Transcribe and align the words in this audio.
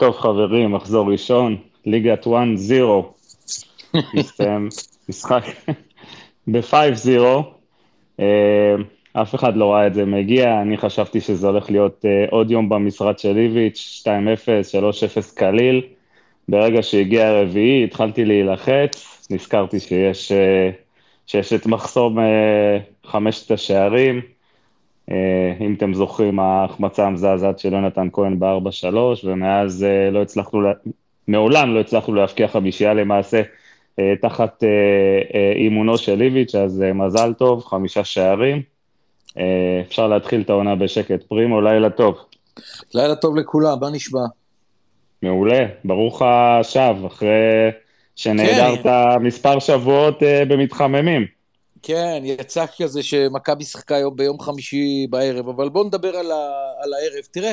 טוב 0.00 0.16
חברים, 0.16 0.72
מחזור 0.72 1.12
ראשון, 1.12 1.56
ליגת 1.86 2.26
1-0. 2.26 2.30
מסתיים 4.14 4.68
משחק 5.08 5.44
ב-5-0. 6.50 7.22
אה, 8.20 8.74
אף 9.12 9.34
אחד 9.34 9.56
לא 9.56 9.72
ראה 9.72 9.86
את 9.86 9.94
זה 9.94 10.04
מגיע, 10.04 10.62
אני 10.62 10.78
חשבתי 10.78 11.20
שזה 11.20 11.46
הולך 11.46 11.70
להיות 11.70 12.04
אה, 12.04 12.24
עוד 12.30 12.50
יום 12.50 12.68
במשרד 12.68 13.18
של 13.18 13.36
איביץ', 13.36 14.04
2-0, 14.06 14.08
3-0 15.30 15.34
קליל. 15.34 15.82
ברגע 16.48 16.82
שהגיע 16.82 17.28
הרביעי 17.28 17.84
התחלתי 17.84 18.24
להילחץ, 18.24 19.26
נזכרתי 19.30 19.80
שיש, 19.80 20.32
אה, 20.32 20.70
שיש 21.26 21.52
את 21.52 21.66
מחסום 21.66 22.18
חמשת 23.06 23.50
השערים. 23.50 24.20
אם 25.60 25.74
אתם 25.76 25.94
זוכרים, 25.94 26.38
ההחמצה 26.38 27.06
המזעזעת 27.06 27.58
של 27.58 27.72
יונתן 27.72 28.08
כהן 28.12 28.38
ב-4-3, 28.38 28.94
ומאז 29.24 29.86
לא 30.12 30.22
הצלחנו, 30.22 30.60
מעולם 31.28 31.74
לא 31.74 31.80
הצלחנו 31.80 32.14
להבקיע 32.14 32.48
חמישייה 32.48 32.94
למעשה 32.94 33.42
תחת 34.20 34.64
אימונו 35.54 35.98
של 35.98 36.22
איביץ', 36.22 36.54
אז 36.54 36.84
מזל 36.94 37.32
טוב, 37.32 37.64
חמישה 37.64 38.04
שערים. 38.04 38.62
אה, 39.38 39.82
אפשר 39.86 40.08
להתחיל 40.08 40.40
את 40.40 40.50
העונה 40.50 40.74
בשקט. 40.76 41.22
פרימו, 41.22 41.60
לילה 41.60 41.90
טוב. 41.90 42.18
לילה 42.94 43.14
טוב 43.14 43.36
לכולם, 43.36 43.78
מה 43.80 43.90
נשמע? 43.90 44.20
מעולה, 45.22 45.66
ברוך 45.84 46.22
השב, 46.22 46.94
אחרי 47.06 47.70
שנעדרת 48.16 48.82
כן. 48.82 49.18
מספר 49.20 49.58
שבועות 49.58 50.22
במתחממים. 50.48 51.26
כן, 51.82 52.22
יצא 52.24 52.64
כזה 52.78 53.02
שמכבי 53.02 53.64
שיחקה 53.64 53.94
ביום 54.14 54.40
חמישי 54.40 55.06
בערב, 55.10 55.48
אבל 55.48 55.68
בואו 55.68 55.84
נדבר 55.84 56.16
על, 56.16 56.32
ה, 56.32 56.72
על 56.82 56.92
הערב. 56.94 57.24
תראה, 57.30 57.52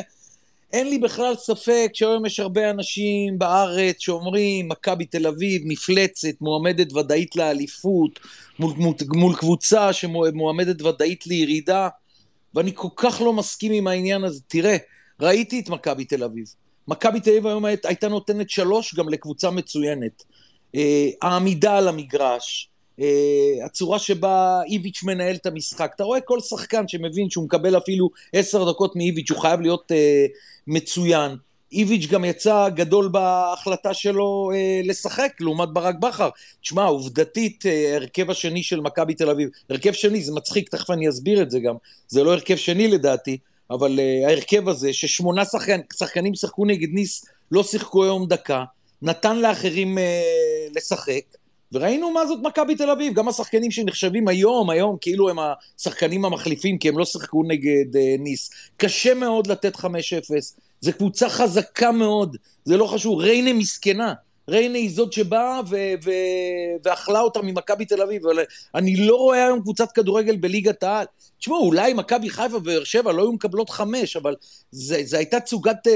אין 0.73 0.89
לי 0.89 0.97
בכלל 0.97 1.35
ספק 1.35 1.91
שהיום 1.93 2.25
יש 2.25 2.39
הרבה 2.39 2.69
אנשים 2.69 3.39
בארץ 3.39 3.95
שאומרים, 3.99 4.69
מכבי 4.69 5.05
תל 5.05 5.27
אביב, 5.27 5.61
מפלצת, 5.65 6.41
מועמדת 6.41 6.93
ודאית 6.93 7.35
לאליפות, 7.35 8.19
מול, 8.59 8.73
מול, 8.77 8.93
מול 9.13 9.35
קבוצה 9.35 9.93
שמועמדת 9.93 10.81
ודאית 10.81 11.27
לירידה, 11.27 11.89
ואני 12.53 12.71
כל 12.75 12.87
כך 12.95 13.21
לא 13.21 13.33
מסכים 13.33 13.71
עם 13.71 13.87
העניין 13.87 14.23
הזה. 14.23 14.41
תראה, 14.47 14.77
ראיתי 15.19 15.59
את 15.59 15.69
מכבי 15.69 16.05
תל 16.05 16.23
אביב. 16.23 16.45
מכבי 16.87 17.19
תל 17.19 17.29
אביב 17.29 17.47
היום 17.47 17.65
הייתה 17.65 18.07
נותנת 18.07 18.49
שלוש 18.49 18.95
גם 18.95 19.09
לקבוצה 19.09 19.51
מצוינת. 19.51 20.23
אה, 20.75 21.09
העמידה 21.21 21.77
על 21.77 21.87
המגרש, 21.87 22.69
הצורה 23.65 23.99
שבה 23.99 24.61
איביץ' 24.67 25.03
מנהל 25.03 25.35
את 25.35 25.45
המשחק. 25.45 25.91
אתה 25.95 26.03
רואה 26.03 26.21
כל 26.21 26.39
שחקן 26.39 26.87
שמבין 26.87 27.29
שהוא 27.29 27.45
מקבל 27.45 27.77
אפילו 27.77 28.09
עשר 28.33 28.71
דקות 28.71 28.95
מאיביץ', 28.95 29.31
הוא 29.31 29.39
חייב 29.39 29.61
להיות 29.61 29.91
אה, 29.91 30.25
מצוין. 30.67 31.35
איביץ' 31.71 32.05
גם 32.05 32.25
יצא 32.25 32.69
גדול 32.69 33.07
בהחלטה 33.07 33.93
שלו 33.93 34.51
אה, 34.53 34.81
לשחק, 34.83 35.31
לעומת 35.39 35.69
ברק 35.69 35.95
בכר. 35.99 36.29
תשמע, 36.61 36.83
עובדתית, 36.83 37.65
אה, 37.65 37.95
הרכב 37.95 38.31
השני 38.31 38.63
של 38.63 38.79
מכבי 38.79 39.13
תל 39.13 39.29
אביב, 39.29 39.49
הרכב 39.69 39.91
שני, 39.91 40.21
זה 40.21 40.33
מצחיק, 40.33 40.69
תכף 40.69 40.89
אני 40.89 41.09
אסביר 41.09 41.41
את 41.41 41.51
זה 41.51 41.59
גם, 41.59 41.75
זה 42.07 42.23
לא 42.23 42.33
הרכב 42.33 42.55
שני 42.55 42.87
לדעתי, 42.87 43.37
אבל 43.71 43.99
אה, 43.99 44.27
ההרכב 44.27 44.69
הזה, 44.69 44.93
ששמונה 44.93 45.45
שחקן, 45.45 45.79
שחקנים 45.97 46.35
שיחקו 46.35 46.65
נגד 46.65 46.89
ניס, 46.91 47.25
לא 47.51 47.63
שיחקו 47.63 48.03
היום 48.03 48.27
דקה, 48.27 48.63
נתן 49.01 49.37
לאחרים 49.37 49.97
אה, 49.97 50.21
לשחק, 50.75 51.21
וראינו 51.71 52.11
מה 52.11 52.25
זאת 52.25 52.39
מכבי 52.43 52.75
תל 52.75 52.89
אביב, 52.89 53.13
גם 53.13 53.27
השחקנים 53.27 53.71
שנחשבים 53.71 54.27
היום, 54.27 54.69
היום 54.69 54.97
כאילו 55.01 55.29
הם 55.29 55.37
השחקנים 55.79 56.25
המחליפים, 56.25 56.77
כי 56.77 56.89
הם 56.89 56.97
לא 56.97 57.05
שיחקו 57.05 57.43
נגד 57.43 57.95
אה, 57.95 58.15
ניס. 58.19 58.49
קשה 58.77 59.13
מאוד 59.13 59.47
לתת 59.47 59.75
5-0, 59.75 59.85
זו 60.81 60.93
קבוצה 60.93 61.29
חזקה 61.29 61.91
מאוד, 61.91 62.37
זה 62.65 62.77
לא 62.77 62.87
חשוב, 62.87 63.19
ריינה 63.19 63.53
מסכנה. 63.53 64.13
ריינה 64.49 64.77
היא 64.77 64.91
זאת 64.91 65.13
שבאה 65.13 65.61
ואכלה 66.83 67.19
אותה 67.19 67.41
ממכבי 67.41 67.85
תל 67.85 68.01
אביב, 68.01 68.27
אבל 68.27 68.43
אני 68.75 68.95
לא 68.95 69.15
רואה 69.15 69.45
היום 69.45 69.61
קבוצת 69.61 69.91
כדורגל 69.91 70.35
בליגת 70.35 70.83
העל. 70.83 71.05
תשמעו, 71.39 71.65
אולי 71.65 71.93
מכבי 71.93 72.29
חיפה 72.29 72.57
ובאר 72.57 72.83
שבע 72.83 73.11
לא 73.11 73.21
היו 73.21 73.31
מקבלות 73.31 73.69
חמש, 73.69 74.15
אבל 74.15 74.35
זו 74.71 75.17
הייתה 75.17 75.39
תצוגת 75.39 75.87
uh, 75.87 75.89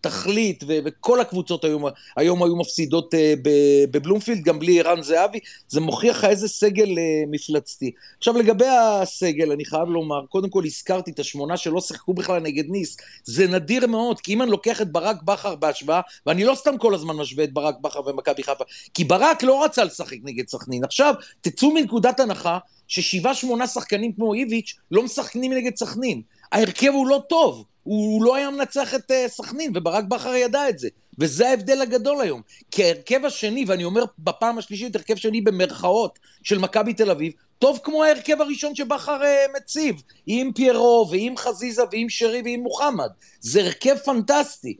תכלית, 0.00 0.64
ו- 0.68 0.78
וכל 0.84 1.20
הקבוצות 1.20 1.64
היום, 1.64 1.84
היום 2.16 2.42
היו 2.42 2.56
מפסידות 2.56 3.14
uh, 3.14 3.18
בבלומפילד, 3.90 4.42
גם 4.42 4.58
בלי 4.58 4.80
ערן 4.80 5.02
זהבי, 5.02 5.38
זה 5.68 5.80
מוכיח 5.80 6.18
לך 6.18 6.24
איזה 6.24 6.48
סגל 6.48 6.88
uh, 6.88 6.98
מפלצתי. 7.30 7.90
עכשיו, 8.18 8.38
לגבי 8.38 8.66
הסגל, 8.66 9.52
אני 9.52 9.64
חייב 9.64 9.88
לומר, 9.88 10.26
קודם 10.26 10.50
כל 10.50 10.62
הזכרתי 10.64 11.10
את 11.10 11.18
השמונה 11.18 11.56
שלא 11.56 11.80
שיחקו 11.80 12.14
בכלל 12.14 12.40
נגד 12.40 12.64
ניס, 12.68 12.96
זה 13.24 13.46
נדיר 13.46 13.86
מאוד, 13.86 14.20
כי 14.20 14.34
אם 14.34 14.42
אני 14.42 14.50
לוקח 14.50 14.82
את 14.82 14.92
ברק 14.92 15.22
בכר 15.22 15.54
בהשוואה, 15.54 16.00
ואני 16.26 16.44
לא 16.44 16.54
סתם 16.54 16.78
כל 16.78 16.94
הזמן 16.94 17.16
משווה 17.16 17.44
את 17.44 17.52
ברק 17.52 17.74
בכר 17.80 18.00
ומכבי 18.06 18.42
חיפה, 18.42 18.64
כי 18.94 19.04
ברק 19.04 19.42
לא 19.42 19.64
רצה 19.64 19.84
לשחק 19.84 20.18
נגד 20.22 20.48
סכנין. 20.48 20.84
עכשיו, 20.84 21.14
תצאו 21.40 21.74
מנקודת 21.74 22.20
הנחה 22.20 22.58
ששבעה 22.90 23.34
שמונה 23.34 23.66
שחקנים 23.66 24.12
כמו 24.12 24.34
איביץ' 24.34 24.74
לא 24.90 25.02
משחקנים 25.02 25.52
נגד 25.52 25.76
סכנין. 25.76 26.22
ההרכב 26.52 26.88
הוא 26.88 27.06
לא 27.06 27.22
טוב, 27.28 27.64
הוא 27.82 28.24
לא 28.24 28.36
היה 28.36 28.50
מנצח 28.50 28.94
את 28.94 29.10
uh, 29.10 29.28
סכנין, 29.28 29.72
וברק 29.74 30.04
בכר 30.04 30.34
ידע 30.34 30.68
את 30.68 30.78
זה. 30.78 30.88
וזה 31.18 31.48
ההבדל 31.48 31.80
הגדול 31.80 32.20
היום. 32.20 32.42
כי 32.70 32.84
ההרכב 32.84 33.24
השני, 33.24 33.64
ואני 33.66 33.84
אומר 33.84 34.04
בפעם 34.18 34.58
השלישית, 34.58 34.96
הרכב 34.96 35.16
שני 35.16 35.40
במרכאות 35.40 36.18
של 36.42 36.58
מכבי 36.58 36.94
תל 36.94 37.10
אביב, 37.10 37.32
טוב 37.58 37.78
כמו 37.84 38.04
ההרכב 38.04 38.40
הראשון 38.40 38.74
שבכר 38.74 39.20
uh, 39.20 39.56
מציב, 39.56 40.02
עם 40.26 40.52
פיירו, 40.52 41.08
ועם 41.10 41.36
חזיזה, 41.36 41.82
ועם 41.92 42.08
שרי, 42.08 42.42
ועם 42.44 42.60
מוחמד. 42.60 43.10
זה 43.40 43.60
הרכב 43.60 43.96
פנטסטי. 43.96 44.76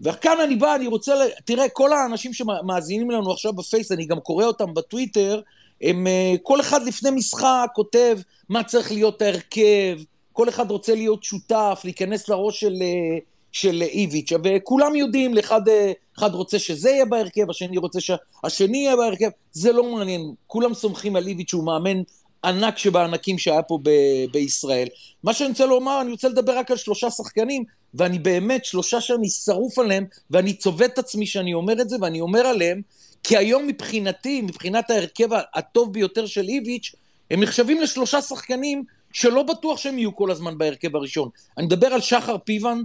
וכאן 0.00 0.36
אני 0.44 0.56
בא, 0.56 0.74
אני 0.74 0.86
רוצה. 0.86 1.14
תראה, 1.44 1.68
כל 1.68 1.92
האנשים 1.92 2.32
שמאזינים 2.32 3.10
לנו 3.10 3.32
עכשיו 3.32 3.52
בפייס, 3.52 3.92
אני 3.92 4.06
גם 4.06 4.20
קורא 4.20 4.44
אותם 4.44 4.74
בטוויטר, 4.74 5.40
הם, 5.82 6.06
אה, 6.06 6.34
כל 6.42 6.60
אחד 6.60 6.82
לפני 6.86 7.10
משחק 7.10 7.68
כותב 7.74 8.18
מה 8.48 8.62
צריך 8.64 8.92
להיות 8.92 9.22
ההרכב, 9.22 9.98
כל 10.32 10.48
אחד 10.48 10.70
רוצה 10.70 10.94
להיות 10.94 11.24
שותף, 11.24 11.80
להיכנס 11.84 12.28
לראש 12.28 12.60
של, 12.60 12.74
אה, 12.82 13.18
של 13.52 13.82
איביץ', 13.82 14.32
וכולם 14.44 14.96
יודעים, 14.96 15.38
אחד, 15.38 15.68
אה, 15.68 15.92
אחד 16.18 16.34
רוצה 16.34 16.58
שזה 16.58 16.90
יהיה 16.90 17.04
בהרכב, 17.04 17.50
השני 17.50 17.78
רוצה 17.78 18.00
שהשני 18.00 18.78
יהיה 18.78 18.96
בהרכב, 18.96 19.28
זה 19.52 19.72
לא 19.72 19.96
מעניין, 19.96 20.34
כולם 20.46 20.74
סומכים 20.74 21.16
על 21.16 21.26
איביץ', 21.26 21.54
הוא 21.54 21.64
מאמן 21.64 22.02
ענק 22.44 22.78
שבענקים 22.78 23.38
שהיה 23.38 23.62
פה 23.62 23.78
ב- 23.82 24.24
בישראל. 24.32 24.88
מה 25.22 25.34
שאני 25.34 25.48
רוצה 25.48 25.66
לומר, 25.66 26.00
אני 26.00 26.10
רוצה 26.10 26.28
לדבר 26.28 26.58
רק 26.58 26.70
על 26.70 26.76
שלושה 26.76 27.10
שחקנים, 27.10 27.64
ואני 27.94 28.18
באמת, 28.18 28.64
שלושה 28.64 29.00
שאני 29.00 29.28
שרוף 29.28 29.78
עליהם, 29.78 30.04
ואני 30.30 30.52
צובט 30.52 30.92
את 30.92 30.98
עצמי 30.98 31.26
שאני 31.26 31.54
אומר 31.54 31.80
את 31.80 31.88
זה, 31.88 31.96
ואני 32.00 32.20
אומר 32.20 32.46
עליהם, 32.46 32.82
כי 33.22 33.36
היום 33.36 33.66
מבחינתי, 33.66 34.42
מבחינת 34.42 34.90
ההרכב 34.90 35.28
הטוב 35.54 35.92
ביותר 35.92 36.26
של 36.26 36.48
איביץ', 36.48 36.94
הם 37.30 37.42
נחשבים 37.42 37.80
לשלושה 37.80 38.22
שחקנים 38.22 38.84
שלא 39.12 39.42
בטוח 39.42 39.78
שהם 39.78 39.98
יהיו 39.98 40.16
כל 40.16 40.30
הזמן 40.30 40.58
בהרכב 40.58 40.96
הראשון. 40.96 41.28
אני 41.58 41.66
מדבר 41.66 41.86
על 41.86 42.00
שחר 42.00 42.38
פיבן, 42.38 42.82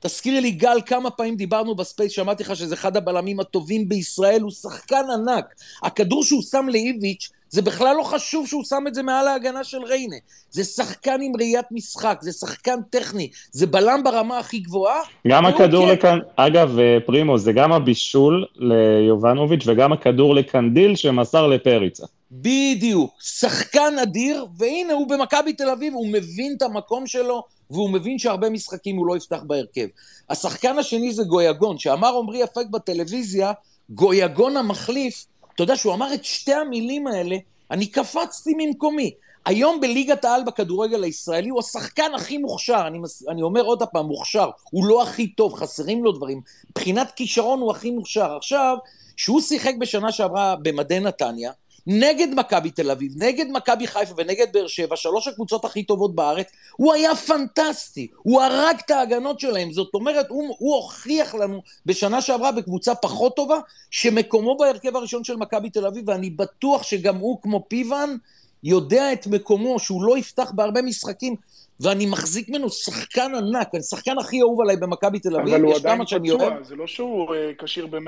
תזכירי 0.00 0.40
לי 0.40 0.50
גל 0.50 0.78
כמה 0.86 1.10
פעמים 1.10 1.36
דיברנו 1.36 1.74
בספייס, 1.74 2.12
שמעתי 2.12 2.42
לך 2.42 2.56
שזה 2.56 2.74
אחד 2.74 2.96
הבלמים 2.96 3.40
הטובים 3.40 3.88
בישראל, 3.88 4.42
הוא 4.42 4.50
שחקן 4.50 5.04
ענק. 5.14 5.44
הכדור 5.82 6.24
שהוא 6.24 6.42
שם 6.42 6.66
לאיביץ' 6.68 7.30
זה 7.52 7.62
בכלל 7.62 7.96
לא 7.96 8.02
חשוב 8.02 8.46
שהוא 8.46 8.64
שם 8.64 8.84
את 8.88 8.94
זה 8.94 9.02
מעל 9.02 9.28
ההגנה 9.28 9.64
של 9.64 9.82
ריינה. 9.82 10.16
זה 10.50 10.64
שחקן 10.64 11.20
עם 11.22 11.32
ראיית 11.38 11.66
משחק, 11.70 12.18
זה 12.20 12.32
שחקן 12.32 12.78
טכני, 12.90 13.30
זה 13.50 13.66
בלם 13.66 14.00
ברמה 14.04 14.38
הכי 14.38 14.58
גבוהה. 14.58 15.00
גם 15.28 15.46
הכדור 15.46 15.86
כן. 15.86 15.92
לכאן, 15.92 16.18
אגב, 16.36 16.78
אה, 16.78 16.98
פרימו, 17.06 17.38
זה 17.38 17.52
גם 17.52 17.72
הבישול 17.72 18.46
ליובנוביץ' 18.54 19.62
וגם 19.66 19.92
הכדור 19.92 20.34
לקנדיל 20.34 20.96
שמסר 20.96 21.46
לפריצה. 21.46 22.06
בדיוק, 22.32 23.14
שחקן 23.22 23.98
אדיר, 24.02 24.46
והנה 24.58 24.92
הוא 24.92 25.08
במכבי 25.08 25.52
תל 25.52 25.70
אביב, 25.70 25.94
הוא 25.94 26.08
מבין 26.08 26.54
את 26.56 26.62
המקום 26.62 27.06
שלו, 27.06 27.42
והוא 27.70 27.90
מבין 27.90 28.18
שהרבה 28.18 28.50
משחקים 28.50 28.96
הוא 28.96 29.06
לא 29.06 29.16
יפתח 29.16 29.42
בהרכב. 29.46 29.86
השחקן 30.30 30.78
השני 30.78 31.12
זה 31.12 31.24
גויגון, 31.24 31.78
שאמר 31.78 32.18
עמרי 32.18 32.44
אפק 32.44 32.66
בטלוויזיה, 32.70 33.52
גויגון 33.90 34.56
המחליף, 34.56 35.26
אתה 35.54 35.62
יודע 35.62 35.76
שהוא 35.76 35.94
אמר 35.94 36.14
את 36.14 36.24
שתי 36.24 36.54
המילים 36.54 37.06
האלה, 37.06 37.36
אני 37.70 37.86
קפצתי 37.86 38.52
ממקומי. 38.56 39.10
היום 39.44 39.80
בליגת 39.80 40.24
העל 40.24 40.44
בכדורגל 40.44 41.04
הישראלי 41.04 41.48
הוא 41.48 41.60
השחקן 41.60 42.14
הכי 42.14 42.38
מוכשר, 42.38 42.82
אני, 42.86 42.98
מס... 42.98 43.28
אני 43.28 43.42
אומר 43.42 43.62
עוד 43.62 43.82
פעם, 43.82 44.06
מוכשר, 44.06 44.50
הוא 44.70 44.86
לא 44.86 45.02
הכי 45.02 45.26
טוב, 45.26 45.54
חסרים 45.54 46.04
לו 46.04 46.12
דברים. 46.12 46.40
מבחינת 46.70 47.12
כישרון 47.16 47.60
הוא 47.60 47.70
הכי 47.70 47.90
מוכשר. 47.90 48.36
עכשיו, 48.36 48.76
שהוא 49.16 49.40
שיחק 49.40 49.74
בשנה 49.78 50.12
שעברה 50.12 50.56
במדי 50.62 51.00
נתניה, 51.00 51.52
נגד 51.86 52.28
מכבי 52.36 52.70
תל 52.70 52.90
אביב, 52.90 53.12
נגד 53.16 53.46
מכבי 53.50 53.86
חיפה 53.86 54.14
ונגד 54.16 54.46
באר 54.52 54.66
שבע, 54.66 54.96
שלוש 54.96 55.28
הקבוצות 55.28 55.64
הכי 55.64 55.82
טובות 55.82 56.14
בארץ, 56.14 56.46
הוא 56.76 56.92
היה 56.92 57.14
פנטסטי, 57.14 58.08
הוא 58.16 58.42
הרג 58.42 58.76
את 58.86 58.90
ההגנות 58.90 59.40
שלהם, 59.40 59.72
זאת 59.72 59.94
אומרת, 59.94 60.26
הוא, 60.28 60.54
הוא 60.58 60.74
הוכיח 60.74 61.34
לנו 61.34 61.62
בשנה 61.86 62.20
שעברה 62.20 62.52
בקבוצה 62.52 62.94
פחות 62.94 63.36
טובה, 63.36 63.58
שמקומו 63.90 64.56
בהרכב 64.56 64.96
הראשון 64.96 65.24
של 65.24 65.36
מכבי 65.36 65.70
תל 65.70 65.86
אביב, 65.86 66.08
ואני 66.08 66.30
בטוח 66.30 66.82
שגם 66.82 67.16
הוא 67.16 67.38
כמו 67.42 67.64
פיוון, 67.68 68.18
יודע 68.64 69.12
את 69.12 69.26
מקומו, 69.26 69.78
שהוא 69.78 70.04
לא 70.04 70.18
יפתח 70.18 70.50
בהרבה 70.54 70.82
משחקים, 70.82 71.36
ואני 71.80 72.06
מחזיק 72.06 72.48
ממנו 72.48 72.70
שחקן 72.70 73.32
ענק, 73.34 73.74
השחקן 73.74 74.18
הכי 74.18 74.40
אהוב 74.40 74.60
עליי 74.60 74.76
במכבי 74.76 75.18
תל 75.18 75.36
אביב, 75.36 75.54
אבל 75.54 75.62
הוא 75.62 75.74
עדיין 75.74 76.04
פצוע, 76.04 76.62
זה 76.62 76.76
לא 76.76 76.86
שהוא 76.86 77.34
אה, 77.34 77.50
כשיר 77.58 77.86
ב-100%, 77.86 77.98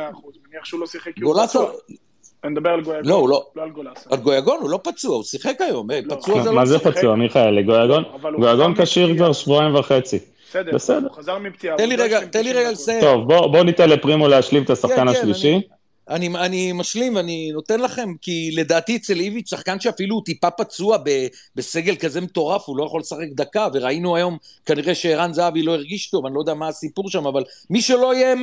מניח 0.49 0.65
שהוא 0.65 0.81
לא 0.81 0.87
שיחק 0.87 1.15
כי 1.15 1.21
הוא 1.21 1.47
פצוע. 1.47 1.73
אני 2.45 2.53
מדבר 2.53 2.71
על 2.71 2.81
גויגון, 2.81 3.05
לא, 3.05 3.29
לא, 3.29 3.47
לא 3.57 3.63
על 3.63 3.71
גולאסה. 3.71 4.11
על 4.11 4.19
גויגון 4.19 4.59
הוא 4.61 4.71
לא 4.71 4.81
פצוע, 4.83 5.17
הוא 5.17 5.25
שיחק 5.25 5.61
היום, 5.61 5.91
אה, 5.91 6.01
לא. 6.05 6.15
פצוע 6.15 6.43
זה 6.43 6.51
לא 6.51 6.57
מה 6.57 6.67
זה 6.67 6.79
פצוע, 6.79 7.15
מיכאל? 7.15 7.63
גויגון 8.39 8.75
כשיר 8.77 9.17
כבר 9.17 9.33
שבועיים 9.33 9.75
וחצי. 9.75 10.19
בסדר, 10.75 11.07
הוא 11.09 11.17
חזר 11.17 11.39
מפציעה. 11.39 11.77
תן 11.77 11.89
לי 11.89 11.97
רגע, 11.97 12.21
תן 12.25 12.45
לי 12.45 12.53
רגע 12.53 12.71
לסיים. 12.71 13.01
טוב, 13.01 13.29
בוא 13.29 13.65
ניתן 13.65 13.89
לפרימו 13.91 14.29
להשלים 14.29 14.63
את 14.63 14.71
השחקן 14.71 14.95
כן, 14.95 15.03
כן, 15.03 15.09
השלישי. 15.09 15.61
אני, 16.09 16.29
אני 16.29 16.73
משלים 16.73 17.17
ואני 17.17 17.51
נותן 17.53 17.81
לכם, 17.81 18.15
כי 18.21 18.51
לדעתי 18.53 18.97
אצל 18.97 19.21
איביץ', 19.21 19.51
שחקן 19.51 19.81
שאפילו 19.81 20.15
הוא 20.15 20.25
טיפה 20.25 20.51
פצוע 20.51 20.99
ב, 21.05 21.27
בסגל 21.57 21.97
כזה 21.97 22.21
מטורף, 22.21 22.63
הוא 22.67 22.77
לא 22.77 22.85
יכול 22.85 23.01
לשחק 23.01 23.29
דקה, 23.35 23.69
וראינו 23.73 24.17
היום 24.17 24.39
כנראה 24.67 24.95
שערן 24.95 25.33
זהבי 25.33 25.63
לא 25.63 25.73
הרגיש 25.73 26.11
טוב, 26.11 26.27
אני 26.27 26.35
לא 26.35 26.41
יודע 26.41 26.55
מה 26.55 26.69
הסיפור 26.69 27.11
שם, 27.11 27.27
אבל 27.27 27.45
מי 27.71 27.83
שלא 27.83 28.15
יהיה 28.15 28.35
100% 28.35 28.37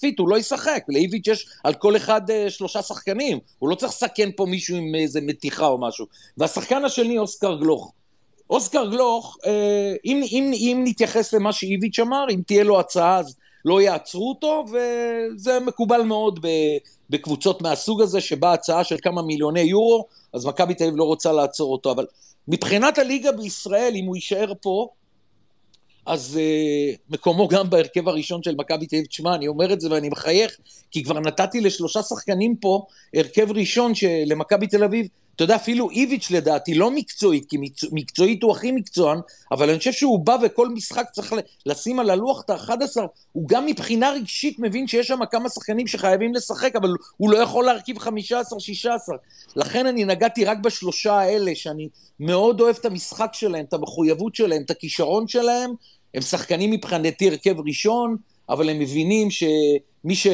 fit, 0.00 0.18
הוא 0.18 0.28
לא 0.28 0.38
ישחק. 0.38 0.82
לאיביץ' 0.88 1.26
יש 1.26 1.46
על 1.64 1.74
כל 1.74 1.96
אחד 1.96 2.30
אה, 2.30 2.50
שלושה 2.50 2.82
שחקנים, 2.82 3.38
הוא 3.58 3.68
לא 3.68 3.74
צריך 3.74 3.92
לסכן 3.92 4.30
פה 4.36 4.46
מישהו 4.46 4.76
עם 4.76 4.94
איזה 4.94 5.20
מתיחה 5.20 5.66
או 5.66 5.78
משהו. 5.78 6.06
והשחקן 6.38 6.84
השני, 6.84 7.18
אוסקר 7.18 7.56
גלוך. 7.56 7.92
אוסקר 8.50 8.90
גלוך, 8.90 9.36
אה, 9.46 9.94
אם, 10.04 10.22
אם, 10.32 10.52
אם 10.54 10.82
נתייחס 10.84 11.34
למה 11.34 11.52
שאיביץ' 11.52 11.98
אמר, 11.98 12.24
אם 12.30 12.40
תהיה 12.46 12.64
לו 12.64 12.80
הצעה 12.80 13.18
אז 13.18 13.36
לא 13.64 13.82
יעצרו 13.82 14.28
אותו, 14.28 14.64
וזה 14.68 15.60
מקובל 15.60 16.02
מאוד 16.02 16.46
בקבוצות 17.10 17.62
מהסוג 17.62 18.02
הזה, 18.02 18.20
שבה 18.20 18.52
הצעה 18.52 18.84
של 18.84 18.96
כמה 19.02 19.22
מיליוני 19.22 19.60
יורו, 19.60 20.06
אז 20.32 20.46
מכבי 20.46 20.74
תל 20.74 20.84
אביב 20.84 20.96
לא 20.96 21.04
רוצה 21.04 21.32
לעצור 21.32 21.72
אותו. 21.72 21.92
אבל 21.92 22.06
מבחינת 22.48 22.98
הליגה 22.98 23.32
בישראל, 23.32 23.92
אם 23.96 24.04
הוא 24.04 24.16
יישאר 24.16 24.52
פה, 24.60 24.88
אז 26.06 26.38
uh, 26.38 26.98
מקומו 27.10 27.48
גם 27.48 27.70
בהרכב 27.70 28.08
הראשון 28.08 28.42
של 28.42 28.54
מכבי 28.58 28.86
תל 28.86 28.96
אביב. 28.96 29.06
תשמע, 29.06 29.34
אני 29.34 29.48
אומר 29.48 29.72
את 29.72 29.80
זה 29.80 29.90
ואני 29.90 30.08
מחייך, 30.08 30.56
כי 30.90 31.04
כבר 31.04 31.20
נתתי 31.20 31.60
לשלושה 31.60 32.02
שחקנים 32.02 32.56
פה 32.56 32.82
הרכב 33.14 33.52
ראשון 33.52 33.92
למכבי 34.26 34.66
תל 34.66 34.84
אביב, 34.84 35.06
אתה 35.40 35.44
יודע, 35.44 35.56
אפילו 35.56 35.90
איביץ' 35.90 36.30
לדעתי, 36.30 36.74
לא 36.74 36.90
מקצועית, 36.90 37.44
כי 37.48 37.56
מקצועית 37.92 38.42
הוא 38.42 38.52
הכי 38.52 38.72
מקצוען, 38.72 39.18
אבל 39.52 39.70
אני 39.70 39.78
חושב 39.78 39.92
שהוא 39.92 40.24
בא 40.24 40.36
וכל 40.42 40.68
משחק 40.68 41.06
צריך 41.12 41.34
לשים 41.66 42.00
על 42.00 42.10
הלוח 42.10 42.42
את 42.44 42.50
ה-11, 42.50 43.00
הוא 43.32 43.48
גם 43.48 43.66
מבחינה 43.66 44.10
רגשית 44.10 44.58
מבין 44.58 44.86
שיש 44.86 45.08
שם 45.08 45.18
כמה 45.30 45.48
שחקנים 45.48 45.86
שחייבים 45.86 46.34
לשחק, 46.34 46.76
אבל 46.76 46.90
הוא 47.16 47.30
לא 47.30 47.38
יכול 47.38 47.64
להרכיב 47.64 47.98
15-16. 47.98 48.02
לכן 49.56 49.86
אני 49.86 50.04
נגעתי 50.04 50.44
רק 50.44 50.58
בשלושה 50.58 51.14
האלה, 51.14 51.54
שאני 51.54 51.88
מאוד 52.20 52.60
אוהב 52.60 52.76
את 52.80 52.84
המשחק 52.84 53.30
שלהם, 53.32 53.64
את 53.68 53.72
המחויבות 53.72 54.34
שלהם, 54.34 54.62
את 54.62 54.70
הכישרון 54.70 55.28
שלהם. 55.28 55.70
הם 56.14 56.22
שחקנים 56.22 56.70
מבחינתי 56.70 57.28
הרכב 57.28 57.60
ראשון, 57.66 58.16
אבל 58.48 58.70
הם 58.70 58.78
מבינים 58.78 59.28
שמי 59.30 60.14
ש... 60.14 60.26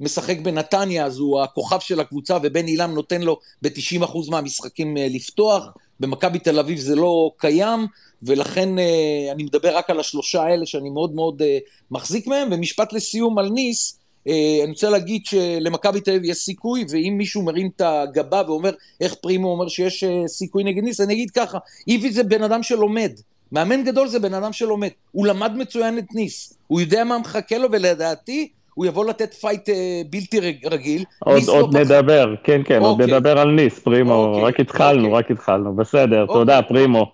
משחק 0.00 0.38
בנתניה, 0.38 1.06
אז 1.06 1.18
הוא 1.18 1.40
הכוכב 1.40 1.80
של 1.80 2.00
הקבוצה, 2.00 2.38
ובן 2.42 2.66
אילם 2.66 2.94
נותן 2.94 3.22
לו 3.22 3.38
ב-90% 3.62 4.30
מהמשחקים 4.30 4.96
אה, 4.96 5.06
לפתוח. 5.10 5.74
במכבי 6.00 6.38
תל 6.38 6.58
אביב 6.58 6.78
זה 6.78 6.94
לא 6.94 7.30
קיים, 7.36 7.86
ולכן 8.22 8.78
אה, 8.78 9.28
אני 9.32 9.42
מדבר 9.42 9.76
רק 9.76 9.90
על 9.90 10.00
השלושה 10.00 10.42
האלה 10.42 10.66
שאני 10.66 10.90
מאוד 10.90 11.14
מאוד 11.14 11.42
אה, 11.42 11.58
מחזיק 11.90 12.26
מהם. 12.26 12.48
ומשפט 12.52 12.92
לסיום 12.92 13.38
על 13.38 13.48
ניס, 13.48 13.96
אני 14.26 14.70
רוצה 14.70 14.90
להגיד 14.90 15.26
שלמכבי 15.26 16.00
תל 16.00 16.10
אביב 16.10 16.24
יש 16.24 16.36
סיכוי, 16.36 16.84
ואם 16.88 17.14
מישהו 17.18 17.42
מרים 17.42 17.70
את 17.76 17.80
הגבה 17.80 18.42
ואומר 18.46 18.70
איך 19.00 19.14
פרימו 19.14 19.48
אומר 19.52 19.68
שיש 19.68 20.04
סיכוי 20.26 20.64
נגד 20.64 20.82
ניס, 20.82 21.00
אני 21.00 21.14
אגיד 21.14 21.30
ככה, 21.30 21.58
איביץ' 21.88 22.12
זה 22.12 22.22
בן 22.22 22.42
אדם 22.42 22.62
שלומד. 22.62 23.10
מאמן 23.52 23.84
גדול 23.84 24.08
זה 24.08 24.18
בן 24.18 24.34
אדם 24.34 24.52
שלומד. 24.52 24.88
הוא 25.12 25.26
למד 25.26 25.52
מצוין 25.56 25.98
את 25.98 26.14
ניס. 26.14 26.52
הוא 26.66 26.80
יודע 26.80 27.04
מה 27.04 27.18
מחכה 27.18 27.58
לו, 27.58 27.68
ולדעתי 27.72 28.48
הוא 28.74 28.86
יבוא 28.86 29.06
לתת 29.06 29.34
fight 29.34 29.68
אה, 29.68 30.02
בלתי 30.10 30.40
רגיל. 30.64 31.04
עוד, 31.18 31.42
עוד 31.48 31.74
לא 31.74 31.80
נדבר, 31.80 32.36
פח... 32.36 32.40
כן, 32.44 32.62
כן, 32.64 32.82
אוקיי. 32.82 32.86
עוד 32.88 33.02
נדבר 33.02 33.38
על 33.38 33.50
ניס, 33.50 33.78
פרימו, 33.78 34.24
אוקיי. 34.24 34.44
רק 34.44 34.60
התחלנו, 34.60 35.04
אוקיי. 35.04 35.18
רק 35.18 35.30
התחלנו, 35.30 35.76
בסדר, 35.76 36.22
אוקיי. 36.22 36.34
תודה, 36.34 36.62
פרימו. 36.62 37.12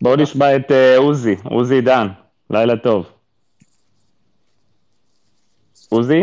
בואו 0.00 0.16
נשמע 0.16 0.56
את 0.56 0.72
אה, 0.72 0.96
עוזי, 0.96 1.36
עוזי 1.44 1.74
עידן, 1.74 2.06
לילה 2.50 2.76
טוב. 2.76 3.06
עוזי? 5.88 6.20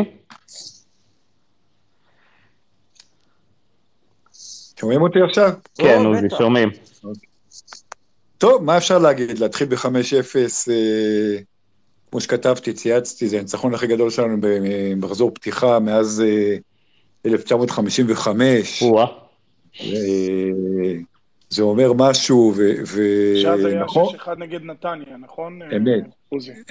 שומעים 4.79 5.01
אותי 5.01 5.19
עכשיו? 5.21 5.49
כן, 5.77 6.05
עוזי, 6.05 6.27
שומעים. 6.37 6.69
טוב, 8.37 8.63
מה 8.63 8.77
אפשר 8.77 8.97
להגיד? 8.97 9.39
להתחיל 9.39 9.67
ב-5-0, 9.67 10.35
אה, 10.71 11.37
כמו 12.15 12.21
שכתבתי, 12.21 12.73
צייצתי, 12.73 13.29
זה 13.29 13.37
הניצחון 13.37 13.73
הכי 13.73 13.87
גדול 13.87 14.09
שלנו 14.09 14.37
במחזור 14.39 15.31
פתיחה 15.33 15.79
מאז 15.79 16.23
1955. 17.25 18.83
אה, 18.83 19.87
זה 21.49 21.63
אומר 21.63 21.93
משהו, 21.93 22.53
ו... 22.55 23.33
שאז 23.41 23.65
היה 23.65 23.85
6-1 23.85 24.29
נגד 24.37 24.63
נתניה, 24.63 25.17
נכון? 25.19 25.59
אמת, 25.61 26.03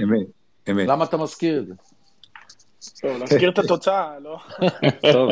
אמת, 0.03 0.27
אמת. 0.71 0.89
למה 0.89 1.05
אתה 1.05 1.17
מזכיר 1.17 1.59
את 1.59 1.67
זה? 1.67 1.75
טוב, 3.01 3.19
להזכיר 3.21 3.51
את 3.51 3.59
התוצאה, 3.59 4.19
לא? 4.23 4.39
טוב, 5.13 5.31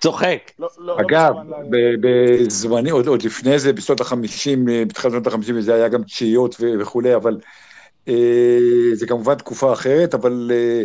צוחק. 0.00 0.50
לא, 0.58 0.68
לא, 0.78 0.96
לא 0.96 1.00
אגב, 1.00 1.34
בזמני, 2.00 2.90
עוד 2.90 3.22
לפני 3.22 3.58
זה, 3.58 3.72
בשנות 3.72 4.00
ה-50, 4.00 4.14
בתחילת 4.88 5.12
שנות 5.12 5.26
ה-50, 5.26 5.60
זה 5.60 5.74
היה 5.74 5.88
גם 5.88 6.02
תשיעיות 6.02 6.56
וכולי, 6.80 7.14
אבל 7.14 7.36
אה, 7.36 7.71
זה 8.94 9.06
כמובן 9.08 9.34
תקופה 9.34 9.72
אחרת, 9.72 10.14
אבל 10.14 10.50
אה, 10.54 10.84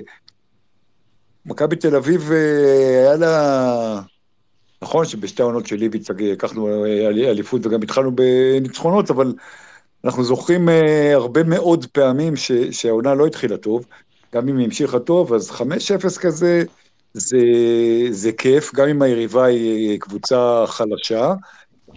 מכבי 1.45 1.75
תל 1.75 1.95
אביב 1.95 2.31
אה, 2.31 2.99
היה 2.99 3.15
לה... 3.15 4.01
נכון 4.81 5.05
שבשתי 5.05 5.41
העונות 5.41 5.67
של 5.67 5.81
איביץ' 5.81 6.09
לקחנו 6.09 6.85
אליפות 7.05 7.65
וגם 7.65 7.81
התחלנו 7.81 8.11
בניצחונות, 8.15 9.09
אבל 9.09 9.33
אנחנו 10.05 10.23
זוכרים 10.23 10.69
הרבה 11.13 11.43
מאוד 11.43 11.85
פעמים 11.85 12.33
שהעונה 12.71 13.13
לא 13.13 13.25
התחילה 13.25 13.57
טוב, 13.57 13.85
גם 14.33 14.49
אם 14.49 14.57
היא 14.57 14.65
המשיכה 14.65 14.99
טוב, 14.99 15.33
אז 15.33 15.51
5-0 15.51 16.19
כזה, 16.19 16.63
זה, 17.13 17.39
זה 18.09 18.31
כיף, 18.31 18.75
גם 18.75 18.87
אם 18.87 19.01
היריבה 19.01 19.45
היא 19.45 19.99
קבוצה 19.99 20.63
חלשה, 20.67 21.33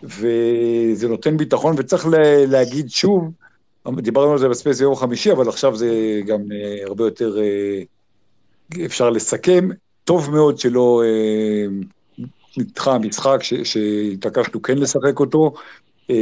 וזה 0.02 1.08
נותן 1.08 1.36
ביטחון, 1.36 1.74
וצריך 1.78 2.06
להגיד 2.46 2.90
שוב, 2.90 3.30
דיברנו 3.88 4.32
על 4.32 4.38
זה 4.38 4.48
בספייס 4.48 4.80
יום 4.80 4.94
חמישי, 4.94 5.32
אבל 5.32 5.48
עכשיו 5.48 5.76
זה 5.76 6.20
גם 6.26 6.40
uh, 6.40 6.86
הרבה 6.88 7.04
יותר 7.04 7.36
uh, 7.36 8.84
אפשר 8.84 9.10
לסכם. 9.10 9.68
טוב 10.04 10.30
מאוד 10.30 10.58
שלא 10.58 11.02
uh, 11.04 12.22
נדחה 12.56 12.94
המשחק, 12.94 13.38
שהתעקשנו 13.42 14.62
כן 14.62 14.78
לשחק 14.78 15.20
אותו. 15.20 15.52
Uh, 16.10 16.14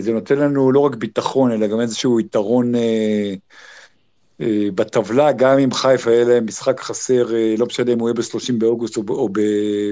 זה 0.00 0.12
נותן 0.12 0.38
לנו 0.38 0.72
לא 0.72 0.80
רק 0.80 0.94
ביטחון, 0.94 1.52
אלא 1.52 1.66
גם 1.66 1.80
איזשהו 1.80 2.20
יתרון 2.20 2.74
uh, 2.74 2.78
uh, 4.40 4.44
בטבלה, 4.74 5.32
גם 5.32 5.58
אם 5.58 5.72
חיפה 5.72 6.10
יהיה 6.10 6.24
להם 6.24 6.46
משחק 6.46 6.80
חסר, 6.80 7.26
uh, 7.28 7.58
לא 7.58 7.66
משנה 7.66 7.92
אם 7.92 7.98
הוא 7.98 8.08
יהיה 8.08 8.14
ב-30 8.14 8.52
באוגוסט 8.58 8.96
או, 8.96 9.28
ב, 9.28 9.40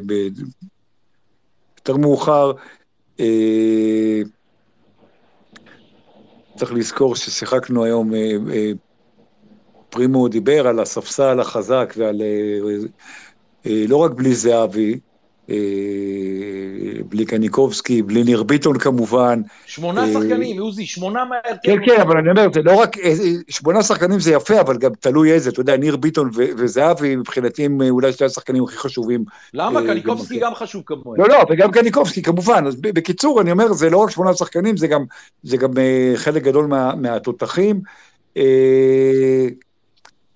ב, 0.06 0.12
יותר 1.78 1.96
מאוחר. 1.96 2.52
צריך 6.60 6.72
לזכור 6.72 7.16
ששיחקנו 7.16 7.84
היום, 7.84 8.14
אה, 8.14 8.36
אה, 8.52 8.72
פרימו 9.90 10.28
דיבר 10.28 10.66
על 10.66 10.80
הספסל 10.80 11.40
החזק 11.40 11.94
ועל... 11.96 12.22
אה, 13.66 13.84
לא 13.88 13.96
רק 13.96 14.10
בלי 14.10 14.34
זהבי, 14.34 15.00
בלי 17.08 17.24
קניקובסקי, 17.24 18.02
בלי 18.02 18.24
ניר 18.24 18.42
ביטון 18.42 18.78
כמובן. 18.78 19.42
שמונה 19.66 20.12
שחקנים, 20.12 20.60
עוזי, 20.60 20.86
שמונה 20.86 21.24
מההרכב. 21.24 21.60
כן, 21.62 21.76
כן, 21.86 22.00
אבל 22.00 22.16
אני 22.16 22.30
אומר, 22.30 22.46
זה 22.54 22.62
לא 22.62 22.74
רק, 22.74 22.96
שמונה 23.48 23.82
שחקנים 23.82 24.20
זה 24.20 24.32
יפה, 24.32 24.60
אבל 24.60 24.78
גם 24.78 24.90
תלוי 25.00 25.32
איזה, 25.32 25.50
אתה 25.50 25.60
יודע, 25.60 25.76
ניר 25.76 25.96
ביטון 25.96 26.30
וזהבי 26.34 27.16
מבחינתי 27.16 27.64
הם 27.64 27.80
אולי 27.90 28.12
שני 28.12 28.26
השחקנים 28.26 28.64
הכי 28.64 28.76
חשובים. 28.76 29.24
למה? 29.54 29.80
קניקובסקי 29.82 30.38
גם 30.38 30.54
חשוב 30.54 30.82
כמוהם. 30.86 31.20
לא, 31.20 31.28
לא, 31.28 31.44
וגם 31.50 31.70
קניקובסקי 31.70 32.22
כמובן. 32.22 32.66
אז 32.66 32.76
בקיצור, 32.80 33.40
אני 33.40 33.52
אומר, 33.52 33.72
זה 33.72 33.90
לא 33.90 33.96
רק 33.96 34.10
שמונה 34.10 34.34
שחקנים, 34.34 34.76
זה 34.76 34.86
גם, 34.86 35.04
זה 35.42 35.56
גם 35.56 35.70
חלק 36.16 36.42
גדול 36.42 36.66
מה, 36.66 36.94
מהתותחים. 36.94 37.80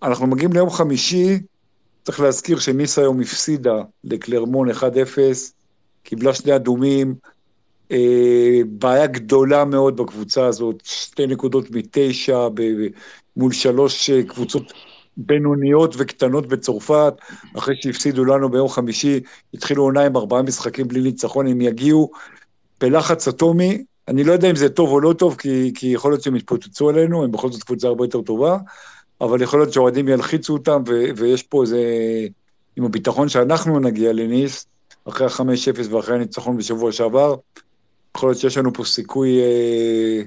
אנחנו 0.03 0.27
מגיעים 0.27 0.53
ליום 0.53 0.71
חמישי, 0.71 1.39
צריך 2.05 2.21
להזכיר 2.21 2.59
שניס 2.59 2.99
היום 2.99 3.21
הפסידה 3.21 3.83
לקלרמון 4.05 4.71
1-0, 4.71 4.75
קיבלה 6.03 6.35
שני 6.35 6.57
אדומים, 6.57 7.15
אה, 7.93 8.61
בעיה 8.69 9.07
גדולה 9.07 9.65
מאוד 9.65 9.97
בקבוצה 9.97 10.47
הזאת, 10.47 10.83
שתי 10.85 11.27
נקודות 11.27 11.71
מתשע 11.71 12.49
ב- 12.55 12.87
מול 13.37 13.53
שלוש 13.53 14.11
אה, 14.11 14.23
קבוצות 14.23 14.73
בינוניות 15.17 15.95
וקטנות 15.99 16.47
בצרפת, 16.47 17.15
אחרי 17.59 17.75
שהפסידו 17.81 18.25
לנו 18.25 18.49
ביום 18.49 18.69
חמישי, 18.69 19.21
התחילו 19.55 19.83
עונה 19.83 20.07
עם 20.07 20.17
ארבעה 20.17 20.43
משחקים 20.43 20.89
בלי 20.89 21.01
ניצחון, 21.01 21.47
הם 21.47 21.61
יגיעו. 21.61 22.11
בלחץ 22.81 23.29
אטומי, 23.29 23.85
אני 24.09 24.25
לא 24.25 24.33
יודע 24.33 24.51
אם 24.51 24.57
זה 24.57 24.69
טוב 24.69 24.91
או 24.91 25.01
לא 25.01 25.13
טוב, 25.13 25.37
כי, 25.37 25.73
כי 25.75 25.87
יכול 25.87 26.13
להיות 26.13 26.23
שהם 26.23 26.37
יתפוצצו 26.37 26.89
עלינו, 26.89 27.25
הם 27.25 27.33
בכל 27.33 27.53
זאת 27.53 27.63
קבוצה 27.63 27.89
הרבה 27.89 28.05
יותר 28.05 28.23
טובה, 28.23 28.59
אבל 29.21 29.43
יכול 29.43 29.61
להיות 29.61 29.73
שהאוהדים 29.73 30.09
ילחיצו 30.09 30.53
אותם, 30.53 30.83
ו, 30.89 31.05
ויש 31.17 31.43
פה 31.43 31.63
איזה... 31.63 31.81
עם 32.77 32.85
הביטחון 32.85 33.29
שאנחנו 33.29 33.81
נגיע 33.81 34.13
לניס, 34.13 34.67
אחרי 35.09 35.27
ה-5-0 35.27 35.91
ואחרי 35.91 36.15
הניצחון 36.15 36.57
בשבוע 36.57 36.93
שעבר, 36.93 37.35
יכול 38.17 38.29
להיות 38.29 38.39
שיש 38.39 38.59
לנו 38.59 38.73
פה 38.73 38.85
סיכוי 38.85 39.41
אה, 39.41 40.23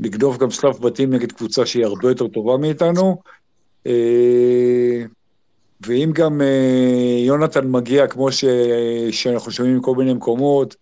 לגדוף 0.00 0.38
גם 0.38 0.50
שלב 0.50 0.76
בתים 0.80 1.14
נגד 1.14 1.32
קבוצה 1.32 1.66
שהיא 1.66 1.84
הרבה 1.84 2.08
יותר 2.08 2.28
טובה 2.28 2.56
מאיתנו. 2.56 3.22
אה, 3.86 5.02
ואם 5.80 6.10
גם 6.14 6.40
אה, 6.40 7.20
יונתן 7.26 7.70
מגיע, 7.70 8.06
כמו 8.06 8.32
ש, 8.32 8.44
שאנחנו 9.10 9.52
שומעים 9.52 9.76
מכל 9.76 9.94
מיני 9.94 10.14
מקומות, 10.14 10.76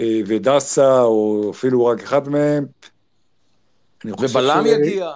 אה, 0.00 0.20
ודסה, 0.26 1.02
או 1.02 1.50
אפילו 1.50 1.86
רק 1.86 2.02
אחד 2.02 2.28
מהם, 2.28 2.66
ובלם 4.04 4.64
ש... 4.66 4.70
יגיע. 4.70 5.10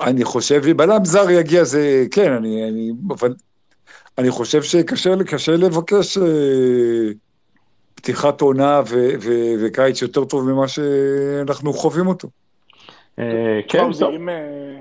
אני 0.00 0.24
חושב, 0.24 0.70
בלם 0.76 1.04
זר 1.04 1.30
יגיע, 1.30 1.64
זה, 1.64 2.06
כן, 2.10 2.32
אני, 2.32 2.68
אני, 2.68 2.92
אבל 3.08 3.34
אני 4.18 4.30
חושב 4.30 4.62
שקשה 4.62 5.10
לבקש 5.56 6.18
אה, 6.18 6.24
פתיחת 7.94 8.40
עונה 8.40 8.80
ו, 8.88 9.08
ו, 9.20 9.30
וקיץ 9.60 10.02
יותר 10.02 10.24
טוב 10.24 10.52
ממה 10.52 10.68
שאנחנו 10.68 11.72
חווים 11.72 12.06
אותו. 12.06 12.28
אה, 13.18 13.60
כן, 13.68 13.92
טוב. 13.98 14.14
אם, 14.14 14.28
אה, 14.28 14.78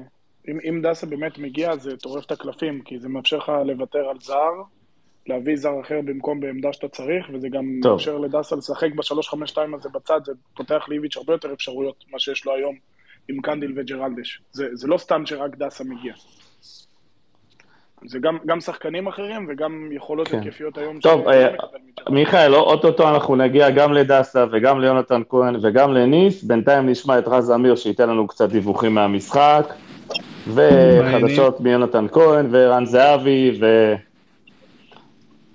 אם, 0.48 0.60
אם 0.70 0.82
דסה 0.82 1.08
באמת 1.08 1.38
מגיע, 1.38 1.76
זה 1.76 1.98
טורף 1.98 2.26
את 2.26 2.32
הקלפים, 2.32 2.82
כי 2.82 3.00
זה 3.00 3.10
מאפשר 3.10 3.38
לך 3.38 3.52
לוותר 3.66 4.10
על 4.10 4.18
זר, 4.22 4.52
להביא 5.28 5.56
זר 5.56 5.82
אחר 5.82 6.02
במקום 6.06 6.40
בעמדה 6.40 6.74
שאתה 6.74 6.88
צריך, 6.88 7.26
וזה 7.34 7.50
גם 7.50 7.80
טוב. 7.82 7.92
מאפשר 7.92 8.18
לדסה 8.18 8.56
לשחק 8.56 8.90
ב-352 8.96 9.58
הזה 9.76 9.90
בצד, 9.90 10.20
זה 10.26 10.32
פותח 10.56 10.86
לאיביץ' 10.88 11.18
הרבה 11.18 11.34
יותר 11.34 11.54
אפשרויות, 11.54 12.04
מה 12.12 12.20
שיש 12.20 12.46
לו 12.46 12.56
היום 12.56 12.76
עם 13.30 13.42
קנדיל 13.42 13.74
וג'רלדש. 13.76 14.42
זה, 14.52 14.68
זה 14.74 14.88
לא 14.88 14.98
סתם 14.98 15.26
שרק 15.26 15.56
דסה 15.56 15.84
מגיע. 15.84 16.14
זה 18.08 18.20
גם, 18.20 18.38
גם 18.46 18.60
שחקנים 18.60 19.08
אחרים 19.08 19.46
וגם 19.50 19.90
יכולות 19.92 20.28
כן. 20.28 20.40
התקפיות 20.40 20.78
היום. 20.78 21.00
טוב, 21.00 21.28
אה, 21.28 21.48
מיכאל, 22.10 22.56
אוטוטו 22.56 23.10
אנחנו 23.10 23.36
נגיע 23.36 23.70
גם 23.70 23.94
לדסה 23.94 24.46
וגם 24.52 24.82
ליונתן 24.82 25.22
כהן 25.30 25.56
וגם 25.62 25.94
לניס, 25.94 26.44
בינתיים 26.44 26.90
נשמע 26.90 27.20
את 27.20 27.28
רז 27.28 27.52
אמיר 27.52 27.76
שייתן 27.76 28.10
לנו 28.10 28.28
קצת 28.28 28.50
דיווחים 28.50 28.94
מהמשחק, 28.94 29.74
וחדשות 30.48 31.62
מיונתן 31.62 32.06
כהן 32.12 32.48
ורן 32.52 32.86
זהבי 32.86 33.58
ו... 33.62 33.94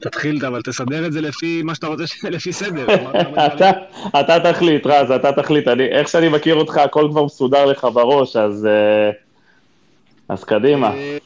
תתחיל, 0.01 0.47
אבל 0.47 0.63
תסדר 0.63 1.07
את 1.07 1.13
זה 1.13 1.21
לפי 1.21 1.63
מה 1.63 1.75
שאתה 1.75 1.87
רוצה, 1.87 2.05
לפי 2.31 2.53
סדר. 2.53 2.87
אתה 4.21 4.53
תחליט, 4.53 4.87
רז, 4.87 5.11
אתה 5.11 5.33
תחליט. 5.33 5.69
איך 5.69 6.09
שאני 6.09 6.29
מכיר 6.29 6.55
אותך, 6.55 6.77
הכל 6.77 7.09
כבר 7.11 7.25
מסודר 7.25 7.65
לך 7.65 7.87
בראש, 7.95 8.37
אז 8.37 8.69
אה, 10.31 10.37
קדימה. 10.37 10.95
אה, 10.95 11.19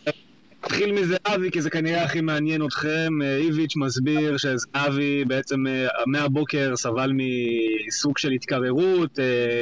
נתחיל 0.64 0.92
מזהבי, 0.92 1.50
כי 1.50 1.62
זה 1.62 1.70
כנראה 1.70 2.04
הכי 2.04 2.20
מעניין 2.20 2.66
אתכם. 2.66 3.22
אה, 3.22 3.36
איביץ' 3.36 3.76
מסביר 3.76 4.36
שזהבי 4.36 5.24
בעצם 5.24 5.64
מהבוקר 6.06 6.76
סבל 6.76 7.12
מסוג 7.14 8.18
של 8.18 8.30
התקררות, 8.30 9.18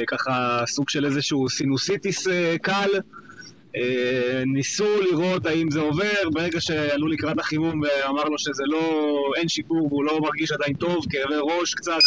ככה 0.07 0.63
סוג 0.67 0.89
של 0.89 1.05
איזשהו 1.05 1.49
סינוסיטיס 1.49 2.27
קל. 2.61 2.89
ניסו 4.45 5.01
לראות 5.01 5.45
האם 5.45 5.71
זה 5.71 5.79
עובר, 5.79 6.29
ברגע 6.31 6.61
שעלו 6.61 7.07
לקראת 7.07 7.39
החימום 7.39 7.81
ואמר 7.81 8.23
לו 8.23 8.37
שזה 8.37 8.63
לא, 8.65 9.33
אין 9.35 9.49
שיפור 9.49 9.87
והוא 9.87 10.03
לא 10.03 10.19
מרגיש 10.21 10.51
עדיין 10.51 10.73
טוב, 10.73 11.05
כאבי 11.09 11.35
ראש 11.41 11.73
קצת 11.73 11.99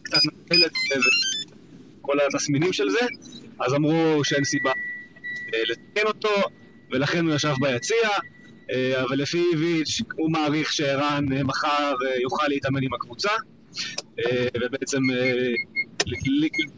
וקצת 0.00 0.20
נפלת 0.24 0.72
וכל 2.00 2.16
התסמינים 2.20 2.72
של 2.72 2.90
זה, 2.90 3.06
אז 3.60 3.74
אמרו 3.74 4.24
שאין 4.24 4.44
סיבה 4.44 4.72
לתקן 5.68 6.06
אותו. 6.06 6.42
ולכן 6.92 7.26
הוא 7.26 7.34
ישב 7.34 7.54
ביציע, 7.60 8.08
אה, 8.72 9.02
אבל 9.02 9.18
לפי 9.18 9.44
איביץ' 9.52 10.00
הוא 10.16 10.30
מעריך 10.32 10.72
שערן 10.72 11.24
אה, 11.32 11.44
מחר 11.44 11.94
אה, 12.06 12.20
יוכל 12.20 12.48
להתאמן 12.48 12.82
עם 12.82 12.94
הקבוצה, 12.94 13.30
ובעצם 14.60 15.00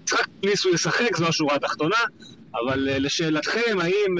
משחק 0.04 0.26
ניס 0.44 0.64
הוא 0.64 0.74
ישחק, 0.74 1.16
זו 1.16 1.26
השורה 1.26 1.54
התחתונה, 1.54 1.96
אבל 2.62 2.78
לשאלתכם, 2.78 3.78
האם 3.80 4.14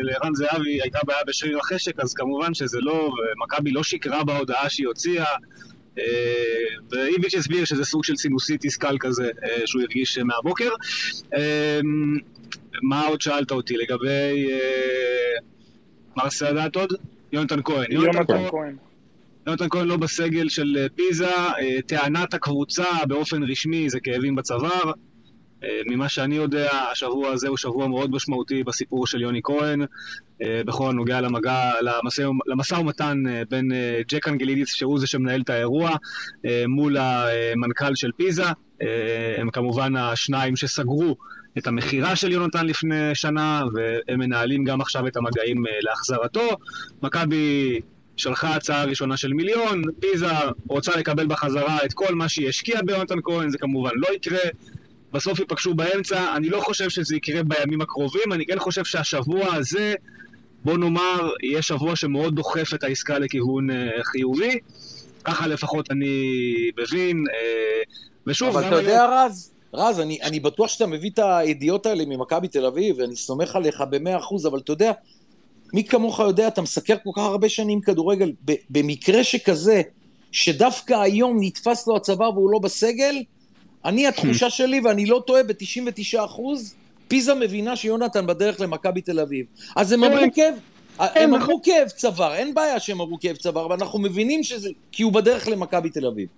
לערן 0.00 0.34
זהבי 0.34 0.82
הייתה 0.82 0.98
בעיה 1.06 1.24
בשריר 1.26 1.58
החשק, 1.58 2.00
אז 2.00 2.14
כמובן 2.14 2.54
שזה 2.54 2.78
לא, 2.80 3.12
ומכבי 3.42 3.70
לא 3.70 3.82
שיקרה 3.82 4.24
בהודעה 4.24 4.70
שהיא 4.70 4.86
הוציאה. 4.86 5.34
ואיביץ' 6.90 7.34
הסביר 7.34 7.64
שזה 7.64 7.84
סוג 7.84 8.04
של 8.04 8.16
סינוסיטיס 8.16 8.76
קל 8.76 8.96
כזה 9.00 9.30
שהוא 9.66 9.82
הרגיש 9.82 10.18
מהבוקר. 10.18 10.70
מה 12.82 13.06
עוד 13.06 13.20
שאלת 13.20 13.50
אותי 13.50 13.76
לגבי... 13.76 14.50
אה, 14.52 15.38
מר 16.16 16.30
סאדאת 16.30 16.76
עוד? 16.76 16.92
יונתן 17.32 17.62
כהן. 17.64 17.92
יונתן 17.92 18.48
כהן. 18.50 18.76
יונתן 19.46 19.68
כהן 19.70 19.86
לא 19.86 19.96
בסגל 19.96 20.48
של 20.48 20.76
אה, 20.78 20.86
פיזה, 20.88 21.28
אה, 21.28 21.78
טענת 21.86 22.34
הקבוצה 22.34 22.84
באופן 23.08 23.42
רשמי 23.42 23.90
זה 23.90 24.00
כאבים 24.00 24.36
בצוואר. 24.36 24.92
ממה 25.86 26.08
שאני 26.08 26.36
יודע, 26.36 26.70
השבוע 26.92 27.30
הזה 27.30 27.48
הוא 27.48 27.56
שבוע 27.56 27.86
מאוד 27.86 28.10
משמעותי 28.10 28.64
בסיפור 28.64 29.06
של 29.06 29.20
יוני 29.20 29.40
כהן, 29.44 29.84
בכל 30.40 30.90
הנוגע 30.90 31.20
למגע, 31.20 31.72
למשא 32.46 32.74
ומתן 32.74 33.22
בין 33.50 33.72
ג'ק 34.08 34.28
אנגלידיס, 34.28 34.74
שהוא 34.74 34.98
זה 34.98 35.06
שמנהל 35.06 35.40
את 35.40 35.50
האירוע, 35.50 35.90
מול 36.68 36.96
המנכ"ל 36.96 37.94
של 37.94 38.10
פיזה. 38.16 38.44
הם 39.38 39.50
כמובן 39.50 39.96
השניים 39.96 40.56
שסגרו 40.56 41.16
את 41.58 41.66
המכירה 41.66 42.16
של 42.16 42.32
יונתן 42.32 42.66
לפני 42.66 43.14
שנה, 43.14 43.62
והם 43.74 44.18
מנהלים 44.18 44.64
גם 44.64 44.80
עכשיו 44.80 45.06
את 45.06 45.16
המגעים 45.16 45.66
אה, 45.66 45.72
להחזרתו. 45.80 46.48
מכבי 47.02 47.80
שלחה 48.16 48.54
הצעה 48.54 48.84
ראשונה 48.84 49.16
של 49.16 49.32
מיליון, 49.32 49.82
פיזה 50.00 50.26
רוצה 50.68 50.96
לקבל 50.96 51.26
בחזרה 51.26 51.78
את 51.84 51.92
כל 51.92 52.14
מה 52.14 52.28
שהיא 52.28 52.48
השקיעה 52.48 52.82
ביונתן 52.82 53.18
כהן, 53.24 53.50
זה 53.50 53.58
כמובן 53.58 53.90
לא 53.94 54.08
יקרה. 54.14 54.48
בסוף 55.16 55.38
ייפגשו 55.38 55.74
באמצע, 55.74 56.36
אני 56.36 56.48
לא 56.48 56.60
חושב 56.60 56.88
שזה 56.88 57.16
יקרה 57.16 57.42
בימים 57.42 57.80
הקרובים, 57.80 58.32
אני 58.32 58.46
כן 58.46 58.58
חושב 58.58 58.84
שהשבוע 58.84 59.54
הזה, 59.54 59.94
בוא 60.64 60.78
נאמר, 60.78 61.30
יהיה 61.42 61.62
שבוע 61.62 61.96
שמאוד 61.96 62.34
דוחף 62.34 62.74
את 62.74 62.84
העסקה 62.84 63.18
לכיוון 63.18 63.70
uh, 63.70 63.74
חיובי. 64.02 64.58
ככה 65.24 65.46
לפחות 65.46 65.90
אני 65.90 66.24
מבין. 66.78 67.24
Uh, 67.26 67.88
ושוב, 68.26 68.48
אבל 68.48 68.66
אתה 68.66 68.76
יודע, 68.76 69.06
רז, 69.06 69.52
רז, 69.74 70.00
אני, 70.00 70.18
אני 70.22 70.40
בטוח 70.40 70.68
שאתה 70.68 70.86
מביא 70.86 71.10
את 71.10 71.18
הידיעות 71.22 71.86
האלה 71.86 72.04
ממכבי 72.06 72.48
תל 72.48 72.66
אביב, 72.66 72.96
ואני 72.98 73.16
סומך 73.16 73.56
עליך 73.56 73.84
במאה 73.90 74.16
אחוז, 74.16 74.46
אבל 74.46 74.58
אתה 74.58 74.72
יודע, 74.72 74.92
מי 75.74 75.84
כמוך 75.84 76.20
יודע, 76.20 76.48
אתה 76.48 76.62
מסקר 76.62 76.96
כל 77.04 77.10
כך 77.16 77.22
הרבה 77.22 77.48
שנים 77.48 77.80
כדורגל, 77.80 78.32
במקרה 78.70 79.24
שכזה, 79.24 79.82
שדווקא 80.32 80.94
היום 80.94 81.36
נתפס 81.40 81.86
לו 81.86 81.96
הצוואר 81.96 82.32
והוא 82.32 82.50
לא 82.50 82.58
בסגל, 82.58 83.14
אני, 83.86 84.06
התחושה 84.06 84.50
שלי, 84.50 84.80
ואני 84.80 85.06
לא 85.06 85.22
טועה, 85.26 85.42
ב-99 85.42 86.24
אחוז, 86.24 86.74
פיזה 87.08 87.34
מבינה 87.34 87.76
שיונתן 87.76 88.26
בדרך 88.26 88.60
למכבי 88.60 89.00
תל 89.00 89.20
אביב. 89.20 89.46
אז 89.76 89.92
הם 89.92 90.04
אמרו 90.04 90.26
כאב, 90.34 90.54
הם 90.98 91.34
אמרו 91.34 91.60
כאב 91.62 91.88
צוואר, 91.88 92.34
אין 92.34 92.54
בעיה 92.54 92.80
שהם 92.80 93.00
אמרו 93.00 93.18
כאב 93.20 93.36
צוואר, 93.36 93.70
ואנחנו 93.70 93.98
מבינים 93.98 94.42
שזה, 94.42 94.70
כי 94.92 95.02
הוא 95.02 95.12
בדרך 95.12 95.48
למכבי 95.48 95.90
תל 95.90 96.06
אביב. 96.06 96.28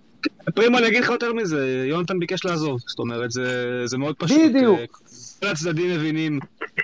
פרימו, 0.55 0.77
אני 0.77 0.87
אגיד 0.87 1.03
לך 1.03 1.09
יותר 1.09 1.33
מזה, 1.33 1.85
יונתן 1.89 2.19
ביקש 2.19 2.45
לעזוב, 2.45 2.79
זאת 2.87 2.99
אומרת, 2.99 3.31
זה, 3.31 3.81
זה 3.85 3.97
מאוד 3.97 4.15
פשוט. 4.15 4.37
בדיוק. 4.49 5.01
כל 5.39 5.47
הצדדים 5.47 5.95
מבינים 5.95 6.39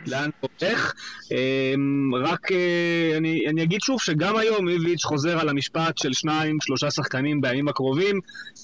לאן 0.07 0.29
הוא 0.39 0.49
הולך. 0.61 0.93
אמ, 1.31 2.15
רק 2.15 2.51
אה, 2.51 3.17
אני, 3.17 3.47
אני 3.47 3.63
אגיד 3.63 3.81
שוב 3.81 4.01
שגם 4.01 4.37
היום 4.37 4.69
איביץ' 4.69 5.03
חוזר 5.03 5.39
על 5.39 5.49
המשפט 5.49 5.97
של 5.97 6.13
שניים, 6.13 6.57
שלושה 6.61 6.91
שחקנים 6.91 7.41
בימים 7.41 7.67
הקרובים, 7.67 8.19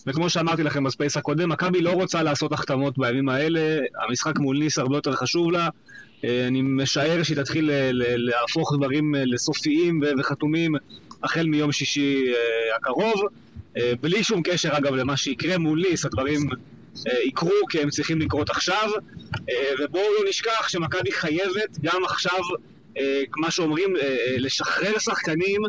וכמו 0.07 0.29
שאמרתי 0.29 0.63
לכם 0.63 0.83
בספייס 0.83 1.17
הקודם, 1.17 1.49
מכבי 1.49 1.81
לא 1.81 1.91
רוצה 1.91 2.23
לעשות 2.23 2.51
החתמות 2.53 2.97
בימים 2.97 3.29
האלה, 3.29 3.79
המשחק 4.07 4.39
מול 4.39 4.57
ניס 4.57 4.77
הרבה 4.77 4.97
יותר 4.97 5.11
חשוב 5.15 5.51
לה. 5.51 5.69
אה, 6.25 6.47
אני 6.47 6.61
משער 6.61 7.23
שהיא 7.23 7.37
תתחיל 7.37 7.69
להפוך 8.15 8.73
דברים 8.77 9.15
אה, 9.15 9.25
לסופיים 9.25 10.01
וחתומים 10.19 10.71
החל 11.23 11.45
מיום 11.47 11.71
שישי 11.71 12.23
הקרוב. 12.75 13.21
אה, 13.77 13.93
בלי 14.01 14.23
שום 14.23 14.41
קשר 14.43 14.77
אגב 14.77 14.93
למה 14.93 15.17
שיקרה 15.17 15.57
מול 15.57 15.79
ניס, 15.79 16.05
הדברים 16.05 16.41
אה, 16.51 16.57
יקרו 17.23 17.67
כי 17.69 17.81
הם 17.81 17.89
צריכים 17.89 18.21
לקרות 18.21 18.49
עכשיו, 18.49 18.89
אה, 19.49 19.71
ובואו 19.79 20.13
לא 20.19 20.29
נשכח 20.29 20.67
שמכבי 20.67 21.11
חייבת 21.11 21.77
גם 21.81 22.03
עכשיו, 22.05 22.39
מה 23.37 23.51
שאומרים, 23.51 23.93
לשחרר 24.37 24.99
שחקנים 24.99 25.61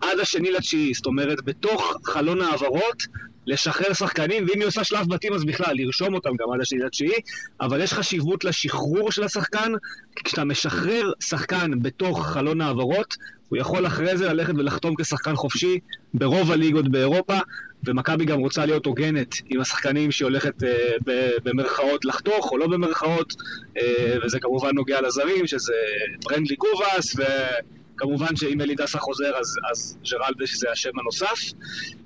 עד 0.00 0.18
השני 0.20 0.50
לתשיעי, 0.50 0.94
זאת 0.94 1.06
אומרת 1.06 1.44
בתוך 1.44 1.96
חלון 2.04 2.40
העברות 2.40 3.02
לשחרר 3.50 3.92
שחקנים, 3.92 4.46
ואם 4.48 4.60
היא 4.60 4.68
עושה 4.68 4.84
שלב 4.84 5.14
בתים 5.14 5.32
אז 5.32 5.44
בכלל, 5.44 5.74
לרשום 5.74 6.14
אותם 6.14 6.30
גם 6.30 6.52
עד 6.54 6.60
השני 6.60 6.78
לתשיעי, 6.78 7.20
אבל 7.60 7.80
יש 7.80 7.92
חשיבות 7.92 8.44
לשחרור 8.44 9.12
של 9.12 9.24
השחקן, 9.24 9.72
כי 10.16 10.24
כשאתה 10.24 10.44
משחרר 10.44 11.12
שחקן 11.20 11.82
בתוך 11.82 12.26
חלון 12.26 12.60
העברות, 12.60 13.16
הוא 13.48 13.58
יכול 13.58 13.86
אחרי 13.86 14.16
זה 14.16 14.32
ללכת 14.32 14.52
ולחתום 14.56 14.94
כשחקן 14.94 15.36
חופשי 15.36 15.78
ברוב 16.14 16.52
הליגות 16.52 16.88
באירופה, 16.88 17.38
ומכבי 17.86 18.24
גם 18.24 18.38
רוצה 18.38 18.66
להיות 18.66 18.86
הוגנת 18.86 19.34
עם 19.48 19.60
השחקנים 19.60 20.10
שהיא 20.10 20.26
הולכת 20.26 20.62
אה, 20.64 20.70
במרכאות 21.44 22.04
לחתוך 22.04 22.52
או 22.52 22.58
לא 22.58 22.66
במרכאות, 22.66 23.34
אה, 23.78 24.16
וזה 24.24 24.40
כמובן 24.40 24.70
נוגע 24.74 25.00
לזרים, 25.00 25.46
שזה 25.46 25.74
ברנדלי 26.24 26.56
גובס, 26.56 27.16
וכמובן 28.00 28.36
שאם 28.36 28.60
אלי 28.60 28.74
דסה 28.74 28.98
חוזר 28.98 29.36
אז, 29.36 29.56
אז 29.70 29.98
ג'רלדש 30.10 30.54
זה 30.54 30.70
השם 30.70 30.98
הנוסף. 30.98 31.52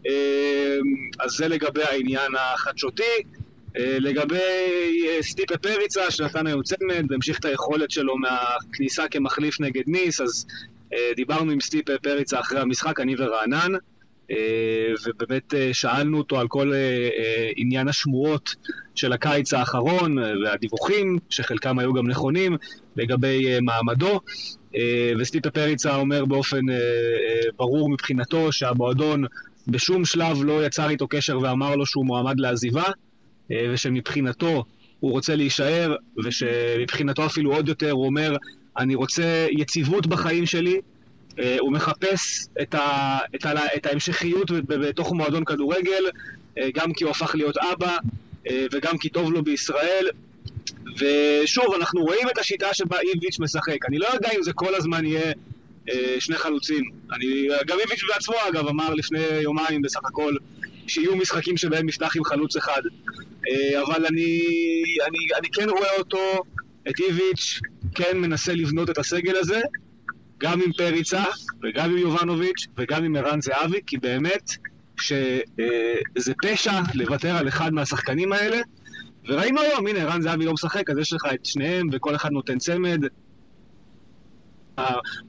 אה, 0.07 0.79
אז 1.21 1.31
זה 1.31 1.49
לגבי 1.49 1.83
העניין 1.83 2.33
החדשותי. 2.39 3.23
אה, 3.79 3.99
לגבי 3.99 4.39
אה, 5.09 5.23
סטיפה 5.23 5.57
פריצה, 5.57 6.11
שנתן 6.11 6.47
היום 6.47 6.63
צמד 6.63 7.07
והמשיך 7.11 7.39
את 7.39 7.45
היכולת 7.45 7.91
שלו 7.91 8.17
מהכניסה 8.17 9.09
כמחליף 9.09 9.61
נגד 9.61 9.83
ניס, 9.87 10.21
אז 10.21 10.47
אה, 10.93 11.11
דיברנו 11.17 11.53
עם 11.53 11.61
סטיפה 11.61 11.93
פריצה 12.03 12.41
אחרי 12.41 12.61
המשחק, 12.61 13.01
אני 13.01 13.15
ורענן. 13.19 13.73
ובאמת 15.07 15.55
שאלנו 15.73 16.19
אותו 16.19 16.41
על 16.41 16.49
כל 16.49 16.73
עניין 17.57 17.89
השמועות 17.89 18.55
של 18.95 19.13
הקיץ 19.13 19.55
האחרון 19.55 20.19
והדיווחים, 20.19 21.19
שחלקם 21.31 21.79
היו 21.79 21.93
גם 21.93 22.07
נכונים, 22.07 22.57
לגבי 22.97 23.61
מעמדו. 23.61 24.21
וסטיטה 25.19 25.50
פריצה 25.50 25.97
אומר 25.97 26.25
באופן 26.25 26.61
ברור 27.57 27.90
מבחינתו 27.90 28.52
שהמועדון 28.52 29.25
בשום 29.69 30.04
שלב 30.04 30.45
לא 30.45 30.66
יצר 30.66 30.90
איתו 30.90 31.09
קשר 31.09 31.38
ואמר 31.38 31.76
לו 31.76 31.87
שהוא 31.87 32.07
מועמד 32.07 32.40
לעזיבה, 32.40 32.85
ושמבחינתו 33.50 34.64
הוא 35.00 35.12
רוצה 35.12 35.37
להישאר, 35.37 35.97
ושמבחינתו 36.25 37.26
אפילו 37.26 37.54
עוד 37.54 37.69
יותר 37.69 37.90
הוא 37.90 38.07
אומר, 38.07 38.37
אני 38.78 38.95
רוצה 38.95 39.47
יציבות 39.50 40.07
בחיים 40.07 40.47
שלי, 40.47 40.81
אה, 41.38 41.57
הוא 41.61 41.73
מחפש 41.73 42.49
את, 42.62 42.75
ה, 42.75 43.19
את, 43.35 43.47
ה, 43.47 43.52
את 43.76 43.87
ההמשכיות 43.87 44.50
בתוך 44.50 45.12
מועדון 45.12 45.45
כדורגל, 45.45 46.04
אה, 46.59 46.69
גם 46.75 46.93
כי 46.93 47.04
הוא 47.04 47.11
הפך 47.11 47.35
להיות 47.35 47.57
אבא 47.57 47.97
אה, 48.50 48.66
וגם 48.73 48.99
כי 48.99 49.09
טוב 49.09 49.33
לו 49.33 49.43
בישראל. 49.43 50.07
ושוב, 50.99 51.75
אנחנו 51.79 52.01
רואים 52.01 52.29
את 52.29 52.39
השיטה 52.39 52.75
שבה 52.75 52.99
איביץ' 53.01 53.41
משחק. 53.41 53.87
אני 53.89 53.99
לא 53.99 54.07
יודע 54.15 54.29
אם 54.37 54.43
זה 54.43 54.53
כל 54.53 54.75
הזמן 54.75 55.07
יהיה 55.07 55.33
שני 56.19 56.37
חלוצים. 56.37 56.91
אני, 57.13 57.49
גם 57.67 57.79
איביץ' 57.81 58.05
בעצמו, 58.09 58.35
אגב, 58.49 58.69
אמר 58.69 58.95
לפני 58.95 59.19
יומיים 59.43 59.83
בסך 59.83 60.01
הכל 60.05 60.35
שיהיו 60.87 61.17
משחקים 61.17 61.57
שבהם 61.57 61.87
נפתח 61.87 62.17
עם 62.17 62.25
חלוץ 62.25 62.57
אחד. 62.57 62.83
אבל 63.83 64.07
אני, 64.07 64.41
אני, 65.09 65.19
אני 65.39 65.49
כן 65.53 65.69
רואה 65.69 65.97
אותו, 65.99 66.43
את 66.89 67.01
איביץ', 67.01 67.61
כן 67.95 68.19
מנסה 68.19 68.53
לבנות 68.53 68.91
את 68.91 68.99
הסגל 68.99 69.37
הזה, 69.37 69.61
גם 70.39 70.63
עם 70.63 70.73
פריצה, 70.73 71.25
וגם 71.63 71.91
עם 71.91 71.99
יובנוביץ', 71.99 72.67
וגם 72.77 73.05
עם 73.05 73.17
ערן 73.17 73.41
זהבי, 73.41 73.79
כי 73.87 73.97
באמת 73.99 74.51
שזה 75.01 76.33
פשע 76.43 76.73
לוותר 76.95 77.37
על 77.37 77.49
אחד 77.49 77.75
מהשחקנים 77.75 78.33
האלה. 78.33 78.61
וראינו 79.28 79.61
היום, 79.61 79.87
הנה, 79.87 79.99
ערן 79.99 80.23
זהבי 80.23 80.45
לא 80.45 80.52
משחק, 80.52 80.90
אז 80.90 80.99
יש 80.99 81.12
לך 81.12 81.23
את 81.35 81.47
שניהם, 81.47 81.88
וכל 81.93 82.16
אחד 82.16 82.33
נותן 82.33 82.59
צמד. 82.59 83.00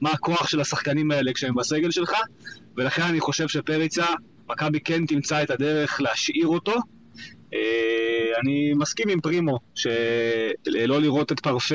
מה 0.00 0.10
הכוח 0.12 0.48
של 0.48 0.60
השחקנים 0.60 1.10
האלה 1.10 1.32
כשהם 1.32 1.54
בסגל 1.54 1.90
שלך, 1.90 2.12
ולכן 2.76 3.02
אני 3.02 3.20
חושב 3.20 3.48
שפריצה, 3.48 4.06
מכבי 4.48 4.80
כן 4.80 5.06
תמצא 5.06 5.42
את 5.42 5.50
הדרך 5.50 6.00
להשאיר 6.00 6.46
אותו. 6.46 6.74
אה, 7.54 8.40
אני 8.42 8.72
מסכים 8.74 9.08
עם 9.08 9.20
פרימו, 9.20 9.58
שלא 9.74 11.00
לראות 11.00 11.32
את 11.32 11.40
פרפה 11.40 11.74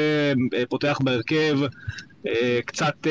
אה, 0.53 0.63
פותח 0.69 0.99
בהרכב 1.03 1.59
אה, 2.27 2.59
קצת, 2.65 3.07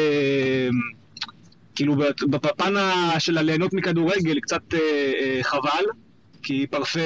כאילו 1.74 1.96
בפן 2.30 2.74
של 3.18 3.38
הליהנות 3.38 3.72
מכדורגל 3.72 4.40
קצת 4.40 4.62
חבל, 5.42 5.84
כי 6.42 6.66
פרפה... 6.70 7.00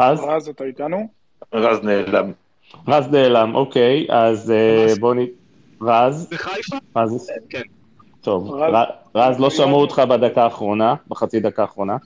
רז? 0.00 0.20
רז, 0.20 0.48
אתה 0.48 0.64
איתנו? 0.64 1.08
רז 1.54 1.78
נעלם. 1.82 2.32
רז 2.88 3.06
נעלם, 3.10 3.54
אוקיי, 3.54 4.06
אז 4.10 4.52
בוא 5.00 5.14
נ... 5.14 5.18
רז? 5.82 6.28
בחיפה? 6.30 6.76
רז? 6.96 7.30
כן. 7.48 7.62
טוב, 8.20 8.54
רז, 9.14 9.40
לא 9.40 9.50
שמעו 9.50 9.80
אותך 9.80 10.02
בדקה 10.08 10.44
האחרונה, 10.44 10.94
בחצי 11.08 11.40
דקה 11.40 11.62
האחרונה. 11.62 11.96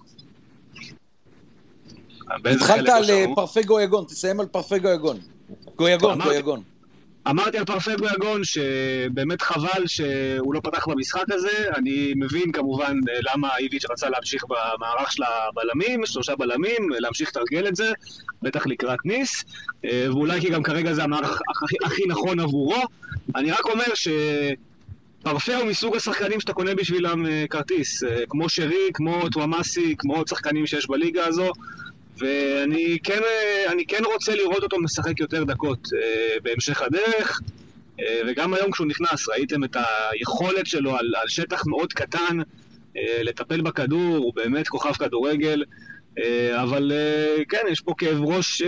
התחלת 2.44 2.88
על 2.88 3.10
אה, 3.10 3.24
פרפה 3.34 3.62
גויגון, 3.62 4.04
תסיים 4.04 4.40
על 4.40 4.46
פרפה 4.46 4.78
גויגון. 4.78 5.16
גויגון, 5.76 6.18
גויגון. 6.20 6.62
אמרתי 7.30 7.58
על 7.58 7.64
פרפה 7.64 7.90
גויגון 7.96 8.44
שבאמת 8.44 9.42
חבל 9.42 9.86
שהוא 9.86 10.54
לא 10.54 10.60
פתח 10.60 10.88
במשחק 10.88 11.24
הזה. 11.30 11.70
אני 11.76 12.12
מבין 12.16 12.52
כמובן 12.52 12.96
אה, 13.08 13.14
למה 13.32 13.56
איביץ' 13.56 13.84
רצה 13.90 14.08
להמשיך 14.08 14.44
במערך 14.48 15.12
של 15.12 15.22
הבלמים, 15.22 16.06
שלושה 16.06 16.36
בלמים, 16.36 16.90
להמשיך 16.90 17.28
לתרגל 17.28 17.68
את 17.68 17.76
זה, 17.76 17.92
בטח 18.42 18.66
לקראת 18.66 18.98
ניס, 19.04 19.44
אה, 19.84 20.06
ואולי 20.10 20.40
כי 20.40 20.50
גם 20.50 20.62
כרגע 20.62 20.92
זה 20.92 21.04
המערך 21.04 21.40
הכי 21.84 22.02
נכון 22.08 22.40
עבורו. 22.40 22.82
אני 23.36 23.50
רק 23.50 23.64
אומר 23.64 23.94
ש... 23.94 24.08
פרפה 25.22 25.56
הוא 25.56 25.64
מסוג 25.66 25.96
השחקנים 25.96 26.40
שאתה 26.40 26.52
קונה 26.52 26.74
בשבילם 26.74 27.26
כרטיס, 27.50 28.02
כמו 28.28 28.48
שרי, 28.48 28.90
כמו 28.94 29.28
טוואמאסי, 29.28 29.94
כמו 29.98 30.16
עוד 30.16 30.28
שחקנים 30.28 30.66
שיש 30.66 30.86
בליגה 30.88 31.26
הזו. 31.26 31.52
ואני 32.18 32.98
כן, 33.02 33.20
כן 33.88 34.02
רוצה 34.12 34.34
לראות 34.34 34.62
אותו 34.62 34.80
משחק 34.80 35.20
יותר 35.20 35.44
דקות 35.44 35.88
אה, 36.02 36.36
בהמשך 36.42 36.82
הדרך, 36.82 37.40
אה, 38.00 38.20
וגם 38.26 38.54
היום 38.54 38.70
כשהוא 38.70 38.86
נכנס, 38.86 39.28
ראיתם 39.28 39.64
את 39.64 39.76
היכולת 40.10 40.66
שלו 40.66 40.96
על, 40.96 41.14
על 41.22 41.28
שטח 41.28 41.62
מאוד 41.66 41.92
קטן 41.92 42.38
אה, 42.96 43.22
לטפל 43.22 43.60
בכדור, 43.60 44.16
הוא 44.16 44.34
באמת 44.34 44.68
כוכב 44.68 44.92
כדורגל. 44.92 45.64
אבל 46.62 46.92
כן, 47.48 47.62
יש 47.70 47.80
פה 47.80 47.94
כאב 47.98 48.20
ראש 48.22 48.62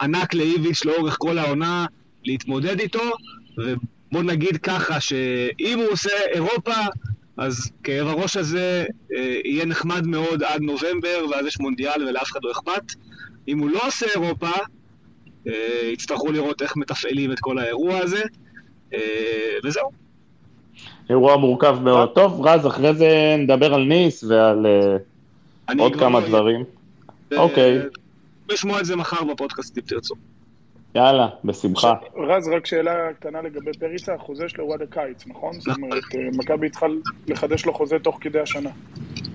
ענק 0.00 0.34
לאיביץ' 0.34 0.84
לאורך 0.84 1.16
כל 1.18 1.38
העונה 1.38 1.86
להתמודד 2.24 2.80
איתו, 2.80 3.12
ובוא 3.58 4.22
נגיד 4.22 4.56
ככה, 4.56 5.00
שאם 5.00 5.78
הוא 5.78 5.88
עושה 5.90 6.10
אירופה, 6.32 6.74
אז 7.36 7.70
כאב 7.82 8.06
הראש 8.06 8.36
הזה 8.36 8.84
אה, 9.16 9.40
יהיה 9.44 9.64
נחמד 9.64 10.06
מאוד 10.06 10.42
עד 10.42 10.62
נובמבר, 10.62 11.24
ואז 11.30 11.46
יש 11.46 11.60
מונדיאל 11.60 12.08
ולאף 12.08 12.30
אחד 12.32 12.40
לא 12.42 12.52
אכפת. 12.52 12.92
אם 13.48 13.58
הוא 13.58 13.70
לא 13.70 13.86
עושה 13.86 14.06
אירופה, 14.14 14.50
אה, 15.46 15.90
יצטרכו 15.92 16.32
לראות 16.32 16.62
איך 16.62 16.76
מתפעלים 16.76 17.32
את 17.32 17.40
כל 17.40 17.58
האירוע 17.58 17.98
הזה, 17.98 18.22
אה, 18.94 18.98
וזהו. 19.64 19.90
אירוע 21.10 21.36
מורכב 21.36 21.78
מאוד. 21.82 22.08
טוב, 22.14 22.46
רז, 22.46 22.66
אחרי 22.66 22.94
זה 22.94 23.36
נדבר 23.38 23.74
על 23.74 23.82
ניס 23.82 24.24
ועל 24.24 24.66
אה, 24.66 25.74
עוד 25.78 25.96
כמה 25.96 26.20
לא 26.20 26.26
דברים. 26.26 26.64
אוקיי. 27.36 27.78
לשמוע 28.48 28.80
את 28.80 28.84
זה 28.84 28.96
מחר 28.96 29.24
בפודקאסט, 29.24 29.78
אם 29.78 29.82
תרצו. 29.82 30.14
יאללה, 30.94 31.28
בשמחה. 31.44 31.94
רז, 32.16 32.48
רק 32.48 32.66
שאלה 32.66 33.12
קטנה 33.20 33.42
לגבי 33.42 33.70
פריצה, 33.78 34.14
החוזה 34.14 34.48
שלו 34.48 34.64
הוא 34.64 34.74
עד 34.74 34.82
הקיץ, 34.82 35.26
נכון? 35.26 35.60
זאת. 35.60 35.76
אומרת, 35.76 36.02
אה, 36.14 36.28
מכבי 36.32 36.70
צריכה 36.70 36.86
לחדש 37.26 37.66
לו 37.66 37.74
חוזה 37.74 37.98
תוך 37.98 38.18
כדי 38.20 38.40
השנה. 38.40 38.70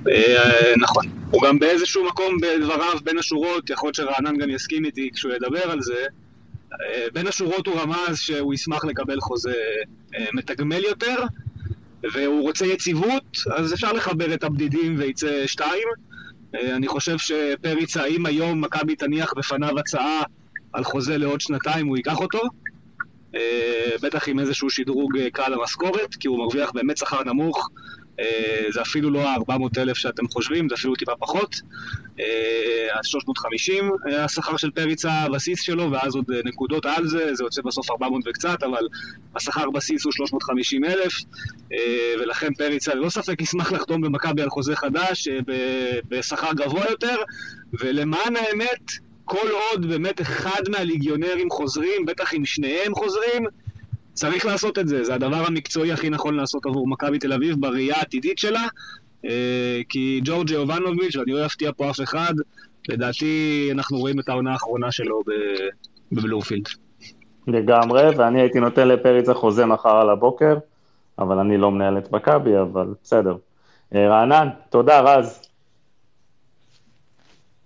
אה, 0.10 0.74
נכון. 0.78 1.06
הוא 1.32 1.41
גם 1.41 1.60
באיזשהו 1.60 2.06
מקום 2.08 2.38
בדבריו, 2.41 2.98
בין 3.04 3.17
השורות, 3.17 3.69
יכול 3.69 3.88
להיות 3.88 3.95
שרענן 3.95 4.38
גם 4.38 4.50
יסכים 4.50 4.86
איתי 4.86 5.10
כשהוא 5.13 5.34
ידבר 5.34 5.72
על 5.72 5.82
זה, 5.82 6.06
אה, 6.74 7.06
בין 7.13 7.28
השורות 7.28 7.67
הוא 7.67 7.80
רמז 7.80 8.17
שהוא 8.17 8.54
ישמח 8.54 8.86
לקבל 8.86 9.19
חוזה 9.19 9.54
מתגמל 10.34 10.84
יותר, 10.84 11.24
והוא 12.13 12.41
רוצה 12.41 12.65
יציבות, 12.65 13.38
אז 13.56 13.74
אפשר 13.74 13.93
לחבר 13.93 14.34
את 14.34 14.43
הבדידים 14.43 14.95
וייצא 15.00 15.48
שתיים. 15.48 15.88
אני 16.54 16.88
חושב 16.88 17.17
שפריצה, 17.17 18.06
אם 18.06 18.26
היום 18.26 18.62
מכבי 18.62 18.95
תניח 18.95 19.34
בפניו 19.38 19.80
הצעה 19.80 20.24
על 20.73 20.84
חוזה 20.84 21.17
לעוד 21.17 21.41
שנתיים, 21.41 21.88
הוא 21.88 21.97
ייקח 21.97 22.17
אותו. 22.17 22.41
אה, 23.36 23.95
בטח 24.01 24.29
עם 24.29 24.39
איזשהו 24.39 24.69
שדרוג 24.69 25.17
אה, 25.17 25.29
קל 25.29 25.49
למשכורת, 25.49 26.15
כי 26.15 26.27
הוא 26.27 26.38
מרוויח 26.38 26.71
באמת 26.71 26.97
שכר 26.97 27.23
נמוך. 27.23 27.69
אה, 28.19 28.65
זה 28.73 28.82
אפילו 28.82 29.10
לא 29.10 29.29
ה-400 29.29 29.51
אלף 29.77 29.97
שאתם 29.97 30.27
חושבים, 30.27 30.69
זה 30.69 30.75
אפילו 30.75 30.95
טיפה 30.95 31.15
פחות. 31.19 31.55
אז 32.99 33.05
350 33.05 33.91
השכר 34.17 34.58
של 34.58 34.71
פריצה, 34.71 35.12
הבסיס 35.12 35.62
שלו, 35.62 35.91
ואז 35.91 36.15
עוד 36.15 36.25
נקודות 36.45 36.86
על 36.86 37.08
זה, 37.08 37.36
זה 37.36 37.43
יוצא 37.43 37.62
בסוף 37.62 37.91
400 37.91 38.21
וקצת, 38.27 38.63
אבל 38.63 38.88
השכר 39.36 39.69
בסיס 39.69 40.05
הוא 40.05 40.13
350 40.13 40.86
אלף, 40.86 41.13
ולכן 42.19 42.53
פריצה 42.53 42.93
ללא 42.93 43.10
ספק 43.10 43.41
ישמח 43.41 43.71
לחתום 43.71 44.01
במכבי 44.01 44.41
על 44.41 44.49
חוזה 44.49 44.75
חדש 44.75 45.27
בשכר 46.10 46.53
גבוה 46.53 46.86
יותר, 46.89 47.15
ולמען 47.79 48.36
האמת, 48.36 48.91
כל 49.29 49.47
עוד 49.71 49.85
באמת 49.85 50.21
אחד 50.21 50.61
מהליגיונרים 50.69 51.49
חוזרים, 51.49 52.05
בטח 52.05 52.33
אם 52.33 52.45
שניהם 52.45 52.95
חוזרים, 52.95 53.45
צריך 54.13 54.45
לעשות 54.45 54.79
את 54.79 54.87
זה, 54.87 55.03
זה 55.03 55.13
הדבר 55.13 55.45
המקצועי 55.47 55.91
הכי 55.91 56.09
נכון 56.09 56.35
לעשות 56.35 56.65
עבור 56.65 56.87
מכבי 56.87 57.19
תל 57.19 57.33
אביב 57.33 57.55
בראייה 57.59 57.95
העתידית 57.95 58.37
שלה, 58.37 58.67
אה, 59.25 59.79
כי 59.89 60.21
ג'ורג'י 60.23 60.53
יובנוביץ', 60.53 61.15
ואני 61.15 61.31
לא 61.31 61.45
אפתיע 61.45 61.71
פה 61.77 61.89
אף 61.89 62.01
אחד, 62.01 62.33
לדעתי 62.89 63.69
אנחנו 63.71 63.97
רואים 63.97 64.19
את 64.19 64.29
העונה 64.29 64.51
האחרונה 64.51 64.91
שלו 64.91 65.21
בבלומפילד. 66.11 66.65
לגמרי, 67.47 68.15
ואני 68.17 68.41
הייתי 68.41 68.59
נותן 68.59 68.87
לפריץ 68.87 69.29
החוזה 69.29 69.65
מחר 69.65 69.97
על 69.97 70.09
הבוקר, 70.09 70.57
אבל 71.19 71.39
אני 71.39 71.57
לא 71.57 71.71
מנהל 71.71 71.97
את 71.97 72.11
מכבי, 72.11 72.57
אבל 72.61 72.87
בסדר. 73.03 73.35
אה, 73.95 74.09
רענן, 74.09 74.49
תודה, 74.69 74.99
רז. 74.99 75.41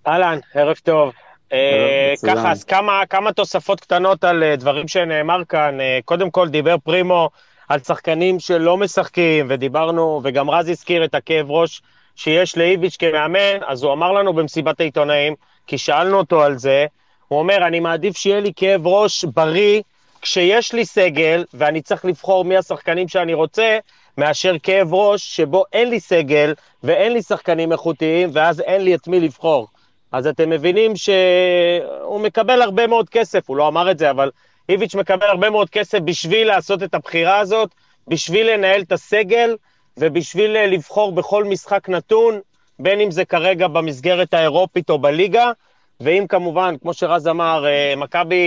אהלן, 0.07 0.39
ערב 0.53 0.75
טוב. 0.83 1.13
אה, 1.53 2.13
ככה, 2.27 2.51
אז 2.51 2.63
כמה, 2.63 3.01
כמה 3.09 3.33
תוספות 3.33 3.79
קטנות 3.79 4.23
על 4.23 4.43
אה, 4.43 4.55
דברים 4.55 4.87
שנאמר 4.87 5.45
כאן. 5.49 5.77
קודם 6.05 6.31
כל, 6.31 6.49
דיבר 6.49 6.75
פרימו 6.83 7.29
על 7.69 7.79
שחקנים 7.79 8.39
שלא 8.39 8.77
משחקים, 8.77 9.45
ודיברנו, 9.49 10.21
וגם 10.23 10.49
רז 10.49 10.69
הזכיר 10.69 11.05
את 11.05 11.15
הכאב 11.15 11.51
ראש 11.51 11.81
שיש 12.15 12.57
לאיביץ' 12.57 12.97
כמאמן, 12.97 13.63
אז 13.67 13.83
הוא 13.83 13.93
אמר 13.93 14.11
לנו 14.11 14.33
במסיבת 14.33 14.79
העיתונאים, 14.79 15.35
כי 15.67 15.77
שאלנו 15.77 16.17
אותו 16.17 16.43
על 16.43 16.57
זה, 16.57 16.85
הוא 17.27 17.39
אומר, 17.39 17.67
אני 17.67 17.79
מעדיף 17.79 18.17
שיהיה 18.17 18.39
לי 18.39 18.51
כאב 18.55 18.87
ראש 18.87 19.23
בריא 19.23 19.81
כשיש 20.21 20.73
לי 20.73 20.85
סגל, 20.85 21.45
ואני 21.53 21.81
צריך 21.81 22.05
לבחור 22.05 22.45
מי 22.45 22.57
השחקנים 22.57 23.07
שאני 23.07 23.33
רוצה, 23.33 23.77
מאשר 24.17 24.55
כאב 24.63 24.93
ראש 24.93 25.35
שבו 25.35 25.63
אין 25.73 25.89
לי 25.89 25.99
סגל 25.99 26.53
ואין 26.83 27.13
לי 27.13 27.21
שחקנים 27.21 27.71
איכותיים, 27.71 28.29
ואז 28.33 28.59
אין 28.59 28.81
לי 28.81 28.95
את 28.95 29.07
מי 29.07 29.19
לבחור. 29.19 29.67
אז 30.13 30.27
אתם 30.27 30.49
מבינים 30.49 30.95
שהוא 30.95 32.19
מקבל 32.21 32.61
הרבה 32.61 32.87
מאוד 32.87 33.09
כסף, 33.09 33.49
הוא 33.49 33.57
לא 33.57 33.67
אמר 33.67 33.91
את 33.91 33.97
זה, 33.97 34.09
אבל 34.09 34.31
איביץ' 34.69 34.95
מקבל 34.95 35.27
הרבה 35.27 35.49
מאוד 35.49 35.69
כסף 35.69 35.99
בשביל 35.99 36.47
לעשות 36.47 36.83
את 36.83 36.93
הבחירה 36.93 37.39
הזאת, 37.39 37.69
בשביל 38.07 38.53
לנהל 38.53 38.81
את 38.81 38.91
הסגל 38.91 39.55
ובשביל 39.97 40.57
לבחור 40.65 41.11
בכל 41.11 41.43
משחק 41.43 41.89
נתון, 41.89 42.39
בין 42.79 42.99
אם 42.99 43.11
זה 43.11 43.25
כרגע 43.25 43.67
במסגרת 43.67 44.33
האירופית 44.33 44.89
או 44.89 44.99
בליגה, 44.99 45.51
ואם 45.99 46.25
כמובן, 46.29 46.75
כמו 46.81 46.93
שרז 46.93 47.27
אמר, 47.27 47.65
אה, 47.67 47.93
מכבי 47.97 48.43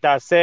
תעשה 0.00 0.36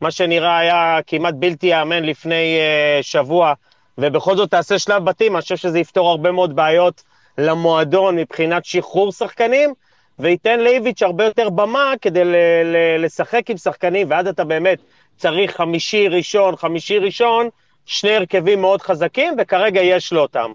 מה 0.00 0.10
שנראה 0.10 0.58
היה 0.58 0.98
כמעט 1.06 1.34
בלתי 1.34 1.66
ייאמן 1.66 2.04
לפני 2.04 2.58
uh, 2.58 3.02
שבוע, 3.02 3.52
ובכל 3.98 4.36
זאת 4.36 4.50
תעשה 4.50 4.78
שלב 4.78 5.04
בתים, 5.04 5.36
אני 5.36 5.42
חושב 5.42 5.56
שזה 5.56 5.78
יפתור 5.78 6.08
הרבה 6.08 6.32
מאוד 6.32 6.56
בעיות 6.56 7.02
למועדון 7.38 8.16
מבחינת 8.16 8.64
שחרור 8.64 9.12
שחקנים, 9.12 9.74
וייתן 10.18 10.60
לאיביץ' 10.60 11.02
הרבה 11.02 11.24
יותר 11.24 11.50
במה 11.50 11.92
כדי 12.02 12.24
ל- 12.24 12.36
ל- 12.64 13.04
לשחק 13.04 13.50
עם 13.50 13.56
שחקנים, 13.56 14.06
ואז 14.10 14.26
אתה 14.26 14.44
באמת 14.44 14.78
צריך 15.16 15.56
חמישי 15.56 16.08
ראשון, 16.08 16.56
חמישי 16.56 16.98
ראשון, 16.98 17.48
שני 17.86 18.14
הרכבים 18.14 18.60
מאוד 18.60 18.82
חזקים, 18.82 19.34
וכרגע 19.38 19.80
יש 19.80 20.12
לו 20.12 20.20
אותם. 20.20 20.50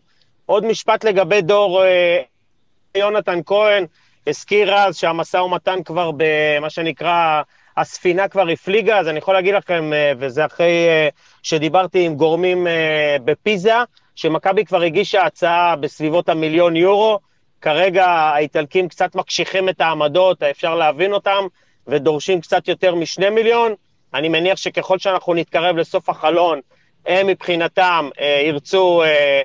עוד 0.45 0.65
משפט 0.65 1.03
לגבי 1.03 1.41
דור, 1.41 1.83
אה, 1.83 2.21
יונתן 2.95 3.39
כהן 3.45 3.85
הזכיר 4.27 4.75
אז 4.75 4.97
שהמשא 4.97 5.37
ומתן 5.37 5.83
כבר 5.83 6.11
במה 6.17 6.69
שנקרא 6.69 7.41
הספינה 7.77 8.27
כבר 8.27 8.49
הפליגה, 8.49 8.99
אז 8.99 9.07
אני 9.07 9.17
יכול 9.17 9.33
להגיד 9.33 9.55
לכם, 9.55 9.93
אה, 9.93 10.11
וזה 10.19 10.45
אחרי 10.45 10.87
אה, 10.87 11.07
שדיברתי 11.43 12.05
עם 12.05 12.15
גורמים 12.15 12.67
בפיזה, 13.25 13.75
שמכבי 14.15 14.65
כבר 14.65 14.81
הגישה 14.81 15.23
הצעה 15.23 15.75
בסביבות 15.75 16.29
המיליון 16.29 16.75
יורו. 16.75 17.19
כרגע 17.61 18.05
האיטלקים 18.05 18.87
קצת 18.87 19.15
מקשיחים 19.15 19.69
את 19.69 19.81
העמדות, 19.81 20.43
אפשר 20.43 20.75
להבין 20.75 21.13
אותם, 21.13 21.47
ודורשים 21.87 22.41
קצת 22.41 22.67
יותר 22.67 22.95
משני 22.95 23.29
מיליון. 23.29 23.73
אני 24.13 24.29
מניח 24.29 24.57
שככל 24.57 24.99
שאנחנו 24.99 25.33
נתקרב 25.33 25.77
לסוף 25.77 26.09
החלון, 26.09 26.59
הם 27.05 27.27
מבחינתם 27.27 28.09
אה, 28.19 28.41
ירצו 28.45 29.03
אה, 29.03 29.41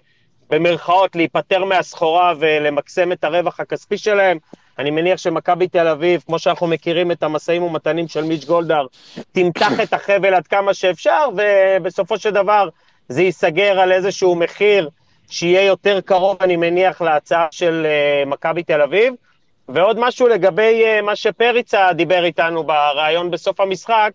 במרכאות 0.50 1.16
להיפטר 1.16 1.64
מהסחורה 1.64 2.34
ולמקסם 2.38 3.12
את 3.12 3.24
הרווח 3.24 3.60
הכספי 3.60 3.98
שלהם. 3.98 4.38
אני 4.78 4.90
מניח 4.90 5.18
שמכבי 5.18 5.68
תל 5.68 5.86
אביב, 5.86 6.22
כמו 6.26 6.38
שאנחנו 6.38 6.66
מכירים 6.66 7.10
את 7.10 7.22
המשאים 7.22 7.62
ומתנים 7.62 8.08
של 8.08 8.24
מיץ' 8.24 8.44
גולדהר, 8.44 8.86
תמתח 9.32 9.80
את 9.82 9.92
החבל 9.92 10.34
עד 10.34 10.46
כמה 10.46 10.74
שאפשר, 10.74 11.28
ובסופו 11.36 12.18
של 12.18 12.30
דבר 12.30 12.68
זה 13.08 13.22
ייסגר 13.22 13.80
על 13.80 13.92
איזשהו 13.92 14.34
מחיר 14.34 14.90
שיהיה 15.30 15.62
יותר 15.62 16.00
קרוב, 16.00 16.36
אני 16.40 16.56
מניח, 16.56 17.02
להצעה 17.02 17.46
של 17.50 17.86
uh, 17.86 18.28
מכבי 18.28 18.62
תל 18.62 18.82
אביב. 18.82 19.14
ועוד 19.68 19.96
משהו 20.00 20.28
לגבי 20.28 20.82
uh, 20.84 21.02
מה 21.02 21.16
שפריצה 21.16 21.92
דיבר 21.92 22.24
איתנו 22.24 22.64
בריאיון 22.64 23.30
בסוף 23.30 23.60
המשחק, 23.60 24.10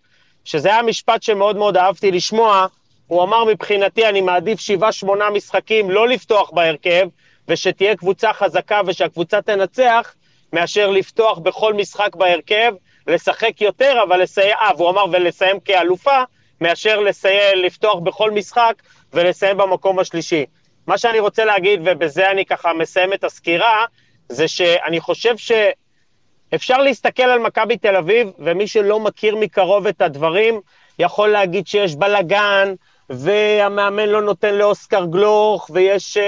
שזה 0.46 0.70
היה 0.70 0.82
משפט 0.82 1.24
שמאוד 1.24 1.58
מאוד 1.58 1.78
אהבתי 1.78 2.12
לשמוע, 2.12 2.68
הוא 3.08 3.24
אמר 3.24 3.44
מבחינתי 3.44 4.10
אני 4.10 4.22
מעדיף 4.22 4.60
שבעה 4.60 4.92
שמונה 4.92 5.30
משחקים 5.30 5.92
לא 5.92 6.08
לפתוח 6.08 6.52
בהרכב, 6.52 7.08
ושתהיה 7.48 7.96
קבוצה 7.96 8.34
חזקה 8.34 8.82
ושהקבוצה 8.86 9.42
תנצח, 9.42 10.14
מאשר 10.54 10.90
לפתוח 10.90 11.38
בכל 11.38 11.74
משחק 11.74 12.16
בהרכב, 12.16 12.74
לשחק 13.08 13.62
יותר, 13.62 13.98
אבל 14.08 14.22
לסיים, 14.22 14.56
אה, 14.62 14.72
והוא 14.78 14.90
אמר 14.90 15.06
ולסיים 15.12 15.60
כאלופה, 15.60 16.24
מאשר 16.64 17.00
לסיים, 17.00 17.58
לפתוח 17.58 18.00
בכל 18.00 18.32
משחק 18.32 18.74
ולסיים 19.14 19.58
במקום 19.58 20.00
השלישי. 20.00 20.46
מה 20.88 20.98
שאני 20.98 21.20
רוצה 21.20 21.46
להגיד, 21.46 21.80
ובזה 21.86 22.32
אני 22.32 22.46
ככה 22.46 22.74
מסיים 22.74 23.14
את 23.14 23.24
הסקירה, 23.24 23.86
זה 24.30 24.48
שאני 24.48 25.00
חושב 25.00 25.36
שאפשר 25.38 26.78
להסתכל 26.78 27.24
על 27.24 27.40
מכבי 27.40 27.78
תל 27.78 27.96
אביב, 27.96 28.28
ומי 28.40 28.68
שלא 28.68 29.00
מכיר 29.00 29.36
מקרוב 29.36 29.88
את 29.88 30.02
הדברים, 30.02 30.62
יכול 31.00 31.30
להגיד 31.30 31.68
שיש 31.68 31.96
בלאגן, 31.96 32.74
והמאמן 33.10 34.10
לא 34.10 34.22
נותן 34.22 34.56
לאוסקר 34.56 35.06
גלוך, 35.06 35.70
ויש 35.74 36.18
uh, 36.18 36.22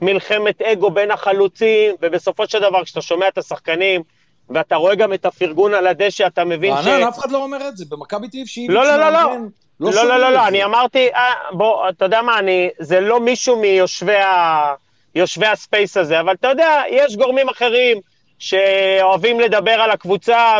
מלחמת 0.00 0.62
אגו 0.62 0.90
בין 0.90 1.10
החלוצים, 1.10 1.94
ובסופו 2.02 2.48
של 2.48 2.60
דבר, 2.60 2.84
כשאתה 2.84 3.00
שומע 3.00 3.28
את 3.28 3.38
השחקנים, 3.38 4.02
ואתה 4.50 4.76
רואה 4.76 4.94
גם 4.94 5.12
את 5.12 5.26
הפרגון 5.26 5.74
על 5.74 5.86
הדשא, 5.86 6.26
אתה 6.26 6.44
מבין 6.44 6.74
ש... 6.82 6.86
רענן, 6.86 7.06
אף 7.06 7.18
אחד 7.18 7.30
לא 7.30 7.42
אומר 7.42 7.68
את 7.68 7.76
זה, 7.76 7.84
במכבי 7.88 8.28
תל 8.28 8.36
אביב 8.36 8.46
שהיא... 8.46 8.70
לא, 8.70 8.84
לא, 8.84 8.96
לא, 8.96 9.10
לא. 9.10 9.36
לא, 9.80 9.92
לא, 9.92 10.04
לא, 10.04 10.18
לא, 10.18 10.30
לא, 10.32 10.48
אני 10.48 10.64
אמרתי, 10.64 11.08
אה, 11.14 11.32
בוא, 11.52 11.88
אתה 11.88 12.04
יודע 12.04 12.22
מה, 12.22 12.38
אני, 12.38 12.68
זה 12.78 13.00
לא 13.00 13.20
מישהו 13.20 13.60
מיושבי 15.14 15.46
הספייס 15.46 15.96
הזה, 15.96 16.20
אבל 16.20 16.32
אתה 16.32 16.48
יודע, 16.48 16.82
יש 16.90 17.16
גורמים 17.16 17.48
אחרים 17.48 18.00
שאוהבים 18.38 19.40
לדבר 19.40 19.70
על 19.70 19.90
הקבוצה 19.90 20.58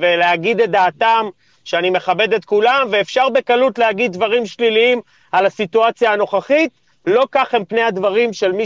ולהגיד 0.00 0.60
את 0.60 0.70
דעתם, 0.70 1.26
שאני 1.64 1.90
מכבד 1.90 2.32
את 2.32 2.44
כולם, 2.44 2.88
ואפשר 2.90 3.28
בקלות 3.28 3.78
להגיד 3.78 4.12
דברים 4.12 4.46
שליליים 4.46 5.00
על 5.32 5.46
הסיטואציה 5.46 6.12
הנוכחית. 6.12 6.70
לא 7.06 7.26
כך 7.32 7.54
הם 7.54 7.64
פני 7.64 7.82
הדברים 7.82 8.32
של 8.32 8.52
מי 8.52 8.64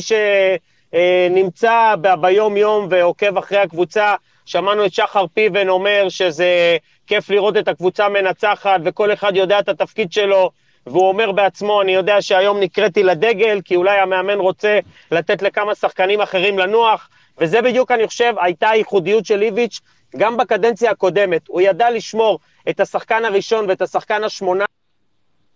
שנמצא 0.93 1.95
ביום-יום 2.21 2.87
ועוקב 2.91 3.39
אחרי 3.39 3.59
הקבוצה. 3.59 4.15
שמענו 4.51 4.87
את 4.87 4.95
שחר 4.95 5.27
פיבן 5.35 5.69
אומר 5.69 6.09
שזה 6.09 6.77
כיף 7.07 7.31
לראות 7.31 7.57
את 7.57 7.69
הקבוצה 7.69 8.09
מנצחת, 8.09 8.81
וכל 8.85 9.13
אחד 9.13 9.37
יודע 9.37 9.59
את 9.59 9.69
התפקיד 9.69 10.13
שלו. 10.13 10.51
והוא 10.87 11.09
אומר 11.09 11.33
בעצמו, 11.33 11.83
אני 11.83 11.95
יודע 11.95 12.23
שהיום 12.23 12.61
נקראתי 12.61 13.03
לדגל, 13.03 13.61
כי 13.65 13.77
אולי 13.77 13.99
המאמן 13.99 14.39
רוצה 14.39 14.79
לתת 15.11 15.43
לכמה 15.43 15.75
שחקנים 15.75 16.21
אחרים 16.21 16.59
לנוח, 16.59 17.09
וזה 17.39 17.63
בדיוק, 17.63 17.91
אני 17.91 18.07
חושב, 18.07 18.35
הייתה 18.41 18.69
הייחודיות 18.69 19.27
של 19.27 19.43
איביץ' 19.43 19.81
גם 20.17 20.37
בקדנציה 20.37 20.91
הקודמת. 20.91 21.49
הוא 21.49 21.61
ידע 21.61 21.91
לשמור 21.91 22.39
את 22.69 22.81
השחקן 22.81 23.25
הראשון 23.25 23.69
ואת 23.69 23.83
השחקן 23.83 24.25
השמונה, 24.25 24.65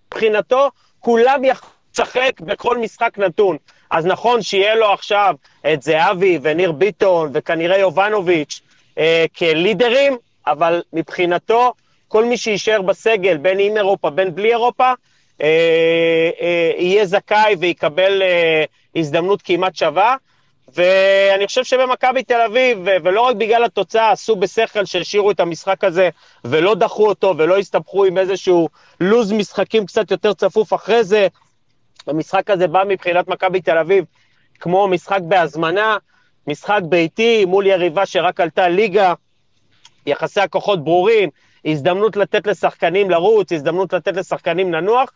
מבחינתו, 0.06 0.70
כולם 1.00 1.42
יכולים 1.44 2.30
בכל 2.40 2.78
משחק 2.78 3.18
נתון. 3.18 3.56
אז 3.90 4.06
נכון 4.06 4.42
שיהיה 4.42 4.74
לו 4.74 4.92
עכשיו 4.92 5.34
את 5.72 5.82
זהבי 5.82 6.38
וניר 6.42 6.72
ביטון 6.72 7.30
וכנראה 7.34 7.78
יובנוביץ' 7.78 8.60
אה, 8.98 9.24
כלידרים, 9.38 10.16
אבל 10.46 10.82
מבחינתו, 10.92 11.72
כל 12.08 12.24
מי 12.24 12.36
שיישאר 12.36 12.82
בסגל, 12.82 13.36
בין 13.36 13.58
עם 13.60 13.76
אירופה, 13.76 14.10
בין 14.10 14.34
בלי 14.34 14.50
אירופה, 14.50 14.92
אה, 15.42 16.30
אה, 16.40 16.72
יהיה 16.78 17.06
זכאי 17.06 17.54
ויקבל 17.58 18.22
אה, 18.22 18.64
הזדמנות 18.96 19.42
כמעט 19.42 19.76
שווה. 19.76 20.16
ואני 20.74 21.46
חושב 21.46 21.64
שבמכבי 21.64 22.22
תל 22.22 22.40
אביב, 22.40 22.78
ולא 22.84 23.20
רק 23.20 23.36
בגלל 23.36 23.64
התוצאה, 23.64 24.10
עשו 24.10 24.36
בשכל 24.36 24.84
שהשאירו 24.84 25.30
את 25.30 25.40
המשחק 25.40 25.84
הזה 25.84 26.08
ולא 26.44 26.74
דחו 26.74 27.08
אותו 27.08 27.34
ולא 27.38 27.58
הסתבכו 27.58 28.04
עם 28.04 28.18
איזשהו 28.18 28.68
לוז 29.00 29.32
משחקים 29.32 29.86
קצת 29.86 30.10
יותר 30.10 30.32
צפוף 30.32 30.74
אחרי 30.74 31.04
זה. 31.04 31.28
המשחק 32.06 32.50
הזה 32.50 32.66
בא 32.66 32.82
מבחינת 32.88 33.28
מכבי 33.28 33.60
תל 33.60 33.78
אביב 33.78 34.04
כמו 34.60 34.88
משחק 34.88 35.20
בהזמנה, 35.22 35.96
משחק 36.46 36.80
ביתי 36.82 37.44
מול 37.44 37.66
יריבה 37.66 38.06
שרק 38.06 38.40
עלתה 38.40 38.68
ליגה, 38.68 39.14
יחסי 40.06 40.40
הכוחות 40.40 40.84
ברורים, 40.84 41.28
הזדמנות 41.64 42.16
לתת 42.16 42.46
לשחקנים 42.46 43.10
לרוץ, 43.10 43.52
הזדמנות 43.52 43.92
לתת 43.92 44.16
לשחקנים 44.16 44.72
לנוח, 44.72 45.10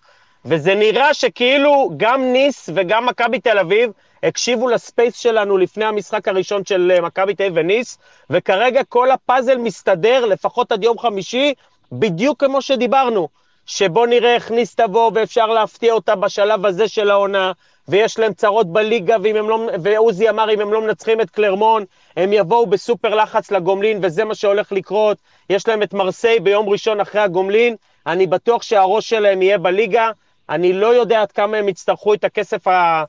וזה 0.44 0.74
נראה 0.74 1.14
שכאילו 1.14 1.90
גם 1.96 2.22
ניס 2.22 2.68
וגם 2.74 3.06
מכבי 3.06 3.40
תל 3.40 3.58
אביב 3.58 3.90
הקשיבו 4.22 4.68
לספייס 4.68 5.16
שלנו 5.16 5.58
לפני 5.58 5.84
המשחק 5.84 6.28
הראשון 6.28 6.64
של 6.64 6.92
אה, 6.94 7.00
מכבי 7.00 7.34
תל 7.34 7.42
אביב 7.42 7.56
וניס, 7.56 7.98
וכרגע 8.30 8.84
כל 8.84 9.10
הפאזל 9.10 9.58
מסתדר, 9.58 10.24
לפחות 10.24 10.72
עד 10.72 10.84
יום 10.84 10.98
חמישי, 10.98 11.54
בדיוק 11.92 12.44
כמו 12.44 12.62
שדיברנו. 12.62 13.28
שבוא 13.66 14.06
נראה 14.06 14.34
איך 14.34 14.50
ניס 14.50 14.74
תבוא 14.74 15.10
ואפשר 15.14 15.46
להפתיע 15.46 15.92
אותה 15.92 16.16
בשלב 16.16 16.66
הזה 16.66 16.88
של 16.88 17.10
העונה, 17.10 17.52
ויש 17.88 18.18
להם 18.18 18.34
צרות 18.34 18.72
בליגה, 18.72 19.16
לא, 19.34 19.68
ועוזי 19.82 20.28
אמר, 20.28 20.54
אם 20.54 20.60
הם 20.60 20.72
לא 20.72 20.82
מנצחים 20.82 21.20
את 21.20 21.30
קלרמון, 21.30 21.84
הם 22.16 22.32
יבואו 22.32 22.66
בסופר 22.66 23.14
לחץ 23.14 23.50
לגומלין, 23.50 23.98
וזה 24.02 24.24
מה 24.24 24.34
שהולך 24.34 24.72
לקרות. 24.72 25.18
יש 25.50 25.68
להם 25.68 25.82
את 25.82 25.94
מרסיי 25.94 26.40
ביום 26.40 26.68
ראשון 26.68 27.00
אחרי 27.00 27.20
הגומלין, 27.20 27.76
אני 28.06 28.26
בטוח 28.26 28.62
שהראש 28.62 29.08
שלהם 29.08 29.42
יהיה 29.42 29.58
בליגה. 29.58 30.10
אני 30.48 30.72
לא 30.72 30.86
יודע 30.86 31.22
עד 31.22 31.32
כמה 31.32 31.56
הם 31.56 31.68
יצטרכו 31.68 32.14
את 32.14 32.24
הכסף 32.24 32.68
ה... 32.68 33.04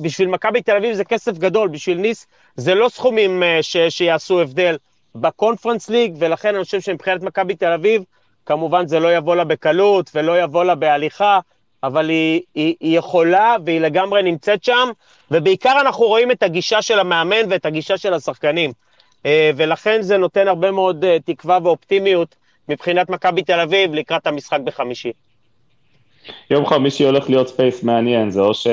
בשביל 0.00 0.28
מכבי 0.28 0.62
תל 0.62 0.76
אביב 0.76 0.94
זה 0.94 1.04
כסף 1.04 1.38
גדול, 1.38 1.68
בשביל 1.68 1.98
ניס 1.98 2.26
זה 2.56 2.74
לא 2.74 2.88
סכומים 2.88 3.42
אה, 3.42 3.58
ש... 3.62 3.76
שיעשו 3.76 4.40
הבדל 4.40 4.76
בקונפרנס 5.14 5.90
ליג, 5.90 6.14
ולכן 6.18 6.54
אני 6.54 6.64
חושב 6.64 6.80
שמבחינת 6.80 7.22
מכבי 7.22 7.54
תל 7.54 7.72
אביב, 7.72 8.02
כמובן 8.46 8.86
זה 8.86 9.00
לא 9.00 9.16
יבוא 9.16 9.36
לה 9.36 9.44
בקלות 9.44 10.10
ולא 10.14 10.40
יבוא 10.40 10.64
לה 10.64 10.74
בהליכה, 10.74 11.40
אבל 11.82 12.08
היא, 12.08 12.40
היא, 12.54 12.74
היא 12.80 12.98
יכולה 12.98 13.56
והיא 13.64 13.80
לגמרי 13.80 14.22
נמצאת 14.22 14.64
שם, 14.64 14.88
ובעיקר 15.30 15.80
אנחנו 15.80 16.06
רואים 16.06 16.30
את 16.30 16.42
הגישה 16.42 16.82
של 16.82 16.98
המאמן 16.98 17.50
ואת 17.50 17.66
הגישה 17.66 17.98
של 17.98 18.14
השחקנים. 18.14 18.72
אה, 19.26 19.50
ולכן 19.56 20.02
זה 20.02 20.16
נותן 20.16 20.48
הרבה 20.48 20.70
מאוד 20.70 21.04
אה, 21.04 21.16
תקווה 21.24 21.58
ואופטימיות 21.62 22.34
מבחינת 22.68 23.10
מכבי 23.10 23.42
תל 23.42 23.60
אביב 23.60 23.94
לקראת 23.94 24.26
המשחק 24.26 24.60
בחמישי. 24.60 25.12
יום 26.50 26.66
חמישי 26.66 27.04
הולך 27.04 27.30
להיות 27.30 27.48
ספייס 27.48 27.82
מעניין, 27.82 28.30
זה 28.30 28.40
או 28.40 28.54
ש... 28.54 28.66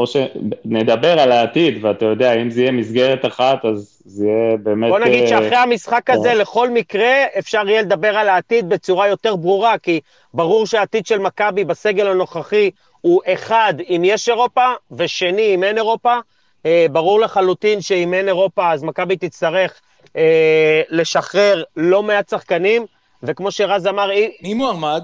או 0.00 0.06
שנדבר 0.06 1.20
על 1.20 1.32
העתיד, 1.32 1.84
ואתה 1.84 2.04
יודע, 2.04 2.34
אם 2.34 2.50
זה 2.50 2.60
יהיה 2.60 2.72
מסגרת 2.72 3.26
אחת, 3.26 3.64
אז 3.64 4.02
זה 4.04 4.26
יהיה 4.26 4.56
באמת... 4.56 4.90
בוא 4.90 4.98
נגיד 4.98 5.22
אה, 5.22 5.28
שאחרי 5.28 5.56
המשחק 5.56 6.10
הזה, 6.10 6.34
לכל 6.34 6.70
מקרה, 6.70 7.24
אפשר 7.38 7.68
יהיה 7.68 7.82
לדבר 7.82 8.16
על 8.16 8.28
העתיד 8.28 8.68
בצורה 8.68 9.08
יותר 9.08 9.36
ברורה, 9.36 9.78
כי 9.78 10.00
ברור 10.34 10.66
שהעתיד 10.66 11.06
של 11.06 11.18
מכבי 11.18 11.64
בסגל 11.64 12.06
הנוכחי 12.06 12.70
הוא 13.00 13.20
אחד, 13.26 13.74
אם 13.88 14.02
יש 14.04 14.28
אירופה, 14.28 14.66
ושני, 14.92 15.54
אם 15.54 15.64
אין 15.64 15.76
אירופה. 15.76 16.18
אה, 16.66 16.86
ברור 16.92 17.20
לחלוטין 17.20 17.80
שאם 17.80 18.14
אין 18.14 18.28
אירופה, 18.28 18.72
אז 18.72 18.82
מכבי 18.82 19.16
תצטרך 19.16 19.80
אה, 20.16 20.82
לשחרר 20.90 21.62
לא 21.76 22.02
מעט 22.02 22.28
שחקנים, 22.28 22.86
וכמו 23.22 23.50
שרז 23.50 23.86
אמר... 23.86 24.10
מי 24.42 24.54
מועמד? 24.54 25.02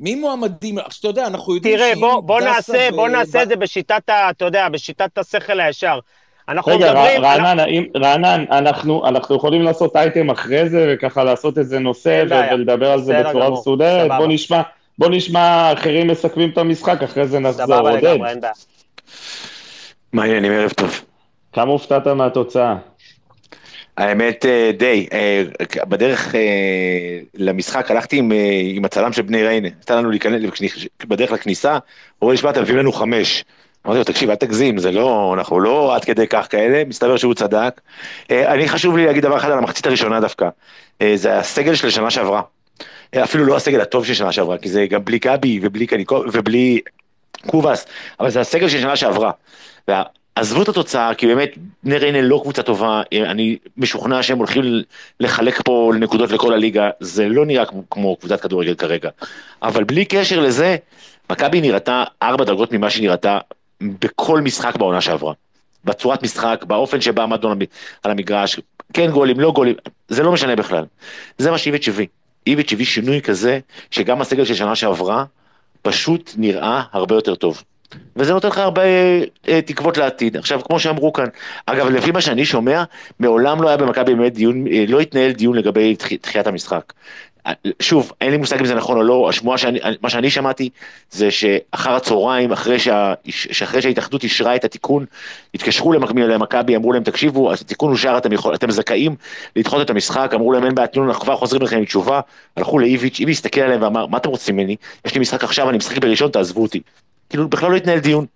מי 0.00 0.14
מועמדים? 0.14 0.78
אתה 0.78 1.08
יודע, 1.08 1.26
אנחנו 1.26 1.54
יודעים 1.54 1.76
תראה, 1.76 1.92
בוא, 2.00 2.20
בוא 2.20 2.40
נעשה, 2.40 2.88
ו... 2.92 2.96
בוא 2.96 3.08
נעשה 3.08 3.42
את 3.42 3.48
זה 3.48 3.56
בשיטת 3.56 4.08
ה... 4.08 4.30
אתה 4.30 4.44
יודע, 4.44 4.68
בשיטת 4.68 5.18
השכל 5.18 5.60
הישר. 5.60 5.98
אנחנו 6.48 6.72
רגע, 6.72 6.86
מדברים... 6.86 7.18
רגע, 7.18 7.28
רענן, 7.28 7.58
על... 7.58 7.68
רענן, 7.96 8.44
אנחנו, 8.50 9.08
אנחנו 9.08 9.36
יכולים 9.36 9.62
לעשות 9.62 9.96
אייטם 9.96 10.30
אחרי 10.30 10.68
זה, 10.68 10.94
וככה 10.94 11.24
לעשות 11.24 11.58
איזה 11.58 11.78
נושא, 11.78 12.24
ו- 12.30 12.54
ולדבר 12.54 12.90
על 12.90 13.02
זה 13.02 13.22
בצורה 13.22 13.50
מסודרת. 13.50 14.10
בוא 14.18 14.26
נשמע, 14.26 14.62
בוא 14.98 15.08
נשמע 15.10 15.72
אחרים 15.72 16.06
מסכמים 16.06 16.50
את 16.50 16.58
המשחק, 16.58 17.02
אחרי 17.02 17.26
זה 17.26 17.38
נחזור. 17.38 17.66
סבבה 17.66 17.90
לגמרי, 17.90 18.30
אין 18.30 18.40
בעיה. 18.40 18.52
מעניין, 20.12 20.44
ערב 20.44 20.70
טוב. 20.70 21.00
כמה 21.52 21.72
הופתעת 21.72 22.06
מהתוצאה? 22.06 22.76
האמת 23.96 24.46
אה, 24.46 24.70
די, 24.76 25.06
אה, 25.12 25.42
בדרך 25.84 26.34
אה, 26.34 26.40
למשחק 27.34 27.90
הלכתי 27.90 28.18
עם, 28.18 28.32
עם 28.74 28.84
הצלם 28.84 29.12
של 29.12 29.22
בני 29.22 29.42
ריינה, 29.42 29.68
נתן 29.68 29.98
לנו 29.98 30.10
להיכנס, 30.10 30.42
בדרך 31.06 31.32
לכניסה, 31.32 31.72
הוא 31.72 31.78
אומר 32.22 32.32
לי, 32.32 32.36
שמע, 32.36 32.50
אתה 32.50 32.60
מביא 32.60 32.74
לנו 32.74 32.92
חמש. 32.92 33.44
אמרתי 33.86 33.98
לו, 33.98 34.04
תקשיב, 34.04 34.30
אל 34.30 34.36
תגזים, 34.36 34.78
זה 34.78 34.92
לא, 34.92 35.34
אנחנו 35.38 35.60
לא 35.60 35.96
עד 35.96 36.04
כדי 36.04 36.26
כך 36.26 36.46
כאלה, 36.50 36.84
מסתבר 36.84 37.16
שהוא 37.16 37.34
צדק. 37.34 37.80
אני 38.30 38.68
חשוב 38.68 38.96
לי 38.96 39.06
להגיד 39.06 39.22
דבר 39.22 39.36
אחד 39.36 39.50
על 39.50 39.58
המחצית 39.58 39.86
הראשונה 39.86 40.20
דווקא, 40.20 40.48
זה 41.14 41.38
הסגל 41.38 41.74
של 41.74 41.90
שנה 41.90 42.10
שעברה. 42.10 42.42
אפילו 43.16 43.44
לא 43.44 43.56
הסגל 43.56 43.80
הטוב 43.80 44.06
של 44.06 44.14
שנה 44.14 44.32
שעברה, 44.32 44.58
כי 44.58 44.68
זה 44.68 44.86
גם 44.86 45.04
בלי 45.04 45.18
גבי 45.18 45.60
ובלי 45.62 45.86
קניקו 45.86 46.24
ובלי 46.32 46.80
קובאס, 47.46 47.86
אבל 48.20 48.30
זה 48.30 48.40
הסגל 48.40 48.68
של 48.68 48.80
שנה 48.80 48.96
שעברה. 48.96 49.30
עזבו 50.34 50.62
את 50.62 50.68
התוצאה, 50.68 51.14
כי 51.14 51.26
באמת 51.26 51.50
בני 51.82 51.98
ריינה 51.98 52.20
לא 52.20 52.40
קבוצה 52.42 52.62
טובה, 52.62 53.02
אני 53.12 53.58
משוכנע 53.76 54.22
שהם 54.22 54.38
הולכים 54.38 54.64
לחלק 55.20 55.62
פה 55.64 55.92
נקודות 56.00 56.30
לכל 56.30 56.52
הליגה, 56.52 56.90
זה 57.00 57.28
לא 57.28 57.46
נראה 57.46 57.64
כמו, 57.90 58.16
קבוצת 58.16 58.40
כדורגל 58.40 58.74
כרגע. 58.74 59.10
אבל 59.62 59.84
בלי 59.84 60.04
קשר 60.04 60.40
לזה, 60.40 60.76
מכבי 61.30 61.60
נראתה 61.60 62.04
ארבע 62.22 62.44
דרגות 62.44 62.72
ממה 62.72 62.90
שהיא 62.90 63.08
נראתה 63.08 63.38
בכל 63.80 64.40
משחק 64.40 64.76
בעונה 64.76 65.00
שעברה. 65.00 65.32
בצורת 65.84 66.22
משחק, 66.22 66.64
באופן 66.66 67.00
שבה 67.00 67.22
עמדנו 67.22 67.54
על 68.02 68.10
המגרש, 68.10 68.60
כן 68.92 69.10
גולים, 69.10 69.40
לא 69.40 69.52
גולים, 69.52 69.74
זה 70.08 70.22
לא 70.22 70.32
משנה 70.32 70.56
בכלל. 70.56 70.84
זה 71.38 71.50
מה 71.50 71.58
שאיביץ' 71.58 71.88
הביא. 71.88 72.06
איביץ' 72.46 72.72
הביא 72.72 72.86
שינוי 72.86 73.22
כזה, 73.22 73.58
שגם 73.90 74.20
הסגל 74.20 74.44
של 74.44 74.54
שנה 74.54 74.76
שעברה, 74.76 75.24
פשוט 75.82 76.32
נראה 76.36 76.82
הרבה 76.92 77.14
יותר 77.14 77.34
טוב. 77.34 77.62
וזה 78.16 78.32
נותן 78.32 78.48
לך 78.48 78.58
הרבה 78.58 78.82
אה, 79.48 79.60
תקוות 79.62 79.96
לעתיד. 79.96 80.36
עכשיו, 80.36 80.60
כמו 80.64 80.80
שאמרו 80.80 81.12
כאן, 81.12 81.26
אגב, 81.66 81.86
לפי 81.86 82.10
מה 82.10 82.20
שאני 82.20 82.44
שומע, 82.44 82.84
מעולם 83.20 83.62
לא 83.62 83.68
היה 83.68 83.76
במכבי 83.76 84.14
באמת 84.14 84.34
דיון, 84.34 84.66
אה, 84.66 84.84
לא 84.88 85.00
התנהל 85.00 85.32
דיון 85.32 85.56
לגבי 85.56 85.96
דחיית 86.22 86.46
המשחק. 86.46 86.92
שוב, 87.80 88.12
אין 88.20 88.30
לי 88.30 88.36
מושג 88.36 88.58
אם 88.58 88.66
זה 88.66 88.74
נכון 88.74 88.96
או 88.96 89.02
לא, 89.02 89.28
השמועה 89.28 89.58
שאני, 89.58 89.80
מה 90.02 90.10
שאני 90.10 90.30
שמעתי 90.30 90.68
זה 91.10 91.30
שאחר 91.30 91.94
הצהריים, 91.94 92.52
אחרי, 92.52 92.78
שה, 92.78 93.14
שאחרי 93.28 93.82
שההתאחדות 93.82 94.22
אישרה 94.22 94.56
את 94.56 94.64
התיקון, 94.64 95.04
התקשרו 95.54 95.92
למכבי, 95.92 96.76
אמרו 96.76 96.92
להם, 96.92 97.02
תקשיבו, 97.02 97.52
התיקון 97.52 97.92
אושר, 97.92 98.14
אתם, 98.18 98.30
אתם 98.54 98.70
זכאים 98.70 99.16
לדחות 99.56 99.82
את 99.82 99.90
המשחק, 99.90 100.30
אמרו 100.34 100.52
להם, 100.52 100.64
אין 100.64 100.74
בעיה, 100.74 100.86
תנו 100.86 101.08
אנחנו 101.08 101.24
כבר 101.24 101.36
חוזרים 101.36 101.62
לכם 101.62 101.76
עם 101.76 101.84
תשובה, 101.84 102.20
הלכו 102.56 102.78
לאיביץ', 102.78 103.20
איביץ' 103.20 103.36
הסתכל 103.36 103.60
עליהם 103.60 103.82
ואמר, 103.82 104.06
מה 104.06 104.18
אתם 104.18 104.28
רוצים 104.28 104.56
ממני? 104.56 104.76
יש 105.04 105.14
לי 105.14 105.20
משחק 105.20 105.44
עכשיו, 105.44 105.70
אני 105.70 105.78
משחק 105.78 105.98
בראשון, 105.98 106.30
תעזבו 106.30 106.62
אותי. 106.62 106.80
כאילו 107.32 107.48
בכלל 107.48 107.70
לא 107.70 107.76
התנהל 107.76 107.98
דיון. 107.98 108.26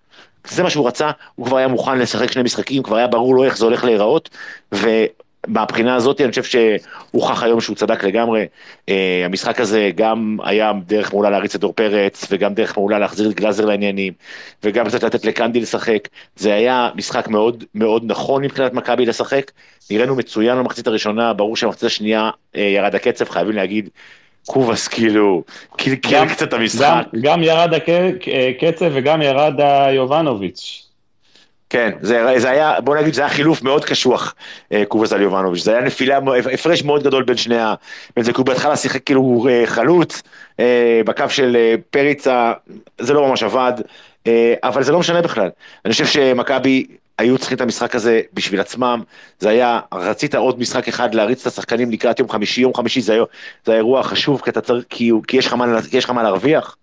זה 0.48 0.62
מה 0.62 0.70
שהוא 0.70 0.87
רצה, 0.88 1.11
הוא 1.35 1.46
כבר 1.46 1.56
היה 1.56 1.68
מוכן 1.68 1.98
לשחק 1.98 2.32
שני 2.32 2.42
משחקים, 2.42 2.82
כבר 2.82 2.96
היה 2.96 3.06
ברור 3.06 3.35
לו 3.35 3.44
איך 3.44 3.56
זה 3.56 3.64
הולך 3.64 3.85
להיראות, 3.85 4.30
ומהבחינה 4.72 5.94
הזאת 5.94 6.20
אני 6.20 6.30
חושב 6.30 6.42
שהוכח 6.42 7.42
היום 7.42 7.61
שהוא 7.61 7.76
צדק 7.76 8.04
לגמרי. 8.04 8.46
Uh, 8.90 8.92
המשחק 9.24 9.61
הזה 9.61 9.90
גם 9.94 10.38
היה 10.44 10.72
דרך 10.87 11.12
מעולה 11.12 11.30
להריץ 11.30 11.54
את 11.54 11.61
דור 11.61 11.72
פרץ, 11.72 12.26
וגם 12.30 12.54
דרך 12.54 12.76
מעולה 12.76 12.98
להחזיר 12.98 13.30
את 13.30 13.35
גלאזר 13.35 13.64
לעניינים, 13.64 14.12
וגם 14.62 14.88
קצת 14.88 15.02
לתת 15.02 15.24
לקנדי 15.24 15.61
לשחק. 15.61 16.09
זה 16.37 16.54
היה 16.54 16.90
משחק 16.94 17.28
מאוד 17.28 17.64
מאוד 17.74 18.02
נכון 18.06 18.44
מבחינת 18.44 18.72
מכבי 18.72 19.06
לשחק. 19.06 19.50
נראינו 19.90 20.16
מצוין 20.16 20.59
במחצית 20.59 20.87
הראשונה, 20.87 21.32
ברור 21.32 21.56
שהמחצית 21.56 21.85
השנייה 21.85 22.30
uh, 22.30 22.59
ירד 22.59 22.94
הקצב, 22.94 23.28
חייבים 23.28 23.56
להגיד. 23.56 23.88
קובאס 24.46 24.88
כאילו 24.88 25.42
קלקל 25.76 26.28
קצת 26.28 26.48
את 26.48 26.52
המשחק. 26.52 27.04
גם, 27.14 27.20
גם 27.22 27.42
ירד 27.42 27.70
הקצב 27.74 28.90
וגם 28.92 29.22
ירד 29.22 29.61
היובנוביץ'. 29.61 30.87
כן, 31.70 31.90
זה, 32.00 32.35
זה 32.37 32.50
היה, 32.50 32.80
בוא 32.80 32.96
נגיד, 32.96 33.14
זה 33.14 33.20
היה 33.20 33.30
חילוף 33.30 33.62
מאוד 33.62 33.85
קשוח, 33.85 34.35
אה, 34.72 34.85
קובאס 34.88 35.12
על 35.12 35.22
יובנוביץ', 35.22 35.62
זה 35.62 35.72
היה 35.72 35.80
נפילה, 35.80 36.18
הפרש 36.52 36.82
מאוד 36.82 37.02
גדול 37.02 37.22
בין 37.22 37.37
שני 37.37 37.59
ה... 37.59 37.74
בין 38.16 38.24
זה, 38.24 38.32
כי 38.32 38.37
הוא 38.37 38.46
בהתחלה 38.46 38.76
שיחק 38.76 39.04
כאילו 39.04 39.46
אה, 39.50 39.62
חלוץ, 39.66 40.22
אה, 40.61 41.00
בקו 41.06 41.24
של 41.28 41.56
פריצה, 41.90 42.52
זה 43.00 43.14
לא 43.14 43.28
ממש 43.28 43.42
עבד, 43.42 43.72
אבל 44.62 44.82
זה 44.82 44.92
לא 44.92 44.98
משנה 44.98 45.22
בכלל. 45.22 45.48
אני 45.85 45.92
חושב 45.92 46.06
שמכבי 46.06 46.87
היו 47.18 47.38
צריכים 47.38 47.57
את 47.57 47.61
המשחק 47.61 47.94
הזה 47.94 48.20
בשביל 48.35 48.61
עצמם, 48.61 49.02
זה 49.38 49.48
היה, 49.48 49.81
רצית 49.94 50.35
עוד 50.35 50.59
משחק 50.59 50.88
אחד 50.88 51.14
להריץ 51.14 51.40
את 51.40 51.46
השחקנים 51.46 51.90
לקראת 51.90 52.18
יום 52.18 52.29
חמישי, 52.29 52.61
יום 52.61 52.74
חמישי 52.74 53.00
זה, 53.00 53.18
זה 53.64 53.72
האירוע 53.72 54.00
החשוב, 54.00 54.40
כי, 54.40 54.52
צריך, 54.52 54.85
כי, 54.88 55.11
כי 55.29 55.37
יש, 55.37 55.52
מה, 55.52 55.79
יש 55.92 56.05
לך 56.05 56.11
מה 56.11 56.22
להרוויח. 56.22 56.76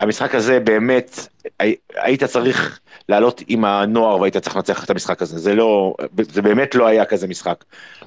המשחק 0.00 0.34
הזה 0.34 0.60
באמת, 0.60 1.28
היית 1.94 2.24
צריך 2.24 2.80
לעלות 3.08 3.42
עם 3.48 3.64
הנוער 3.64 4.20
והיית 4.20 4.36
צריך 4.36 4.56
לנצח 4.56 4.84
את 4.84 4.90
המשחק 4.90 5.22
הזה, 5.22 5.38
זה 5.38 5.54
לא, 5.54 5.94
זה 6.22 6.42
באמת 6.42 6.74
לא 6.74 6.86
היה 6.86 7.04
כזה 7.04 7.26
משחק, 7.26 7.64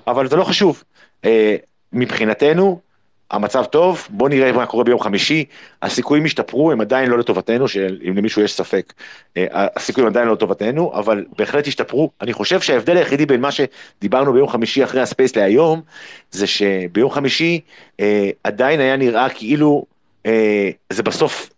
אבל 0.08 0.28
זה 0.28 0.36
לא 0.36 0.44
חשוב. 0.44 0.84
אה, 1.26 1.56
מבחינתנו, 1.94 2.80
המצב 3.34 3.63
טוב, 3.65 4.08
בוא 4.10 4.30
נראה 4.30 4.52
מה 4.52 4.65
קורה 4.65 4.84
ביום 4.84 5.00
חמישי, 5.00 5.46
הסיכויים 5.82 6.26
השתפרו, 6.26 6.72
הם 6.72 6.82
עדיין 6.82 7.10
לא 7.10 7.17
לטובתנו, 7.17 7.67
שאם 7.67 8.17
למישהו 8.17 8.41
יש 8.41 8.54
ספק, 8.54 8.93
אה, 9.38 9.46
הסיכויים 9.52 10.10
עדיין 10.10 10.28
לא 10.28 10.34
לטובתנו, 10.34 10.91
אבל 10.96 11.26
בהחלט 11.38 11.67
השתפרו. 11.67 12.10
אני 12.22 12.34
חושב 12.34 12.62
שההבדל 12.62 12.98
היחידי 12.98 13.26
בין 13.26 13.41
מה 13.41 13.50
שדיברנו 13.52 14.34
ביום 14.34 14.48
חמישי 14.48 14.84
אחרי 14.84 15.02
הספייס 15.02 15.36
להיום, 15.36 15.82
זה 16.32 16.48
שביום 16.48 17.12
חמישי 17.12 17.60
אה, 18.00 18.30
עדיין 18.43 18.80
היה 18.80 18.96
נראה 18.98 19.30
כאילו 19.30 19.86
אה, 20.26 20.69
זה 20.89 21.04
בסוף 21.04 21.50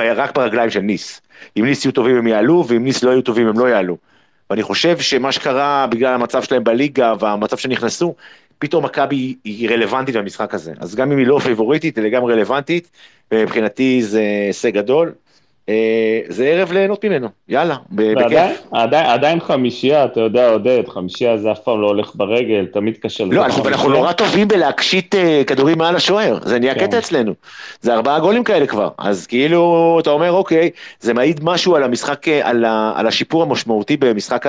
רק 0.00 0.34
ברגליים 0.34 0.70
של 0.70 0.80
ניס. 0.80 1.20
אם 1.58 1.64
ניס 1.64 1.84
יהיו 1.84 1.92
טובים 1.92 2.16
הם 2.16 2.26
יעלו, 2.26 2.64
ואם 2.68 2.84
ניס 2.84 3.02
לא 3.02 3.10
יהיו 3.10 3.22
טובים 3.22 3.48
הם 3.48 3.58
לא 3.58 3.68
יעלו. 3.68 3.96
ואני 4.50 4.62
חושב 4.62 4.98
שמה 4.98 5.32
שקרה 5.32 5.86
בגלל 5.90 6.14
המצב 6.14 6.42
שלהם 6.42 6.64
בליגה 6.64 7.14
והמצב 7.20 7.56
שנכנסו, 7.56 8.14
פתאום 8.58 8.84
מכבי 8.84 9.36
היא 9.44 9.70
רלוונטית 9.70 10.16
במשחק 10.16 10.54
הזה. 10.54 10.72
אז 10.80 10.94
גם 10.94 11.12
אם 11.12 11.18
היא 11.18 11.26
לא 11.26 11.38
פייבוריטית, 11.38 11.96
היא 11.96 12.04
לגמרי 12.04 12.34
רלוונטית, 12.34 12.90
ומבחינתי 13.32 14.02
זה 14.02 14.22
הישג 14.46 14.74
גדול. 14.74 15.12
אה, 15.68 16.20
זה 16.28 16.46
ערב 16.46 16.72
ליהנות 16.72 17.04
ממנו, 17.04 17.28
יאללה, 17.48 17.76
בכיף. 17.90 18.66
עדיין, 18.72 19.06
עדיין 19.06 19.40
חמישייה, 19.40 20.04
אתה 20.04 20.20
יודע, 20.20 20.50
עודד, 20.50 20.82
חמישייה 20.88 21.38
זה 21.38 21.52
אף 21.52 21.58
פעם 21.58 21.80
לא 21.80 21.86
הולך 21.86 22.12
ברגל, 22.14 22.66
תמיד 22.72 22.96
קשה 22.96 23.24
לא, 23.24 23.44
אנחנו, 23.44 23.68
אנחנו 23.68 23.90
נורא 23.90 24.12
טובים 24.12 24.48
בלהקשיט 24.48 25.14
uh, 25.14 25.18
כדורים 25.46 25.78
מעל 25.78 25.96
השוער, 25.96 26.38
זה 26.44 26.58
נהיה 26.58 26.74
כן. 26.74 26.86
קטע 26.86 26.98
אצלנו. 26.98 27.34
זה 27.80 27.94
ארבעה 27.94 28.20
גולים 28.20 28.44
כאלה 28.44 28.66
כבר, 28.66 28.88
אז 28.98 29.26
כאילו, 29.26 29.98
אתה 30.02 30.10
אומר, 30.10 30.32
אוקיי, 30.32 30.70
זה 31.00 31.14
מעיד 31.14 31.40
משהו 31.42 31.76
על 31.76 31.82
המשחק, 31.82 32.28
אה, 32.28 32.48
על, 32.48 32.64
ה, 32.64 32.92
על 32.96 33.06
השיפור 33.06 33.42
המשמעותי 33.42 33.96
במשחק 33.96 34.46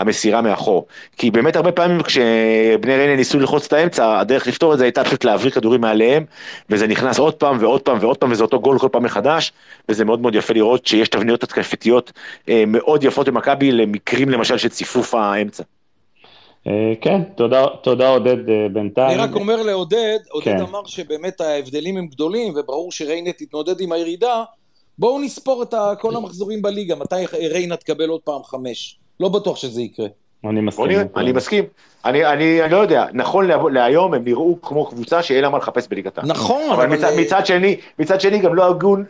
המסירה 0.00 0.42
מאחור. 0.42 0.86
כי 1.16 1.30
באמת 1.30 1.56
הרבה 1.56 1.72
פעמים 1.72 2.02
כשבני 2.02 2.96
ריינה 2.96 3.16
ניסו 3.16 3.38
ללחוץ 3.38 3.66
את 3.66 3.72
האמצע, 3.72 4.18
הדרך 4.20 4.46
לפתור 4.46 4.72
את 4.74 4.78
זה 4.78 4.84
הייתה 4.84 5.04
פשוט 5.04 5.24
להעביר 5.24 5.50
כדורים 5.50 5.80
מעליהם, 5.80 6.24
וזה 6.70 6.86
נכנס 6.86 7.18
עוד 7.18 7.34
פעם 7.34 7.56
ועוד 7.60 7.80
פעם 7.80 7.98
ועוד 8.00 8.16
פעם, 8.16 8.32
וזה 8.32 8.42
אותו 8.42 8.60
גול 8.60 8.78
כל 8.78 8.88
פעם 8.92 9.02
מחדש, 9.02 9.52
וזה 9.88 10.04
מאוד 10.04 10.20
מאוד 10.20 10.34
יפה 10.34 10.54
לראות 10.54 10.86
שיש 10.86 11.08
תבניות 11.08 11.42
התקפתיות 11.42 12.12
אה, 12.48 12.64
מאוד 12.66 13.04
יפות 13.04 13.28
במכבי 13.28 13.72
למקרים 13.72 14.28
למשל 14.28 14.58
של 14.58 14.68
ציפוף 14.68 15.14
האמצע. 15.14 15.62
אה, 16.66 16.92
כן, 17.00 17.22
תודה, 17.36 17.66
תודה 17.82 18.08
עודד 18.08 18.48
אה, 18.48 18.66
בינתיים. 18.72 19.10
אני 19.10 19.28
רק 19.28 19.34
אומר 19.34 19.62
לעודד, 19.62 20.18
עודד 20.30 20.44
כן. 20.44 20.60
אמר 20.60 20.86
שבאמת 20.86 21.40
ההבדלים 21.40 21.96
הם 21.96 22.06
גדולים, 22.06 22.52
וברור 22.56 22.92
שריינה 22.92 23.32
תתנודד 23.32 23.80
עם 23.80 23.92
הירידה, 23.92 24.44
בואו 24.98 25.18
נספור 25.18 25.62
את 25.62 25.74
כל 26.00 26.16
המחזורים 26.16 26.62
בליגה, 26.62 26.94
מתי 26.94 27.16
ריינה 27.50 27.76
תקבל 27.76 28.08
עוד 28.08 28.20
פעם 28.20 28.42
חמש? 28.44 29.00
לא 29.20 29.28
בטוח 29.28 29.56
שזה 29.56 29.82
יקרה. 29.82 30.06
אני 30.44 30.60
מסכים. 30.60 30.86
אני 31.16 31.32
מסכים. 31.32 31.64
אני, 32.04 32.26
אני, 32.26 32.62
אני 32.62 32.72
לא 32.72 32.76
יודע, 32.76 33.04
נכון 33.12 33.50
להיום 33.72 34.14
הם 34.14 34.24
נראו 34.24 34.58
כמו 34.62 34.86
קבוצה 34.86 35.22
שאין 35.22 35.42
לה 35.42 35.48
מה 35.48 35.58
לחפש 35.58 35.88
בליגת 35.88 36.18
העל. 36.18 36.28
נכון, 36.28 36.62
אבל... 36.70 36.84
אבל 36.84 36.96
מצד, 36.96 37.10
מצד, 37.18 37.46
שני, 37.46 37.76
מצד 37.98 38.20
שני 38.20 38.38
גם 38.38 38.54
לא 38.54 38.66
הגון 38.66 39.04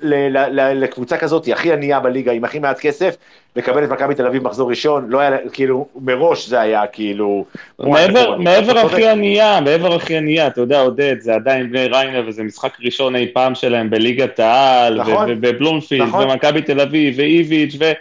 לקבוצה 0.74 1.16
כזאת, 1.16 1.48
הכי 1.48 1.72
ענייה 1.72 2.00
בליגה, 2.00 2.32
עם 2.32 2.44
הכי 2.44 2.58
מעט 2.58 2.80
כסף, 2.80 3.16
לקבל 3.56 3.84
את 3.84 3.88
מכבי 3.88 4.14
תל 4.14 4.26
אביב 4.26 4.42
מחזור 4.42 4.70
ראשון, 4.70 5.06
לא 5.08 5.18
היה, 5.18 5.36
כאילו, 5.52 5.86
מראש 6.00 6.48
זה 6.48 6.60
היה 6.60 6.86
כאילו... 6.86 7.44
מעבר, 7.78 8.36
מעבר 8.36 8.78
הכי 8.78 9.08
ענייה, 9.08 9.60
מעבר 9.60 9.94
הכי 9.94 10.16
ענייה, 10.16 10.46
אתה 10.46 10.60
יודע, 10.60 10.80
עודד, 10.80 11.16
זה 11.20 11.34
עדיין 11.34 11.70
בני 11.70 11.86
ריינה, 11.86 12.28
וזה 12.28 12.42
משחק 12.42 12.72
ראשון 12.84 13.16
אי 13.16 13.26
פעם 13.32 13.54
שלהם 13.54 13.90
בליגת 13.90 14.40
העל, 14.40 15.00
נכון, 15.00 15.26
ובבלומפילד, 15.28 16.08
נכון. 16.08 16.30
ומכבי 16.30 16.62
תל 16.62 16.80
אביב, 16.80 17.14
ואיביץ', 17.18 17.76
ו... 17.80 17.92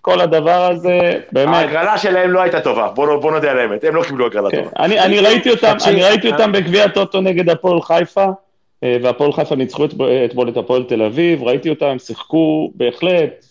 כל 0.00 0.20
הדבר 0.20 0.70
הזה, 0.70 1.20
באמת... 1.32 1.54
ההגרלה 1.54 1.98
שלהם 1.98 2.30
לא 2.30 2.42
הייתה 2.42 2.60
טובה, 2.60 2.88
בוא, 2.88 3.16
בוא 3.16 3.32
נודה 3.32 3.50
על 3.50 3.58
האמת, 3.58 3.84
הם 3.84 3.94
לא 3.94 4.02
קיבלו 4.02 4.26
הגרלה 4.26 4.50
כן. 4.50 4.56
טובה. 4.56 4.70
אני, 4.78 5.00
אני 5.00 5.20
ראיתי 5.20 5.50
אותם, 5.50 5.76
אני 5.86 6.02
ראיתי 6.02 6.32
אותם 6.32 6.52
בגביע 6.52 6.84
הטוטו 6.84 7.20
נגד 7.20 7.48
הפועל 7.48 7.82
חיפה, 7.82 8.26
אה, 8.84 8.96
והפועל 9.02 9.32
חיפה 9.32 9.56
ניצחו 9.56 9.84
אתמול 10.24 10.48
את 10.48 10.56
הפועל 10.56 10.82
תל 10.82 11.02
אביב, 11.02 11.42
ראיתי 11.42 11.70
אותם, 11.70 11.96
שיחקו 11.98 12.70
בהחלט, 12.74 13.44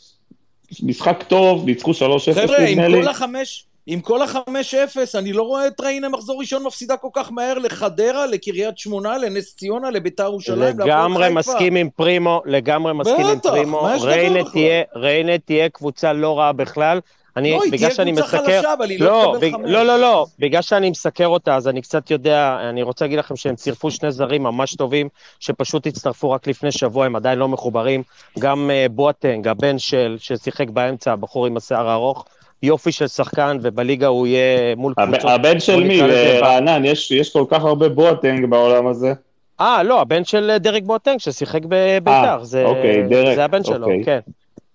משחק 0.84 1.24
טוב, 1.28 1.66
ניצחו 1.66 1.92
3-0 1.92 1.96
נדמה 1.96 2.46
לי. 2.46 2.76
חבר'ה, 2.76 2.88
עם 2.88 3.04
כל 3.04 3.08
החמש... 3.08 3.66
עם 3.90 4.02
כל 4.02 4.22
החמש 4.22 4.74
אפס, 4.74 5.16
אני 5.16 5.34
לא 5.34 5.44
רואה 5.44 5.68
את 5.68 5.82
ריינה 5.82 6.10
מחזור 6.10 6.40
ראשון 6.40 6.64
מפסידה 6.64 6.98
כל 6.98 7.08
כך 7.14 7.32
מהר 7.32 7.58
לחדרה, 7.58 8.26
לקריית 8.26 8.78
שמונה, 8.78 9.18
לנס 9.18 9.56
ציונה, 9.56 9.90
לביתר 9.90 10.24
ירושלים, 10.24 10.80
לגמרי 10.80 11.30
מסכים 11.30 11.76
עם 11.76 11.90
פרימו, 11.90 12.42
לגמרי 12.46 12.94
מסכים 12.94 13.26
עם 13.26 13.40
פרימו. 13.40 13.82
ריינה 14.02 14.40
תהיה, 14.52 14.84
ריינה 14.96 15.38
תהיה 15.38 15.70
קבוצה 15.70 16.14
לא 16.14 16.40
רעה 16.40 16.54
בכלל. 16.54 17.00
אני, 17.38 17.52
לא, 17.52 17.60
בגלל 17.72 17.92
שאני 17.92 18.12
מסקר... 18.12 18.28
חלשה, 18.28 18.74
אבל 18.74 18.90
היא 18.90 19.00
לא, 19.00 19.34
לא 19.34 19.38
תקבל 19.38 19.52
חמש. 19.52 19.72
לא, 19.72 19.84
לא, 19.84 20.00
לא, 20.00 20.26
בגלל 20.40 20.62
שאני 20.62 20.90
מסקר 20.90 21.28
אותה, 21.28 21.56
אז 21.56 21.68
אני 21.68 21.82
קצת 21.82 22.12
יודע, 22.12 22.58
אני 22.70 22.84
רוצה 22.84 23.06
להגיד 23.06 23.20
לכם 23.20 23.36
שהם 23.36 23.56
צירפו 23.56 23.92
שני 23.92 24.12
זרים 24.12 24.44
ממש 24.44 24.76
טובים, 24.76 25.10
שפשוט 25.40 25.88
הצטרפו 25.88 26.32
רק 26.32 26.48
לפני 26.48 26.72
שבוע, 26.72 27.06
הם 27.06 27.16
עדיין 27.16 27.40
לא 27.40 27.48
מחוברים. 27.48 28.04
גם 28.40 28.70
uh, 28.70 28.92
בואטנג, 28.92 29.48
הבן 29.48 29.80
של, 29.80 30.18
ששיחק 30.20 30.70
באמצע, 30.70 31.12
הבחור 31.12 31.46
עם 31.46 31.58
השיער 31.58 31.90
הארוך, 31.90 32.26
יופי 32.64 32.92
של 32.92 33.08
שחקן, 33.08 33.58
ובליגה 33.62 34.08
הוא 34.08 34.28
יהיה 34.28 34.76
מול 34.76 34.94
קבוצות. 34.94 35.30
הבן 35.30 35.60
של 35.60 35.84
מי? 35.84 36.02
רענן, 36.42 36.86
יש, 36.86 37.12
יש 37.12 37.34
כל 37.34 37.46
כך 37.50 37.64
הרבה 37.64 37.90
בואטנג 37.90 38.46
בעולם 38.46 38.88
הזה. 38.88 39.14
אה, 39.62 39.84
לא, 39.84 40.02
הבן 40.02 40.24
של 40.24 40.50
אה, 40.50 40.60
דרק 40.60 40.84
בואטנג 40.84 41.20
ששיחק 41.20 41.62
בביתר. 41.68 42.44
זה, 42.44 42.66
אוקיי, 42.66 43.04
דרק. 43.10 43.36
זה 43.36 43.46
הבן 43.46 43.64
שלו, 43.64 43.86
אוקיי. 43.86 44.04
כן. 44.04 44.20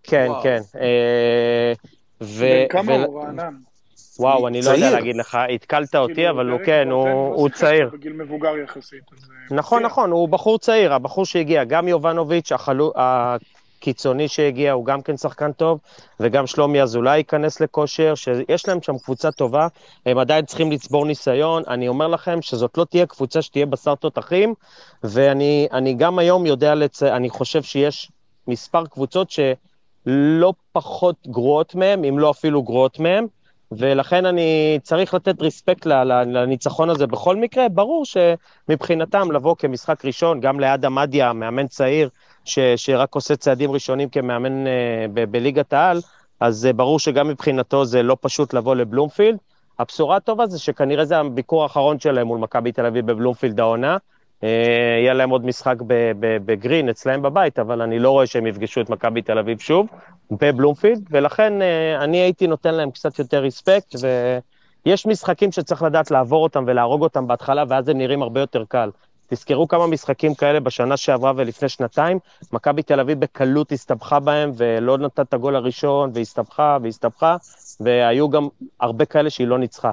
כן, 0.03 0.27
וואו. 0.29 0.43
כן. 0.43 0.61
אה, 0.81 1.73
ו... 2.21 2.47
כמה 2.69 2.95
הוא 2.95 3.23
רענן? 3.23 3.55
וואו, 4.19 4.49
אני 4.49 4.61
צעיר. 4.61 4.81
לא 4.81 4.85
יודע 4.85 4.97
להגיד 4.97 5.17
לך, 5.17 5.39
התקלת 5.55 5.95
אותי, 5.95 6.15
כאילו, 6.15 6.31
אבל 6.31 6.49
הוא 6.49 6.61
כן, 6.65 6.89
הוא, 6.91 7.09
הוא 7.35 7.49
צעיר. 7.49 7.91
בגיל 7.93 8.13
מבוגר 8.13 8.57
יחסית. 8.65 9.03
נכון, 9.51 9.83
נכון, 9.83 10.11
הוא 10.11 10.29
בחור 10.29 10.59
צעיר, 10.59 10.95
הבחור 10.95 11.27
שהגיע, 11.27 11.65
גם 11.65 11.89
יובנוביץ', 11.89 12.53
החלו, 12.53 12.93
קיצוני 13.83 14.29
שהגיע, 14.29 14.73
הוא 14.73 14.85
גם 14.85 15.03
כן 15.03 15.17
שחקן 15.17 15.53
טוב, 15.53 15.79
וגם 16.21 16.47
שלומי 16.47 16.83
אזולאי 16.83 17.17
ייכנס 17.17 17.61
לכושר, 17.61 18.15
שיש 18.15 18.69
להם 18.69 18.83
שם 18.83 18.99
קבוצה 18.99 19.33
טובה, 19.33 19.67
הם 20.07 20.19
עדיין 20.19 20.45
צריכים 20.45 20.73
לצבור 20.73 21.07
ניסיון. 21.07 21.63
אני 21.69 21.89
אומר 21.89 22.09
לכם 22.09 22.43
שזאת 22.43 22.79
לא 22.79 22.85
תהיה 22.85 23.07
קבוצה 23.07 23.43
שתהיה 23.43 23.67
בשר 23.67 23.95
תותחים, 23.95 24.55
ואני 25.05 25.95
גם 25.97 26.19
היום 26.19 26.47
יודע, 26.47 26.75
לצ... 26.75 27.03
אני 27.03 27.31
חושב 27.31 27.63
שיש 27.63 28.11
מספר 28.49 28.87
קבוצות 28.87 29.31
שלא 29.31 30.53
פחות 30.73 31.17
גרועות 31.27 31.75
מהם, 31.75 32.05
אם 32.05 32.19
לא 32.19 32.31
אפילו 32.31 32.63
גרועות 32.63 32.99
מהם, 32.99 33.27
ולכן 33.79 34.27
אני 34.27 34.79
צריך 34.83 35.15
לתת 35.15 35.43
ריספקט 35.43 35.87
לניצחון 35.87 36.91
הזה 36.91 37.07
בכל 37.07 37.37
מקרה. 37.37 37.69
ברור 37.69 38.05
שמבחינתם 38.05 39.33
לבוא 39.33 39.57
כמשחק 39.59 40.05
ראשון, 40.05 40.41
גם 40.41 40.61
ליד 40.61 40.85
עמדיה, 40.85 41.33
מאמן 41.33 41.67
צעיר, 41.67 42.09
ש, 42.45 42.59
שרק 42.77 43.15
עושה 43.15 43.37
צעדים 43.37 43.71
ראשונים 43.71 44.09
כמאמן 44.09 44.67
uh, 44.67 44.69
ב- 45.15 45.25
בליגת 45.25 45.73
העל, 45.73 46.01
אז 46.41 46.69
uh, 46.71 46.77
ברור 46.77 46.99
שגם 46.99 47.29
מבחינתו 47.29 47.85
זה 47.85 48.03
לא 48.03 48.17
פשוט 48.21 48.55
לבוא 48.55 48.75
לבלומפילד. 48.75 49.39
הבשורה 49.79 50.17
הטובה 50.17 50.47
זה 50.47 50.59
שכנראה 50.59 51.05
זה 51.05 51.19
הביקור 51.19 51.63
האחרון 51.63 51.99
שלהם 51.99 52.27
מול 52.27 52.39
מכבי 52.39 52.73
תל 52.73 52.87
אביב 52.87 53.07
בבלומפילד 53.07 53.61
העונה. 53.61 53.97
Uh, 54.41 54.45
יהיה 55.01 55.15
להם 55.15 55.31
עוד 55.31 55.45
משחק 55.45 55.77
בגרין 56.21 56.89
אצלהם 56.89 57.23
בבית, 57.23 57.59
אבל 57.59 57.83
אני 57.83 57.99
לא 57.99 58.11
רואה 58.11 58.27
שהם 58.27 58.47
יפגשו 58.47 58.81
את 58.81 58.91
מכבי 58.91 59.23
תל 59.23 59.39
אביב 59.39 59.59
שוב 59.59 59.87
בבלומפילד, 60.31 61.09
ולכן 61.11 61.53
אני 62.01 62.17
הייתי 62.17 62.47
נותן 62.47 62.75
להם 62.75 62.91
קצת 62.91 63.19
יותר 63.19 63.41
ריספקט, 63.41 63.95
ויש 64.87 65.07
משחקים 65.07 65.53
שצריך 65.53 65.83
לדעת 65.83 66.11
לעבור 66.11 66.43
אותם 66.43 66.65
ולהרוג 66.67 67.03
אותם 67.03 67.27
בהתחלה, 67.27 67.65
ואז 67.69 67.89
הם 67.89 67.99
נראים 67.99 68.23
הרבה 68.23 68.41
יותר 68.41 68.65
קל. 68.69 68.91
תזכרו 69.33 69.69
כמה 69.69 69.87
משחקים 69.87 70.35
כאלה 70.35 70.61
בשנה 70.61 70.97
שעברה 70.97 71.33
ולפני 71.37 71.69
שנתיים, 71.69 72.19
מכבי 72.53 72.83
תל 72.83 73.01
אביב 73.01 73.21
בקלות 73.21 73.73
הסתבכה 73.73 74.21
בהם 74.21 74.53
ולא 74.57 74.99
נתת 74.99 75.21
את 75.21 75.35
הגול 75.35 75.57
הראשון 75.57 76.11
והסתבכה 76.15 76.79
והסתבכה, 76.83 77.37
והיו 77.81 78.31
גם 78.31 78.49
הרבה 78.81 79.05
כאלה 79.05 79.31
שהיא 79.31 79.47
לא 79.47 79.59
ניצחה. 79.59 79.91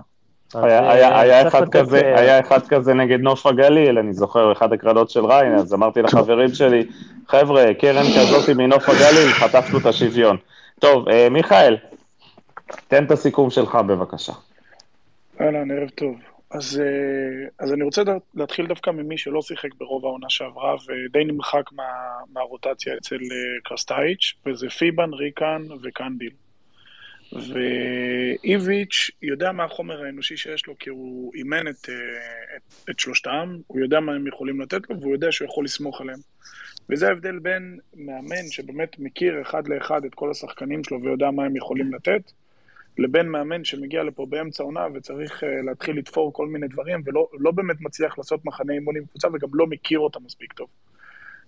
היה, 0.54 0.92
היה, 0.92 1.20
היה, 1.20 1.48
אחד 1.48 1.70
כזה. 1.70 2.14
היה 2.16 2.40
אחד 2.40 2.68
כזה 2.68 2.94
נגד 2.94 3.20
נוף 3.20 3.46
הגליל, 3.46 3.98
אני 3.98 4.14
זוכר, 4.14 4.52
אחד 4.52 4.74
הקרנות 4.74 5.10
של 5.10 5.26
ריין, 5.26 5.56
אז 5.56 5.74
אמרתי 5.74 6.02
לחברים 6.02 6.50
שלי, 6.50 6.86
חבר'ה, 7.28 7.74
קרן 7.74 8.04
כזאת 8.04 8.50
מנוף 8.50 8.90
הגליל, 8.90 9.30
חטפנו 9.34 9.80
את 9.80 9.86
השוויון. 9.86 10.38
טוב, 10.80 11.10
אה, 11.10 11.30
מיכאל, 11.30 11.78
תן 12.88 13.06
את 13.06 13.12
הסיכום 13.12 13.50
שלך 13.50 13.76
בבקשה. 13.76 14.34
אהלן, 15.42 15.72
ערב 15.72 15.90
טוב. 15.90 16.29
אז, 16.52 16.82
אה, 16.82 17.48
אז 17.60 17.74
אני 17.74 17.84
רוצה 17.84 18.02
להתחיל 18.36 18.68
דווקא 18.68 18.90
ממי 18.90 19.18
שלא 19.18 19.42
שיחק 19.42 19.74
ברוב 19.78 20.06
העונה 20.06 20.30
שעברה 20.30 20.76
ודי 20.76 21.24
נמחק 21.24 21.72
מה, 21.72 21.84
מהרוטציה 22.34 22.98
אצל 22.98 23.16
אה, 23.16 23.62
קרסטייץ', 23.64 24.34
וזה 24.46 24.70
פיבן, 24.70 25.14
ריקן 25.14 25.62
וקנדיל. 25.82 26.32
ואיביץ' 27.34 29.12
יודע 29.22 29.52
מה 29.52 29.64
החומר 29.64 30.06
האנושי 30.06 30.38
שיש 30.38 30.68
לו, 30.68 30.78
כי 30.80 30.90
הוא 30.90 31.32
אימן 31.36 31.68
את, 31.68 31.90
אה, 31.90 31.96
את, 32.58 32.90
את 32.90 33.00
שלושתם, 33.00 33.58
הוא 33.68 33.80
יודע 33.80 34.00
מה 34.00 34.14
הם 34.14 34.28
יכולים 34.28 34.62
לתת 34.62 34.90
לו, 34.90 35.00
והוא 35.00 35.14
יודע 35.14 35.32
שהוא 35.32 35.48
יכול 35.48 35.66
לסמוך 35.66 36.02
עליהם. 36.02 36.20
וזה 36.90 37.08
ההבדל 37.08 37.40
בין 37.40 37.80
מאמן 37.96 38.48
שבאמת 38.52 39.00
מכיר 39.00 39.42
אחד 39.42 39.68
לאחד 39.68 40.06
את 40.06 40.16
כל 40.16 40.32
השחקנים 40.32 40.84
שלו 40.84 41.02
ויודע 41.02 41.32
מה 41.32 41.46
הם 41.46 41.56
יכולים 41.56 41.94
לתת, 41.94 42.32
לבין 43.00 43.30
מאמן 43.30 43.64
שמגיע 43.64 44.04
לפה 44.04 44.26
באמצע 44.26 44.64
עונה 44.64 44.88
וצריך 44.94 45.44
uh, 45.44 45.46
להתחיל 45.66 45.98
לתפור 45.98 46.34
כל 46.34 46.48
מיני 46.48 46.68
דברים, 46.68 47.02
ולא 47.06 47.28
לא 47.40 47.52
באמת 47.52 47.82
מצליח 47.82 48.18
לעשות 48.18 48.46
מחנה 48.46 48.74
אימון 48.74 48.98
עם 48.98 49.06
קבוצה 49.06 49.28
וגם 49.34 49.50
לא 49.54 49.68
מכיר 49.68 50.00
אותה 50.00 50.20
מספיק 50.20 50.54
טוב. 50.54 50.68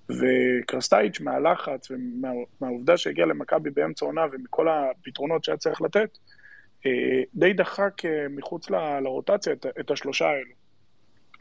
וקרסטייץ' 0.09 1.21
מהלחץ 1.21 1.91
ומהעובדה 1.91 2.97
שהגיע 2.97 3.25
למכבי 3.25 3.69
באמצע 3.69 4.05
עונה 4.05 4.25
ומכל 4.31 4.67
הפתרונות 4.69 5.43
שהיה 5.43 5.57
צריך 5.57 5.81
לתת, 5.81 6.17
uh, 6.79 6.87
די 7.35 7.53
דחק 7.53 7.93
uh, 7.99 8.07
מחוץ 8.29 8.69
לרוטציה 9.03 9.53
את, 9.53 9.65
את 9.79 9.91
השלושה 9.91 10.25
האלו. 10.25 10.61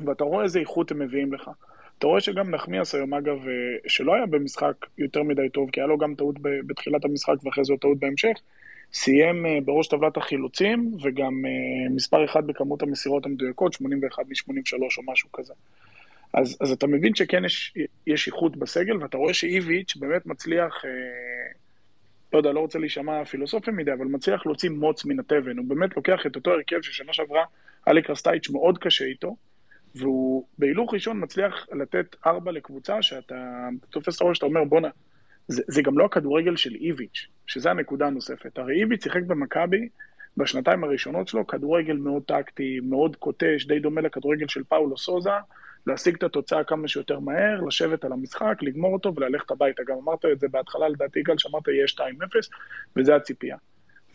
ואתה 0.06 0.24
רואה 0.24 0.44
איזה 0.44 0.61
איכות 0.61 0.90
הם 0.90 0.98
מביאים 0.98 1.32
לך. 1.32 1.50
אתה 1.98 2.06
רואה 2.06 2.20
שגם 2.20 2.50
נחמיאס 2.50 2.94
היום, 2.94 3.14
אגב, 3.14 3.38
שלא 3.86 4.14
היה 4.14 4.26
במשחק 4.26 4.86
יותר 4.98 5.22
מדי 5.22 5.48
טוב, 5.48 5.70
כי 5.70 5.80
היה 5.80 5.86
לו 5.86 5.98
גם 5.98 6.14
טעות 6.14 6.36
בתחילת 6.66 7.04
המשחק 7.04 7.34
ואחרי 7.44 7.64
זה 7.64 7.74
טעות 7.80 7.98
בהמשך, 7.98 8.36
סיים 8.93 9.47
אה, 9.47 9.59
בראש 9.64 9.88
טבלת 9.88 10.16
החילוצים, 10.16 10.97
וגם 11.03 11.43
אה, 11.47 11.91
מספר 11.91 12.24
אחד 12.24 12.47
בכמות 12.47 12.82
המסירות 12.82 13.26
המדויקות, 13.26 13.72
81 13.72 14.18
מ-83 14.28 14.78
או 14.99 15.12
משהו 15.12 15.32
כזה. 15.32 15.55
אז, 16.34 16.57
אז 16.61 16.72
אתה 16.72 16.86
מבין 16.86 17.14
שכן 17.14 17.45
יש, 17.45 17.74
יש 18.07 18.26
איכות 18.28 18.57
בסגל, 18.57 19.03
ואתה 19.03 19.16
רואה 19.16 19.34
שאיביץ' 19.34 19.97
באמת 19.97 20.26
מצליח 20.26 20.84
אה, 20.84 20.91
לא 22.32 22.38
יודע, 22.38 22.53
לא 22.53 22.61
רוצה 22.61 22.78
להישמע 22.78 23.24
פילוסופי 23.24 23.70
מדי, 23.70 23.93
אבל 23.93 24.07
מצליח 24.07 24.47
להוציא 24.47 24.70
מוץ 24.70 25.05
מן 25.05 25.20
התבן. 25.20 25.59
הוא 25.59 25.66
באמת 25.68 25.97
לוקח 25.97 26.26
את 26.26 26.36
אותו 26.36 26.51
הרכב 26.51 26.82
ששנה 26.82 27.12
שעברה 27.12 27.45
אליק 27.88 28.11
רסטייץ' 28.11 28.51
מאוד 28.51 28.78
קשה 28.78 29.05
איתו, 29.05 29.36
והוא 29.95 30.47
בהילוך 30.59 30.95
ראשון 30.95 31.22
מצליח 31.22 31.66
לתת 31.72 32.16
ארבע 32.26 32.53
לקבוצה 32.53 33.03
שאתה 33.03 33.68
תופס 33.91 34.16
את 34.16 34.22
הראש, 34.22 34.36
שאתה 34.36 34.47
אומר, 34.47 34.64
בואנה, 34.64 34.88
זה, 35.51 35.62
זה 35.66 35.82
גם 35.82 35.98
לא 35.98 36.05
הכדורגל 36.05 36.57
של 36.57 36.74
איביץ', 36.74 37.26
שזה 37.46 37.70
הנקודה 37.70 38.07
הנוספת. 38.07 38.59
הרי 38.59 38.80
איביץ' 38.80 39.03
שיחק 39.03 39.22
במכבי 39.22 39.88
בשנתיים 40.36 40.84
הראשונות 40.84 41.28
שלו, 41.28 41.46
כדורגל 41.46 41.96
מאוד 41.96 42.22
טקטי, 42.22 42.80
מאוד 42.82 43.16
קוטש, 43.16 43.66
די 43.66 43.78
דומה 43.78 44.01
לכדורגל 44.01 44.48
של 44.48 44.64
פאולו 44.64 44.98
סוזה, 44.98 45.30
להשיג 45.86 46.14
את 46.14 46.22
התוצאה 46.22 46.64
כמה 46.64 46.88
שיותר 46.88 47.18
מהר, 47.18 47.61
לשבת 47.61 48.05
על 48.05 48.12
המשחק, 48.12 48.59
לגמור 48.62 48.92
אותו 48.92 49.12
וללכת 49.16 49.51
הביתה. 49.51 49.82
גם 49.86 49.96
אמרת 50.03 50.24
את 50.32 50.40
זה 50.40 50.48
בהתחלה, 50.48 50.88
לדעתי, 50.88 51.22
גל, 51.22 51.38
שאמרת 51.38 51.68
יהיה 51.68 51.84
2-0, 51.86 52.01
וזה 52.96 53.16
הציפייה. 53.16 53.57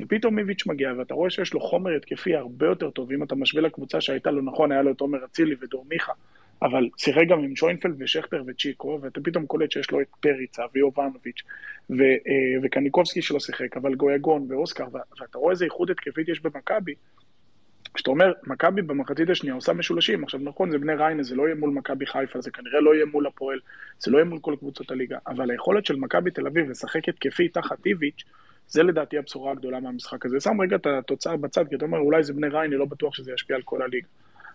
ופתאום 0.01 0.39
איביץ' 0.39 0.67
מגיע, 0.67 0.93
ואתה 0.97 1.13
רואה 1.13 1.29
שיש 1.29 1.53
לו 1.53 1.59
חומר 1.59 1.95
התקפי 1.95 2.35
הרבה 2.35 2.65
יותר 2.65 2.89
טוב, 2.89 3.11
אם 3.11 3.23
אתה 3.23 3.35
משווה 3.35 3.61
לקבוצה 3.61 4.01
שהייתה 4.01 4.31
לו, 4.31 4.41
נכון, 4.41 4.71
היה 4.71 4.81
לו 4.81 4.91
את 4.91 5.01
עומר 5.01 5.25
אצילי 5.25 5.55
ודור 5.61 5.85
מיכה, 5.89 6.13
אבל 6.61 6.89
שיחק 6.97 7.23
גם 7.29 7.43
עם 7.43 7.55
שוינפלד 7.55 7.95
ושכטר 7.99 8.43
וצ'יקו, 8.47 8.99
ואתה 9.01 9.19
פתאום 9.23 9.45
קולט 9.45 9.71
שיש 9.71 9.91
לו 9.91 10.01
את 10.01 10.07
פריצה 10.19 10.63
ויובנוביץ' 10.73 11.41
ו, 11.89 12.01
אה, 12.03 12.59
וקניקובסקי 12.63 13.21
שלא 13.21 13.39
שיחק, 13.39 13.77
אבל 13.77 13.95
גויגון 13.95 14.45
ואוסקר, 14.49 14.85
ואתה 14.93 15.37
רואה 15.37 15.51
איזה 15.51 15.65
איכות 15.65 15.89
התקפית 15.89 16.29
יש 16.29 16.41
במכבי, 16.41 16.93
כשאתה 17.95 18.09
אומר, 18.09 18.33
מכבי 18.47 18.81
במחצית 18.81 19.29
השנייה 19.29 19.55
עושה 19.55 19.73
משולשים, 19.73 20.23
עכשיו 20.23 20.39
נכון, 20.43 20.71
זה 20.71 20.77
בני 20.77 20.93
ריינה, 20.95 21.23
זה 21.23 21.35
לא 21.35 21.43
יהיה 21.43 21.55
מול 21.55 21.69
מכבי 21.69 22.05
חיפה, 22.05 22.41
זה 22.41 22.51
כנראה 22.51 22.79
לא 22.79 22.95
יהיה 22.95 23.05
מול 23.05 23.27
הפועל, 23.27 23.59
זה 23.99 24.11
לא 24.11 24.17
יהיה 24.17 24.25
מול 24.25 24.39
כל 24.39 24.55
קבוצות 24.59 24.91
הליגה, 24.91 25.17
אבל 25.27 25.51
היכולת 25.51 25.85
של 25.85 25.95
מכבי 25.95 26.31
תל 26.31 26.47
אביב 26.47 26.69
לשחק 26.69 27.09
התקפי 27.09 27.47
תחת 27.47 27.85
איביץ', 27.85 28.23
זה 28.67 28.83
לדעתי 28.83 29.17
הבשורה 29.17 29.51
הגדולה 29.51 29.79
מהמשחק 29.79 30.25
הזה. 30.25 30.39
שם 30.39 30.61
רגע 30.61 30.75
את 30.75 30.87
התוצאה 30.87 31.37
בצד, 31.37 31.67
כי 31.69 31.75
אתה 31.75 31.85
אומר, 31.85 31.97
אולי 31.97 32.23
זה 32.23 32.33
בני 32.33 32.47
ריינה, 32.47 32.75
לא 32.75 32.85
בטוח 32.85 33.15
שזה 33.15 33.31
ישפיע 33.33 33.55
על 33.55 33.61
כל 33.61 33.81
הליגה. 33.81 34.07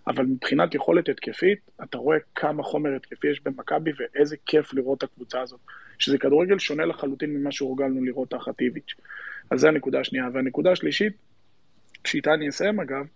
אבל 0.06 0.24
מבחינת 0.24 0.74
יכולת 0.74 1.08
התקפית, 1.08 1.58
אתה 1.82 1.98
רואה 1.98 2.18
כמה 2.34 2.62
חומר 2.62 2.96
התקפי 2.96 3.28
יש 3.28 3.40
במכבי 3.44 3.90
ואיזה 3.98 4.36
כיף 4.46 4.74
לראות 4.74 4.98
את 4.98 5.02
הקבוצה 5.02 5.40
הזאת. 5.40 5.60
שזה 5.98 6.18
כדורגל 6.18 6.58
שונה 6.58 6.84
לחלוטין 6.84 7.30
ממה 7.30 7.52
שהורגלנו 7.52 8.04
לראות 8.04 8.30
תחת 8.30 8.60
איביץ'. 8.60 8.94
אז 9.50 9.60
זו 9.60 9.68
הנקודה 9.68 10.00
השנייה. 10.00 10.28
והנקודה 10.32 10.72
השלישית, 10.72 11.12
שאיתה 12.06 12.34
אני 12.34 12.48
אסיים 12.48 12.80
אגב, 12.80 13.06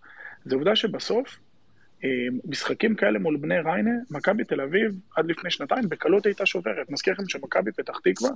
זה 0.45 0.55
עובדה 0.55 0.75
שבסוף, 0.75 1.39
אה, 2.03 2.09
משחקים 2.45 2.95
כאלה 2.95 3.19
מול 3.19 3.37
בני 3.37 3.59
ריינה, 3.59 3.91
מכבי 4.11 4.43
תל 4.43 4.61
אביב 4.61 4.99
עד 5.15 5.25
לפני 5.25 5.51
שנתיים 5.51 5.89
בקלות 5.89 6.25
הייתה 6.25 6.45
שוברת. 6.45 6.89
מזכיר 6.89 7.13
לכם 7.13 7.29
שמכבי 7.29 7.71
פתח 7.71 7.99
תקווה 8.03 8.29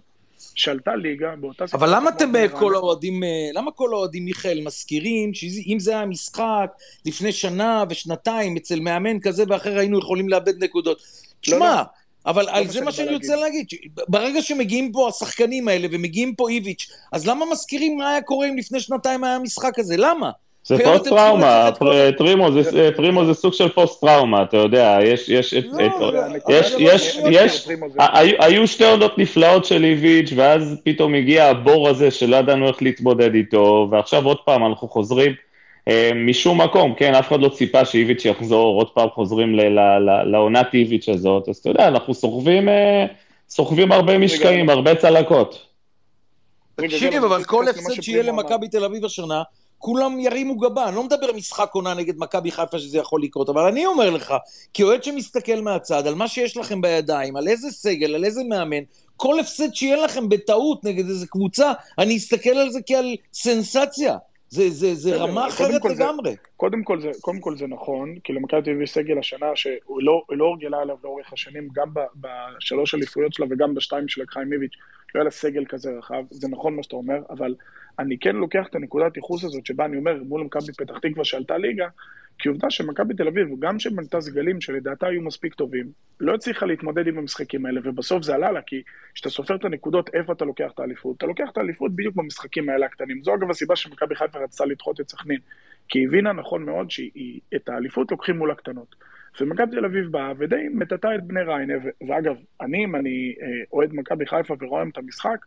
שלטה 0.56 0.96
ליגה 0.96 1.36
באותה 1.36 1.68
סיטואציה. 1.68 1.80
אבל 1.80 1.96
למה 1.96 2.10
אתם 2.10 2.32
כל 2.60 2.76
האוהדים, 2.76 3.24
אה, 3.24 3.30
למה 3.54 3.72
כל 3.72 3.94
האוהדים, 3.94 4.26
מיכאל, 4.26 4.62
מזכירים 4.62 5.34
שאם 5.34 5.78
זה 5.80 5.92
היה 5.92 6.06
משחק 6.06 6.72
לפני 7.06 7.32
שנה 7.32 7.84
ושנתיים 7.90 8.58
אצל 8.58 8.80
מאמן 8.80 9.20
כזה 9.20 9.44
ואחר 9.48 9.78
היינו 9.78 10.00
יכולים 10.00 10.30
לאבד 10.30 10.64
נקודות? 10.64 11.02
תשמע, 11.42 11.58
לא, 11.60 11.66
לא. 11.66 11.82
אבל 12.26 12.46
לא 12.46 12.68
זה 12.68 12.82
מה 12.82 12.92
שאני 12.92 13.14
רוצה 13.14 13.36
להגיד, 13.36 13.66
ברגע 14.08 14.42
שמגיעים 14.42 14.92
פה 14.92 15.10
השחקנים 15.10 15.68
האלה 15.68 15.88
ומגיעים 15.92 16.36
פה 16.36 16.50
איביץ', 16.50 16.92
אז 17.12 17.28
למה 17.28 17.46
מזכירים 17.52 17.98
מה 17.98 18.10
היה 18.10 18.22
קורה 18.22 18.50
אם 18.50 18.58
לפני 18.58 18.80
שנתיים 18.80 19.24
היה 19.24 19.36
המשחק 19.36 19.80
הזה? 19.80 19.96
למה? 19.98 20.32
זה 20.64 20.78
פוסט 20.84 21.10
טראומה, 21.10 21.70
פרימו 22.96 23.26
זה 23.26 23.34
סוג 23.34 23.54
של 23.54 23.70
פוסט 23.70 24.02
טראומה, 24.02 24.44
אתה 24.44 24.58
יודע, 24.58 25.00
יש, 25.04 25.30
יש, 25.30 25.54
לא, 25.54 26.12
יש, 26.50 26.76
יש, 26.80 27.20
יש, 27.32 27.68
היו 28.40 28.68
שתי 28.68 28.86
עונות 28.86 29.18
נפלאות 29.18 29.66
של 29.66 29.84
איביץ', 29.84 30.34
ואז 30.36 30.82
פתאום 30.84 31.14
הגיע 31.14 31.46
הבור 31.46 31.90
הזה 31.90 32.12
שלא 32.12 32.36
ידענו 32.36 32.68
איך 32.68 32.82
להתמודד 32.82 33.34
איתו, 33.34 33.88
ועכשיו 33.92 34.26
עוד 34.26 34.38
פעם 34.46 34.66
אנחנו 34.66 34.88
חוזרים 34.88 35.34
אה, 35.88 36.12
משום 36.16 36.62
מקום, 36.62 36.94
כן, 36.98 37.16
אף 37.16 37.28
אחד 37.28 37.40
לא 37.40 37.50
ציפה 37.50 37.86
שאיביץ' 37.86 38.26
יחזור, 38.26 38.76
עוד 38.76 38.90
פעם 38.90 39.10
חוזרים 39.10 39.56
לעונת 40.26 40.74
איביץ' 40.74 41.10
הזאת, 41.10 41.50
אז 41.50 41.58
אתה 41.58 41.70
יודע, 41.70 41.88
אנחנו 41.88 42.14
סוחבים, 42.14 42.70
אה, 42.70 43.06
סוחבים 43.50 43.92
הרבה 43.92 44.18
משקעים, 44.18 44.70
הרבה 44.70 44.96
צלקות. 44.96 45.66
תקשיב, 46.76 47.24
אבל 47.24 47.44
כל 47.44 47.68
הפסד 47.68 48.02
שיהיה 48.02 48.24
למכבי 48.24 48.68
תל 48.68 48.84
אביב 48.84 49.06
השנה, 49.06 49.42
כולם 49.80 50.20
ירימו 50.20 50.58
גבה, 50.58 50.88
אני 50.88 50.96
לא 50.96 51.04
מדבר 51.04 51.34
משחק 51.36 51.70
עונה 51.74 51.94
נגד 51.94 52.14
מכבי 52.18 52.52
חיפה 52.52 52.80
שזה 52.80 52.98
יכול 52.98 53.24
לקרות, 53.24 53.50
אבל 53.50 53.62
אני 53.62 53.86
אומר 53.86 54.10
לך, 54.10 54.34
כאוהד 54.74 55.04
שמסתכל 55.04 55.62
מהצד 55.62 56.08
על 56.08 56.16
מה 56.16 56.28
שיש 56.28 56.58
לכם 56.58 56.82
בידיים, 56.82 57.36
על 57.36 57.48
איזה 57.48 57.72
סגל, 57.72 58.16
על 58.16 58.26
איזה 58.26 58.44
מאמן, 58.44 58.84
כל 59.18 59.40
הפסד 59.40 59.74
שיהיה 59.74 60.04
לכם 60.04 60.30
בטעות 60.30 60.84
נגד 60.84 61.10
איזה 61.10 61.28
קבוצה, 61.28 61.72
אני 61.98 62.18
אסתכל 62.18 62.50
על 62.50 62.70
זה 62.70 62.80
כעל 62.86 63.16
סנסציה. 63.34 64.18
זה, 64.50 64.70
זה, 64.70 64.96
זה 64.96 65.16
רמה 65.16 65.48
אחרת 65.48 65.86
לגמרי. 65.86 66.32
זה, 66.32 66.38
קודם, 66.58 66.84
כל 66.84 67.02
זה, 67.02 67.12
קודם 67.22 67.40
כל 67.40 67.58
זה 67.58 67.68
נכון, 67.68 68.16
כי 68.24 68.34
למכבי 68.34 68.62
תל 68.62 68.70
אביב 68.70 68.82
יש 68.82 68.92
סגל 68.92 69.20
השנה 69.20 69.46
שהוא 69.56 70.02
לא, 70.02 70.24
לא 70.30 70.46
הורגלה 70.46 70.78
עליו 70.78 70.96
לאורך 71.04 71.34
השנים, 71.34 71.68
גם 71.74 71.88
בשלוש 72.16 72.96
אליפויות 72.96 73.34
שלה 73.34 73.46
וגם 73.50 73.76
בשתיים 73.76 74.08
של 74.08 74.22
לקחה 74.22 74.40
איביץ', 74.40 74.74
לא 75.16 75.20
היה 75.20 75.24
לה 75.24 75.32
סגל 75.32 75.66
כזה 75.66 75.90
רחב, 75.98 76.24
זה 76.30 76.48
נכון 76.48 76.76
מה 76.76 76.84
שאתה 76.84 76.96
אומר, 76.96 77.20
אבל 77.30 77.56
אני 78.00 78.18
כן 78.18 78.36
לוקח 78.36 78.68
את 78.70 78.76
הנקודת 78.76 79.18
ייחוס 79.18 79.44
הזאת 79.44 79.66
שבה 79.66 79.86
אני 79.86 79.98
אומר 79.98 80.24
מול 80.24 80.44
מכבי 80.44 80.74
פתח 80.78 80.98
תקווה 80.98 81.26
שעלתה 81.26 81.58
ליגה, 81.58 81.88
כי 82.40 82.50
עובדה 82.50 82.70
שמכבי 82.70 83.14
תל 83.14 83.28
אביב, 83.28 83.48
גם 83.60 83.80
שבנתה 83.80 84.22
סגלים 84.22 84.62
שלדעתה 84.62 85.08
היו 85.08 85.22
מספיק 85.22 85.54
טובים, 85.54 85.86
לא 86.20 86.34
הצליחה 86.34 86.66
להתמודד 86.66 87.08
עם 87.08 87.18
המשחקים 87.18 87.66
האלה, 87.66 87.82
ובסוף 87.84 88.24
זה 88.24 88.36
עלה 88.36 88.52
לה, 88.52 88.62
כי 88.62 88.84
כשאתה 89.14 89.30
סופר 89.30 89.56
את 89.56 89.66
הנקודות, 89.66 90.10
איפה 90.14 90.34
אתה 90.34 90.46
לוקח 90.46 90.72
את 90.74 90.80
האליפות? 90.80 91.18
אתה 91.18 91.26
לוקח 91.26 91.50
את 91.52 91.58
האליפות 91.58 91.96
בדיוק 91.96 92.16
במשחקים 92.16 92.70
האלה 92.70 92.86
הקטנים. 92.86 93.24
זו 93.24 93.36
אגב 93.36 93.50
הסיבה 93.50 93.76
שמכבי 93.76 94.16
חיפה 94.16 94.40
רצתה 94.40 94.66
לדחות 94.66 95.00
את 95.00 95.10
סכנין, 95.10 95.40
כי 95.90 96.00
היא 96.00 96.08
הבינה 96.08 96.34
נכון 96.34 96.64
מאוד 96.64 96.92
שאת 96.92 97.70
האליפות 97.70 98.12
לוקחים 98.12 98.38
מול 98.38 98.52
הקטנות. 98.52 98.96
ומכבי 99.42 99.72
תל 99.72 99.86
אביב 99.86 100.12
באה 100.12 100.34
ודי 100.38 100.68
מטאטה 100.74 101.16
את 101.16 101.24
בני 101.24 101.42
ריינה, 101.42 101.74
ואגב, 102.08 102.36
אני, 102.62 102.86
אם 102.86 102.96
אני 102.96 103.36
אה, 103.42 103.48
אוהד 103.74 103.90
מכבי 103.94 104.26
חיפה 104.26 104.56
ורואה 104.60 104.84
את 104.92 104.98
המשחק, 104.98 105.46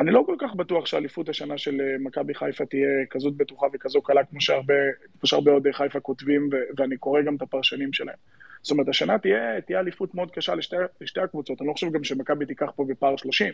אני 0.00 0.10
לא 0.10 0.22
כל 0.26 0.36
כך 0.38 0.54
בטוח 0.54 0.86
שהאליפות 0.86 1.28
השנה 1.28 1.58
של 1.58 1.80
אה, 1.80 1.96
מכבי 1.98 2.34
חיפה 2.34 2.66
תהיה 2.66 3.06
כזאת 3.10 3.36
בטוחה 3.36 3.66
וכזו 3.72 4.02
קלה 4.02 4.24
כמו 4.24 4.40
שהרבה, 4.40 4.74
כמו 5.20 5.28
שהרבה 5.28 5.52
אוהדי 5.52 5.72
חיפה 5.72 6.00
כותבים, 6.00 6.48
ו- 6.52 6.80
ואני 6.80 6.96
קורא 6.96 7.22
גם 7.22 7.36
את 7.36 7.42
הפרשנים 7.42 7.92
שלהם. 7.92 8.16
זאת 8.62 8.70
אומרת, 8.70 8.88
השנה 8.88 9.18
תהיה, 9.18 9.60
תהיה 9.60 9.80
אליפות 9.80 10.14
מאוד 10.14 10.30
קשה 10.30 10.54
לשתי, 10.54 10.76
לשתי 11.00 11.20
הקבוצות. 11.20 11.60
אני 11.60 11.68
לא 11.68 11.72
חושב 11.72 11.92
גם 11.92 12.04
שמכבי 12.04 12.46
תיקח 12.46 12.70
פה 12.76 12.84
בפער 12.88 13.16
30, 13.16 13.52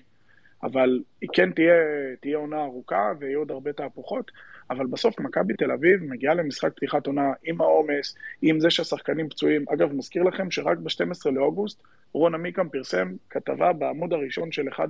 אבל 0.62 1.02
היא 1.20 1.30
כן 1.32 1.50
תהיה, 1.50 1.74
תהיה 2.20 2.36
עונה 2.36 2.62
ארוכה 2.62 3.12
ויהיו 3.18 3.38
עוד 3.38 3.50
הרבה 3.50 3.72
תהפוכות, 3.72 4.30
אבל 4.70 4.86
בסוף 4.86 5.20
מכבי 5.20 5.54
תל 5.54 5.72
אביב 5.72 6.04
מגיעה 6.04 6.34
למשחק 6.34 6.72
פתיחת 6.76 7.06
עונה 7.06 7.32
עם 7.44 7.60
העומס, 7.60 8.14
עם 8.42 8.60
זה 8.60 8.70
שהשחקנים 8.70 9.28
פצועים. 9.28 9.64
אגב, 9.74 9.92
מזכיר 9.92 10.22
לכם 10.22 10.50
שרק 10.50 10.78
ב-12 10.78 11.30
לאוגוסט 11.30 11.82
רון 12.16 12.34
עמיקם 12.34 12.68
פרסם 12.68 13.12
כתבה 13.30 13.72
בעמוד 13.72 14.12
הראשון 14.12 14.52
של 14.52 14.68
אחד 14.68 14.88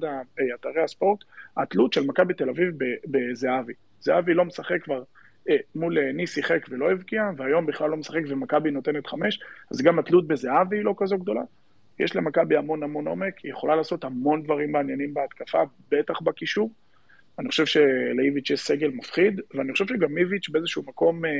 אתרי 0.54 0.82
הספורט, 0.82 1.24
התלות 1.56 1.92
של 1.92 2.06
מכבי 2.06 2.34
תל 2.34 2.48
אביב 2.48 2.74
בזהבי. 3.06 3.72
זהבי 4.00 4.34
לא 4.34 4.44
משחק 4.44 4.82
כבר 4.82 5.02
אה, 5.48 5.56
מול 5.74 5.98
אה, 5.98 6.12
ניס 6.12 6.34
שיחק 6.34 6.66
ולא 6.70 6.90
הבקיע, 6.90 7.30
והיום 7.36 7.66
בכלל 7.66 7.90
לא 7.90 7.96
משחק 7.96 8.20
ומכבי 8.28 8.70
נותנת 8.70 9.06
חמש, 9.06 9.40
אז 9.70 9.82
גם 9.82 9.98
התלות 9.98 10.26
בזהבי 10.26 10.76
היא 10.76 10.84
לא 10.84 10.94
כזו 10.96 11.18
גדולה. 11.18 11.42
יש 11.98 12.16
למכבי 12.16 12.56
המון 12.56 12.82
המון 12.82 13.06
עומק, 13.08 13.38
היא 13.38 13.52
יכולה 13.52 13.76
לעשות 13.76 14.04
המון 14.04 14.42
דברים 14.42 14.72
מעניינים 14.72 15.14
בהתקפה, 15.14 15.62
בטח 15.90 16.20
בקישור. 16.20 16.70
אני 17.38 17.48
חושב 17.48 17.66
שלאיביץ' 17.66 18.50
יש 18.50 18.60
סגל 18.60 18.88
מפחיד, 18.88 19.40
ואני 19.54 19.72
חושב 19.72 19.86
שגם 19.86 20.18
איביץ' 20.18 20.48
באיזשהו 20.48 20.82
מקום 20.86 21.24
אה, 21.24 21.30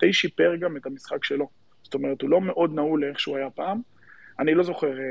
די 0.00 0.12
שיפר 0.12 0.56
גם 0.56 0.76
את 0.76 0.86
המשחק 0.86 1.24
שלו. 1.24 1.48
זאת 1.82 1.94
אומרת, 1.94 2.22
הוא 2.22 2.30
לא 2.30 2.40
מאוד 2.40 2.74
נעול 2.74 3.04
לאיך 3.04 3.20
שהוא 3.20 3.36
היה 3.36 3.50
פעם. 3.50 3.95
אני 4.38 4.54
לא 4.54 4.62
זוכר 4.62 4.98
אה, 4.98 5.04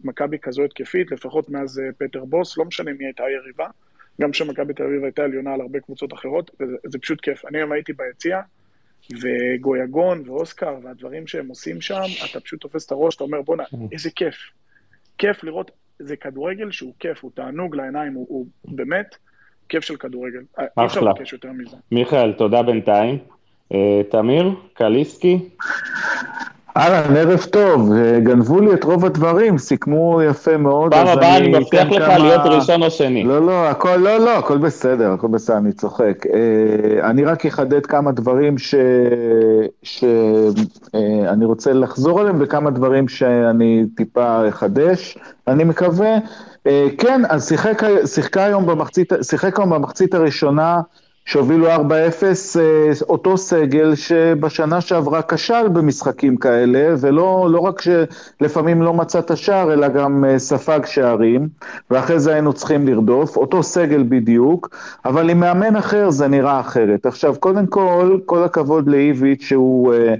מכבי 0.00 0.38
כזו 0.38 0.64
התקפית, 0.64 1.10
לפחות 1.10 1.50
מאז 1.50 1.78
אה, 1.78 1.92
פטר 1.98 2.24
בוס, 2.24 2.58
לא 2.58 2.64
משנה 2.64 2.92
מי 2.98 3.04
הייתה 3.04 3.24
היריבה. 3.24 3.66
גם 4.20 4.30
כשמכבי 4.30 4.74
תל 4.74 4.82
אביב 4.82 5.04
הייתה 5.04 5.22
עליונה 5.22 5.54
על 5.54 5.60
הרבה 5.60 5.80
קבוצות 5.80 6.12
אחרות, 6.12 6.50
וזה 6.60 6.98
פשוט 6.98 7.20
כיף. 7.20 7.44
אני 7.46 7.58
היום 7.58 7.72
הייתי 7.72 7.92
ביציע, 7.92 8.40
וגויגון 9.10 10.22
ואוסקר 10.26 10.74
והדברים 10.82 11.26
שהם 11.26 11.48
עושים 11.48 11.80
שם, 11.80 12.02
אתה 12.30 12.40
פשוט 12.40 12.60
תופס 12.60 12.86
את 12.86 12.92
הראש, 12.92 13.16
אתה 13.16 13.24
אומר, 13.24 13.42
בואנה, 13.42 13.64
איזה 13.92 14.10
כיף. 14.10 14.36
כיף 15.18 15.44
לראות, 15.44 15.70
זה 15.98 16.16
כדורגל 16.16 16.70
שהוא 16.70 16.92
כיף, 16.98 17.22
הוא 17.22 17.30
תענוג 17.34 17.76
לעיניים, 17.76 18.12
הוא, 18.12 18.26
הוא 18.28 18.46
באמת 18.64 19.16
כיף 19.68 19.84
של 19.84 19.96
כדורגל. 19.96 20.40
אי 20.58 20.86
אפשר 20.86 21.00
לבקש 21.00 21.32
יותר 21.32 21.52
מזה. 21.52 21.76
מיכאל, 21.92 22.32
תודה 22.32 22.62
בינתיים. 22.62 23.18
Uh, 23.72 23.76
תמיר, 24.10 24.50
קליסקי. 24.74 25.38
אהלן, 26.76 27.16
ערב 27.16 27.40
טוב, 27.40 27.92
גנבו 28.22 28.60
לי 28.60 28.74
את 28.74 28.84
רוב 28.84 29.04
הדברים, 29.04 29.58
סיכמו 29.58 30.22
יפה 30.22 30.56
מאוד. 30.56 30.94
פעם 30.94 31.06
הבאה 31.06 31.36
אני 31.36 31.48
מבטיח 31.48 31.88
לך 31.88 32.04
כמה... 32.04 32.18
להיות 32.18 32.40
ראשון 32.44 32.82
או 32.82 32.90
שני. 32.90 33.24
לא, 33.24 33.46
לא, 33.46 33.68
הכל, 33.68 33.96
לא, 33.96 34.18
לא, 34.18 34.38
הכל 34.38 34.58
בסדר, 34.58 35.12
הכל 35.12 35.28
בסדר, 35.28 35.56
אני 35.56 35.72
צוחק. 35.72 36.26
אה, 36.26 37.10
אני 37.10 37.24
רק 37.24 37.46
אחדד 37.46 37.86
כמה 37.86 38.12
דברים 38.12 38.58
שאני 38.58 39.68
אה, 41.24 41.46
רוצה 41.46 41.72
לחזור 41.72 42.20
עליהם, 42.20 42.36
וכמה 42.40 42.70
דברים 42.70 43.08
שאני 43.08 43.84
טיפה 43.96 44.48
אחדש, 44.48 45.18
אני 45.48 45.64
מקווה. 45.64 46.18
אה, 46.66 46.86
כן, 46.98 47.22
אז 47.28 47.48
שיחק, 47.48 47.82
שיחקה 48.06 48.44
היום 48.44 48.66
במחצית, 48.66 49.12
שיחק 49.22 49.58
היום 49.58 49.70
במחצית 49.70 50.14
הראשונה, 50.14 50.80
שהובילו 51.30 51.66
4-0, 51.66 51.78
אה, 52.60 52.90
אותו 53.08 53.36
סגל 53.36 53.94
שבשנה 53.94 54.80
שעברה 54.80 55.22
כשל 55.22 55.68
במשחקים 55.68 56.36
כאלה, 56.36 56.94
ולא 57.00 57.48
לא 57.50 57.58
רק 57.58 57.80
שלפעמים 57.80 58.82
לא 58.82 58.94
מצא 58.94 59.18
את 59.18 59.30
השער, 59.30 59.72
אלא 59.72 59.88
גם 59.88 60.24
אה, 60.24 60.38
ספג 60.38 60.80
שערים, 60.86 61.48
ואחרי 61.90 62.20
זה 62.20 62.32
היינו 62.32 62.52
צריכים 62.52 62.86
לרדוף, 62.86 63.36
אותו 63.36 63.62
סגל 63.62 64.04
בדיוק, 64.08 64.76
אבל 65.04 65.30
עם 65.30 65.40
מאמן 65.40 65.76
אחר 65.76 66.10
זה 66.10 66.28
נראה 66.28 66.60
אחרת. 66.60 67.06
עכשיו, 67.06 67.34
קודם 67.40 67.66
כל, 67.66 68.18
כל 68.26 68.44
הכבוד 68.44 68.88
לאיביץ' 68.88 69.42
שהוא... 69.42 69.94
אה, 69.94 70.14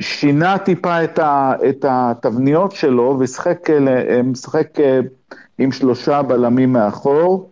שינה 0.00 0.58
טיפה 0.58 1.04
את, 1.04 1.18
ה, 1.18 1.52
את 1.68 1.84
התבניות 1.88 2.72
שלו 2.72 3.18
ומשחק 3.18 4.78
עם 5.58 5.72
שלושה 5.72 6.22
בלמים 6.22 6.72
מאחור. 6.72 7.50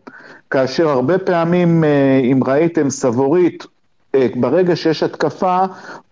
כאשר 0.50 0.88
הרבה 0.88 1.18
פעמים, 1.18 1.84
אה, 1.84 2.20
אם 2.32 2.40
ראיתם, 2.46 2.90
סבורית, 2.90 3.66
אה, 4.14 4.26
ברגע 4.34 4.76
שיש 4.76 5.02
התקפה, 5.02 5.64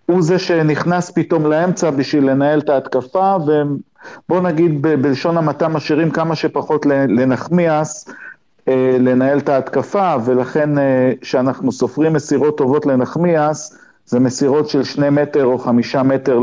הוא 0.07 0.23
זה 0.23 0.39
שנכנס 0.39 1.11
פתאום 1.11 1.47
לאמצע 1.47 1.91
בשביל 1.91 2.31
לנהל 2.31 2.59
את 2.59 2.69
ההתקפה, 2.69 3.37
ובוא 3.37 4.41
נגיד 4.41 4.83
בלשון 4.83 5.37
המעטה 5.37 5.69
משאירים 5.69 6.11
כמה 6.11 6.35
שפחות 6.35 6.87
לנחמיאס 6.87 8.09
אה, 8.69 8.97
לנהל 9.01 9.39
את 9.39 9.49
ההתקפה, 9.49 10.15
ולכן 10.25 10.71
כשאנחנו 11.21 11.73
סופרים 11.73 12.13
מסירות 12.13 12.59
טובות 12.59 12.87
לנחמיאס, 12.87 13.79
זה 14.07 14.21
מסירות 14.21 14.69
של 14.69 14.85
שני 14.85 15.11
מטר 15.11 15.45
או 15.45 15.59
חמישה 15.59 16.03
מטר 16.03 16.41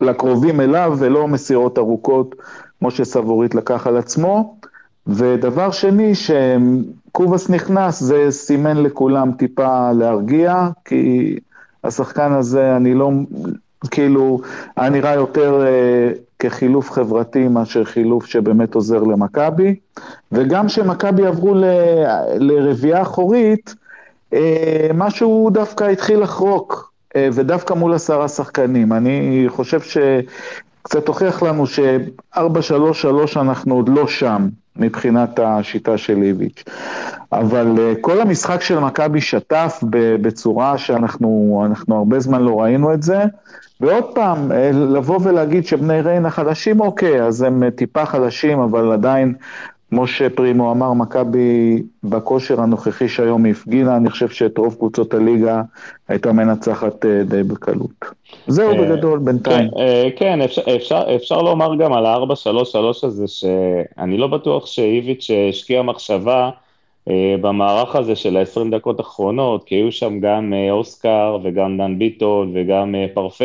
לקרובים 0.00 0.60
אליו, 0.60 0.96
ולא 0.98 1.28
מסירות 1.28 1.78
ארוכות, 1.78 2.34
כמו 2.78 2.90
שסבורית 2.90 3.54
לקח 3.54 3.86
על 3.86 3.96
עצמו. 3.96 4.56
ודבר 5.06 5.70
שני, 5.70 6.12
שקובאס 6.14 7.50
נכנס, 7.50 8.00
זה 8.00 8.26
סימן 8.30 8.76
לכולם 8.76 9.32
טיפה 9.32 9.92
להרגיע, 9.92 10.68
כי 10.84 11.36
השחקן 11.84 12.32
הזה, 12.32 12.76
אני 12.76 12.94
לא, 12.94 13.10
כאילו, 13.90 14.40
היה 14.76 14.90
נראה 14.90 15.14
יותר 15.14 15.66
אה, 15.66 16.12
כחילוף 16.38 16.90
חברתי 16.90 17.48
מאשר 17.48 17.84
חילוף 17.84 18.26
שבאמת 18.26 18.74
עוזר 18.74 19.02
למכבי. 19.02 19.74
וגם 20.32 20.66
כשמכבי 20.66 21.26
עברו 21.26 21.54
ל, 21.54 21.64
לרביעייה 22.38 23.02
אחורית, 23.02 23.74
אה, 24.32 24.88
משהו 24.94 25.50
דווקא 25.52 25.84
התחיל 25.84 26.18
לחרוק. 26.18 26.90
אה, 27.16 27.28
ודווקא 27.32 27.74
מול 27.74 27.94
עשרה 27.94 28.28
שחקנים. 28.28 28.92
אני 28.92 29.44
חושב 29.48 29.80
שקצת 29.80 31.08
הוכיח 31.08 31.42
לנו 31.42 31.66
ש-4-3-3 31.66 32.40
אנחנו 33.36 33.74
עוד 33.74 33.88
לא 33.88 34.06
שם. 34.06 34.48
מבחינת 34.76 35.38
השיטה 35.38 35.98
של 35.98 36.22
איביץ'. 36.22 36.64
אבל 37.32 37.74
אה, 37.78 37.92
כל 38.00 38.20
המשחק 38.20 38.62
של 38.62 38.78
מכבי 38.78 39.20
שטף 39.20 39.78
בצורה 39.90 40.78
שאנחנו 40.78 41.64
הרבה 41.88 42.20
זמן 42.20 42.42
לא 42.42 42.60
ראינו 42.60 42.94
את 42.94 43.02
זה. 43.02 43.24
ועוד 43.80 44.04
פעם, 44.14 44.52
אה, 44.52 44.70
לבוא 44.72 45.18
ולהגיד 45.22 45.66
שבני 45.66 46.00
ריינה 46.00 46.30
חלשים, 46.30 46.80
אוקיי, 46.80 47.22
אז 47.22 47.42
הם 47.42 47.62
אה, 47.62 47.70
טיפה 47.70 48.06
חלשים, 48.06 48.58
אבל 48.58 48.92
עדיין, 48.92 49.34
כמו 49.90 50.06
שפרימו 50.06 50.72
אמר, 50.72 50.92
מכבי 50.92 51.82
בכושר 52.04 52.60
הנוכחי 52.60 53.08
שהיום 53.08 53.46
הפגינה, 53.46 53.96
אני 53.96 54.10
חושב 54.10 54.28
שאת 54.28 54.58
רוב 54.58 54.74
קבוצות 54.74 55.14
הליגה 55.14 55.62
הייתה 56.08 56.32
מנצחת 56.32 57.06
די 57.06 57.42
בקלות. 57.42 57.90
זהו 58.46 58.70
אה, 58.70 58.82
בגדול 58.82 59.18
בינתיים. 59.18 59.70
כן, 59.70 59.80
אה, 59.80 60.08
כן 60.16 60.40
אפשר, 61.16 61.42
לומר 61.42 61.76
גם 61.76 61.92
על 61.92 62.06
ה-4-3-3 62.06 63.06
הזה, 63.06 63.28
שאני 63.28 64.18
לא 64.18 64.26
בטוח 64.26 64.66
שאיביץ' 64.66 65.30
השקיע 65.48 65.82
מחשבה 65.82 66.50
אה, 67.08 67.34
במערך 67.40 67.96
הזה 67.96 68.16
של 68.16 68.36
ה-20 68.36 68.70
דקות 68.70 68.98
האחרונות, 68.98 69.64
כי 69.64 69.74
היו 69.74 69.92
שם 69.92 70.20
גם 70.20 70.54
אוסקר 70.70 71.38
וגם 71.42 71.78
דן 71.78 71.98
ביטון 71.98 72.52
וגם 72.54 72.94
פרפה. 73.14 73.44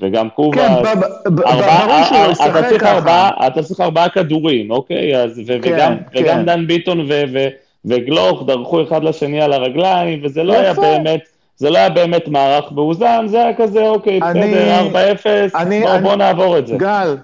וגם 0.00 0.28
קובה, 0.30 0.56
כן, 0.56 1.00
ברור 1.24 2.04
שהוא 2.04 2.32
ישחק 2.32 2.64
ככה. 2.80 3.30
אתה 3.46 3.62
צריך 3.62 3.80
ארבעה 3.80 4.08
כדורים, 4.08 4.70
אוקיי? 4.70 5.16
אז, 5.16 5.40
ו- 5.46 5.62
כן, 5.62 5.72
וגם, 5.74 5.96
כן. 6.12 6.22
וגם 6.22 6.44
דן 6.44 6.66
ביטון 6.66 7.00
ו- 7.00 7.22
ו- 7.32 7.48
וגלוך 7.84 8.42
דרכו 8.46 8.82
אחד 8.82 9.04
לשני 9.04 9.40
על 9.40 9.52
הרגליים, 9.52 10.20
וזה 10.22 10.42
לא 10.42 10.52
היה 10.52 10.74
באמת, 10.74 11.20
זה 11.56 11.70
לא 11.70 11.78
היה 11.78 11.90
באמת 11.90 12.28
מערך 12.28 12.72
מאוזן, 12.72 13.24
זה 13.28 13.42
היה 13.44 13.54
כזה, 13.54 13.88
אוקיי, 13.88 14.20
בסדר, 14.20 14.80
4-0, 15.52 15.56
בוא, 15.82 15.98
בוא 15.98 16.16
נעבור 16.16 16.58
את 16.58 16.66
זה. 16.66 16.76
גל, 16.76 17.16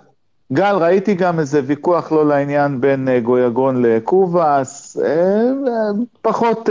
גל, 0.53 0.77
ראיתי 0.77 1.15
גם 1.15 1.39
איזה 1.39 1.61
ויכוח 1.67 2.13
לא 2.13 2.29
לעניין 2.29 2.81
בין 2.81 3.09
אה, 3.09 3.21
גויגון 3.21 3.83
לקובאס, 3.83 4.99
אה, 4.99 5.07
אה, 5.07 5.91
פחות, 6.23 6.69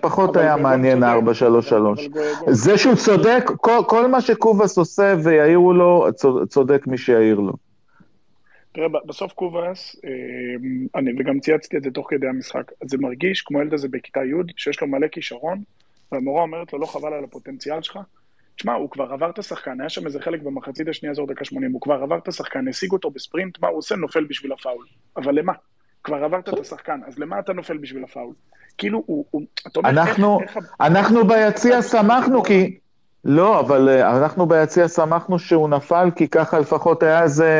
פחות 0.00 0.36
היה 0.36 0.56
מעניין 0.56 1.02
ה-4-3-3. 1.02 1.74
זה 2.46 2.78
שהוא 2.78 2.94
צודק, 2.94 3.44
כל, 3.56 3.80
כל 3.88 4.06
מה 4.06 4.20
שקובאס 4.20 4.78
עושה 4.78 5.14
ויעירו 5.24 5.72
לו, 5.72 6.06
צודק 6.48 6.86
מי 6.86 6.98
שיעיר 6.98 7.40
לו. 7.40 7.52
תראה, 8.72 8.86
בסוף 9.06 9.32
קובאס, 9.32 9.96
אני, 10.94 11.12
וגם 11.18 11.40
צייצתי 11.40 11.76
את 11.76 11.82
זה 11.82 11.90
תוך 11.90 12.06
כדי 12.10 12.26
המשחק, 12.28 12.72
זה 12.84 12.98
מרגיש 12.98 13.42
כמו 13.42 13.58
הילד 13.58 13.74
הזה 13.74 13.88
בכיתה 13.88 14.20
י', 14.20 14.52
שיש 14.56 14.80
לו 14.80 14.86
מלא 14.86 15.06
כישרון, 15.06 15.62
והמורה 16.12 16.42
אומרת 16.42 16.72
לו, 16.72 16.78
לא 16.78 16.86
חבל 16.86 17.12
על 17.12 17.24
הפוטנציאל 17.24 17.82
שלך? 17.82 17.98
תשמע, 18.60 18.72
הוא 18.72 18.90
כבר 18.90 19.12
עבר 19.12 19.30
את 19.30 19.38
השחקן, 19.38 19.80
היה 19.80 19.88
שם 19.88 20.06
איזה 20.06 20.20
חלק 20.20 20.42
במחצית 20.42 20.88
השנייה 20.88 21.14
זו 21.14 21.26
דקה 21.26 21.44
80, 21.44 21.72
הוא 21.72 21.80
כבר 21.80 21.94
עבר 21.94 22.18
את 22.18 22.28
השחקן, 22.28 22.68
השיג 22.68 22.92
אותו 22.92 23.10
בספרינט, 23.10 23.58
מה 23.62 23.68
הוא 23.68 23.78
עושה? 23.78 23.96
נופל 23.96 24.24
בשביל 24.24 24.52
הפאול. 24.52 24.86
אבל 25.16 25.38
למה? 25.38 25.52
כבר 26.04 26.24
עברת 26.24 26.48
את 26.48 26.58
השחקן, 26.58 27.00
אז 27.06 27.18
למה 27.18 27.38
אתה 27.38 27.52
נופל 27.52 27.78
בשביל 27.78 28.04
הפאול? 28.04 28.34
כאילו, 28.78 29.02
הוא, 29.06 29.24
הוא 29.30 29.42
אתה 29.66 29.78
אומר, 29.80 29.90
אנחנו, 29.90 30.40
איך... 30.40 30.58
אנחנו 30.80 31.26
ביציע 31.26 31.82
שמחנו 31.82 32.42
כי... 32.42 32.78
לא, 33.24 33.60
אבל 33.60 33.88
אה, 33.88 34.18
אנחנו 34.18 34.46
ביציע 34.46 34.88
שמחנו 34.88 35.38
שהוא 35.38 35.68
נפל, 35.68 36.10
כי 36.16 36.28
ככה 36.28 36.58
לפחות 36.58 37.02
היה 37.02 37.22
איזה 37.22 37.50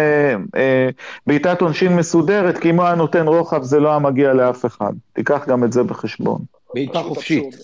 אה, 0.57 0.89
בעיטת 1.27 1.61
עונשין 1.61 1.97
מסודרת, 1.97 2.59
כי 2.59 2.71
אם 2.71 2.77
הוא 2.77 2.85
היה 2.85 2.95
נותן 2.95 3.27
רוחב 3.27 3.63
זה 3.63 3.81
לא 3.81 3.89
היה 3.89 3.99
מגיע 3.99 4.33
לאף 4.33 4.67
אחד. 4.67 4.93
תיקח 5.13 5.49
גם 5.49 5.65
את 5.65 5.73
זה 5.73 5.83
בחשבון. 5.83 6.41
בעיטה 6.75 6.99
חופשית. 6.99 7.57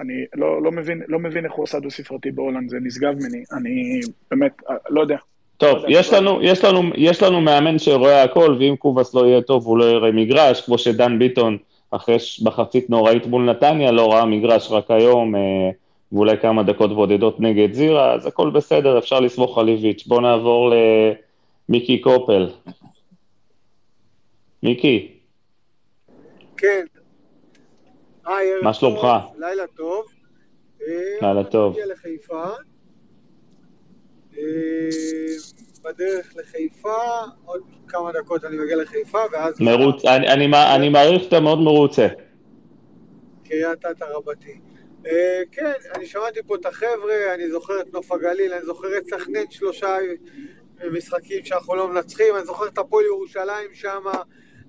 אני 0.00 0.24
לא, 0.34 0.62
לא, 0.62 0.72
מבין, 0.72 1.02
לא 1.08 1.18
מבין 1.18 1.44
איך 1.44 1.52
הוא 1.52 1.62
עושה 1.62 1.80
דו-ספרתי 1.80 2.30
בהולנד, 2.30 2.70
זה 2.70 2.76
נשגב 2.80 3.14
ממני, 3.14 3.44
אני 3.52 4.00
באמת, 4.30 4.62
לא 4.88 5.00
יודע. 5.00 5.16
טוב, 5.56 5.78
לא 5.78 5.86
יש, 5.88 6.12
לנו, 6.12 6.42
יש, 6.42 6.64
לנו, 6.64 6.82
יש 6.96 7.22
לנו 7.22 7.40
מאמן 7.40 7.78
שרואה 7.78 8.22
הכל, 8.22 8.56
ואם 8.58 8.76
קובאס 8.76 9.14
לא 9.14 9.26
יהיה 9.26 9.42
טוב, 9.42 9.66
הוא 9.66 9.78
לא 9.78 9.84
יראה 9.84 10.12
מגרש, 10.12 10.60
כמו 10.60 10.78
שדן 10.78 11.18
ביטון, 11.18 11.58
אחרי 11.90 12.16
מחצית 12.42 12.90
נוראית 12.90 13.26
מול 13.26 13.50
נתניה, 13.50 13.90
לא 13.90 14.12
ראה 14.12 14.24
מגרש 14.24 14.70
רק 14.70 14.90
היום, 14.90 15.36
אה, 15.36 15.70
ואולי 16.12 16.38
כמה 16.38 16.62
דקות 16.62 16.94
בודדות 16.94 17.40
נגד 17.40 17.72
זירה, 17.72 18.14
אז 18.14 18.26
הכל 18.26 18.50
בסדר, 18.50 18.98
אפשר 18.98 19.20
לסמוך 19.20 19.58
על 19.58 19.68
איביץ'. 19.68 20.06
בואו 20.06 20.20
נעבור 20.20 20.72
למיקי 21.68 21.98
קופל. 21.98 22.50
מיקי. 24.62 25.08
כן, 26.56 26.84
מה 28.62 28.74
שלומך? 28.74 29.06
לילה 29.38 29.66
טוב. 29.66 30.06
לילה 31.20 31.44
טוב. 31.44 31.72
מגיע 31.72 31.86
לחיפה. 31.86 32.44
אה, 34.38 34.42
בדרך 35.82 36.36
לחיפה, 36.36 36.96
עוד 37.44 37.62
כמה 37.88 38.12
דקות 38.12 38.44
אני 38.44 38.56
מגיע 38.56 38.76
לחיפה, 38.76 39.18
ואז... 39.32 39.60
מרוץ, 39.60 40.04
אני, 40.04 40.28
אני, 40.28 40.46
אני 40.74 40.88
מעריך 40.88 41.22
שאתה 41.22 41.40
מאוד 41.40 41.58
מרוצה. 41.58 42.08
קריית 43.44 43.86
אתא 43.90 44.04
רבתי. 44.04 44.60
Uh, 45.04 45.08
כן, 45.52 45.72
אני 45.94 46.06
שמעתי 46.06 46.40
פה 46.46 46.54
את 46.54 46.66
החבר'ה, 46.66 47.34
אני 47.34 47.50
זוכר 47.50 47.80
את 47.80 47.92
נוף 47.92 48.12
הגליל, 48.12 48.52
אני 48.52 48.64
זוכר 48.64 48.98
את 48.98 49.06
סכנין 49.06 49.50
שלושה 49.50 49.96
משחקים 50.92 51.44
שאנחנו 51.44 51.74
לא 51.74 51.88
מנצחים, 51.88 52.36
אני 52.36 52.44
זוכר 52.44 52.68
את 52.68 52.78
הפועל 52.78 53.04
ירושלים 53.04 53.74
שם, 53.74 54.02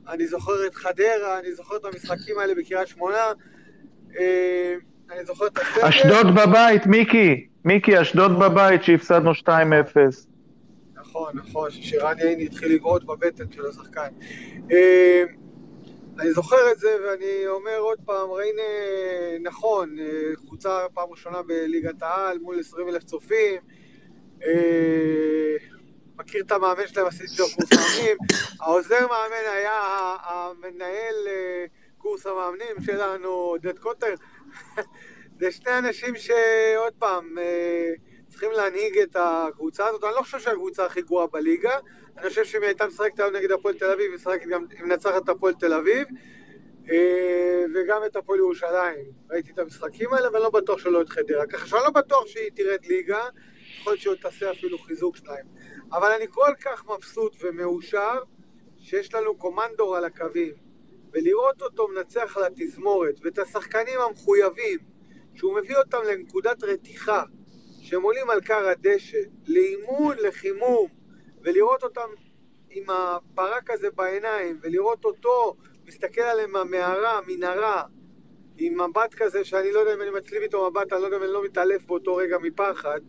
אני 0.10 0.28
זוכר 0.28 0.68
את 0.68 0.76
חדרה, 0.76 1.40
אני 1.40 1.54
זוכר 1.54 1.76
את 1.76 1.86
המשחקים 1.86 2.40
האלה 2.40 2.56
בקריית 2.56 2.88
שמונה. 2.88 3.32
אה, 4.20 4.76
אני 5.12 5.26
זוכר 5.26 5.48
את 5.48 5.58
הסגל. 5.58 5.88
אשדוד 5.88 6.36
בבית, 6.36 6.86
מיקי. 6.86 7.48
מיקי, 7.66 8.02
אשדוד 8.02 8.40
בבית, 8.40 8.84
שהפסדנו 8.84 9.32
2-0. 9.32 9.48
נכון, 10.96 11.32
נכון, 11.34 11.70
שרן 11.72 12.20
יעיני 12.20 12.46
התחיל 12.46 12.76
לבעוט 12.76 13.04
בבטן 13.04 13.52
של 13.52 13.66
השחקן. 13.66 14.08
אה, 14.72 15.24
אני 16.20 16.34
זוכר 16.34 16.72
את 16.72 16.80
זה, 16.80 16.90
ואני 17.08 17.48
אומר 17.48 17.78
עוד 17.78 17.98
פעם, 18.06 18.32
ריינה, 18.32 18.62
נכון, 19.42 20.00
אה, 20.00 20.06
חוצה 20.50 20.80
פעם 20.94 21.10
ראשונה 21.12 21.42
בליגת 21.42 22.02
העל 22.04 22.38
מול 22.40 22.60
20 22.60 22.90
אלף 22.90 23.04
צופים, 23.04 23.62
מכיר 26.18 26.44
את 26.44 26.52
המאמן 26.52 26.88
שלהם, 26.88 27.08
עשיתי 27.08 27.34
לו 27.40 27.46
קורס 27.56 27.74
מאמנים. 27.74 28.18
העוזר 28.60 29.00
מאמן 29.00 29.52
היה 29.52 29.82
המנהל 30.24 31.16
אה, 31.28 31.66
קורס 31.98 32.26
המאמנים 32.26 32.76
שלנו, 32.86 33.30
עודד 33.30 33.80
קוטר. 33.80 34.14
זה 35.40 35.52
שני 35.52 35.78
אנשים 35.78 36.16
שעוד 36.16 36.94
פעם, 37.00 37.38
אה, 37.38 37.94
צריכים 38.30 38.52
להנהיג 38.52 38.98
את 38.98 39.16
הקבוצה 39.20 39.88
הזאת. 39.88 40.04
אני 40.04 40.16
לא 40.16 40.22
חושב 40.22 40.40
שהקבוצה 40.40 40.86
הכי 40.86 41.02
גרועה 41.02 41.28
בליגה. 41.28 41.78
אני 42.18 42.30
חושב 42.30 42.44
שאם 42.44 42.62
היא 42.62 42.68
הייתה 42.68 42.88
משחקת 42.88 43.20
היום 43.20 43.36
נגד 43.36 43.52
הפועל 43.52 43.76
תל 43.76 43.92
אביב, 43.92 44.12
היא 44.12 44.50
גם, 44.50 44.66
היא 44.72 44.84
מנצחת 44.84 45.24
את 45.24 45.30
הפועל 45.30 45.54
תל 45.54 45.74
אביב. 45.74 46.08
אה, 46.92 47.64
וגם 47.76 48.02
את 48.06 48.16
הפועל 48.16 48.40
ירושלים. 48.40 49.06
ראיתי 49.30 49.52
את 49.52 49.60
המשחקים 49.60 50.14
האלה, 50.14 50.32
ואני 50.32 50.44
לא 50.44 50.50
בטוח 50.50 50.80
שלא 50.80 51.02
את 51.02 51.10
חדרה. 51.10 51.46
ככה 51.48 51.68
שאני 51.68 51.82
לא 51.84 51.90
בטוח 51.90 52.28
שהיא 52.28 52.52
תרד 52.56 52.86
ליגה, 52.86 53.26
יכול 53.80 53.94
להיות 53.94 54.02
שהיא 54.02 54.14
תעשה 54.22 54.52
אפילו 54.52 54.78
חיזוק 54.78 55.18
שניים. 55.18 55.46
אבל 55.94 56.12
אני 56.12 56.26
כל 56.30 56.54
כך 56.62 56.86
מבסוט 56.90 57.36
ומאושר 57.42 58.20
שיש 58.80 59.14
לנו 59.14 59.38
קומנדור 59.38 59.96
על 59.98 60.06
הקווים, 60.06 60.54
ולראות 61.12 61.62
אותו 61.62 61.88
מנצח 61.88 62.38
על 62.38 62.44
התזמורת, 62.44 63.16
ואת 63.24 63.40
השחקנים 63.40 64.00
המחויבים, 64.00 64.80
שהוא 65.36 65.56
מביא 65.56 65.76
אותם 65.78 65.98
לנקודת 66.08 66.64
רתיחה, 66.64 67.24
שהם 67.82 68.02
עולים 68.02 68.30
על 68.30 68.42
קר 68.42 68.68
הדשא, 68.68 69.18
לאימון, 69.48 70.18
לחימום, 70.18 70.88
ולראות 71.42 71.84
אותם 71.84 72.10
עם 72.70 72.90
הברק 72.90 73.70
הזה 73.70 73.92
בעיניים, 73.92 74.60
ולראות 74.62 75.06
אותו 75.06 75.56
מסתכל 75.86 76.22
עליהם 76.22 76.52
מהמערה, 76.52 77.20
מנהרה, 77.28 77.84
עם 78.58 78.82
מבט 78.82 79.14
כזה 79.14 79.44
שאני 79.44 79.72
לא 79.72 79.80
יודע 79.80 79.94
אם 79.94 80.02
אני 80.02 80.10
מצליב 80.10 80.42
איתו 80.42 80.70
מבט, 80.72 80.94
אני 80.94 81.02
לא 81.02 81.06
יודע 81.06 81.18
אם 81.18 81.24
אני 81.24 81.32
לא 81.32 81.44
מתעלף 81.44 81.86
באותו 81.86 82.16
רגע 82.16 82.38
מפחד. 82.38 83.00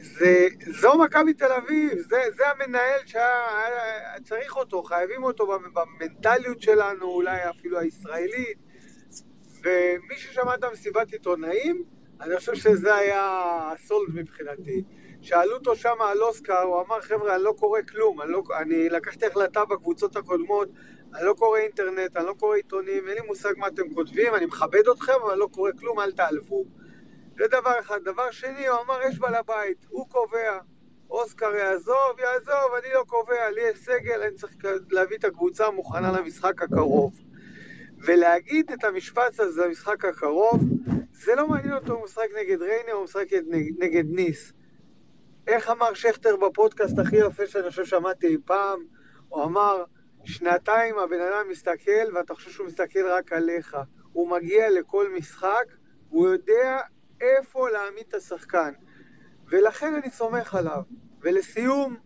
זה, 0.00 0.48
זו 0.80 0.98
מכבי 0.98 1.34
תל 1.34 1.52
אביב, 1.52 1.98
זה, 1.98 2.22
זה 2.36 2.42
המנהל 2.48 3.00
שהיה 3.06 4.20
צריך 4.24 4.56
אותו, 4.56 4.82
חייבים 4.82 5.22
אותו 5.22 5.58
במנטליות 5.72 6.62
שלנו, 6.62 7.06
אולי 7.06 7.50
אפילו 7.50 7.78
הישראלית. 7.78 8.58
ומי 9.62 10.16
ששמע 10.16 10.54
את 10.54 10.64
המסיבת 10.64 11.12
עיתונאים, 11.12 11.84
אני 12.20 12.36
חושב 12.36 12.54
שזה 12.54 12.94
היה 12.94 13.60
הסולד 13.72 14.14
מבחינתי. 14.14 14.82
שאלו 15.20 15.54
אותו 15.54 15.76
שם 15.76 15.94
על 16.00 16.22
אוסקר, 16.22 16.62
הוא 16.62 16.80
אמר, 16.80 17.00
חבר'ה, 17.00 17.34
אני 17.34 17.42
לא 17.42 17.54
קורא 17.58 17.80
כלום, 17.82 18.20
אני, 18.20 18.32
לא, 18.32 18.42
אני 18.60 18.88
לקחתי 18.88 19.26
החלטה 19.26 19.64
בקבוצות 19.64 20.16
הקודמות, 20.16 20.68
אני 21.14 21.26
לא 21.26 21.32
קורא 21.32 21.58
אינטרנט, 21.58 22.16
אני 22.16 22.26
לא 22.26 22.32
קורא 22.32 22.56
עיתונים, 22.56 23.08
אין 23.08 23.14
לי 23.14 23.26
מושג 23.26 23.52
מה 23.56 23.66
אתם 23.66 23.94
כותבים, 23.94 24.34
אני 24.34 24.46
מכבד 24.46 24.88
אתכם, 24.92 25.12
אבל 25.22 25.30
אני 25.30 25.40
לא 25.40 25.48
קורא 25.52 25.70
כלום, 25.78 26.00
אל 26.00 26.12
תעלבו. 26.12 26.64
זה 27.38 27.44
דבר 27.48 27.80
אחד. 27.80 28.04
דבר 28.04 28.30
שני, 28.30 28.66
הוא 28.66 28.80
אמר, 28.80 29.02
יש 29.08 29.18
בעל 29.18 29.34
הבית, 29.34 29.86
הוא 29.88 30.08
קובע. 30.08 30.58
אוסקר 31.10 31.54
יעזוב, 31.54 32.18
יעזוב, 32.18 32.74
אני 32.78 32.94
לא 32.94 33.04
קובע, 33.06 33.50
לי 33.50 33.60
יש 33.60 33.78
סגל, 33.78 34.22
אני 34.22 34.34
צריך 34.34 34.52
להביא 34.90 35.16
את 35.16 35.24
הקבוצה 35.24 35.70
מוכנה 35.70 36.12
למשחק 36.12 36.62
הקרוב. 36.62 37.12
ולהגיד 37.98 38.72
את 38.72 38.84
המשפט 38.84 39.40
הזה 39.40 39.66
למשחק 39.66 40.04
הקרוב, 40.04 40.60
זה 41.12 41.34
לא 41.34 41.48
מעניין 41.48 41.74
אותו 41.74 41.92
אם 41.92 41.96
הוא 41.96 42.04
משחק 42.04 42.28
נגד 42.40 42.62
ריינה 42.62 42.92
או 42.92 43.04
משחק 43.04 43.26
נגד, 43.78 44.04
ניס. 44.06 44.52
איך 45.46 45.70
אמר 45.70 45.94
שכטר 45.94 46.36
בפודקאסט 46.36 46.98
הכי 46.98 47.16
יפה 47.16 47.46
שאני 47.46 47.70
חושב 47.70 47.84
שמעתי 47.84 48.26
אי 48.26 48.36
פעם? 48.44 48.84
הוא 49.28 49.44
אמר, 49.44 49.84
שנתיים 50.24 50.98
הבן 50.98 51.20
אדם 51.20 51.48
מסתכל 51.50 52.14
ואתה 52.14 52.34
חושב 52.34 52.50
שהוא 52.50 52.66
מסתכל 52.66 53.06
רק 53.06 53.32
עליך. 53.32 53.76
הוא 54.12 54.30
מגיע 54.30 54.70
לכל 54.70 55.08
משחק, 55.16 55.64
הוא 56.08 56.28
יודע 56.28 56.78
איפה 57.20 57.70
להעמיד 57.70 58.04
את 58.08 58.14
השחקן. 58.14 58.72
ולכן 59.46 59.94
אני 59.94 60.10
סומך 60.10 60.54
עליו. 60.54 60.82
ולסיום, 61.20 61.96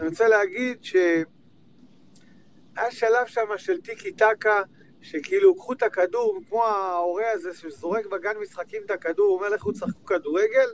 אני 0.00 0.08
רוצה 0.08 0.28
להגיד 0.28 0.84
שהיה 0.84 1.24
שלב 2.90 3.26
שם 3.26 3.48
של 3.56 3.80
טיקי 3.80 4.12
טקה, 4.12 4.62
שכאילו 5.00 5.56
קחו 5.56 5.72
את 5.72 5.82
הכדור, 5.82 6.40
כמו 6.48 6.64
ההורה 6.64 7.30
הזה 7.32 7.54
שזורק 7.54 8.06
בגן 8.06 8.36
משחקים 8.42 8.82
את 8.86 8.90
הכדור, 8.90 9.36
אומר 9.36 9.48
לכו 9.48 9.72
תשחקו 9.72 10.04
כדורגל, 10.04 10.68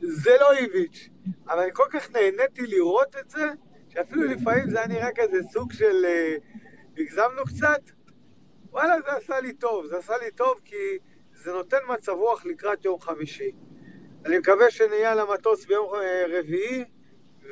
זה 0.00 0.36
לא 0.40 0.52
איביץ'. 0.52 1.08
אבל 1.48 1.58
אני 1.58 1.70
כל 1.72 1.86
כך 1.90 2.10
נהניתי 2.10 2.66
לראות 2.66 3.16
את 3.20 3.30
זה, 3.30 3.46
שאפילו 3.88 4.22
לפעמים 4.22 4.70
זה 4.70 4.78
היה 4.78 4.86
נראה 4.86 5.08
כזה 5.14 5.38
סוג 5.52 5.72
של... 5.72 6.04
אה, 6.04 6.36
הגזמנו 6.98 7.44
קצת, 7.44 7.80
וואלה, 8.70 8.94
זה 9.00 9.12
עשה 9.16 9.40
לי 9.40 9.52
טוב. 9.52 9.86
זה 9.86 9.98
עשה 9.98 10.18
לי 10.18 10.30
טוב 10.30 10.60
כי 10.64 10.98
זה 11.46 11.52
נותן 11.52 11.76
מצב 11.88 12.12
רוח 12.12 12.46
לקראת 12.46 12.84
יום 12.84 13.00
חמישי. 13.00 13.50
אני 14.24 14.38
מקווה 14.38 14.70
שנהיה 14.70 15.12
על 15.12 15.18
המטוס 15.18 15.66
ביום 15.66 15.88
אה, 15.94 16.24
רביעי 16.38 16.84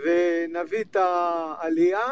ונביא 0.05 0.81
את 0.81 0.97
העלייה, 0.97 2.09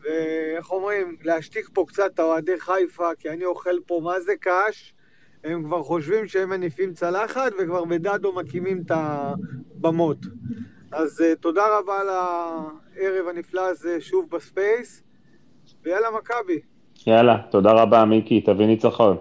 ואיך 0.00 0.70
אומרים, 0.70 1.16
להשתיק 1.22 1.68
פה 1.72 1.84
קצת 1.88 2.10
את 2.14 2.20
אוהדי 2.20 2.60
חיפה, 2.60 3.08
כי 3.18 3.30
אני 3.30 3.44
אוכל 3.44 3.80
פה 3.86 4.00
מה 4.04 4.20
זה 4.20 4.32
קש. 4.40 4.94
הם 5.44 5.64
כבר 5.64 5.82
חושבים 5.82 6.26
שהם 6.26 6.50
מניפים 6.50 6.92
צלחת 6.92 7.52
וכבר 7.58 7.84
בדדו 7.84 8.32
מקימים 8.32 8.82
את 8.86 8.90
הבמות. 8.94 10.18
אז 10.92 11.20
אה, 11.20 11.40
תודה 11.40 11.78
רבה 11.78 12.00
על 12.00 12.08
הערב 12.08 13.28
הנפלא 13.28 13.68
הזה 13.68 14.00
שוב 14.00 14.30
בספייס, 14.30 15.02
ויאללה 15.82 16.10
מכבי. 16.10 16.60
יאללה, 17.06 17.36
תודה 17.50 17.72
רבה 17.72 18.04
מיקי, 18.04 18.40
תביא 18.40 18.66
ניצחון. 18.66 19.16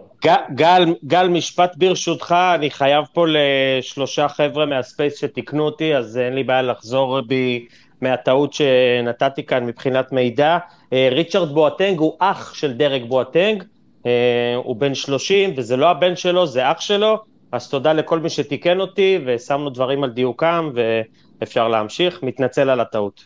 גל, 0.55 0.83
גל, 1.05 1.27
משפט 1.27 1.75
ברשותך, 1.77 2.35
אני 2.55 2.71
חייב 2.71 3.05
פה 3.13 3.25
לשלושה 3.27 4.27
חבר'ה 4.27 4.65
מהספייס 4.65 5.19
שתיקנו 5.19 5.63
אותי, 5.63 5.95
אז 5.95 6.17
אין 6.17 6.33
לי 6.33 6.43
בעיה 6.43 6.61
לחזור 6.61 7.21
בי 7.21 7.65
מהטעות 8.01 8.53
שנתתי 8.53 9.43
כאן 9.43 9.65
מבחינת 9.65 10.11
מידע. 10.11 10.57
אה, 10.93 11.09
ריצ'רד 11.11 11.53
בואטנג 11.53 11.99
הוא 11.99 12.13
אח 12.19 12.53
של 12.53 12.73
דרק 12.73 13.01
בואטנג, 13.07 13.63
אה, 14.05 14.11
הוא 14.55 14.75
בן 14.75 14.93
30 14.93 15.53
וזה 15.55 15.77
לא 15.77 15.89
הבן 15.89 16.15
שלו, 16.15 16.47
זה 16.47 16.71
אח 16.71 16.81
שלו, 16.81 17.17
אז 17.51 17.69
תודה 17.69 17.93
לכל 17.93 18.19
מי 18.19 18.29
שתיקן 18.29 18.79
אותי 18.79 19.19
ושמנו 19.25 19.69
דברים 19.69 20.03
על 20.03 20.09
דיוקם 20.09 20.69
ואפשר 20.73 21.67
להמשיך, 21.67 22.23
מתנצל 22.23 22.69
על 22.69 22.79
הטעות. 22.79 23.23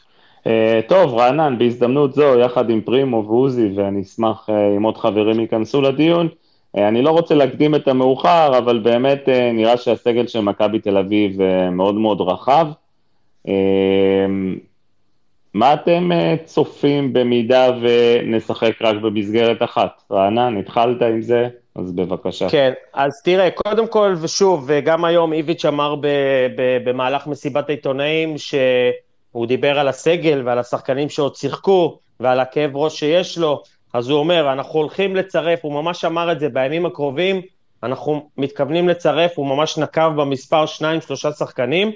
אה, 0.47 0.80
טוב, 0.88 1.14
רענן, 1.14 1.58
בהזדמנות 1.58 2.14
זו, 2.14 2.39
יחד 2.39 2.70
עם 2.70 2.82
פרימו 2.82 3.24
ועוזי, 3.28 3.70
ואני 3.76 4.02
אשמח 4.02 4.50
אם 4.78 4.84
עוד 4.84 4.97
חברים 4.97 5.39
ייכנסו 5.39 5.82
לדיון, 5.82 6.28
אני 6.78 7.01
לא 7.01 7.09
רוצה 7.09 7.36
להקדים 7.36 7.76
את 7.76 7.88
המאוחר, 7.88 8.57
אבל 8.57 8.80
באמת 8.80 9.30
נראה 9.53 9.78
שהסגל 9.78 10.28
של 10.28 10.39
מכבי 10.39 10.80
תל 10.80 10.97
אביב 10.97 11.41
מאוד 11.72 11.95
מאוד 11.95 12.22
רחב. 12.22 12.67
מה 15.53 15.74
אתם 15.74 16.11
אה, 16.11 16.36
צופים 16.45 17.13
במידה 17.13 17.72
ונשחק 17.82 18.82
רק 18.82 18.95
במסגרת 18.95 19.63
אחת? 19.63 20.03
רענן, 20.11 20.57
התחלת 20.57 21.01
עם 21.01 21.22
זה? 21.22 21.47
אז 21.76 21.91
בבקשה. 21.91 22.49
כן, 22.49 22.74
אז 22.93 23.22
תראה, 23.24 23.51
קודם 23.51 23.88
כל, 23.88 24.15
ושוב, 24.22 24.63
וגם 24.67 25.05
היום 25.05 25.34
איביץ' 25.34 25.65
אמר 25.65 25.95
ב, 25.95 26.07
ב, 26.57 26.89
במהלך 26.89 27.28
מסיבת 27.28 27.70
העיתונאים, 27.70 28.38
שהוא 28.38 29.45
דיבר 29.47 29.80
על 29.80 29.88
הסגל 29.88 30.41
ועל 30.45 30.59
השחקנים 30.59 31.09
שעוד 31.09 31.36
שיחקו, 31.36 31.99
ועל 32.20 32.39
הכאב 32.39 32.78
ראש 32.78 32.99
שיש 32.99 33.38
לו, 33.38 33.63
אז 33.94 34.10
הוא 34.10 34.20
אומר, 34.20 34.54
אנחנו 34.54 34.80
הולכים 34.80 35.16
לצרף, 35.16 35.60
הוא 35.62 35.74
ממש 35.74 36.06
אמר 36.06 36.32
את 36.32 36.40
זה 36.40 36.50
בימים 36.50 36.86
הקרובים, 36.86 37.42
אנחנו 37.84 38.30
מתכוונים 38.38 38.90
לצרף, 38.90 39.32
הוא 39.36 39.48
ממש 39.48 39.78
נקב 39.78 40.10
במספר 40.16 40.66
שניים, 40.66 41.02
שלושה 41.02 41.32
שחקנים, 41.32 41.92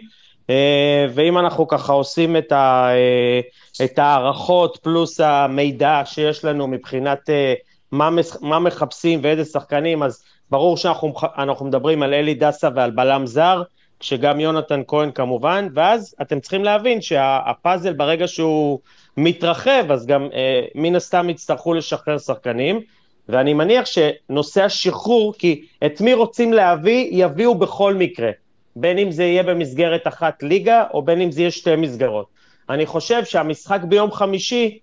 אה, 0.50 1.06
ואם 1.14 1.38
אנחנו 1.38 1.68
ככה 1.68 1.94
עושים 1.94 2.38
את, 2.38 2.52
ה, 2.52 2.89
אה, 2.94 3.39
את 3.86 4.00
ההערכות 4.00 4.78
פלוס 4.84 5.20
המידע 5.20 6.02
שיש 6.06 6.46
לנו 6.46 6.68
מבחינת 6.68 7.30
אה, 7.30 7.54
מה, 7.91 8.10
מה 8.41 8.60
מחפשים 8.60 9.20
ואיזה 9.24 9.46
שחקנים, 9.46 10.04
אז 10.04 10.24
ברור 10.50 10.78
שאנחנו 10.78 11.66
מדברים 11.66 12.04
על 12.04 12.14
אלי 12.14 12.34
דסה 12.34 12.70
ועל 12.76 12.91
בלם 12.91 13.26
זר, 13.26 13.64
שגם 14.04 14.39
יונתן 14.39 14.82
כהן 14.88 15.12
כמובן, 15.12 15.68
ואז 15.74 16.16
אתם 16.22 16.39
צריכים 16.39 16.64
להבין 16.64 17.01
שהפאזל 17.01 17.93
ברגע 17.93 18.28
שהוא 18.28 18.80
מתרחב, 19.18 19.91
אז 19.91 20.06
גם 20.06 20.28
אה, 20.34 20.66
מן 20.76 20.95
הסתם 20.95 21.30
יצטרכו 21.30 21.74
לשחרר 21.74 22.18
שחקנים, 22.18 22.82
ואני 23.30 23.54
מניח 23.54 23.86
שנושא 23.86 24.64
השחרור, 24.64 25.34
כי 25.38 25.66
את 25.86 26.01
מי 26.01 26.14
רוצים 26.14 26.54
להביא, 26.54 27.08
יביאו 27.12 27.56
בכל 27.56 27.93
מקרה. 27.93 28.32
בין 28.76 28.97
אם 28.97 29.12
זה 29.12 29.24
יהיה 29.24 29.43
במסגרת 29.43 30.08
אחת 30.08 30.43
ליגה, 30.43 30.84
או 30.93 31.01
בין 31.01 31.22
אם 31.22 31.32
זה 31.32 31.41
יהיה 31.41 31.51
שתי 31.51 31.76
מסגרות. 31.76 32.26
אני 32.70 32.86
חושב 32.86 33.26
שהמשחק 33.26 33.80
ביום 33.84 34.12
חמישי, 34.12 34.80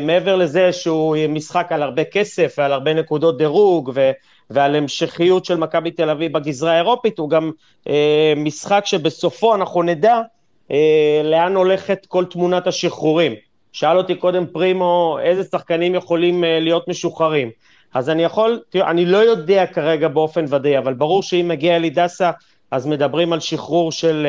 מעבר 0.00 0.36
לזה 0.36 0.72
שהוא 0.72 1.16
משחק 1.28 1.72
על 1.72 1.82
הרבה 1.82 2.04
כסף 2.04 2.54
ועל 2.58 2.72
הרבה 2.72 2.94
נקודות 2.94 3.38
דירוג 3.38 3.90
ו, 3.94 4.10
ועל 4.50 4.76
המשכיות 4.76 5.44
של 5.44 5.56
מכבי 5.56 5.90
תל 5.90 6.10
אביב 6.10 6.32
בגזרה 6.32 6.72
האירופית, 6.72 7.18
הוא 7.18 7.30
גם 7.30 7.50
אה, 7.88 8.32
משחק 8.36 8.82
שבסופו 8.86 9.54
אנחנו 9.54 9.82
נדע 9.82 10.20
אה, 10.70 11.20
לאן 11.24 11.56
הולכת 11.56 12.06
כל 12.06 12.24
תמונת 12.24 12.66
השחרורים. 12.66 13.34
שאל 13.72 13.96
אותי 13.96 14.14
קודם 14.14 14.46
פרימו 14.46 15.18
איזה 15.22 15.44
שחקנים 15.44 15.94
יכולים 15.94 16.44
אה, 16.44 16.60
להיות 16.60 16.88
משוחררים. 16.88 17.50
אז 17.94 18.10
אני 18.10 18.22
יכול, 18.22 18.60
תראו, 18.70 18.86
אני 18.86 19.06
לא 19.06 19.18
יודע 19.18 19.66
כרגע 19.66 20.08
באופן 20.08 20.44
ודאי, 20.48 20.78
אבל 20.78 20.94
ברור 20.94 21.22
שאם 21.22 21.48
מגיע 21.48 21.76
אלי 21.76 21.90
דסה 21.90 22.30
אז 22.70 22.86
מדברים 22.86 23.32
על 23.32 23.40
שחרור 23.40 23.92
של, 23.92 24.26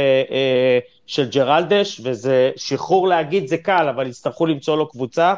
של 1.08 1.30
ג'רלדש, 1.30 2.02
וזה 2.04 2.52
שחרור 2.56 3.08
להגיד 3.08 3.48
זה 3.48 3.58
קל, 3.58 3.90
אבל 3.90 4.08
יצטרכו 4.08 4.46
למצוא 4.46 4.78
לו 4.78 4.90
קבוצה, 4.90 5.34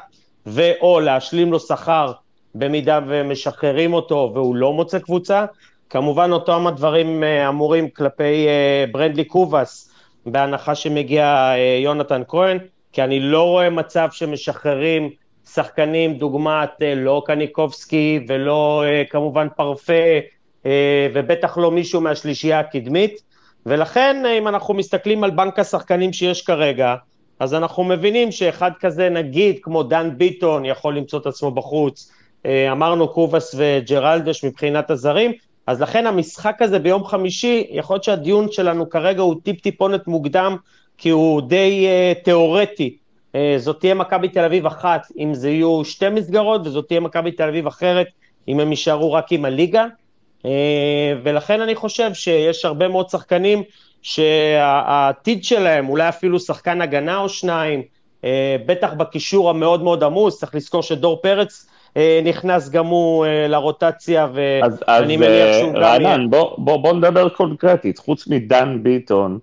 ואו 0.46 1.00
להשלים 1.00 1.52
לו 1.52 1.60
שכר 1.60 2.12
במידה 2.56 3.00
ומשחררים 3.08 3.94
אותו 3.94 4.32
והוא 4.34 4.56
לא 4.56 4.74
מוצא 4.74 5.00
קבוצה. 5.00 5.46
כמובן 5.90 6.32
אותם 6.32 6.68
הדברים 6.68 7.24
אמורים 7.24 7.90
כלפי 7.90 8.48
ברנדלי 8.92 9.26
קובאס, 9.26 9.94
בהנחה 10.26 10.76
שמגיע 10.76 11.54
יונתן 11.84 12.22
כהן, 12.28 12.58
כי 12.94 13.04
אני 13.04 13.20
לא 13.20 13.44
רואה 13.44 13.70
מצב 13.70 14.08
שמשחררים 14.12 15.10
שחקנים 15.54 16.14
דוגמת 16.14 16.70
אה, 16.82 16.96
לא 16.96 17.24
קניקובסקי 17.26 18.20
ולא 18.28 18.84
אה, 18.86 19.04
כמובן 19.10 19.48
פרפה 19.56 19.94
אה, 19.94 20.20
ובטח 21.14 21.58
לא 21.58 21.72
מישהו 21.72 22.02
מהשלישייה 22.02 22.60
הקדמית 22.60 23.22
ולכן 23.66 24.24
אם 24.38 24.48
אנחנו 24.48 24.74
מסתכלים 24.74 25.24
על 25.24 25.32
בנק 25.32 25.60
השחקנים 25.60 26.14
שיש 26.14 26.42
כרגע 26.42 26.96
אז 27.40 27.54
אנחנו 27.54 27.84
מבינים 27.84 28.32
שאחד 28.32 28.72
כזה 28.80 29.10
נגיד 29.10 29.60
כמו 29.62 29.84
דן 29.84 30.10
ביטון 30.18 30.66
יכול 30.66 30.98
למצוא 30.98 31.20
את 31.20 31.26
עצמו 31.26 31.52
בחוץ 31.52 32.12
אמרנו 32.48 33.08
קובאס 33.08 33.56
וג'רלדש 33.58 34.46
מבחינת 34.46 34.92
הזרים 34.92 35.32
אז 35.68 35.82
לכן 35.82 36.08
המשחק 36.08 36.62
הזה 36.62 36.80
ביום 36.80 37.06
חמישי 37.06 37.68
יכול 37.70 37.94
להיות 37.94 38.04
שהדיון 38.04 38.52
שלנו 38.52 38.90
כרגע 38.90 39.22
הוא 39.22 39.36
טיפ 39.44 39.62
טיפונת 39.62 40.08
מוקדם 40.08 40.58
כי 40.98 41.10
הוא 41.10 41.42
די 41.42 41.88
uh, 41.88 42.24
תיאורטי. 42.24 42.98
Uh, 43.34 43.38
זאת 43.58 43.80
תהיה 43.80 43.94
מכבי 43.94 44.30
תל 44.30 44.44
אביב 44.44 44.66
אחת 44.66 45.08
אם 45.18 45.34
זה 45.34 45.50
יהיו 45.50 45.86
שתי 45.86 46.10
מסגרות, 46.10 46.68
וזאת 46.68 46.88
תהיה 46.88 47.00
מכבי 47.00 47.32
תל 47.32 47.48
אביב 47.48 47.68
אחרת 47.68 48.08
אם 48.48 48.60
הם 48.60 48.70
יישארו 48.70 49.14
רק 49.14 49.32
עם 49.32 49.46
הליגה. 49.46 49.86
Uh, 50.44 50.46
ולכן 51.24 51.62
אני 51.62 51.76
חושב 51.76 52.14
שיש 52.14 52.66
הרבה 52.66 52.88
מאוד 52.88 53.10
שחקנים 53.10 53.64
שהעתיד 54.02 55.44
שלהם, 55.44 55.90
אולי 55.90 56.10
אפילו 56.10 56.40
שחקן 56.40 56.82
הגנה 56.82 57.18
או 57.18 57.30
שניים, 57.30 57.82
uh, 57.82 58.26
בטח 58.66 58.94
בקישור 58.94 59.50
המאוד 59.50 59.84
מאוד 59.84 60.04
עמוס, 60.04 60.40
צריך 60.40 60.56
לזכור 60.56 60.84
שדור 60.84 61.22
פרץ 61.22 61.70
uh, 61.94 61.98
נכנס 62.24 62.70
גם 62.70 62.86
הוא 62.86 63.26
לרוטציה, 63.50 64.28
ואני 64.34 65.18
מניח 65.18 65.58
שהוא 65.60 65.74
גם... 65.74 65.84
אז 65.84 65.84
רענן, 65.84 66.30
בוא, 66.30 66.56
בוא, 66.58 66.78
בוא 66.78 66.94
נדבר 66.94 67.30
קונקרטית, 67.30 67.98
חוץ 67.98 68.28
מדן 68.28 68.80
ביטון, 68.84 69.40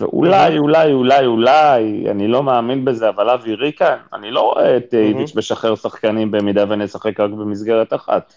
ואולי, 0.00 0.58
אולי, 0.58 0.92
אולי, 0.92 1.26
אולי, 1.26 2.04
אני 2.10 2.28
לא 2.28 2.42
מאמין 2.42 2.84
בזה, 2.84 3.08
אבל 3.08 3.30
אבי 3.30 3.54
ריקן, 3.54 3.96
אני 4.14 4.30
לא 4.30 4.40
רואה 4.40 4.76
את 4.76 4.94
איביץ' 4.94 5.36
משחרר 5.36 5.74
שחקנים 5.74 6.30
במידה 6.30 6.64
ונשחק 6.68 7.20
רק 7.20 7.30
במסגרת 7.30 7.92
אחת. 7.92 8.34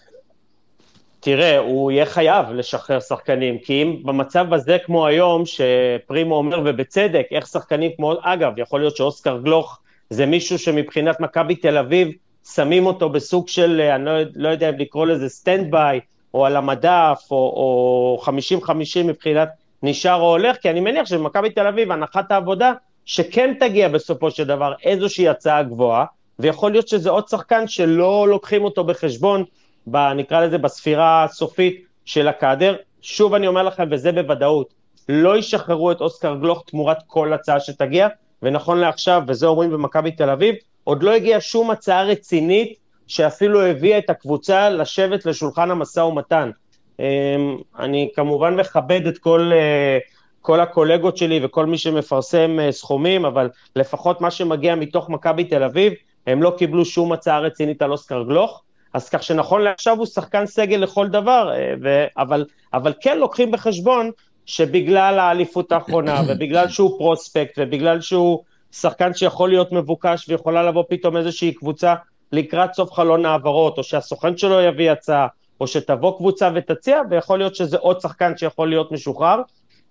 תראה, 1.24 1.58
הוא 1.58 1.90
יהיה 1.90 2.06
חייב 2.06 2.46
לשחרר 2.50 3.00
שחקנים, 3.00 3.58
כי 3.58 3.82
אם 3.82 3.96
במצב 4.02 4.54
הזה 4.54 4.78
כמו 4.84 5.06
היום, 5.06 5.42
שפרימו 5.46 6.34
אומר 6.36 6.60
ובצדק, 6.64 7.26
איך 7.30 7.46
שחקנים 7.46 7.90
כמו, 7.96 8.14
אגב, 8.22 8.52
יכול 8.56 8.80
להיות 8.80 8.96
שאוסקר 8.96 9.38
גלוך 9.38 9.78
זה 10.10 10.26
מישהו 10.26 10.58
שמבחינת 10.58 11.20
מכבי 11.20 11.54
תל 11.54 11.78
אביב, 11.78 12.08
שמים 12.54 12.86
אותו 12.86 13.08
בסוג 13.08 13.48
של, 13.48 13.80
אני 13.80 14.04
לא, 14.04 14.12
לא 14.34 14.48
יודע 14.48 14.68
אם 14.68 14.78
לקרוא 14.78 15.06
לזה 15.06 15.28
stand 15.28 15.70
by, 15.70 16.00
או 16.34 16.46
על 16.46 16.56
המדף, 16.56 17.22
או 17.30 18.22
50-50 18.24 18.28
מבחינת 19.04 19.48
נשאר 19.82 20.20
או 20.20 20.30
הולך, 20.30 20.56
כי 20.56 20.70
אני 20.70 20.80
מניח 20.80 21.06
שבמכבי 21.06 21.50
תל 21.50 21.66
אביב 21.66 21.92
הנחת 21.92 22.32
העבודה 22.32 22.72
שכן 23.04 23.54
תגיע 23.60 23.88
בסופו 23.88 24.30
של 24.30 24.44
דבר 24.44 24.72
איזושהי 24.82 25.28
הצעה 25.28 25.62
גבוהה, 25.62 26.04
ויכול 26.38 26.72
להיות 26.72 26.88
שזה 26.88 27.10
עוד 27.10 27.28
שחקן 27.28 27.68
שלא 27.68 28.28
לוקחים 28.28 28.64
אותו 28.64 28.84
בחשבון, 28.84 29.44
ב, 29.86 29.96
נקרא 29.96 30.44
לזה 30.44 30.58
בספירה 30.58 31.24
הסופית 31.24 31.84
של 32.04 32.28
הקאדר. 32.28 32.76
שוב 33.02 33.34
אני 33.34 33.46
אומר 33.46 33.62
לכם, 33.62 33.88
וזה 33.90 34.12
בוודאות, 34.12 34.74
לא 35.08 35.36
ישחררו 35.36 35.92
את 35.92 36.00
אוסקר 36.00 36.34
גלוך 36.34 36.62
תמורת 36.66 36.98
כל 37.06 37.32
הצעה 37.32 37.60
שתגיע, 37.60 38.08
ונכון 38.42 38.78
לעכשיו, 38.78 39.22
וזה 39.26 39.46
אומרים 39.46 39.70
במכבי 39.70 40.10
תל 40.10 40.30
אביב, 40.30 40.54
עוד 40.84 41.02
לא 41.02 41.10
הגיעה 41.10 41.40
שום 41.40 41.70
הצעה 41.70 42.02
רצינית 42.02 42.78
שאפילו 43.06 43.62
הביאה 43.62 43.98
את 43.98 44.10
הקבוצה 44.10 44.70
לשבת 44.70 45.26
לשולחן 45.26 45.70
המשא 45.70 46.00
ומתן. 46.00 46.50
אמ, 47.00 47.56
אני 47.78 48.10
כמובן 48.14 48.56
מכבד 48.56 49.06
את 49.06 49.18
כל, 49.18 49.50
אה, 49.54 49.98
כל 50.40 50.60
הקולגות 50.60 51.16
שלי 51.16 51.40
וכל 51.42 51.66
מי 51.66 51.78
שמפרסם 51.78 52.60
אה, 52.60 52.72
סכומים, 52.72 53.24
אבל 53.24 53.48
לפחות 53.76 54.20
מה 54.20 54.30
שמגיע 54.30 54.74
מתוך 54.74 55.10
מכבי 55.10 55.44
תל 55.44 55.62
אביב, 55.62 55.92
הם 56.26 56.42
לא 56.42 56.54
קיבלו 56.58 56.84
שום 56.84 57.12
הצעה 57.12 57.40
רצינית 57.40 57.82
על 57.82 57.92
אוסקר 57.92 58.22
גלוך, 58.22 58.62
אז 58.94 59.08
כך 59.08 59.22
שנכון 59.22 59.62
לעכשיו 59.62 59.98
הוא 59.98 60.06
שחקן 60.06 60.46
סגל 60.46 60.76
לכל 60.76 61.08
דבר, 61.08 61.52
אה, 61.54 61.74
ו, 61.82 62.04
אבל, 62.16 62.44
אבל 62.74 62.92
כן 63.00 63.18
לוקחים 63.18 63.50
בחשבון 63.50 64.10
שבגלל 64.46 65.18
האליפות 65.18 65.72
האחרונה, 65.72 66.20
ובגלל 66.28 66.68
שהוא 66.68 66.98
פרוספקט, 66.98 67.54
ובגלל 67.58 68.00
שהוא 68.00 68.42
שחקן 68.72 69.14
שיכול 69.14 69.48
להיות 69.48 69.72
מבוקש 69.72 70.28
ויכולה 70.28 70.62
לבוא 70.62 70.84
פתאום 70.88 71.16
איזושהי 71.16 71.52
קבוצה 71.52 71.94
לקראת 72.32 72.74
סוף 72.74 72.92
חלון 72.92 73.26
העברות, 73.26 73.78
או 73.78 73.82
שהסוכן 73.82 74.36
שלו 74.36 74.60
יביא 74.60 74.90
הצעה, 74.90 75.26
או 75.60 75.66
שתבוא 75.66 76.18
קבוצה 76.18 76.50
ותציע, 76.54 77.00
ויכול 77.10 77.38
להיות 77.38 77.54
שזה 77.54 77.78
עוד 77.78 78.00
שחקן 78.00 78.36
שיכול 78.36 78.68
להיות 78.68 78.92
משוחרר. 78.92 79.40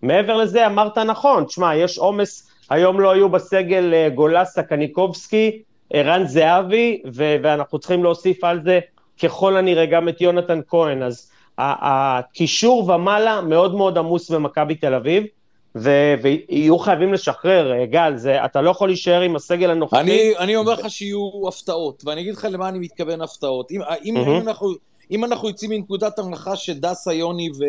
מעבר 0.01 0.37
לזה, 0.37 0.67
אמרת 0.67 0.97
נכון, 0.97 1.45
תשמע, 1.45 1.75
יש 1.75 1.97
עומס, 1.97 2.49
היום 2.69 2.99
לא 2.99 3.11
היו 3.11 3.29
בסגל 3.29 3.93
אה, 3.93 4.09
גולסה, 4.09 4.63
קניקובסקי, 4.63 5.61
ערן 5.93 6.27
זהבי, 6.27 7.01
ו- 7.13 7.35
ואנחנו 7.43 7.79
צריכים 7.79 8.03
להוסיף 8.03 8.43
על 8.43 8.63
זה 8.63 8.79
ככל 9.21 9.57
הנראה 9.57 9.85
גם 9.85 10.09
את 10.09 10.21
יונתן 10.21 10.59
כהן, 10.67 11.03
אז 11.03 11.31
הקישור 11.57 12.89
ומעלה 12.89 13.41
מאוד 13.41 13.75
מאוד 13.75 13.97
עמוס 13.97 14.31
במכבי 14.31 14.75
תל 14.75 14.93
אביב, 14.93 15.23
ו- 15.75 16.13
ויהיו 16.21 16.79
חייבים 16.79 17.13
לשחרר, 17.13 17.73
אה, 17.73 17.85
גל, 17.85 18.13
זה, 18.15 18.45
אתה 18.45 18.61
לא 18.61 18.69
יכול 18.69 18.89
להישאר 18.89 19.21
עם 19.21 19.35
הסגל 19.35 19.69
הנוכחי. 19.69 19.99
אני, 19.99 20.37
אני 20.37 20.55
אומר 20.55 20.73
לך 20.73 20.89
שיהיו 20.89 21.47
הפתעות, 21.47 22.03
ואני 22.05 22.21
אגיד 22.21 22.33
לך 22.33 22.47
למה 22.51 22.69
אני 22.69 22.79
מתכוון 22.79 23.21
הפתעות. 23.21 23.71
אם, 23.71 23.81
אם, 24.05 24.17
mm-hmm. 24.17 24.29
אם 24.29 24.47
אנחנו... 24.47 24.73
אם 25.11 25.25
אנחנו 25.25 25.47
יוצאים 25.47 25.71
מנקודת 25.71 26.19
הנחה 26.19 26.55
שדסה, 26.55 27.13
יוני 27.13 27.49
ו... 27.49 27.63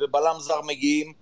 ובלם 0.00 0.34
זר 0.38 0.60
מגיעים, 0.66 1.12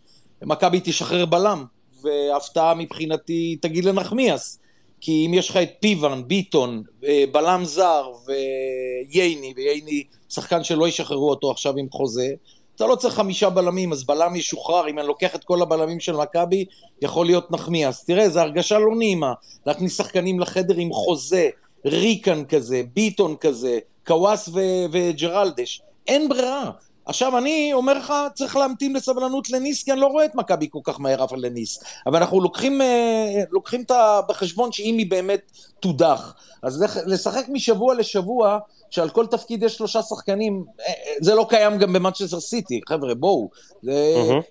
מכבי 0.42 0.80
תשחרר 0.84 1.26
בלם, 1.26 1.64
והפתעה 2.02 2.74
מבחינתי 2.74 3.56
תגיד 3.60 3.84
לנחמיאס. 3.84 4.58
כי 5.00 5.26
אם 5.26 5.34
יש 5.34 5.50
לך 5.50 5.56
את 5.56 5.70
פיוון, 5.80 6.28
ביטון, 6.28 6.82
אה, 7.04 7.24
בלם 7.32 7.64
זר 7.64 8.12
וייני, 8.26 9.52
וייני 9.56 10.04
שחקן 10.28 10.64
שלא 10.64 10.88
ישחררו 10.88 11.30
אותו 11.30 11.50
עכשיו 11.50 11.74
עם 11.76 11.86
חוזה, 11.90 12.28
אתה 12.76 12.86
לא 12.86 12.94
צריך 12.96 13.14
חמישה 13.14 13.50
בלמים, 13.50 13.92
אז 13.92 14.04
בלם 14.04 14.36
ישוחרר, 14.36 14.88
אם 14.88 14.98
אני 14.98 15.06
לוקח 15.06 15.34
את 15.34 15.44
כל 15.44 15.62
הבלמים 15.62 16.00
של 16.00 16.16
מכבי, 16.16 16.64
יכול 17.02 17.26
להיות 17.26 17.50
נחמיאס. 17.50 18.04
תראה, 18.04 18.28
זו 18.28 18.40
הרגשה 18.40 18.78
לא 18.78 18.96
נעימה, 18.96 19.32
להכניס 19.66 19.96
שחקנים 19.96 20.40
לחדר 20.40 20.74
עם 20.76 20.92
חוזה, 20.92 21.48
ריקן 21.84 22.44
כזה, 22.44 22.82
ביטון 22.94 23.36
כזה, 23.36 23.78
קוואס 24.06 24.48
וג'רלדש. 24.92 25.82
אין 26.06 26.28
ברירה. 26.28 26.70
עכשיו 27.06 27.38
אני 27.38 27.72
אומר 27.72 27.98
לך, 27.98 28.12
צריך 28.34 28.56
להמתין 28.56 28.92
בסבלנות 28.92 29.50
לניס, 29.50 29.82
כי 29.82 29.92
אני 29.92 30.00
לא 30.00 30.06
רואה 30.06 30.24
את 30.24 30.34
מכבי 30.34 30.68
כל 30.70 30.78
כך 30.84 31.00
מהר 31.00 31.24
אבל 31.24 31.38
לניס. 31.46 31.82
אבל 32.06 32.18
אנחנו 32.18 32.40
לוקחים, 32.40 32.82
אה, 32.82 33.42
לוקחים 33.50 33.82
את 33.82 33.92
בחשבון 34.28 34.72
שאם 34.72 34.98
היא 34.98 35.10
באמת 35.10 35.52
תודח. 35.80 36.34
אז 36.62 36.84
לשחק 37.06 37.44
משבוע 37.48 37.94
לשבוע, 37.94 38.58
שעל 38.90 39.10
כל 39.10 39.26
תפקיד 39.26 39.62
יש 39.62 39.76
שלושה 39.76 40.02
שחקנים, 40.02 40.64
אה, 40.80 40.86
אה, 40.86 40.92
זה 41.20 41.34
לא 41.34 41.46
קיים 41.48 41.78
גם 41.78 41.92
במנצ'סטר 41.92 42.40
סיטי, 42.40 42.80
חבר'ה, 42.88 43.14
בואו. 43.14 43.50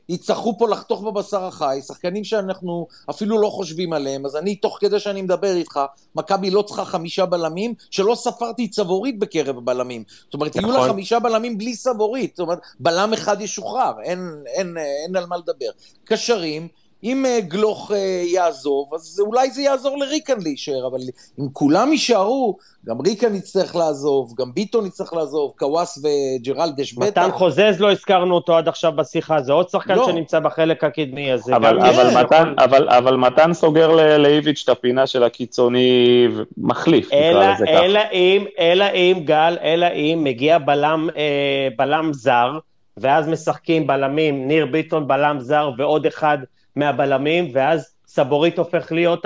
יצטרכו 0.10 0.58
פה 0.58 0.70
לחתוך 0.70 1.02
בבשר 1.02 1.44
החי, 1.44 1.80
שחקנים 1.88 2.24
שאנחנו 2.24 2.88
אפילו 3.10 3.42
לא 3.42 3.50
חושבים 3.50 3.94
עליהם, 3.94 4.26
אז 4.26 4.36
אני, 4.36 4.56
תוך 4.56 4.78
כדי 4.82 5.00
שאני 5.00 5.22
מדבר 5.22 5.56
איתך, 5.56 5.80
מכבי 6.16 6.52
לא 6.52 6.62
צריכה 6.62 6.86
חמישה 6.86 7.26
בלמים, 7.26 7.74
שלא 7.92 8.16
ספרתי 8.16 8.68
צבורית 8.68 9.20
בקרב 9.20 9.58
הבלמים. 9.58 10.04
זאת 10.26 10.34
אומרת. 10.34 10.56
יהיו 10.56 10.72
לה 10.72 10.78
נכון. 10.78 10.90
חמישה 10.90 11.20
בלמים 11.20 11.58
בלי 11.58 11.76
צבורית, 11.76 12.36
זאת 12.36 12.40
אומרת, 12.40 12.60
בלם 12.80 13.14
אחד 13.14 13.42
ישוחרר, 13.42 13.94
אין, 14.04 14.44
אין, 14.46 14.78
אין, 14.78 14.78
אין 14.78 15.16
על 15.16 15.26
מה 15.26 15.38
לדבר. 15.38 15.70
קשרים, 16.06 16.68
אם 17.04 17.26
uh, 17.26 17.42
גלוך 17.42 17.92
uh, 17.92 17.96
יעזוב, 18.34 18.94
אז 18.94 19.20
אולי 19.20 19.52
זה 19.52 19.62
יעזור 19.62 19.98
לריקן 19.98 20.40
להישאר, 20.40 20.88
אבל 20.88 21.00
אם 21.40 21.46
כולם 21.54 21.92
יישארו, 21.92 22.58
גם 22.86 23.02
ריקן 23.02 23.36
יצטרך 23.36 23.76
לעזוב, 23.76 24.34
גם 24.38 24.54
ביטון 24.54 24.86
יצטרך 24.86 25.14
לעזוב, 25.14 25.54
קוואס 25.58 26.04
וג'רלדש 26.04 26.94
בטח. 26.94 27.08
מתן 27.08 27.32
חוזז 27.32 27.80
לא 27.80 27.92
הזכרנו 27.92 28.36
אותו 28.36 28.58
עד 28.58 28.68
עכשיו 28.68 28.92
בשיחה, 28.92 29.42
זה 29.42 29.54
עוד 29.54 29.70
שחקן 29.70 29.96
לא. 29.96 30.06
שנמצא 30.06 30.40
בחלק 30.40 30.84
הקדמי 30.84 31.32
הזה. 31.32 31.56
אבל, 31.56 31.80
אבל, 31.80 32.10
yeah, 32.10 32.24
מתן, 32.24 32.54
אבל, 32.60 32.90
אבל 32.90 33.16
מתן 33.16 33.54
סוגר 33.54 34.18
לאיביץ' 34.18 34.62
את 34.64 34.70
הפינה 34.70 35.08
של 35.08 35.24
הקיצוני 35.24 36.28
מחליף, 36.58 37.08
נקרא 37.08 37.54
לזה 37.54 37.66
ככה. 37.66 37.86
אלא 37.86 38.00
אם, 38.14 38.46
אלא 38.60 38.86
אם, 38.94 39.22
גל, 39.26 39.58
אלא 39.62 39.88
אם 39.94 40.22
מגיע 40.24 40.58
בלם, 40.58 41.10
אה, 41.18 41.68
בלם 41.78 42.14
זר, 42.14 42.60
ואז 42.98 43.28
משחקים 43.28 43.88
בלמים, 43.88 44.48
ניר 44.48 44.66
ביטון 44.66 45.08
בלם 45.08 45.40
זר 45.40 45.72
ועוד 45.78 46.06
אחד 46.06 46.38
מהבלמים, 46.76 47.50
ואז 47.54 47.96
סבורית 48.08 48.58
הופך 48.58 48.92
להיות 48.92 49.26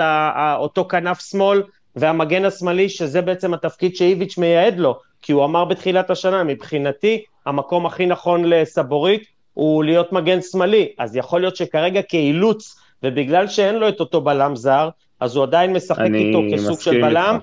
אותו 0.56 0.88
כנף 0.88 1.20
שמאל, 1.30 1.62
והמגן 1.96 2.44
השמאלי, 2.44 2.88
שזה 2.88 3.22
בעצם 3.22 3.54
התפקיד 3.54 3.96
שאיביץ' 3.96 4.38
מייעד 4.38 4.78
לו, 4.78 4.98
כי 5.22 5.32
הוא 5.32 5.44
אמר 5.44 5.64
בתחילת 5.64 6.10
השנה, 6.10 6.44
מבחינתי, 6.44 7.22
המקום 7.46 7.86
הכי 7.86 8.06
נכון 8.06 8.44
לסבורית 8.44 9.22
הוא 9.54 9.84
להיות 9.84 10.12
מגן 10.12 10.42
שמאלי, 10.42 10.88
אז 10.98 11.16
יכול 11.16 11.40
להיות 11.40 11.56
שכרגע 11.56 12.02
כאילוץ, 12.02 12.76
ובגלל 13.02 13.48
שאין 13.48 13.74
לו 13.74 13.88
את 13.88 14.00
אותו 14.00 14.20
בלם 14.20 14.56
זר, 14.56 14.88
אז 15.20 15.36
הוא 15.36 15.44
עדיין 15.44 15.72
משחק 15.72 16.08
איתו 16.14 16.38
כסוג 16.52 16.80
של 16.80 17.02
בלם, 17.02 17.38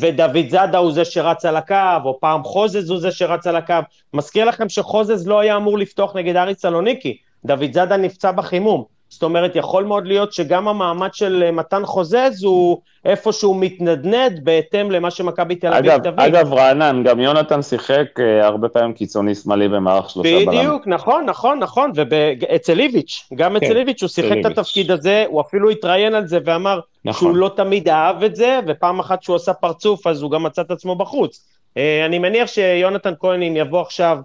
ודוד 0.00 0.48
זאדה 0.48 0.78
הוא 0.78 0.92
זה 0.92 1.04
שרץ 1.04 1.44
על 1.44 1.56
הקו, 1.56 1.74
או 2.04 2.20
פעם 2.20 2.44
חוזז 2.44 2.90
הוא 2.90 3.00
זה 3.00 3.10
שרץ 3.10 3.46
על 3.46 3.56
הקו. 3.56 3.74
מזכיר 4.14 4.44
לכם 4.44 4.68
שחוזז 4.68 5.28
לא 5.28 5.40
היה 5.40 5.56
אמור 5.56 5.78
לפתוח 5.78 6.16
נגד 6.16 6.36
אריס 6.36 6.58
סלוניקי, 6.58 7.16
דוד 7.44 7.72
זאדה 7.72 7.96
נפצע 7.96 8.32
בחימום. 8.32 8.97
זאת 9.10 9.22
אומרת, 9.22 9.56
יכול 9.56 9.84
מאוד 9.84 10.06
להיות 10.06 10.32
שגם 10.32 10.68
המעמד 10.68 11.14
של 11.14 11.42
אה, 11.46 11.50
מתן 11.50 11.86
חוזז 11.86 12.44
הוא 12.44 12.80
איפשהו 13.04 13.54
מתנדנד 13.54 14.40
בהתאם 14.44 14.90
למה 14.90 15.10
שמכבי 15.10 15.54
תל 15.54 15.72
אביב 15.74 15.98
תביא. 15.98 16.26
אגב, 16.26 16.52
רענן, 16.52 17.02
גם 17.04 17.20
יונתן 17.20 17.62
שיחק 17.62 18.06
אה, 18.20 18.46
הרבה 18.46 18.68
פעמים 18.68 18.92
קיצוני 18.92 19.34
שמאלי 19.34 19.68
במערך 19.68 20.10
שלושה 20.10 20.28
בלמים. 20.28 20.48
בדיוק, 20.48 20.86
נכון, 20.86 21.24
נכון, 21.24 21.58
נכון, 21.58 21.92
ואצל 21.96 22.80
איביץ', 22.80 23.28
גם 23.34 23.56
אצל 23.56 23.66
כן, 23.66 23.76
איביץ' 23.76 24.02
הוא 24.02 24.08
שיחק 24.08 24.36
את 24.40 24.46
התפקיד 24.46 24.90
הזה, 24.90 25.24
הוא 25.28 25.40
אפילו 25.40 25.70
התראיין 25.70 26.14
על 26.14 26.26
זה 26.26 26.38
ואמר 26.44 26.80
נכון. 27.04 27.28
שהוא 27.28 27.36
לא 27.36 27.50
תמיד 27.56 27.88
אהב 27.88 28.22
את 28.22 28.36
זה, 28.36 28.60
ופעם 28.66 29.00
אחת 29.00 29.22
שהוא 29.22 29.36
עשה 29.36 29.52
פרצוף 29.52 30.06
אז 30.06 30.22
הוא 30.22 30.30
גם 30.30 30.42
מצא 30.42 30.62
את 30.62 30.70
עצמו 30.70 30.96
בחוץ. 30.96 31.46
אה, 31.76 32.06
אני 32.06 32.18
מניח 32.18 32.48
שיונתן 32.48 33.12
כהן, 33.20 33.42
אם 33.42 33.56
יבוא 33.56 33.80
עכשיו 33.80 34.18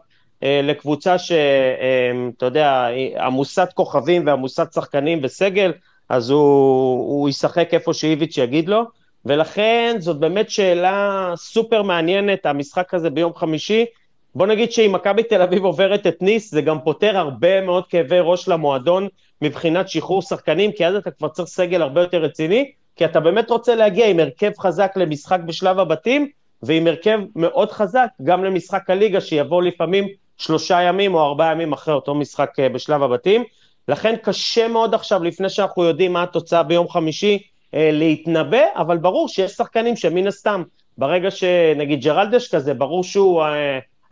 לקבוצה 0.63 1.17
שאתה 1.17 1.35
אה, 2.41 2.47
יודע, 2.47 2.87
עמוסת 3.19 3.69
כוכבים 3.73 4.27
ועמוסת 4.27 4.73
שחקנים 4.73 5.19
וסגל, 5.23 5.71
אז 6.09 6.29
הוא, 6.29 6.39
הוא 7.09 7.29
ישחק 7.29 7.73
איפה 7.73 7.93
שאיביץ' 7.93 8.37
יגיד 8.37 8.69
לו, 8.69 8.83
ולכן 9.25 9.95
זאת 9.99 10.17
באמת 10.19 10.49
שאלה 10.49 11.33
סופר 11.35 11.81
מעניינת, 11.81 12.45
המשחק 12.45 12.93
הזה 12.93 13.09
ביום 13.09 13.33
חמישי. 13.35 13.85
בוא 14.35 14.47
נגיד 14.47 14.71
שאם 14.71 14.91
מכבי 14.93 15.23
תל 15.23 15.41
אביב 15.41 15.65
עוברת 15.65 16.07
את 16.07 16.21
ניס, 16.21 16.51
זה 16.51 16.61
גם 16.61 16.81
פותר 16.81 17.17
הרבה 17.17 17.61
מאוד 17.61 17.87
כאבי 17.87 18.17
ראש 18.21 18.47
למועדון 18.47 19.07
מבחינת 19.41 19.89
שחרור 19.89 20.21
שחקנים, 20.21 20.71
כי 20.71 20.85
אז 20.85 20.95
אתה 20.95 21.11
כבר 21.11 21.27
צריך 21.27 21.49
סגל 21.49 21.81
הרבה 21.81 22.01
יותר 22.01 22.17
רציני, 22.21 22.71
כי 22.95 23.05
אתה 23.05 23.19
באמת 23.19 23.49
רוצה 23.49 23.75
להגיע 23.75 24.07
עם 24.07 24.19
הרכב 24.19 24.51
חזק 24.59 24.91
למשחק 24.95 25.39
בשלב 25.45 25.79
הבתים, 25.79 26.27
ועם 26.63 26.87
הרכב 26.87 27.19
מאוד 27.35 27.71
חזק 27.71 28.07
גם 28.23 28.43
למשחק 28.43 28.89
הליגה, 28.89 29.21
שיבוא 29.21 29.63
לפעמים 29.63 30.07
שלושה 30.37 30.81
ימים 30.81 31.15
או 31.15 31.25
ארבעה 31.25 31.51
ימים 31.51 31.73
אחרי 31.73 31.93
אותו 31.93 32.15
משחק 32.15 32.49
אה, 32.59 32.69
בשלב 32.69 33.03
הבתים. 33.03 33.43
לכן 33.87 34.15
קשה 34.23 34.67
מאוד 34.67 34.93
עכשיו, 34.93 35.23
לפני 35.23 35.49
שאנחנו 35.49 35.83
יודעים 35.83 36.13
מה 36.13 36.23
התוצאה 36.23 36.63
ביום 36.63 36.89
חמישי, 36.89 37.39
אה, 37.73 37.89
להתנבא, 37.93 38.63
אבל 38.75 38.97
ברור 38.97 39.27
שיש 39.27 39.51
שחקנים 39.51 39.95
שמן 39.95 40.27
הסתם, 40.27 40.63
ברגע 40.97 41.31
שנגיד 41.31 42.01
ג'רלדש 42.01 42.47
כזה, 42.55 42.73
ברור 42.73 43.03
שהוא 43.03 43.43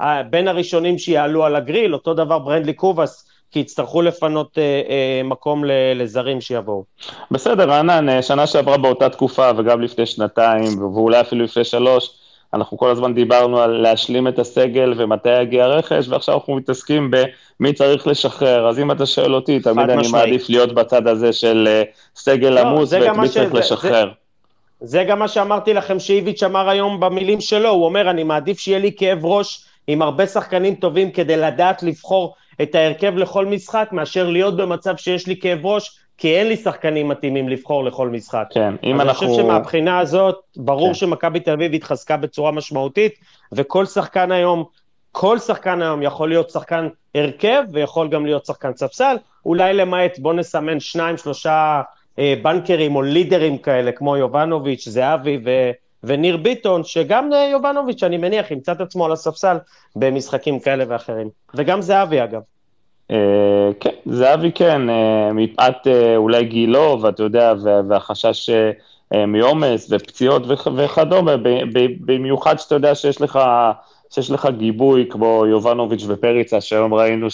אה, 0.02 0.24
בין 0.24 0.48
הראשונים 0.48 0.98
שיעלו 0.98 1.46
על 1.46 1.56
הגריל, 1.56 1.94
אותו 1.94 2.14
דבר 2.14 2.40
ברנדלי 2.40 2.74
קובאס, 2.74 3.28
כי 3.52 3.60
יצטרכו 3.60 4.02
לפנות 4.02 4.58
אה, 4.58 4.82
אה, 4.90 5.22
מקום 5.24 5.64
לזרים 5.96 6.42
שיבואו. 6.42 6.84
בסדר, 7.32 7.70
רענן, 7.70 8.22
שנה 8.22 8.48
שעברה 8.48 8.78
באותה 8.78 9.10
תקופה 9.10 9.50
וגם 9.58 9.82
לפני 9.82 10.06
שנתיים, 10.06 10.80
ואולי 10.80 11.22
אפילו 11.22 11.44
לפני 11.44 11.64
שלוש, 11.64 12.10
אנחנו 12.54 12.78
כל 12.78 12.90
הזמן 12.90 13.14
דיברנו 13.14 13.60
על 13.60 13.72
להשלים 13.72 14.28
את 14.28 14.40
הסגל 14.40 14.94
ומתי 14.98 15.42
יגיע 15.42 15.64
הרכש, 15.64 16.10
ועכשיו 16.10 16.36
אנחנו 16.36 16.56
מתעסקים 16.56 17.12
במי 17.12 17.74
צריך 17.74 18.08
לשחרר. 18.08 18.68
אז 18.68 18.80
אם 18.80 18.92
אתה 18.92 19.06
שואל 19.06 19.36
אותי, 19.36 19.60
תמיד 19.60 19.90
אני 19.90 20.02
משמעית. 20.02 20.26
מעדיף 20.26 20.50
להיות 20.50 20.74
בצד 20.74 21.08
הזה 21.08 21.34
של 21.34 21.68
אה, 21.68 21.84
סגל 22.16 22.50
לא, 22.50 22.60
עמוס 22.60 22.94
ואת 22.94 23.18
מי 23.18 23.30
צריך 23.30 23.54
לשחרר. 23.54 24.12
זה, 24.80 24.88
זה 24.88 25.04
גם 25.04 25.20
מה 25.20 25.28
שאמרתי 25.28 25.74
לכם 25.74 26.00
שאיביץ' 26.00 26.44
אמר 26.44 26.70
היום 26.70 27.00
במילים 27.00 27.42
שלו, 27.42 27.70
הוא 27.70 27.86
אומר, 27.86 28.10
אני 28.10 28.24
מעדיף 28.24 28.60
שיהיה 28.60 28.80
לי 28.80 28.92
כאב 28.98 29.26
ראש 29.26 29.66
עם 29.88 30.02
הרבה 30.02 30.28
שחקנים 30.28 30.76
טובים 30.76 31.12
כדי 31.12 31.38
לדעת 31.38 31.84
לבחור 31.84 32.36
את 32.62 32.76
ההרכב 32.76 33.18
לכל 33.18 33.46
משחק, 33.46 33.90
מאשר 33.92 34.30
להיות 34.30 34.58
במצב 34.58 34.98
שיש 34.98 35.28
לי 35.28 35.40
כאב 35.40 35.66
ראש 35.66 36.00
כי 36.22 36.36
אין 36.36 36.48
לי 36.48 36.58
שחקנים 36.58 37.08
מתאימים 37.08 37.50
לבחור 37.50 37.84
לכל 37.84 38.10
משחק. 38.10 38.48
כן, 38.50 38.74
אם 38.84 39.02
אנחנו... 39.02 39.28
אני 39.28 39.36
חושב 39.36 39.44
שמבחינה 39.44 40.00
הזאת, 40.00 40.36
ברור 40.58 40.88
כן. 40.88 40.94
שמכבי 40.94 41.40
תל 41.40 41.52
אביב 41.52 41.74
התחזקה 41.74 42.18
בצורה 42.18 42.52
משמעותית, 42.52 43.14
וכל 43.52 43.86
שחקן 43.86 44.32
היום, 44.32 44.64
כל 45.12 45.40
שחקן 45.40 45.82
היום 45.82 46.02
יכול 46.02 46.30
להיות 46.30 46.50
שחקן 46.50 46.88
הרכב, 47.16 47.64
ויכול 47.72 48.08
גם 48.08 48.26
להיות 48.26 48.46
שחקן 48.46 48.72
ספסל, 48.76 49.16
אולי 49.46 49.74
למעט, 49.74 50.20
בוא 50.20 50.34
נסמן 50.34 50.80
שניים, 50.80 51.18
שלושה 51.18 51.82
אה, 52.20 52.34
בנקרים 52.42 52.96
או 52.96 53.02
לידרים 53.02 53.58
כאלה, 53.58 53.92
כמו 53.92 54.18
יובנוביץ', 54.18 54.90
זהבי 54.90 55.40
ו... 55.46 55.72
וניר 56.04 56.38
ביטון, 56.38 56.84
שגם 56.84 57.34
אה, 57.34 57.48
יובנוביץ', 57.52 58.04
אני 58.04 58.18
מניח, 58.18 58.52
ימצא 58.52 58.72
את 58.72 58.82
עצמו 58.82 59.06
על 59.06 59.12
הספסל 59.12 59.58
במשחקים 59.96 60.60
כאלה 60.60 60.84
ואחרים. 60.88 61.30
וגם 61.56 61.82
זהבי, 61.82 62.24
אגב. 62.24 62.42
אה, 63.12 63.72
כן, 63.80 63.90
זהבי 64.06 64.52
כן, 64.52 64.90
אה, 64.90 65.34
מפאת 65.34 65.88
אה, 65.88 66.18
אולי 66.18 66.46
גילו, 66.46 67.00
ואתה 67.02 67.24
יודע, 67.24 67.54
והחשש 67.88 68.50
מעומס 69.28 69.88
ופציעות 69.92 70.44
וכדומה, 70.76 71.36
במיוחד 72.06 72.60
שאתה 72.60 72.76
יודע 72.76 72.96
שיש 72.96 73.22
לך, 73.22 73.40
שיש 74.10 74.32
לך 74.32 74.48
גיבוי 74.58 75.06
כמו 75.10 75.44
יובנוביץ' 75.50 76.04
ופריצה, 76.08 76.62
שהיום 76.62 76.94
ראינו 76.94 77.28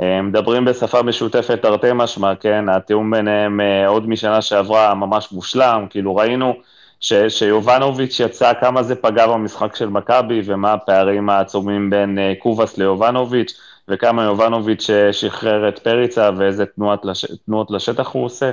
שמדברים 0.00 0.64
בשפה 0.64 1.02
משותפת 1.02 1.62
תרתי 1.62 1.86
משמע, 1.94 2.34
כן, 2.34 2.68
התיאום 2.68 3.10
ביניהם 3.10 3.60
עוד 3.86 4.08
משנה 4.08 4.42
שעברה 4.42 4.94
ממש 4.94 5.32
מושלם, 5.32 5.86
כאילו 5.90 6.16
ראינו 6.16 6.54
ש, 7.00 7.12
שיובנוביץ' 7.12 8.20
יצא 8.20 8.52
כמה 8.60 8.82
זה 8.82 8.94
פגע 8.94 9.26
במשחק 9.26 9.76
של 9.76 9.88
מכבי 9.88 10.42
ומה 10.44 10.72
הפערים 10.72 11.30
העצומים 11.30 11.90
בין 11.90 12.18
קובאס 12.38 12.78
ליובנוביץ'. 12.78 13.54
וכמה 13.88 14.24
יובנוביץ' 14.24 14.90
אה, 14.90 15.12
שחרר 15.12 15.68
את 15.68 15.78
פריצה 15.78 16.30
ואיזה 16.36 16.66
תנועות, 16.66 17.04
לש... 17.04 17.24
תנועות 17.46 17.70
לשטח 17.70 18.08
הוא 18.08 18.24
עושה. 18.24 18.50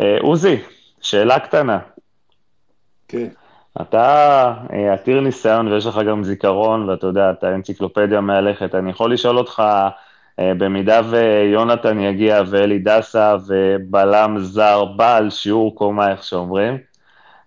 אה, 0.00 0.16
עוזי, 0.20 0.60
שאלה 1.00 1.38
קטנה. 1.38 1.78
כן. 3.08 3.28
אתה 3.80 4.52
אה, 4.72 4.92
עתיר 4.92 5.20
ניסיון 5.20 5.68
ויש 5.68 5.86
לך 5.86 5.98
גם 6.08 6.24
זיכרון, 6.24 6.88
ואתה 6.88 7.06
יודע, 7.06 7.30
אתה 7.30 7.54
אנציקלופדיה 7.54 8.20
מהלכת. 8.20 8.74
אני 8.74 8.90
יכול 8.90 9.12
לשאול 9.12 9.38
אותך, 9.38 9.62
במידה 10.38 11.00
ויונתן 11.10 12.00
יגיע 12.00 12.42
ואלי 12.46 12.78
דסה 12.78 13.36
ובלם 13.46 14.36
זר 14.38 14.84
בעל 14.84 15.30
שיעור 15.30 15.74
קומה, 15.74 16.10
איך 16.10 16.24
שאומרים, 16.24 16.78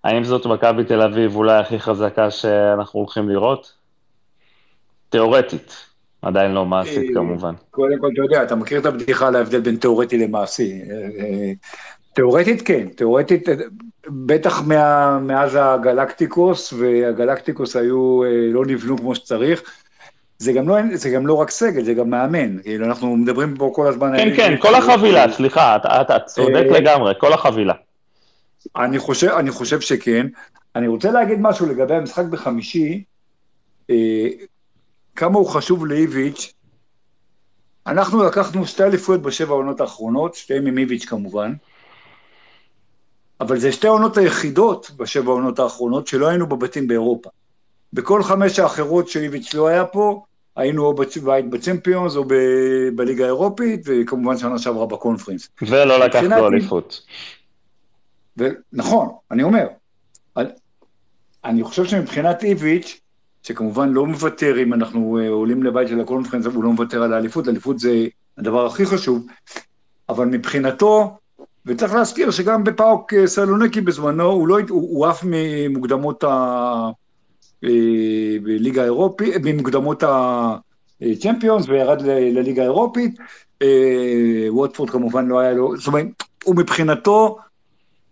האם 0.03 0.23
זאת 0.23 0.45
מכבי 0.45 0.83
תל 0.83 1.01
אביב 1.01 1.35
אולי 1.35 1.57
הכי 1.57 1.79
חזקה 1.79 2.31
שאנחנו 2.31 2.99
הולכים 2.99 3.29
לראות? 3.29 3.73
תיאורטית. 5.09 5.86
עדיין 6.21 6.51
לא 6.51 6.65
מעשית 6.65 7.13
כמובן. 7.13 7.53
קודם 7.71 7.99
כל, 7.99 8.09
אתה 8.13 8.21
יודע, 8.21 8.43
אתה 8.43 8.55
מכיר 8.55 8.79
את 8.79 8.85
הבדיחה 8.85 9.27
על 9.27 9.35
ההבדל 9.35 9.59
בין 9.59 9.75
תיאורטי 9.75 10.17
למעשי. 10.17 10.81
תיאורטית 12.13 12.61
כן, 12.61 12.87
תיאורטית, 12.95 13.45
בטח 14.07 14.61
מה, 14.67 15.19
מאז 15.19 15.57
הגלקטיקוס, 15.61 16.73
והגלקטיקוס 16.73 17.75
היו, 17.75 18.21
לא 18.53 18.65
נבנו 18.65 18.97
כמו 18.97 19.15
שצריך. 19.15 19.63
זה 20.39 20.53
גם, 20.53 20.69
לא, 20.69 20.75
זה 20.93 21.09
גם 21.09 21.27
לא 21.27 21.33
רק 21.33 21.49
סגל, 21.49 21.83
זה 21.83 21.93
גם 21.93 22.09
מאמן. 22.09 22.61
כאילו, 22.61 22.85
אנחנו 22.85 23.15
מדברים 23.15 23.55
פה 23.57 23.71
כל 23.75 23.87
הזמן... 23.87 24.17
כן, 24.17 24.35
כן, 24.35 24.55
כל 24.59 24.75
החבילה, 24.75 25.31
סליחה, 25.31 25.75
אתה, 25.75 26.01
אתה 26.01 26.19
צודק 26.19 26.65
לגמרי, 26.71 27.13
כל 27.17 27.33
החבילה. 27.33 27.73
אני 28.75 28.99
חושב, 28.99 29.27
אני 29.27 29.51
חושב 29.51 29.79
שכן. 29.79 30.27
אני 30.75 30.87
רוצה 30.87 31.11
להגיד 31.11 31.37
משהו 31.41 31.65
לגבי 31.65 31.95
המשחק 31.95 32.25
בחמישי. 32.25 33.03
כמה 35.17 35.37
הוא 35.37 35.47
חשוב 35.47 35.85
לאיביץ', 35.85 36.53
אנחנו 37.87 38.23
לקחנו 38.23 38.65
שתי 38.65 38.83
אליפויות 38.83 39.21
בשבע 39.21 39.53
העונות 39.53 39.81
האחרונות, 39.81 40.35
שתיהן 40.35 40.67
עם 40.67 40.77
איביץ' 40.77 41.05
כמובן, 41.05 41.53
אבל 43.41 43.59
זה 43.59 43.71
שתי 43.71 43.87
העונות 43.87 44.17
היחידות 44.17 44.91
בשבע 44.97 45.31
העונות 45.31 45.59
האחרונות 45.59 46.07
שלא 46.07 46.27
היינו 46.27 46.47
בבתים 46.47 46.87
באירופה. 46.87 47.29
בכל 47.93 48.23
חמש 48.23 48.59
האחרות 48.59 49.09
שאיביץ' 49.09 49.53
לא 49.53 49.67
היה 49.67 49.85
פה, 49.85 50.23
היינו 50.55 50.85
או 50.85 50.93
בבית 50.93 51.49
בצמפיונס 51.49 52.15
או 52.15 52.23
ב- 52.23 52.89
בליגה 52.95 53.23
האירופית, 53.23 53.81
וכמובן 53.85 54.37
שנה 54.37 54.59
שעברה 54.59 54.85
בקונפרנס. 54.85 55.49
ולא 55.61 55.99
לקחנו 55.99 56.47
אליפות. 56.47 57.05
נכון, 58.73 59.09
אני 59.31 59.43
אומר. 59.43 59.67
אני 61.45 61.63
חושב 61.63 61.85
שמבחינת 61.85 62.43
איביץ', 62.43 63.01
שכמובן 63.43 63.89
לא 63.89 64.05
מוותר 64.05 64.59
אם 64.63 64.73
אנחנו 64.73 65.19
אה, 65.19 65.29
עולים 65.29 65.63
לבית 65.63 65.87
של 65.87 65.99
הקונפרנס, 65.99 66.45
הוא 66.45 66.63
לא 66.63 66.71
מוותר 66.71 67.03
על 67.03 67.13
האליפות, 67.13 67.47
האליפות 67.47 67.79
זה 67.79 68.05
הדבר 68.37 68.65
הכי 68.65 68.85
חשוב, 68.85 69.27
אבל 70.09 70.25
מבחינתו, 70.25 71.17
וצריך 71.65 71.93
להזכיר 71.93 72.31
שגם 72.31 72.63
בפאוק 72.63 73.13
אה, 73.13 73.27
סלוניקי 73.27 73.81
בזמנו, 73.81 74.23
הוא, 74.23 74.47
לא, 74.47 74.59
הוא, 74.69 74.81
הוא 74.81 75.07
עף 75.07 75.21
ממוקדמות 75.23 76.23
ה... 76.23 76.27
אה, 77.63 78.37
בליגה 78.43 78.81
האירופית, 78.81 79.35
ממוקדמות 79.43 80.03
הצ'מפיונס 81.01 81.69
וירד 81.69 82.01
לליגה 82.01 82.61
האירופית, 82.61 83.17
ווטפורד 84.49 84.89
כמובן 84.89 85.27
לא 85.27 85.39
היה 85.39 85.53
לו, 85.53 85.77
זאת 85.77 85.87
אומרת, 85.87 86.05
הוא 86.43 86.55
מבחינתו, 86.55 87.37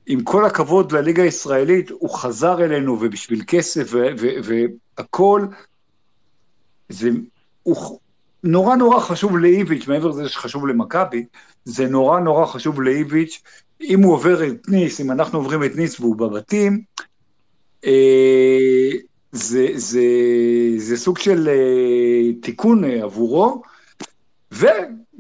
עם 0.08 0.24
כל 0.24 0.46
הכבוד 0.46 0.92
לליגה 0.92 1.24
הישראלית, 1.24 1.90
הוא 1.90 2.10
חזר 2.10 2.66
אלינו 2.66 2.98
ובשביל 3.02 3.44
כסף 3.48 3.92
והכל, 4.98 5.46
זה, 6.90 7.10
הוא, 7.64 8.00
נורא 8.46 8.76
נורא 8.76 9.00
חשוב 9.00 9.38
לאיביץ', 9.38 9.88
מעבר 9.88 10.08
לזה 10.08 10.30
שחשוב 10.30 10.68
למכבי, 10.68 11.26
זה 11.66 11.88
נורא 11.88 12.20
נורא 12.20 12.46
חשוב 12.46 12.82
לאיביץ', 12.82 13.42
אם 13.82 14.04
הוא 14.04 14.14
עובר 14.14 14.48
את 14.48 14.68
ניס, 14.68 15.02
אם 15.02 15.12
אנחנו 15.12 15.40
עוברים 15.40 15.64
את 15.64 15.76
ניס 15.76 16.00
והוא 16.00 16.16
בבתים, 16.16 16.82
אה, 17.86 18.90
זה, 19.32 19.68
זה, 19.76 20.06
זה 20.78 20.98
סוג 20.98 21.18
של 21.18 21.50
אה, 21.50 22.34
תיקון 22.42 22.84
אה, 22.84 23.04
עבורו, 23.04 23.62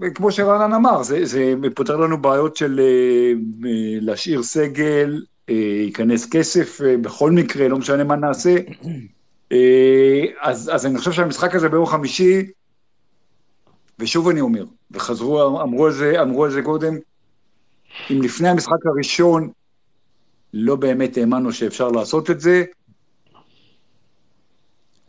וכמו 0.01 0.31
שרענן 0.31 0.73
אמר, 0.73 1.03
זה, 1.03 1.25
זה 1.25 1.53
פותר 1.75 1.97
לנו 1.97 2.21
בעיות 2.21 2.55
של 2.55 2.79
אה, 2.79 3.31
אה 3.69 3.97
להשאיר 4.01 4.43
סגל, 4.43 5.23
אה, 5.49 5.55
ייכנס 5.85 6.29
כסף 6.29 6.81
בכל 7.01 7.31
מקרה, 7.31 7.67
לא 7.67 7.77
משנה 7.77 8.03
מה 8.03 8.15
נעשה. 8.15 8.55
אז, 10.41 10.71
אז 10.73 10.85
אני 10.85 10.97
חושב 10.97 11.11
שהמשחק 11.11 11.55
הזה 11.55 11.69
ביום 11.69 11.85
חמישי, 11.85 12.45
ושוב 13.99 14.29
אני 14.29 14.41
אומר, 14.41 14.65
וחזרו, 14.91 15.61
אמרו 15.61 15.85
על 15.85 15.91
זה, 15.91 16.21
אמרו 16.21 16.45
על 16.45 16.51
זה 16.51 16.61
קודם, 16.61 16.97
אם 18.11 18.21
לפני 18.21 18.49
המשחק 18.49 18.85
הראשון 18.85 19.49
לא 20.53 20.75
באמת 20.75 21.17
האמנו 21.17 21.53
שאפשר 21.53 21.89
לעשות 21.89 22.29
את 22.29 22.39
זה. 22.39 22.63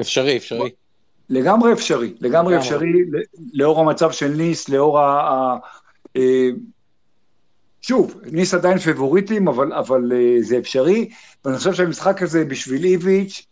אפשרי, 0.01 0.37
אפשרי. 0.37 0.71
לגמרי 1.31 1.73
אפשרי, 1.73 2.15
לגמרי 2.21 2.59
אפשרי, 2.59 2.93
לאור 3.53 3.81
המצב 3.81 4.11
של 4.11 4.29
ניס, 4.29 4.69
לאור 4.69 5.01
ה... 5.01 5.57
אה, 6.17 6.49
שוב, 7.83 8.21
ניס 8.33 8.55
עדיין 8.55 8.79
פיבוריטים, 8.79 9.49
אבל, 9.49 9.73
אבל 9.73 10.13
אה, 10.13 10.37
זה 10.41 10.59
אפשרי, 10.59 11.11
ואני 11.45 11.57
חושב 11.59 11.73
שהמשחק 11.73 12.23
הזה 12.23 12.45
בשביל 12.45 12.85
איביץ', 12.85 13.47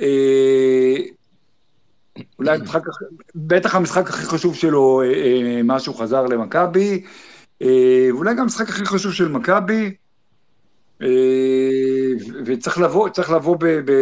אה, 0.00 0.96
אולי 2.38 2.56
המשחק, 2.56 2.82
בטח 3.34 3.74
המשחק 3.74 4.08
הכי 4.08 4.26
חשוב 4.26 4.54
שלו, 4.54 5.02
מאז 5.64 5.82
שהוא 5.82 5.96
חזר 5.96 6.26
למכבי, 6.26 7.04
ואולי 7.60 8.34
גם 8.34 8.40
המשחק 8.40 8.68
הכי 8.68 8.84
חשוב 8.84 9.12
של 9.12 9.28
מכבי, 9.28 9.94
וצריך 12.44 12.78
לבוא, 12.78 13.08
צריך 13.08 13.30
לבוא 13.30 13.56
ב... 13.60 13.66
ב 13.66 13.92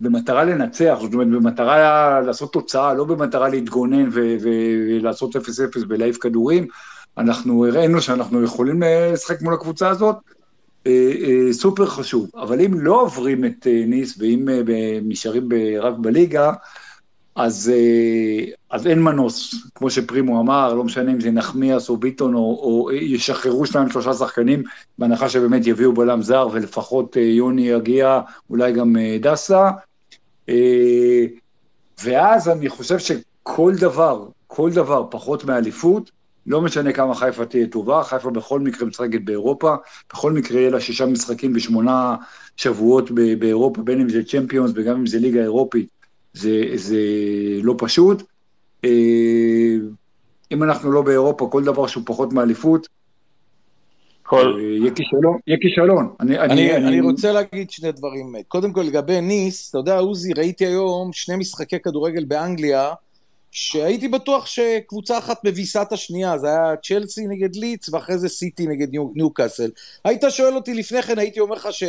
במטרה 0.00 0.44
לנצח, 0.44 0.98
זאת 1.02 1.14
אומרת, 1.14 1.28
במטרה 1.28 2.20
לעשות 2.20 2.52
תוצאה, 2.52 2.94
לא 2.94 3.04
במטרה 3.04 3.48
להתגונן 3.48 4.08
ולעשות 4.12 5.36
0-0 5.36 5.40
ולהעיף 5.88 6.16
כדורים. 6.18 6.66
אנחנו 7.18 7.66
הראינו 7.66 8.00
שאנחנו 8.02 8.42
יכולים 8.42 8.82
לשחק 9.12 9.42
מול 9.42 9.54
הקבוצה 9.54 9.88
הזאת, 9.88 10.16
אה, 10.86 11.12
אה, 11.24 11.52
סופר 11.52 11.86
חשוב. 11.86 12.30
אבל 12.36 12.60
אם 12.60 12.80
לא 12.80 13.00
עוברים 13.00 13.44
את 13.44 13.66
אה, 13.66 13.84
ניס 13.86 14.18
ואם 14.18 14.48
נשארים 15.02 15.48
רק 15.80 15.94
בליגה, 15.98 16.52
אז, 17.36 17.72
אז 18.70 18.86
אין 18.86 19.02
מנוס, 19.02 19.54
כמו 19.74 19.90
שפרימו 19.90 20.40
אמר, 20.40 20.74
לא 20.74 20.84
משנה 20.84 21.12
אם 21.12 21.20
זה 21.20 21.30
נחמיאס 21.30 21.88
או 21.88 21.96
ביטון, 21.96 22.34
או, 22.34 22.40
או 22.40 22.92
ישחררו 22.92 23.66
שניים 23.66 23.90
שלושה 23.90 24.14
שחקנים, 24.14 24.62
בהנחה 24.98 25.28
שבאמת 25.28 25.66
יביאו 25.66 25.92
בלם 25.92 26.22
זר, 26.22 26.48
ולפחות 26.52 27.16
יוני 27.16 27.68
יגיע, 27.68 28.20
אולי 28.50 28.72
גם 28.72 28.96
דסה. 29.20 29.70
ואז 32.04 32.48
אני 32.48 32.68
חושב 32.68 32.98
שכל 32.98 33.72
דבר, 33.80 34.26
כל 34.46 34.70
דבר 34.70 35.06
פחות 35.10 35.44
מאליפות, 35.44 36.10
לא 36.46 36.60
משנה 36.60 36.92
כמה 36.92 37.14
חיפה 37.14 37.44
תהיה 37.44 37.66
טובה, 37.66 38.02
חיפה 38.02 38.30
בכל 38.30 38.60
מקרה 38.60 38.88
משחקת 38.88 39.20
באירופה, 39.24 39.74
בכל 40.12 40.32
מקרה 40.32 40.60
יהיה 40.60 40.70
לה 40.70 40.80
שישה 40.80 41.06
משחקים 41.06 41.52
בשמונה 41.52 42.16
שבועות 42.56 43.10
באירופה, 43.38 43.82
בין 43.82 44.00
אם 44.00 44.08
זה 44.08 44.24
צ'מפיונס 44.24 44.70
וגם 44.74 44.96
אם 44.96 45.06
זה 45.06 45.18
ליגה 45.18 45.40
אירופית, 45.40 45.95
זה, 46.36 46.62
זה 46.74 47.00
לא 47.62 47.74
פשוט. 47.78 48.22
אה, 48.84 48.90
אם 50.52 50.62
אנחנו 50.62 50.92
לא 50.92 51.02
באירופה, 51.02 51.48
כל 51.52 51.64
דבר 51.64 51.86
שהוא 51.86 52.02
פחות 52.06 52.32
מאליפות, 52.32 52.88
כל... 54.22 54.54
אה, 54.58 54.62
יהיה 54.62 54.94
כישלון, 54.94 55.38
יהיה 55.46 55.58
כישלון. 55.60 56.14
אני, 56.20 56.38
אני, 56.38 56.52
אני, 56.52 56.76
אני... 56.76 56.86
אני 56.88 57.00
רוצה 57.00 57.32
להגיד 57.32 57.70
שני 57.70 57.92
דברים. 57.92 58.34
קודם 58.48 58.72
כל, 58.72 58.80
לגבי 58.80 59.20
ניס, 59.20 59.70
אתה 59.70 59.78
יודע, 59.78 59.98
עוזי, 59.98 60.32
ראיתי 60.32 60.66
היום 60.66 61.12
שני 61.12 61.36
משחקי 61.36 61.80
כדורגל 61.80 62.24
באנגליה, 62.24 62.92
שהייתי 63.50 64.08
בטוח 64.08 64.46
שקבוצה 64.46 65.18
אחת 65.18 65.44
מביסה 65.44 65.82
את 65.82 65.92
השנייה, 65.92 66.38
זה 66.38 66.46
היה 66.46 66.76
צ'לסי 66.82 67.26
נגד 67.26 67.56
ליץ, 67.56 67.88
ואחרי 67.88 68.18
זה 68.18 68.28
סיטי 68.28 68.66
נגד 68.66 68.90
ניו, 68.90 69.08
ניו 69.14 69.30
קאסל. 69.30 69.70
היית 70.04 70.24
שואל 70.28 70.54
אותי 70.54 70.74
לפני 70.74 71.02
כן, 71.02 71.18
הייתי 71.18 71.40
אומר 71.40 71.56
לך 71.56 71.68
ש... 71.70 71.84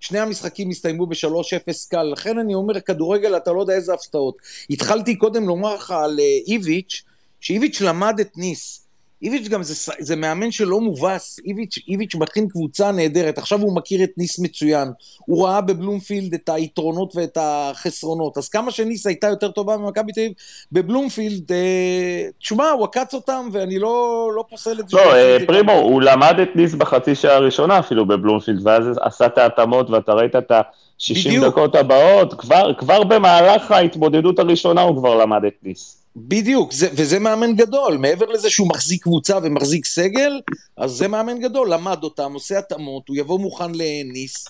שני 0.00 0.18
המשחקים 0.18 0.70
הסתיימו 0.70 1.06
ב-3-0 1.06 1.88
קל, 1.90 2.02
לכן 2.02 2.38
אני 2.38 2.54
אומר, 2.54 2.80
כדורגל, 2.80 3.36
אתה 3.36 3.52
לא 3.52 3.60
יודע 3.60 3.74
איזה 3.74 3.94
הפתעות. 3.94 4.36
התחלתי 4.70 5.16
קודם 5.16 5.48
לומר 5.48 5.74
לך 5.74 5.90
על 5.90 6.20
אה, 6.20 6.24
איביץ', 6.46 7.02
שאיביץ' 7.40 7.80
למד 7.80 8.20
את 8.20 8.36
ניס. 8.36 8.85
איביץ' 9.22 9.48
גם 9.48 9.62
זה, 9.62 9.92
זה 9.98 10.16
מאמן 10.16 10.50
שלא 10.50 10.80
מובס, 10.80 11.40
איביץ', 11.44 11.78
איביץ' 11.88 12.14
מכין 12.14 12.48
קבוצה 12.48 12.92
נהדרת, 12.92 13.38
עכשיו 13.38 13.60
הוא 13.60 13.76
מכיר 13.76 14.04
את 14.04 14.10
ניס 14.16 14.38
מצוין, 14.38 14.88
הוא 15.18 15.46
ראה 15.46 15.60
בבלומפילד 15.60 16.34
את 16.34 16.48
היתרונות 16.48 17.16
ואת 17.16 17.38
החסרונות, 17.40 18.38
אז 18.38 18.48
כמה 18.48 18.70
שניס 18.70 19.06
הייתה 19.06 19.26
יותר 19.26 19.50
טובה 19.50 19.76
ממכבי 19.76 20.12
תל 20.12 20.20
אביב, 20.20 20.32
בבלומפילד, 20.72 21.52
אה, 21.52 22.28
תשמע, 22.40 22.70
הוא 22.70 22.84
עקץ 22.84 23.14
אותם 23.14 23.48
ואני 23.52 23.78
לא, 23.78 24.28
לא 24.36 24.44
פוסל 24.50 24.80
את 24.80 24.88
זה. 24.88 24.96
לא, 24.96 25.14
אה, 25.14 25.36
פרימו, 25.46 25.72
גם... 25.72 25.78
הוא 25.78 26.02
למד 26.02 26.40
את 26.42 26.56
ניס 26.56 26.74
בחצי 26.74 27.14
שעה 27.14 27.34
הראשונה 27.34 27.78
אפילו 27.78 28.06
בבלומפילד, 28.06 28.66
ואז 28.66 28.84
עשה 29.00 29.26
את 29.26 29.38
ההתאמות 29.38 29.90
ואתה 29.90 30.12
ראית 30.12 30.36
את 30.36 30.50
ה-60 30.50 31.46
דקות 31.46 31.74
הבאות, 31.74 32.34
כבר, 32.34 32.74
כבר 32.78 33.04
במהלך 33.04 33.70
ההתמודדות 33.70 34.38
הראשונה 34.38 34.82
הוא 34.82 34.96
כבר 34.96 35.14
למד 35.14 35.44
את 35.44 35.54
ניס. 35.62 36.05
בדיוק, 36.18 36.72
זה, 36.72 36.88
וזה 36.92 37.18
מאמן 37.18 37.56
גדול, 37.56 37.96
מעבר 37.96 38.26
לזה 38.26 38.50
שהוא 38.50 38.68
מחזיק 38.68 39.02
קבוצה 39.02 39.38
ומחזיק 39.42 39.86
סגל, 39.86 40.40
אז 40.76 40.90
זה 40.90 41.08
מאמן 41.08 41.40
גדול, 41.40 41.72
למד 41.72 41.98
אותם, 42.02 42.32
עושה 42.32 42.58
התאמות, 42.58 43.08
הוא 43.08 43.16
יבוא 43.16 43.38
מוכן 43.38 43.70
לניס, 43.74 44.48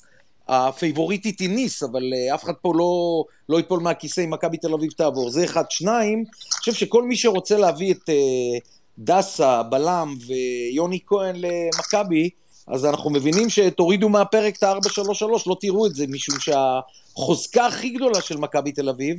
הפייבוריטית 0.48 1.40
היא 1.40 1.50
ניס, 1.50 1.82
אבל 1.82 2.02
uh, 2.02 2.34
אף 2.34 2.44
אחד 2.44 2.52
פה 2.62 2.72
לא, 2.74 3.24
לא 3.48 3.56
ייפול 3.56 3.80
מהכיסא 3.80 4.20
אם 4.20 4.30
מכבי 4.30 4.56
תל 4.56 4.74
אביב 4.74 4.90
תעבור, 4.90 5.30
זה 5.30 5.44
אחד. 5.44 5.64
שניים, 5.70 6.18
אני 6.18 6.58
חושב 6.58 6.72
שכל 6.72 7.02
מי 7.02 7.16
שרוצה 7.16 7.58
להביא 7.58 7.94
את 7.94 8.08
uh, 8.08 8.68
דסה, 8.98 9.62
בלם 9.62 10.14
ויוני 10.26 10.98
כהן 11.06 11.36
למכבי, 11.36 12.30
אז 12.68 12.84
אנחנו 12.84 13.10
מבינים 13.10 13.50
שתורידו 13.50 14.08
מהפרק 14.08 14.56
את 14.56 14.62
ה-433, 14.62 15.24
לא 15.46 15.56
תראו 15.60 15.86
את 15.86 15.94
זה, 15.94 16.06
משום 16.08 16.34
שהחוזקה 16.40 17.66
הכי 17.66 17.90
גדולה 17.90 18.20
של 18.20 18.36
מכבי 18.36 18.72
תל 18.72 18.88
אביב, 18.88 19.16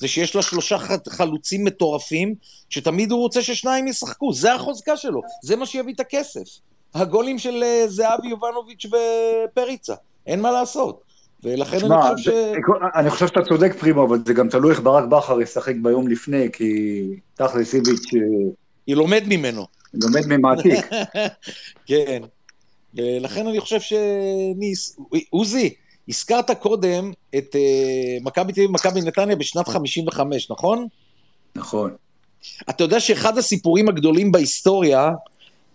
זה 0.00 0.08
שיש 0.08 0.36
לה 0.36 0.42
שלושה 0.42 0.76
חלוצים 1.08 1.64
מטורפים, 1.64 2.34
שתמיד 2.70 3.10
הוא 3.10 3.20
רוצה 3.20 3.42
ששניים 3.42 3.86
ישחקו, 3.86 4.32
זה 4.32 4.54
החוזקה 4.54 4.96
שלו, 4.96 5.20
זה 5.42 5.56
מה 5.56 5.66
שיביא 5.66 5.94
את 5.94 6.00
הכסף. 6.00 6.44
הגולים 6.94 7.38
של 7.38 7.62
אה, 7.62 7.84
זהבי 7.88 8.28
יובנוביץ' 8.28 8.86
ופריצה, 8.86 9.94
אין 10.26 10.40
מה 10.40 10.50
לעשות. 10.50 11.02
ולכן 11.42 11.78
שמה, 11.78 12.08
אני 12.08 12.16
חושב 12.16 12.30
ש... 12.30 12.34
אני 12.94 13.10
חושב 13.10 13.26
שאתה 13.26 13.40
צודק 13.48 13.72
פרימו, 13.80 14.06
אבל 14.06 14.18
זה 14.26 14.34
גם 14.34 14.48
תלוי 14.48 14.70
איך 14.70 14.80
ברק 14.80 15.04
בכר 15.04 15.40
ישחק 15.40 15.74
ביום 15.82 16.08
לפני, 16.08 16.48
כי 16.52 17.02
תכלס 17.34 17.74
איביץ'... 17.74 18.14
אה, 18.14 18.20
היא 18.86 18.96
לומד 18.96 19.22
ממנו. 19.26 19.66
היא 19.92 20.00
לומד 20.02 20.26
ממעתיק. 20.26 20.86
כן. 21.86 22.22
ולכן 22.94 23.46
אני 23.46 23.60
חושב 23.60 23.80
שניס... 23.80 24.96
עוזי, 25.30 25.74
הזכרת 26.10 26.50
קודם 26.50 27.12
את 27.36 27.54
uh, 27.54 28.24
מכבי 28.24 28.52
תל 28.52 28.60
אביב 28.60 28.70
ומכבי 28.70 29.00
נתניה 29.00 29.36
בשנת 29.36 29.68
55, 29.68 30.50
נכון? 30.50 30.86
נכון. 31.54 31.90
אתה 32.70 32.84
יודע 32.84 33.00
שאחד 33.00 33.38
הסיפורים 33.38 33.88
הגדולים 33.88 34.32
בהיסטוריה, 34.32 35.10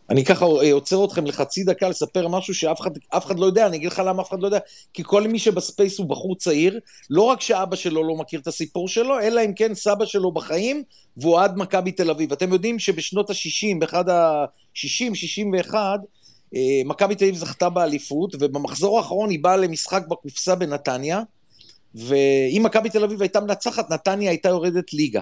אני 0.09 0.25
ככה 0.25 0.45
אה, 0.45 0.73
עוצר 0.73 1.05
אתכם 1.05 1.25
לחצי 1.25 1.63
דקה 1.63 1.89
לספר 1.89 2.27
משהו 2.27 2.53
שאף 2.53 2.81
אחד, 2.81 2.91
אחד 3.11 3.39
לא 3.39 3.45
יודע, 3.45 3.67
אני 3.67 3.77
אגיד 3.77 3.91
לך 3.91 4.01
למה 4.05 4.21
אף 4.21 4.29
אחד 4.29 4.39
לא 4.39 4.47
יודע, 4.47 4.59
כי 4.93 5.03
כל 5.05 5.27
מי 5.27 5.39
שבספייס 5.39 5.99
הוא 5.99 6.09
בחור 6.09 6.35
צעיר, 6.35 6.79
לא 7.09 7.21
רק 7.21 7.41
שאבא 7.41 7.75
שלו 7.75 8.03
לא 8.07 8.15
מכיר 8.15 8.39
את 8.39 8.47
הסיפור 8.47 8.87
שלו, 8.87 9.19
אלא 9.19 9.41
אם 9.45 9.53
כן 9.53 9.73
סבא 9.73 10.05
שלו 10.05 10.31
בחיים, 10.31 10.83
והוא 11.17 11.33
אוהד 11.33 11.57
מכבי 11.57 11.91
תל 11.91 12.09
אביב. 12.09 12.31
אתם 12.31 12.53
יודעים 12.53 12.79
שבשנות 12.79 13.29
ה-60, 13.29 13.79
באחד 13.79 14.09
ה-60, 14.09 15.15
61, 15.15 15.77
אה, 15.77 15.95
מכבי 16.85 17.15
תל 17.15 17.25
אביב 17.25 17.35
זכתה 17.35 17.69
באליפות, 17.69 18.35
ובמחזור 18.39 18.97
האחרון 18.97 19.29
היא 19.29 19.39
באה 19.43 19.57
למשחק 19.57 20.03
בקופסה 20.07 20.55
בנתניה, 20.55 21.21
ואם 21.95 22.61
מכבי 22.65 22.89
תל 22.89 23.03
אביב 23.03 23.21
הייתה 23.21 23.39
מנצחת, 23.39 23.89
נתניה 23.89 24.29
הייתה 24.29 24.49
יורדת 24.49 24.93
ליגה. 24.93 25.21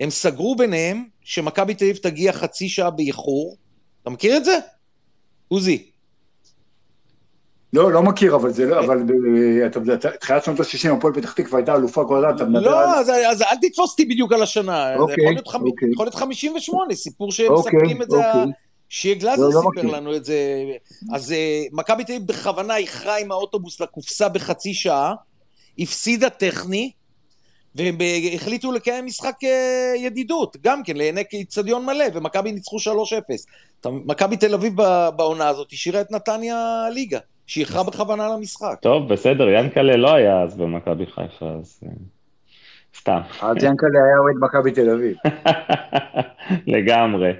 הם 0.00 0.10
סגרו 0.10 0.56
ביניהם 0.56 1.04
שמכבי 1.24 1.74
תל 1.74 1.84
אביב 1.84 1.96
תגיע 1.96 2.32
חצי 2.32 2.68
שעה 2.68 2.90
באיחור. 2.90 3.56
אתה 4.02 4.10
מכיר 4.10 4.36
את 4.36 4.44
זה? 4.44 4.58
עוזי. 5.48 5.90
לא, 7.72 7.92
לא 7.92 8.02
מכיר, 8.02 8.34
אבל 8.34 8.50
זה 8.52 8.66
לא, 8.66 8.80
אבל 8.80 8.98
אתה 9.66 9.78
יודע, 9.78 9.96
תחילת 9.96 10.44
שנות 10.44 10.60
ה-60, 10.60 10.92
הפועל 10.96 11.14
פתח 11.14 11.32
תקווה 11.32 11.58
הייתה 11.58 11.74
אלופה 11.74 12.04
כל 12.08 12.16
הזמן, 12.16 12.36
אתה 12.36 12.44
מדבר 12.44 12.60
לא, 12.60 12.80
על... 12.80 13.06
לא, 13.06 13.30
אז 13.30 13.42
אל 13.42 13.56
תתפוס 13.62 13.90
אותי 13.90 14.04
בדיוק 14.04 14.32
על 14.32 14.42
השנה. 14.42 14.96
אוקיי, 14.96 15.24
יכול 15.92 16.04
להיות 16.04 16.14
58, 16.14 16.82
אוקיי. 16.82 16.96
סיפור 16.96 17.32
שהם 17.32 17.52
אוקיי, 17.52 17.72
מספרים 17.72 18.02
את 18.02 18.10
זה 18.10 18.16
שיה 18.90 19.14
גלאזר 19.14 19.42
לא, 19.42 19.50
לא 19.54 19.60
סיפר 19.60 19.86
לא 19.86 19.96
לנו 19.96 20.16
את 20.16 20.24
זה. 20.24 20.64
אז 21.12 21.30
uh, 21.30 21.74
מכבי 21.76 22.04
תל 22.04 22.12
אביב 22.12 22.26
בכוונה 22.26 22.76
איחרה 22.76 23.18
עם 23.18 23.32
האוטובוס 23.32 23.80
לקופסה 23.80 24.28
בחצי 24.28 24.74
שעה, 24.74 25.14
הפסידה 25.78 26.30
טכני, 26.30 26.90
והם 27.74 27.98
החליטו 28.34 28.72
לקיים 28.72 29.06
משחק 29.06 29.34
אה, 29.44 29.92
ידידות, 29.96 30.56
גם 30.60 30.82
כן, 30.82 30.96
לעיני 30.96 31.22
איצטדיון 31.32 31.86
מלא, 31.86 32.04
ומכבי 32.14 32.52
ניצחו 32.52 32.76
3-0. 33.84 33.88
מכבי 33.90 34.36
תל 34.36 34.54
אביב 34.54 34.76
בעונה 35.16 35.48
הזאת 35.48 35.72
השאירה 35.72 36.00
את 36.00 36.10
נתניה 36.10 36.84
ליגה, 36.94 37.18
שאיחרה 37.46 37.82
בכוונה 37.82 38.28
למשחק. 38.28 38.78
טוב, 38.82 39.12
בסדר, 39.12 39.48
ינקלה 39.48 39.96
לא 39.96 40.14
היה 40.14 40.42
אז 40.42 40.56
במכבי 40.56 41.06
חיפה, 41.06 41.46
אז... 41.60 41.80
אה, 41.86 41.90
סתם. 42.98 43.20
אז 43.42 43.56
ינקלה 43.56 44.04
היה 44.04 44.18
אוהד 44.18 44.36
מכבי 44.40 44.72
תל 44.72 44.90
אביב. 44.90 45.16
לגמרי. 46.76 47.32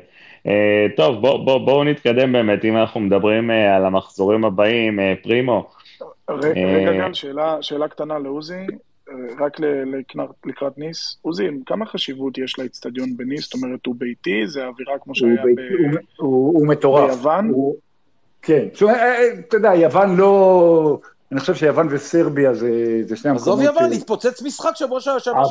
Uh, 0.46 0.50
טוב, 0.96 1.20
בואו 1.20 1.44
בוא, 1.44 1.58
בוא 1.58 1.84
נתקדם 1.84 2.32
באמת, 2.32 2.64
אם 2.64 2.76
אנחנו 2.76 3.00
מדברים 3.00 3.50
uh, 3.50 3.52
על 3.52 3.84
המחזורים 3.84 4.44
הבאים, 4.44 4.98
uh, 4.98 5.02
פרימו. 5.22 5.70
רגע, 6.30 6.92
גל, 6.92 7.12
שאלה, 7.12 7.56
שאלה 7.60 7.88
קטנה 7.88 8.18
לעוזי. 8.18 8.66
רק 9.38 9.56
לקראת 10.46 10.78
ניס, 10.78 11.16
עוזי, 11.22 11.48
כמה 11.66 11.86
חשיבות 11.86 12.38
יש 12.38 12.58
לאצטדיון 12.58 13.16
בניס? 13.16 13.44
זאת 13.44 13.54
אומרת, 13.54 13.86
הוא 13.86 13.94
ביתי, 13.98 14.46
זה 14.46 14.66
אווירה 14.66 14.98
כמו 15.04 15.14
שהיה 15.14 15.42
ב... 15.56 15.60
הוא 16.16 16.66
מטורף. 16.66 17.14
ביוון? 17.14 17.52
כן, 18.42 18.66
אה, 18.82 18.94
אה, 18.94 19.32
אתה 19.48 19.56
יודע, 19.56 19.74
יוון 19.74 20.16
לא... 20.16 20.98
אני 21.32 21.40
חושב 21.40 21.54
שיוון 21.54 21.88
וסרביה 21.90 22.54
זה, 22.54 23.02
זה 23.04 23.16
שני 23.16 23.30
המקומות... 23.30 23.58
עזוב 23.58 23.60
יוון, 23.60 23.92
התפוצץ 23.92 24.42
משחק 24.42 24.70
שבוע 24.74 25.00
שעבר. 25.00 25.42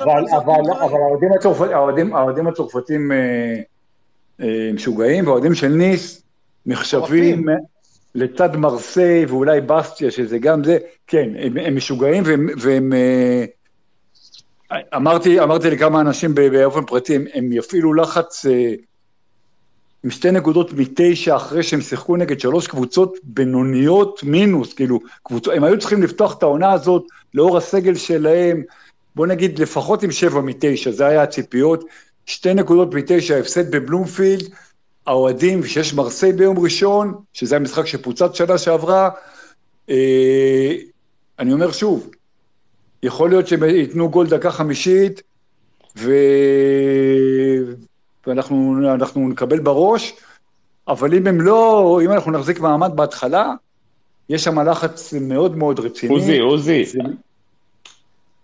אבל 0.75 1.03
האוהדים 2.13 2.47
הצרפתים 2.47 3.11
אה, 3.11 3.61
משוגעים, 4.73 5.27
והאוהדים 5.27 5.53
של 5.53 5.67
ניס 5.67 6.21
נחשבים 6.65 7.45
לצד 8.15 8.55
מרסיי 8.55 9.25
ואולי 9.25 9.61
בסטיה, 9.61 10.11
שזה 10.11 10.37
גם 10.37 10.63
זה, 10.63 10.77
כן, 11.07 11.29
הם, 11.39 11.57
הם 11.57 11.75
משוגעים 11.75 12.23
והם, 12.25 12.47
והם 12.57 12.93
אה, 12.93 13.45
אמרתי, 14.95 15.39
אמרתי 15.39 15.69
לכמה 15.69 16.01
אנשים 16.01 16.35
באופן 16.35 16.85
פרטי, 16.85 17.15
הם, 17.15 17.25
הם 17.33 17.53
יפעילו 17.53 17.93
לחץ 17.93 18.45
אה, 18.45 18.73
עם 20.03 20.11
שתי 20.11 20.31
נקודות 20.31 20.73
מתשע 20.73 21.35
אחרי 21.35 21.63
שהם 21.63 21.81
שיחקו 21.81 22.17
נגד 22.17 22.39
שלוש 22.39 22.67
קבוצות 22.67 23.17
בינוניות 23.23 24.23
מינוס, 24.23 24.73
כאילו, 24.73 24.99
קבוצות, 25.23 25.53
הם 25.53 25.63
היו 25.63 25.79
צריכים 25.79 26.03
לפתוח 26.03 26.37
את 26.37 26.43
העונה 26.43 26.71
הזאת 26.71 27.03
לאור 27.33 27.57
הסגל 27.57 27.95
שלהם, 27.95 28.63
בוא 29.15 29.27
נגיד 29.27 29.59
לפחות 29.59 30.03
עם 30.03 30.11
שבע 30.11 30.41
מתשע, 30.41 30.91
זה 30.91 31.07
היה 31.07 31.23
הציפיות, 31.23 31.83
שתי 32.29 32.53
נקודות 32.53 32.93
מתשע, 32.93 33.37
הפסד 33.37 33.71
בבלומפילד, 33.75 34.43
האוהדים, 35.07 35.63
שיש 35.63 35.93
מרסיי 35.93 36.33
ביום 36.33 36.59
ראשון, 36.59 37.13
שזה 37.33 37.55
המשחק 37.55 37.85
שפוצץ 37.85 38.33
שנה 38.33 38.57
שעברה, 38.57 39.09
אה, 39.89 40.75
אני 41.39 41.53
אומר 41.53 41.71
שוב, 41.71 42.09
יכול 43.03 43.29
להיות 43.29 43.47
שהם 43.47 43.63
ייתנו 43.63 44.09
גול 44.09 44.27
דקה 44.27 44.51
חמישית, 44.51 45.21
ו... 45.97 46.11
ואנחנו 48.27 49.29
נקבל 49.29 49.59
בראש, 49.59 50.13
אבל 50.87 51.13
אם 51.13 51.27
הם 51.27 51.41
לא, 51.41 51.99
אם 52.05 52.11
אנחנו 52.11 52.31
נחזיק 52.31 52.59
מעמד 52.59 52.91
בהתחלה, 52.95 53.53
יש 54.29 54.43
שם 54.43 54.59
לחץ 54.59 55.13
מאוד 55.13 55.57
מאוד 55.57 55.79
רציני. 55.79 56.13
עוזי, 56.13 56.39
עוזי. 56.39 56.83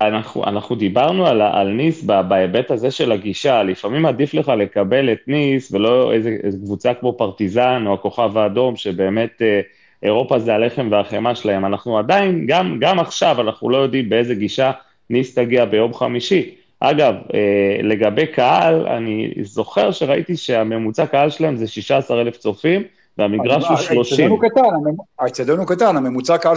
אנחנו, 0.02 0.43
אנחנו 0.43 0.76
דיברנו 0.76 1.28
על, 1.28 1.41
על 1.41 1.68
ניס 1.68 2.04
בהיבט 2.04 2.72
הזה 2.72 2.91
של 2.91 3.12
הגישה, 3.12 3.64
לפעמים 3.64 4.06
עדיף 4.06 4.34
לך 4.34 4.50
לקבל 4.58 5.12
את 5.12 5.20
ניס 5.28 5.72
ולא 5.72 6.14
איזה, 6.14 6.38
איזה 6.43 6.58
קבוצה 6.58 6.93
כמו 6.93 7.14
פרטיזן 7.14 7.84
או 7.88 7.93
הכוכב 7.93 8.38
האדום, 8.38 8.76
שבאמת 8.76 9.41
אה, 9.41 9.62
אירופה 10.04 10.39
זה 10.39 10.56
הלחם 10.56 10.88
והחמאה 10.91 11.36
שלהם. 11.36 11.66
אנחנו 11.66 11.98
עדיין, 11.98 12.46
גם, 12.48 12.78
גם 12.80 13.00
עכשיו, 13.00 13.41
אנחנו 13.41 13.70
לא 13.70 13.78
יודעים 13.78 14.10
באיזה 14.10 14.36
גישה 14.36 14.72
ניס 15.10 15.36
תגיע 15.36 15.66
ביום 15.66 15.93
חמישי. 15.93 16.56
אגב, 16.80 17.16
אה, 17.34 17.78
לגבי 17.84 18.28
קהל, 18.28 18.88
אני 18.88 19.34
זוכר 19.41 19.91
שראיתי 19.91 20.38
שהממוצע 20.38 21.06
קהל 21.06 21.30
שלהם 21.30 21.56
זה 21.56 21.68
16,000 21.68 22.38
צופים, 22.38 22.84
והמגרש 23.18 23.68
הוא 23.68 23.78
30. 23.78 23.98
האצטדיון 23.98 24.32
הוא 24.32 24.39
קטן, 24.50 24.91
האצטדיון 25.20 25.60
הוא 25.60 25.68
קטן, 25.68 25.98
הממוצע 25.98 26.38
קהל, 26.38 26.56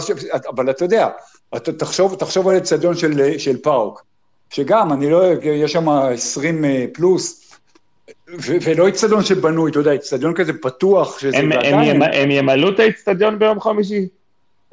אבל 0.55 0.69
אתה 0.69 0.85
יודע, 0.85 1.07
אתה 1.55 1.73
תחשוב, 1.73 2.15
תחשוב 2.15 2.47
על 2.47 2.57
אצטדיון 2.57 2.95
של, 2.95 3.37
של 3.37 3.57
פאוק, 3.57 4.03
שגם, 4.49 4.93
אני 4.93 5.09
לא, 5.09 5.23
יש 5.43 5.71
שם 5.71 5.89
20 5.89 6.65
אה, 6.65 6.85
פלוס, 6.93 7.53
ו- 8.39 8.57
ולא 8.63 8.89
אצטדיון 8.89 9.23
שבנוי, 9.23 9.71
אתה 9.71 9.79
יודע, 9.79 9.95
אצטדיון 9.95 10.33
כזה 10.33 10.53
פתוח, 10.53 11.19
שזה 11.19 11.37
הם, 11.37 11.51
הם, 11.51 11.83
ימ, 11.83 12.01
הם 12.01 12.31
ימלאו 12.31 12.69
את 12.69 12.79
האצטדיון 12.79 13.39
ביום 13.39 13.61
חמישי? 13.61 14.07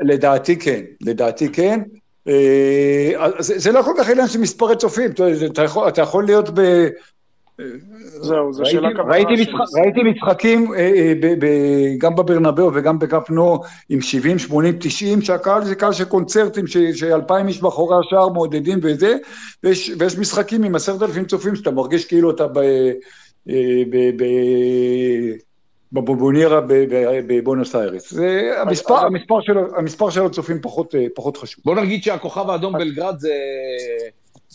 לדעתי 0.01 0.57
כן, 0.57 0.81
לדעתי 1.01 1.49
כן. 1.49 1.81
אה, 2.29 3.13
זה, 3.39 3.59
זה 3.59 3.73
לא 3.73 3.83
כל 3.83 3.93
כך 3.99 4.09
עניין 4.09 4.29
של 4.29 4.39
מספרי 4.39 4.77
צופים, 4.77 5.11
אתה, 5.11 5.25
אתה, 5.47 5.63
יכול, 5.63 5.89
אתה 5.89 6.03
יכול 6.03 6.25
להיות 6.25 6.51
ב... 6.55 6.89
זהו, 8.07 8.53
זו 8.53 8.65
שאלה 8.67 8.89
כמה... 8.97 9.13
ראיתי, 9.13 9.33
משחק, 9.33 9.79
ראיתי 9.83 10.03
משחקים 10.03 10.75
אה, 10.75 10.79
אה, 10.79 11.13
ב, 11.21 11.27
ב, 11.39 11.47
גם 11.99 12.15
בברנבאו 12.15 12.71
וגם 12.75 12.99
בקפנו 12.99 13.61
עם 13.89 14.01
70, 14.01 14.39
80, 14.39 14.77
90, 14.81 15.23
שהקהל 15.23 15.65
זה 15.65 15.75
קהל 15.75 15.93
של 15.93 16.05
קונצרטים, 16.05 16.65
שאלפיים 16.95 17.49
איש 17.49 17.63
מאחורי 17.63 17.97
השער 18.01 18.29
מעודדים 18.29 18.79
וזה, 18.83 19.17
ויש, 19.65 19.91
ויש 19.99 20.19
משחקים 20.19 20.65
עם 20.65 20.75
עשרת 20.75 21.03
אלפים 21.03 21.25
צופים 21.25 21.57
שאתה 21.57 21.71
מרגיש 21.71 22.05
כאילו 22.05 22.31
אתה 22.31 22.47
ב... 22.47 22.59
אה, 23.49 23.83
ב, 23.91 23.97
ב 24.17 24.25
בבובוניירה 25.93 26.61
בבונוס 27.27 27.77
איירס. 27.77 28.13
המספר, 28.57 29.07
המספר, 29.07 29.41
של, 29.41 29.59
המספר 29.77 30.11
של 30.11 30.27
הצופים 30.27 30.61
פחות, 30.63 30.95
אה, 30.95 31.07
פחות 31.15 31.37
חשוב. 31.37 31.63
בוא 31.65 31.75
נגיד 31.75 32.03
שהכוכב 32.03 32.51
האדום 32.51 32.73
בלגרד 32.73 33.19
זה... 33.19 33.33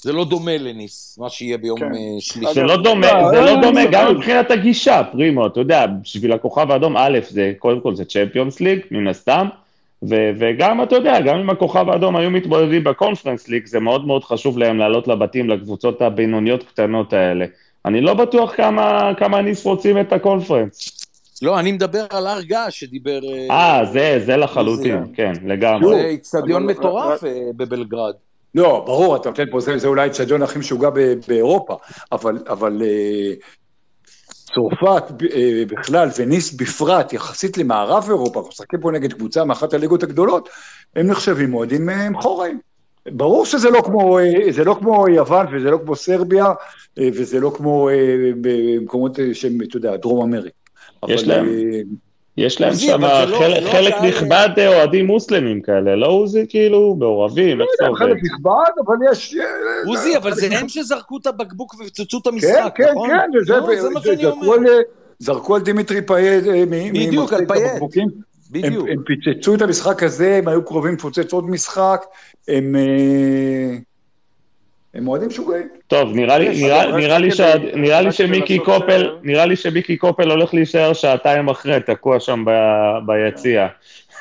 זה 0.03 0.13
לא 0.13 0.25
דומה 0.25 0.57
לניס, 0.57 1.17
מה 1.21 1.29
שיהיה 1.29 1.57
ביום 1.57 1.79
כן. 1.79 1.85
אה, 1.85 1.99
שלישי. 2.19 2.53
זה 2.53 2.63
לא 2.63 2.77
דומה, 2.83 3.07
זה 3.31 3.41
לא 3.41 3.61
דומה 3.61 3.81
גם 3.91 4.15
מבחינת 4.15 4.51
הגישה, 4.51 5.01
פרימו, 5.11 5.47
אתה 5.47 5.59
יודע, 5.59 5.85
בשביל 6.01 6.33
הכוכב 6.33 6.71
האדום, 6.71 6.97
א', 6.97 7.19
זה, 7.29 7.53
קודם 7.59 7.81
כל 7.81 7.95
זה 7.95 8.05
צ'מפיונס 8.05 8.59
ליג, 8.59 8.79
מן 8.91 9.07
הסתם, 9.07 9.47
ו- 10.03 10.31
וגם, 10.37 10.83
אתה 10.83 10.95
יודע, 10.95 11.21
גם 11.21 11.39
אם 11.39 11.49
הכוכב 11.49 11.89
האדום 11.89 12.15
היו 12.15 12.31
מתמודדים 12.31 12.83
בקונפרנס 12.83 13.47
ליג, 13.47 13.65
זה 13.65 13.79
מאוד 13.79 14.07
מאוד 14.07 14.23
חשוב 14.23 14.57
להם 14.57 14.77
לעלות 14.77 15.07
לבתים, 15.07 15.49
לקבוצות 15.49 16.01
הבינוניות 16.01 16.63
קטנות 16.63 17.13
האלה. 17.13 17.45
אני 17.85 18.01
לא 18.01 18.13
בטוח 18.13 18.55
כמה, 18.55 19.11
כמה 19.17 19.41
ניס 19.41 19.65
רוצים 19.65 19.99
את 19.99 20.13
הקונפרנס. 20.13 21.01
לא, 21.41 21.59
אני 21.59 21.71
מדבר 21.71 22.05
על 22.09 22.27
הר 22.27 22.41
געש 22.41 22.79
שדיבר... 22.79 23.19
אה, 23.49 23.79
אה, 23.79 23.85
זה, 23.85 24.19
זה 24.25 24.37
לחלוטין, 24.37 25.03
כן, 25.13 25.33
לגמרי. 25.45 25.95
זה 25.95 26.05
איצטדיון 26.05 26.65
מטורף 26.65 27.23
אה, 27.23 27.29
בבלגרד. 27.55 28.13
לא, 28.55 28.83
ברור, 28.85 29.15
אתה 29.15 29.29
נותן 29.29 29.45
פה, 29.51 29.59
זה, 29.59 29.77
זה 29.77 29.87
אולי 29.87 30.01
האיצטדיון 30.01 30.41
הכי 30.41 30.59
משוגע 30.59 30.89
באירופה, 31.27 31.77
אבל, 32.11 32.37
אבל 32.47 32.81
אה, 32.81 33.33
צרפת 34.53 35.03
אה, 35.33 35.63
בכלל 35.67 36.09
וניס 36.17 36.53
בפרט, 36.53 37.13
יחסית 37.13 37.57
למערב 37.57 38.05
אירופה, 38.07 38.39
אנחנו 38.39 38.49
משחקים 38.49 38.79
פה 38.79 38.91
נגד 38.91 39.13
קבוצה 39.13 39.45
מאחת 39.45 39.73
הליגות 39.73 40.03
הגדולות, 40.03 40.49
הם 40.95 41.07
נחשבים 41.07 41.53
אוהדים 41.53 41.89
אה, 41.89 42.09
מחוריים. 42.09 42.59
ברור 43.05 43.45
שזה 43.45 43.69
לא 43.69 43.81
כמו, 43.85 44.19
אה, 44.19 44.51
זה 44.51 44.63
לא 44.63 44.75
כמו 44.79 45.07
יוון 45.09 45.55
וזה 45.55 45.71
לא 45.71 45.79
כמו 45.85 45.95
סרביה 45.95 46.45
אה, 46.99 47.09
וזה 47.13 47.39
לא 47.39 47.51
כמו 47.57 47.89
במקומות 48.41 49.19
שהם, 49.33 49.57
אתה 49.69 49.77
יודע, 49.77 49.97
דרום 49.97 50.21
אמריקה. 50.21 50.57
יש 51.07 51.27
להם, 51.27 51.47
יש 52.37 52.61
להם 52.61 52.73
שם 52.73 53.01
לא- 53.01 53.25
לא 53.25 53.37
חלק 53.71 53.93
נכבד 54.03 54.49
אוהדים 54.57 55.07
מוסלמים 55.07 55.61
כאלה, 55.61 55.95
לא 55.95 56.07
עוזי 56.07 56.45
כאילו 56.49 56.95
מעורבים, 56.99 57.61
איך 57.61 57.69
זה 57.79 57.87
עובד? 57.87 57.99
חלק 57.99 58.17
נכבד, 58.23 58.71
אבל 58.85 58.95
יש... 59.11 59.35
עוזי, 59.87 60.17
אבל 60.17 60.33
זה 60.33 60.47
הם 60.57 60.69
שזרקו 60.69 61.17
את 61.17 61.27
הבקבוק 61.27 61.73
ופצצו 61.73 62.17
את 62.21 62.27
המשחק, 62.27 62.73
כן, 62.75 62.91
נכון? 62.91 63.09
כן, 63.09 63.17
כן, 63.47 63.79
זה 63.81 63.89
מה 63.89 64.01
שאני 64.01 64.25
אומר. 64.25 64.69
זרקו 65.19 65.55
על 65.55 65.61
דימיטרי 65.61 66.01
פייד, 66.01 66.43
בדיוק, 66.93 67.33
על 67.33 67.45
פייד. 67.47 67.71
בדיוק. 68.51 68.87
הם 68.89 69.03
פיצצו 69.05 69.55
את 69.55 69.61
המשחק 69.61 70.03
הזה, 70.03 70.35
הם 70.35 70.47
היו 70.47 70.65
קרובים 70.65 70.93
לפוצץ 70.93 71.33
עוד 71.33 71.49
משחק, 71.49 72.05
הם... 72.47 72.75
הם 74.93 75.07
אוהדים 75.07 75.27
משוגעים. 75.27 75.67
טוב, 75.87 76.09
נראה 76.15 76.37
לי, 76.37 76.63
נראה, 76.63 76.97
נראה 76.97 77.19
לי, 77.19 77.31
ש... 77.31 77.39
נראה 77.75 78.01
לי 78.01 78.11
שמיקי 78.11 78.59
קופל, 78.59 79.17
נראה 79.23 79.45
לי 79.45 79.55
שמיקי 79.55 79.97
קופל 79.97 80.31
הולך 80.31 80.53
להישאר 80.53 80.93
שעתיים 80.93 81.49
אחרי, 81.49 81.79
תקוע 81.85 82.19
שם 82.19 82.43
ב... 82.45 82.51
ביציע. 83.05 83.67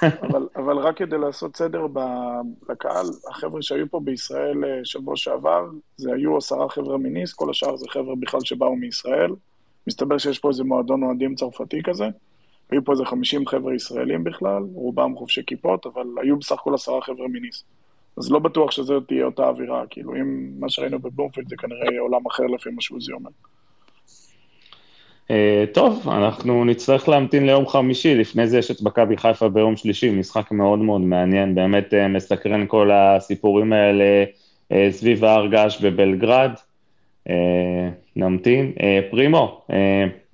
אבל, 0.03 0.49
אבל 0.57 0.77
רק 0.77 0.97
כדי 0.97 1.19
לעשות 1.19 1.57
סדר 1.57 1.87
לקהל, 2.69 3.07
החבר'ה 3.31 3.63
שהיו 3.63 3.91
פה 3.91 4.01
בישראל 4.05 4.65
אה, 4.65 4.81
שבוע 4.85 5.17
שעבר, 5.17 5.67
זה 5.97 6.13
היו 6.15 6.37
עשרה 6.37 6.69
חבר'ה 6.69 6.99
מניס, 6.99 7.33
כל 7.33 7.51
השאר 7.51 7.77
זה 7.77 7.87
חבר'ה 7.91 8.15
בכלל 8.21 8.41
שבאו 8.45 8.77
מישראל. 8.77 9.31
מסתבר 9.87 10.19
שיש 10.19 10.39
פה 10.39 10.49
איזה 10.49 10.65
מועדון 10.65 11.03
אוהדים 11.03 11.35
צרפתי 11.35 11.83
כזה. 11.83 12.09
היו 12.71 12.85
פה 12.85 12.93
איזה 12.93 13.05
חמישים 13.05 13.47
חבר'ה 13.47 13.75
ישראלים 13.75 14.25
בכלל, 14.25 14.63
רובם 14.75 15.17
חובשי 15.17 15.43
כיפות, 15.47 15.87
אבל 15.87 16.07
היו 16.23 16.37
בסך 16.37 16.53
הכל 16.53 16.75
עשרה 16.75 17.03
חבר'ה 17.03 17.29
מניס. 17.29 17.65
אז 18.19 18.33
לא 18.33 18.39
בטוח 18.39 18.71
שזו 18.71 19.01
תהיה 19.01 19.25
אותה 19.25 19.49
אווירה, 19.49 19.83
כאילו, 19.91 20.15
אם 20.15 20.51
מה 20.59 20.69
שראינו 20.69 20.99
בבלומפילד 20.99 21.49
זה 21.49 21.57
כנראה 21.57 22.01
עולם 22.01 22.27
אחר 22.27 22.47
לפי 22.47 22.71
מה 22.71 22.83
שעוזי 22.83 23.13
אומר. 23.13 23.31
Uh, 25.29 25.33
טוב, 25.75 26.09
אנחנו 26.09 26.65
נצטרך 26.65 27.09
להמתין 27.09 27.47
ליום 27.47 27.67
חמישי, 27.67 28.15
לפני 28.15 28.47
זה 28.47 28.59
יש 28.59 28.71
את 28.71 28.83
מכבי 28.83 29.17
חיפה 29.17 29.49
ביום 29.49 29.77
שלישי, 29.77 30.11
משחק 30.11 30.51
מאוד 30.51 30.79
מאוד 30.79 31.01
מעניין, 31.01 31.55
באמת 31.55 31.93
uh, 31.93 32.09
מסקרן 32.09 32.67
כל 32.67 32.91
הסיפורים 32.93 33.73
האלה 33.73 34.25
סביב 34.91 35.25
ההר 35.25 35.47
געש 35.47 35.81
בבלגרד. 35.81 36.51
נמתין. 38.17 38.73
פרימו, 39.11 39.67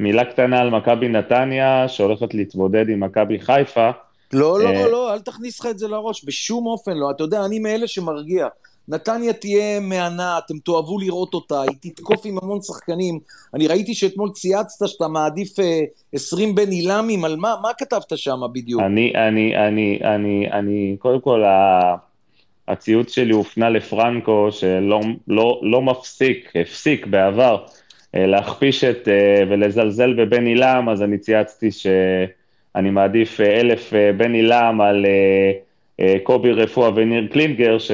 מילה 0.00 0.24
קטנה 0.24 0.60
על 0.60 0.70
מכבי 0.70 1.08
נתניה, 1.08 1.88
שהולכת 1.88 2.34
להתמודד 2.34 2.88
עם 2.88 3.00
מכבי 3.00 3.38
חיפה. 3.40 3.90
לא, 4.32 4.60
לא, 4.60 4.72
לא, 4.72 4.90
לא, 4.90 5.12
אל 5.12 5.20
תכניס 5.20 5.60
לך 5.60 5.66
את 5.66 5.78
זה 5.78 5.88
לראש, 5.88 6.24
בשום 6.24 6.66
אופן 6.66 6.96
לא. 6.96 7.10
אתה 7.10 7.24
יודע, 7.24 7.44
אני 7.44 7.58
מאלה 7.58 7.86
שמרגיע. 7.86 8.48
נתניה 8.88 9.32
תהיה 9.32 9.80
מהנה, 9.80 10.38
אתם 10.38 10.58
תאהבו 10.58 10.98
לראות 10.98 11.34
אותה, 11.34 11.62
היא 11.62 11.76
תתקוף 11.80 12.20
עם 12.24 12.38
המון 12.42 12.62
שחקנים. 12.62 13.18
אני 13.54 13.66
ראיתי 13.66 13.94
שאתמול 13.94 14.30
צייצת 14.30 14.88
שאתה 14.88 15.08
מעדיף 15.08 15.60
אה, 15.60 15.80
20 16.12 16.54
בן 16.54 16.70
עילמים, 16.70 17.24
על 17.24 17.36
מה, 17.36 17.54
מה 17.62 17.68
כתבת 17.78 18.18
שם 18.18 18.40
בדיוק? 18.52 18.82
אני, 18.82 19.12
אני, 19.28 19.56
אני, 19.56 19.98
אני, 20.04 20.48
אני, 20.52 20.96
קודם 20.98 21.20
כל, 21.20 21.42
הציוץ 22.68 23.10
שלי 23.12 23.32
הופנה 23.32 23.70
לפרנקו, 23.70 24.48
שלא 24.50 25.00
לא, 25.28 25.60
לא 25.62 25.82
מפסיק, 25.82 26.52
הפסיק 26.60 27.06
בעבר, 27.06 27.64
אה, 28.14 28.26
להכפיש 28.26 28.84
את 28.84 29.08
אה, 29.08 29.42
ולזלזל 29.50 30.14
בבן 30.14 30.46
עילם, 30.46 30.88
אז 30.92 31.02
אני 31.02 31.18
צייצתי 31.18 31.68
שאני 32.76 32.90
מעדיף 32.90 33.40
אה, 33.40 33.60
אלף 33.60 33.94
אה, 33.94 34.10
בן 34.16 34.34
עילם 34.34 34.80
על 34.80 35.06
אה, 36.00 36.16
קובי 36.22 36.52
רפואה 36.52 36.90
וניר 36.94 37.26
קלינגר, 37.32 37.78
ש... 37.78 37.90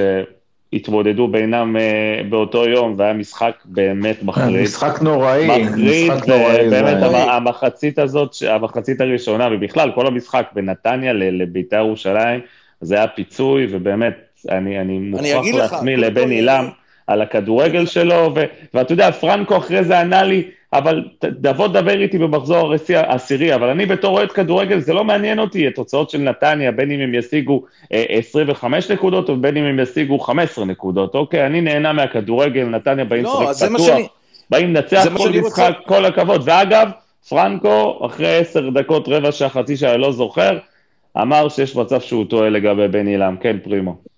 התמודדו 0.75 1.29
בינם 1.29 1.77
באותו 2.29 2.69
יום, 2.69 2.95
והיה 2.97 3.13
משחק 3.13 3.55
באמת 3.65 4.23
מחריד. 4.23 4.63
משחק 4.63 5.03
נוראי, 5.03 5.47
מחריד, 5.47 6.13
משחק 6.13 6.29
נוראי. 6.29 6.71
באמת. 6.71 6.97
המחצית 7.29 7.99
הזאת, 7.99 8.37
המחצית 8.49 9.01
הראשונה, 9.01 9.49
ובכלל, 9.53 9.91
כל 9.95 10.07
המשחק 10.07 10.47
בנתניה 10.55 11.13
לבית"ר 11.13 11.77
ירושלים, 11.77 12.41
זה 12.81 12.95
היה 12.95 13.09
פיצוי, 13.09 13.67
ובאמת, 13.71 14.15
אני, 14.51 14.81
אני 14.81 14.99
מוכרח 14.99 15.47
להחמיא 15.55 15.97
לבן 15.97 16.31
עילם 16.31 16.69
על 17.13 17.23
הכדורגל 17.23 17.87
שלו, 17.87 18.33
ו, 18.35 18.45
ואתה 18.75 18.93
יודע, 18.93 19.13
פרנקו 19.13 19.57
אחרי 19.57 19.85
זה 19.85 20.01
ענה 20.01 20.23
לי, 20.23 20.43
אבל 20.73 21.05
תבוא 21.19 21.69
תדבר 21.69 22.01
איתי 22.01 22.19
במחזור 22.19 22.75
העשירי, 22.95 23.55
אבל 23.55 23.69
אני 23.69 23.87
בתור 23.87 24.19
אוהד 24.19 24.33
כדורגל, 24.33 24.81
זה 24.81 24.93
לא 24.93 25.05
מעניין 25.05 25.39
אותי, 25.39 25.67
התוצאות 25.67 26.11
של 26.11 26.19
נתניה, 26.19 26.73
בין 26.73 26.91
אם 26.91 27.01
הם 27.01 27.15
ישיגו 27.15 27.63
25 27.91 28.91
אה, 28.91 28.97
נקודות, 28.97 29.29
או 29.29 29.37
בין 29.37 29.57
אם 29.57 29.65
הם 29.65 29.81
ישיגו 29.81 30.19
15 30.19 30.65
נקודות, 30.65 31.15
אוקיי? 31.15 31.47
אני 31.47 31.61
נהנה 31.61 31.93
מהכדורגל, 31.93 32.65
נתניה 32.65 33.05
באים 33.05 33.25
לא, 33.25 33.47
לשחק 33.51 33.69
פתוח, 33.69 33.87
שאני... 33.87 34.07
באים 34.51 34.75
לנצח 34.75 35.05
כל 35.17 35.29
משחק, 35.29 35.43
רוצה... 35.43 35.71
כל 35.87 36.05
הכבוד. 36.05 36.43
ואגב, 36.45 36.89
פרנקו, 37.29 38.07
אחרי 38.07 38.37
עשר 38.37 38.71
דקות, 38.71 39.09
רבע 39.09 39.33
שעה, 39.33 39.49
חצי 39.49 39.77
שעה, 39.77 39.97
לא 39.97 40.13
זוכר, 40.13 40.59
אמר 41.23 41.49
שיש 41.49 41.77
מצב 41.77 42.01
שהוא 42.01 42.25
טועה 42.25 42.51
לגבי 42.51 42.89
בן 42.89 43.07
עילם. 43.07 43.37
כן, 43.41 43.57
פרימו. 43.63 44.12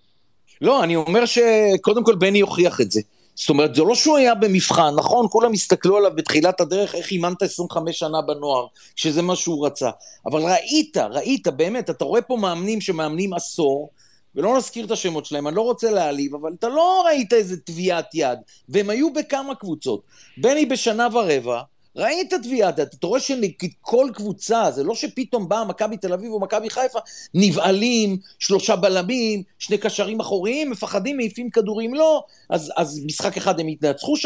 לא, 0.61 0.85
אני 0.85 0.97
אומר 0.97 1.25
שקודם 1.27 2.05
כל 2.05 2.15
בני 2.15 2.41
הוכיח 2.41 2.81
את 2.81 2.91
זה. 2.91 3.01
זאת 3.35 3.49
אומרת, 3.49 3.75
זה 3.75 3.83
לא 3.83 3.95
שהוא 3.95 4.17
היה 4.17 4.35
במבחן, 4.35 4.95
נכון? 4.97 5.27
כולם 5.31 5.53
הסתכלו 5.53 5.97
עליו 5.97 6.11
בתחילת 6.15 6.61
הדרך, 6.61 6.95
איך 6.95 7.11
אימנת 7.11 7.43
25 7.43 7.99
שנה 7.99 8.23
בנוער, 8.23 8.67
שזה 8.97 9.23
מה 9.23 9.37
שהוא 9.37 9.67
רצה. 9.67 9.91
אבל 10.27 10.43
ראית, 10.43 10.97
ראית, 10.97 11.49
באמת, 11.49 11.91
אתה 11.91 12.05
רואה 12.05 12.23
פה 12.23 12.37
מאמנים 12.37 12.81
שמאמנים 12.81 13.35
עשור, 13.35 13.91
ולא 14.35 14.57
נזכיר 14.57 14.87
את 14.87 14.91
השמות 14.91 15.27
שלהם, 15.27 15.49
אני 15.49 15.57
לא 15.57 15.63
רוצה 15.63 15.91
להעליב, 15.91 16.35
אבל 16.35 16.53
אתה 16.59 16.69
לא 16.69 17.05
ראית 17.07 17.33
איזה 17.33 17.57
טביעת 17.57 18.15
יד, 18.15 18.39
והם 18.69 18.91
היו 18.91 19.13
בכמה 19.13 19.55
קבוצות. 19.55 20.03
בני 20.37 20.67
בשנה 20.67 21.09
ורבע, 21.13 21.61
ראית 21.97 22.35
טביעת 22.43 22.79
יד, 22.79 22.89
אתה 22.99 23.07
רואה 23.07 23.21
שכל 23.21 24.09
קבוצה, 24.15 24.71
זה 24.71 24.85
לא 24.85 24.95
שפתאום 24.95 25.49
באה 25.49 25.65
מכבי 25.65 25.97
תל 25.97 26.13
אביב 26.13 26.33
או 26.33 26.41
מכבי 26.41 26.71
חיפה, 26.71 26.99
נבעלים, 27.35 28.17
שלושה 28.39 28.77
בלמים, 28.77 29.43
שני 29.59 29.79
קשרים 29.79 30.21
אחוריים, 30.21 30.71
מפחדים, 30.71 31.17
מעיפים 31.17 31.51
כדורים, 31.51 31.95
לא. 31.95 32.23
אז, 32.51 32.73
אז 32.77 33.01
משחק 33.07 33.37
אחד 33.37 33.61
הם 33.61 33.69
יתנצחו 33.69 34.15
3-0, 34.15 34.19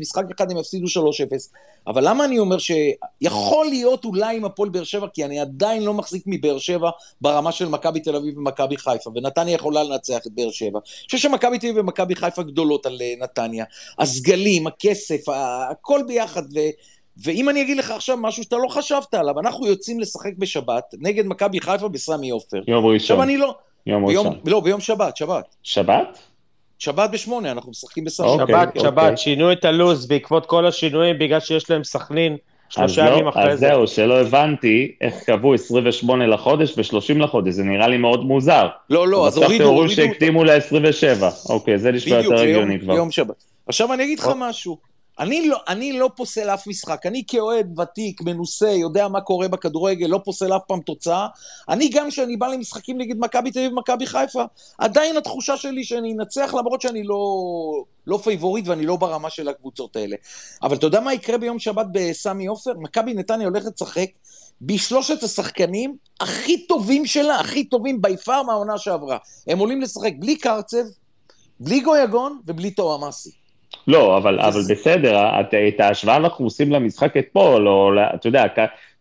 משחק 0.00 0.24
אחד 0.36 0.50
הם 0.50 0.58
יפסידו 0.58 0.86
3-0. 0.86 0.90
אבל 1.86 2.08
למה 2.08 2.24
אני 2.24 2.38
אומר 2.38 2.56
שיכול 2.58 3.66
להיות 3.66 4.04
אולי 4.04 4.36
עם 4.36 4.44
הפועל 4.44 4.68
באר 4.68 4.84
שבע, 4.84 5.06
כי 5.14 5.24
אני 5.24 5.40
עדיין 5.40 5.82
לא 5.82 5.94
מחזיק 5.94 6.22
מבאר 6.26 6.58
שבע 6.58 6.90
ברמה 7.20 7.52
של 7.52 7.68
מכבי 7.68 8.00
תל 8.00 8.16
אביב 8.16 8.38
ומכבי 8.38 8.76
חיפה, 8.76 9.10
ונתניה 9.14 9.54
יכולה 9.54 9.82
לנצח 9.82 10.18
את 10.26 10.32
באר 10.32 10.50
שבע. 10.50 10.78
אני 10.78 11.04
חושב 11.06 11.18
שמכבי 11.18 11.58
תל 11.58 11.66
אביב 11.66 11.80
ומכבי 11.80 12.14
חיפה 12.14 12.42
גדולות 12.42 12.86
על 12.86 12.98
אה, 13.00 13.14
נתניה. 13.20 13.64
הסגלים, 13.98 14.66
הכסף, 14.66 15.20
הכל 15.70 16.00
ביחד, 16.06 16.42
ו... 16.54 16.58
ואם 17.24 17.48
אני 17.48 17.62
אגיד 17.62 17.76
לך 17.76 17.90
עכשיו 17.90 18.16
משהו 18.16 18.42
שאתה 18.42 18.56
לא 18.56 18.68
חשבת 18.68 19.14
עליו, 19.14 19.40
אנחנו 19.40 19.66
יוצאים 19.66 20.00
לשחק 20.00 20.32
בשבת 20.38 20.84
נגד 20.98 21.26
מכבי 21.26 21.60
חיפה 21.60 21.88
בסמי 21.88 22.30
עופר. 22.30 22.60
יום 22.68 22.86
ראשון. 22.86 22.94
עכשיו 22.96 23.22
אני 23.22 23.36
לא... 23.36 23.54
יום 23.86 24.06
ביום, 24.06 24.26
ראשון. 24.26 24.40
לא, 24.46 24.60
ביום 24.60 24.80
שבת, 24.80 25.16
שבת. 25.16 25.56
שבת? 25.62 26.18
שבת 26.78 27.10
בשמונה, 27.10 27.50
אנחנו 27.50 27.70
משחקים 27.70 28.04
בסמי. 28.04 28.26
אוקיי, 28.26 28.46
שבת, 28.46 28.68
אוקיי. 28.68 28.82
שבת, 28.82 29.18
שינו 29.18 29.52
את 29.52 29.64
הלו"ז 29.64 30.06
בעקבות 30.06 30.46
כל 30.46 30.66
השינויים, 30.66 31.18
בגלל 31.18 31.40
שיש 31.40 31.70
להם 31.70 31.84
סכנין. 31.84 32.36
שלושה 32.68 33.04
לא, 33.04 33.10
ימים 33.10 33.28
אחרי 33.28 33.42
זה. 33.42 33.52
אז 33.52 33.58
זהו, 33.58 33.86
שלא 33.86 34.20
הבנתי 34.20 34.94
איך 35.00 35.14
קבעו 35.24 35.54
28 35.54 36.26
לחודש 36.26 36.78
ו-30 36.78 37.18
לחודש, 37.18 37.54
זה 37.54 37.62
נראה 37.62 37.88
לי 37.88 37.96
מאוד 37.96 38.24
מוזר. 38.24 38.68
לא, 38.90 39.08
לא, 39.08 39.26
אז 39.26 39.36
הורידו, 39.36 39.64
הורידו. 39.64 39.94
שהקדימו 39.94 40.44
ל-27, 40.44 41.24
אוקיי, 41.48 41.78
זה 41.78 41.92
נשמע 41.92 42.16
יותר 42.16 42.40
הגיוני 42.40 42.80
כבר. 42.80 42.94
ביום 42.94 43.10
שבת. 43.10 43.44
עכשיו 43.66 43.92
אני 43.92 44.04
אגיד 44.04 44.18
לך 44.18 44.30
משהו. 44.36 44.78
אני 45.18 45.48
לא, 45.48 45.58
אני 45.68 45.98
לא 45.98 46.10
פוסל 46.16 46.50
אף 46.50 46.66
משחק, 46.66 47.06
אני 47.06 47.22
כאוהד 47.28 47.78
ותיק, 47.78 48.22
מנוסה, 48.22 48.68
יודע 48.68 49.08
מה 49.08 49.20
קורה 49.20 49.48
בכדורגל, 49.48 50.06
לא 50.06 50.20
פוסל 50.24 50.56
אף 50.56 50.62
פעם 50.66 50.80
תוצאה. 50.80 51.26
אני 51.68 51.88
גם 51.88 52.10
כשאני 52.10 52.36
בא 52.36 52.46
למשחקים 52.46 52.98
נגד 52.98 53.16
מכבי 53.18 53.50
תל 53.50 53.58
אביב 53.58 53.72
ומכבי 53.72 54.06
חיפה, 54.06 54.44
עדיין 54.78 55.16
התחושה 55.16 55.56
שלי 55.56 55.84
שאני 55.84 56.12
אנצח 56.12 56.54
למרות 56.58 56.80
שאני 56.80 57.04
לא, 57.04 57.24
לא 58.06 58.18
פייבוריט 58.24 58.68
ואני 58.68 58.86
לא 58.86 58.96
ברמה 58.96 59.30
של 59.30 59.48
הקבוצות 59.48 59.96
האלה. 59.96 60.16
אבל 60.62 60.76
אתה 60.76 60.86
יודע 60.86 61.00
מה 61.00 61.14
יקרה 61.14 61.38
ביום 61.38 61.58
שבת 61.58 61.86
בסמי 61.92 62.46
עופר? 62.46 62.72
מכבי 62.78 63.14
נתניה 63.14 63.46
הולכת 63.46 63.72
לשחק 63.74 64.08
בשלושת 64.60 65.22
השחקנים 65.22 65.96
הכי 66.20 66.66
טובים 66.66 67.06
שלה, 67.06 67.40
הכי 67.40 67.64
טובים 67.64 68.02
by 68.02 68.16
far 68.16 68.42
מהעונה 68.42 68.78
שעברה. 68.78 69.18
הם 69.46 69.58
עולים 69.58 69.80
לשחק 69.80 70.12
בלי 70.18 70.36
קרצב, 70.36 70.84
בלי 71.60 71.80
גויגון 71.80 72.40
ובלי 72.46 72.70
טועמאסי. 72.70 73.45
לא, 73.88 74.16
אבל, 74.16 74.40
אבל 74.40 74.60
בסדר, 74.68 75.40
את, 75.40 75.54
את 75.54 75.80
ההשוואה 75.80 76.16
אנחנו 76.16 76.44
עושים 76.44 76.72
למשחק 76.72 77.16
אתמול, 77.16 77.68
או 77.68 77.90
אתה 78.14 78.28
יודע, 78.28 78.44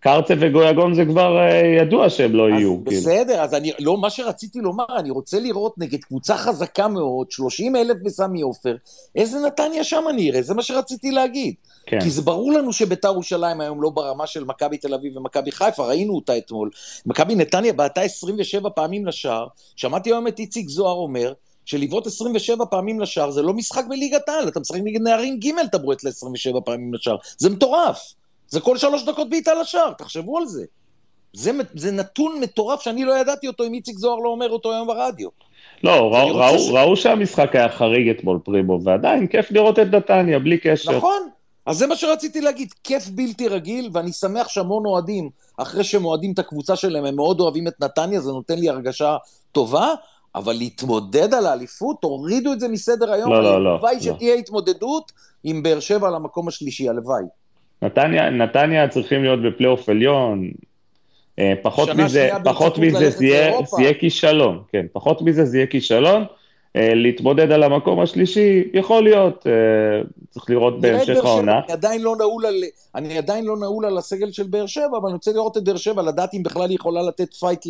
קרצה 0.06 0.34
וגויגון 0.40 0.94
זה 0.94 1.06
כבר 1.06 1.38
אה, 1.38 1.62
ידוע 1.82 2.10
שהם 2.10 2.36
לא 2.36 2.48
אז 2.48 2.60
יהיו. 2.60 2.78
בסדר, 2.78 3.26
כאילו. 3.26 3.40
אז 3.40 3.54
אני, 3.54 3.72
לא, 3.80 3.98
מה 3.98 4.10
שרציתי 4.10 4.60
לומר, 4.60 4.86
אני 4.98 5.10
רוצה 5.10 5.40
לראות 5.40 5.74
נגד 5.78 6.04
קבוצה 6.04 6.38
חזקה 6.38 6.88
מאוד, 6.88 7.32
30 7.32 7.76
אלף 7.76 7.98
בסמי 8.04 8.42
עופר, 8.42 8.76
איזה 9.16 9.38
נתניה 9.48 9.84
שם 9.84 10.04
אני 10.10 10.32
אראה, 10.32 10.42
זה 10.42 10.54
מה 10.54 10.62
שרציתי 10.62 11.12
להגיד. 11.12 11.54
כן. 11.86 12.02
כי 12.02 12.10
זה 12.10 12.22
ברור 12.22 12.52
לנו 12.52 12.74
שביתר 12.74 13.12
ירושלים 13.12 13.62
היום 13.62 13.82
לא 13.82 13.90
ברמה 13.90 14.28
של 14.28 14.44
מכבי 14.44 14.78
תל 14.78 14.94
אביב 14.94 15.18
ומכבי 15.18 15.52
חיפה, 15.52 15.86
ראינו 15.88 16.16
אותה 16.16 16.38
אתמול. 16.38 16.70
מכבי 17.06 17.36
נתניה 17.36 17.74
בעטה 17.74 18.02
27 18.02 18.70
פעמים 18.70 19.06
לשער, 19.06 19.48
שמעתי 19.76 20.10
היום 20.10 20.28
את 20.28 20.40
איציק 20.40 20.70
זוהר 20.70 20.96
אומר, 20.96 21.34
שלבעוט 21.66 22.08
27 22.08 22.66
פעמים 22.66 23.00
לשער 23.00 23.32
זה 23.32 23.42
לא 23.42 23.54
משחק 23.54 23.84
בליגת 23.90 24.30
העל, 24.30 24.48
אתה 24.48 24.60
משחק 24.60 24.80
נגד 24.84 25.02
נערים 25.02 25.40
ג' 25.40 25.48
אתה 25.66 25.78
בועט 25.78 26.04
ל-27 26.04 26.62
פעמים 26.62 26.94
לשער, 26.94 27.18
זה 27.38 27.50
מטורף. 27.50 28.14
זה 28.48 28.60
כל 28.60 28.78
שלוש 28.78 29.04
דקות 29.04 29.30
בעיטה 29.30 29.54
לשער, 29.54 29.94
תחשבו 29.98 30.38
על 30.38 30.46
זה. 30.46 30.66
זה. 31.34 31.52
זה 31.74 31.92
נתון 31.92 32.40
מטורף 32.42 32.82
שאני 32.82 33.06
לא 33.06 33.20
ידעתי 33.20 33.48
אותו 33.48 33.64
אם 33.64 33.74
איציק 33.74 33.98
זוהר 33.98 34.20
לא 34.20 34.30
אומר 34.30 34.50
אותו 34.50 34.72
היום 34.72 34.88
ברדיו. 34.88 35.30
לא, 35.84 35.92
ראו, 35.92 36.36
ראו, 36.36 36.60
ש... 36.60 36.70
ראו 36.70 36.98
שהמשחק 36.98 37.56
היה 37.56 37.70
חריג 37.70 38.10
אתמול 38.10 38.40
פריבו, 38.44 38.80
ועדיין 38.84 39.28
כיף 39.28 39.52
לראות 39.52 39.80
את 39.80 39.88
נתניה, 39.88 40.40
בלי 40.40 40.58
קשר. 40.58 40.98
נכון, 40.98 41.30
אז 41.66 41.78
זה 41.78 41.88
מה 41.88 41.96
שרציתי 41.96 42.42
להגיד, 42.42 42.74
כיף 42.84 43.08
בלתי 43.08 43.48
רגיל, 43.48 43.90
ואני 43.94 44.12
שמח 44.12 44.48
שהמון 44.48 44.86
אוהדים, 44.86 45.30
אחרי 45.58 45.84
שהם 45.84 46.06
אוהדים 46.06 46.32
את 46.32 46.40
הקבוצה 46.40 46.76
שלהם, 46.76 47.06
הם 47.06 47.16
מאוד 47.16 47.40
אוהבים 47.40 47.68
את 47.68 47.74
נתניה, 47.80 48.22
זה 48.22 48.32
נותן 48.32 48.60
לי 48.60 48.70
הרגשה 48.70 49.18
טובה, 49.52 49.94
אבל 50.36 50.54
להתמודד 50.54 51.34
על 51.34 51.46
האליפות, 51.46 52.02
תורידו 52.02 52.54
את 52.54 52.60
זה 52.60 52.68
מסדר 52.68 53.12
היום, 53.12 53.32
לא, 53.32 53.44
לא, 53.44 53.64
לא. 53.64 53.70
הלוואי 53.70 54.02
שתהיה 54.02 54.36
התמודדות 54.36 55.12
עם 55.44 55.64
באר 55.64 55.80
שבע 55.80 56.08
על 56.08 56.16
המקום 56.16 56.48
השלישי, 56.48 56.90
הלוואי. 56.90 57.24
נתניה, 57.82 58.30
נתניה 58.30 58.88
צריכים 58.88 59.24
להיות 59.24 59.40
בפלייאוף 59.42 59.90
עליון, 59.90 60.52
אה, 61.40 61.54
פחות 61.62 61.90
מזה, 61.90 62.30
פחות 62.44 62.78
מזה 62.78 63.10
זה 63.10 63.26
יהיה 63.80 63.94
כישלון, 64.00 64.64
כן, 64.72 64.86
פחות 64.94 65.22
מזה 65.22 65.46
זה 65.46 65.58
יהיה 65.58 65.68
כישלון. 65.68 66.26
אה, 66.76 66.94
להתמודד 66.94 67.52
על 67.52 67.64
המקום 67.64 68.00
השלישי, 68.00 68.64
יכול 68.74 69.04
להיות, 69.04 69.48
אה, 69.48 69.52
צריך 70.30 70.50
לראות 70.50 70.82
בהמשך 70.82 71.26
העונה. 71.26 71.60
אני 71.60 71.74
עדיין 71.74 72.02
לא 72.02 72.16
נעול 72.16 72.46
על, 72.46 72.64
אני 72.96 73.18
עדיין 73.18 73.46
לא 73.46 73.58
נעול 73.58 73.86
על 73.86 73.98
הסגל 73.98 74.32
של 74.32 74.44
באר 74.44 74.66
שבע, 74.66 74.98
אבל 74.98 75.06
אני 75.06 75.14
רוצה 75.14 75.32
לראות 75.32 75.58
את 75.58 75.64
באר 75.64 75.78
שבע, 75.78 76.02
לדעת 76.02 76.34
אם 76.34 76.44
בכלל 76.44 76.70
היא 76.70 76.76
יכולה 76.76 77.02
לתת 77.02 77.34
fight 77.34 77.66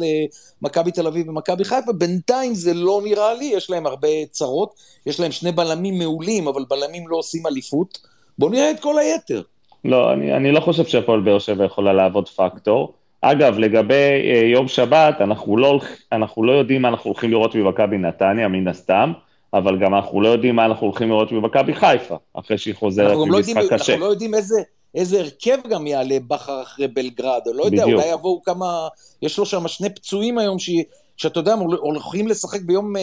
למכבי 0.62 0.92
תל 0.92 1.08
אביב 1.08 1.30
ומכבי 1.30 1.64
חיפה, 1.64 1.94
בינתיים 1.94 2.54
זה 2.54 2.74
לא 2.74 3.02
נראה 3.04 3.34
לי, 3.34 3.46
יש 3.46 3.70
להם 3.70 3.86
הרבה 3.86 4.08
צרות, 4.32 4.74
יש 5.06 5.20
להם 5.20 5.32
שני 5.32 5.52
בלמים 5.52 5.98
מעולים, 5.98 6.48
אבל 6.48 6.66
בלמים 6.70 7.08
לא 7.08 7.18
עושים 7.18 7.48
אליפות. 7.48 7.98
בואו 8.40 8.52
נראה 8.52 8.72
את 8.72 8.80
כל 8.80 9.00
היתר. 9.00 9.42
לא, 9.86 10.14
אני, 10.14 10.34
אני 10.34 10.52
לא 10.52 10.60
חושב 10.60 10.86
שהפועל 10.86 11.22
באר 11.22 11.40
שבע 11.40 11.66
יכולה 11.66 11.94
לעבוד 11.94 12.30
פקטור. 12.30 12.94
אגב, 13.32 13.60
לגבי 13.60 13.94
אה, 13.94 14.42
יום 14.52 14.68
שבת, 14.68 15.22
אנחנו 15.22 15.58
לא, 15.58 15.80
אנחנו 16.12 16.44
לא 16.44 16.52
יודעים 16.52 16.82
מה 16.82 16.88
אנחנו 16.88 17.10
הולכים 17.10 17.32
לראות 17.32 17.56
ממכבי 17.56 17.98
נתניה, 17.98 18.48
מן 18.48 18.68
הסתם, 18.68 19.12
אבל 19.54 19.80
גם 19.80 19.96
אנחנו 19.96 20.22
לא 20.22 20.28
יודעים 20.28 20.56
מה 20.56 20.66
אנחנו 20.66 20.88
הולכים 20.88 21.10
לראות 21.10 21.32
ממכבי 21.32 21.74
חיפה, 21.74 22.16
אחרי 22.34 22.58
שהיא 22.58 22.76
חוזרת 22.76 23.18
ממשחק 23.18 23.56
לא 23.56 23.78
קשה. 23.78 23.94
אנחנו 23.94 24.06
לא 24.06 24.12
יודעים 24.12 24.34
איזה, 24.34 24.62
איזה 24.96 25.20
הרכב 25.20 25.58
גם 25.70 25.88
יעלה 25.88 26.18
בכר 26.28 26.62
אחרי 26.62 26.88
בלגרד, 26.88 27.42
אני 27.48 27.58
לא 27.58 27.64
יודע, 27.64 27.84
בדיוק. 27.84 28.02
אולי 28.02 28.14
יבואו 28.14 28.42
כמה, 28.44 28.88
יש 29.22 29.38
לו 29.38 29.46
שם 29.46 29.68
שני 29.68 29.90
פצועים 29.90 30.38
היום 30.38 30.60
ש... 30.60 30.70
שאתה 31.18 31.40
יודע, 31.40 31.54
הולכים 31.80 32.28
לשחק 32.28 32.62
ביום 32.62 32.98
אה, 32.98 33.02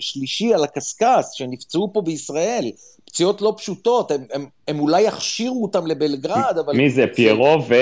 שלישי 0.00 0.54
על 0.54 0.64
הקשקש, 0.64 1.24
שנפצעו 1.34 1.90
פה 1.92 2.00
בישראל, 2.00 2.70
פציעות 3.04 3.42
לא 3.42 3.54
פשוטות, 3.56 4.10
הם, 4.10 4.24
הם, 4.32 4.46
הם 4.68 4.80
אולי 4.80 5.02
יכשירו 5.02 5.62
אותם 5.62 5.86
לבלגרד, 5.86 6.58
אבל... 6.64 6.76
מי 6.76 6.90
זה, 6.90 7.04
פיירו 7.14 7.58
ו... 7.68 7.74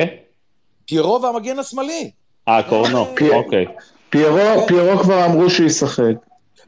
פיירו 0.87 1.23
והמגן 1.23 1.59
השמאלי. 1.59 2.11
אה, 2.49 2.63
קורנו, 2.63 2.99
אוקיי. 2.99 3.65
פיירו, 4.11 4.61
כן. 4.61 4.67
פיירו 4.67 4.99
כבר 4.99 5.27
אמרו 5.27 5.51
שישחק. 5.51 6.15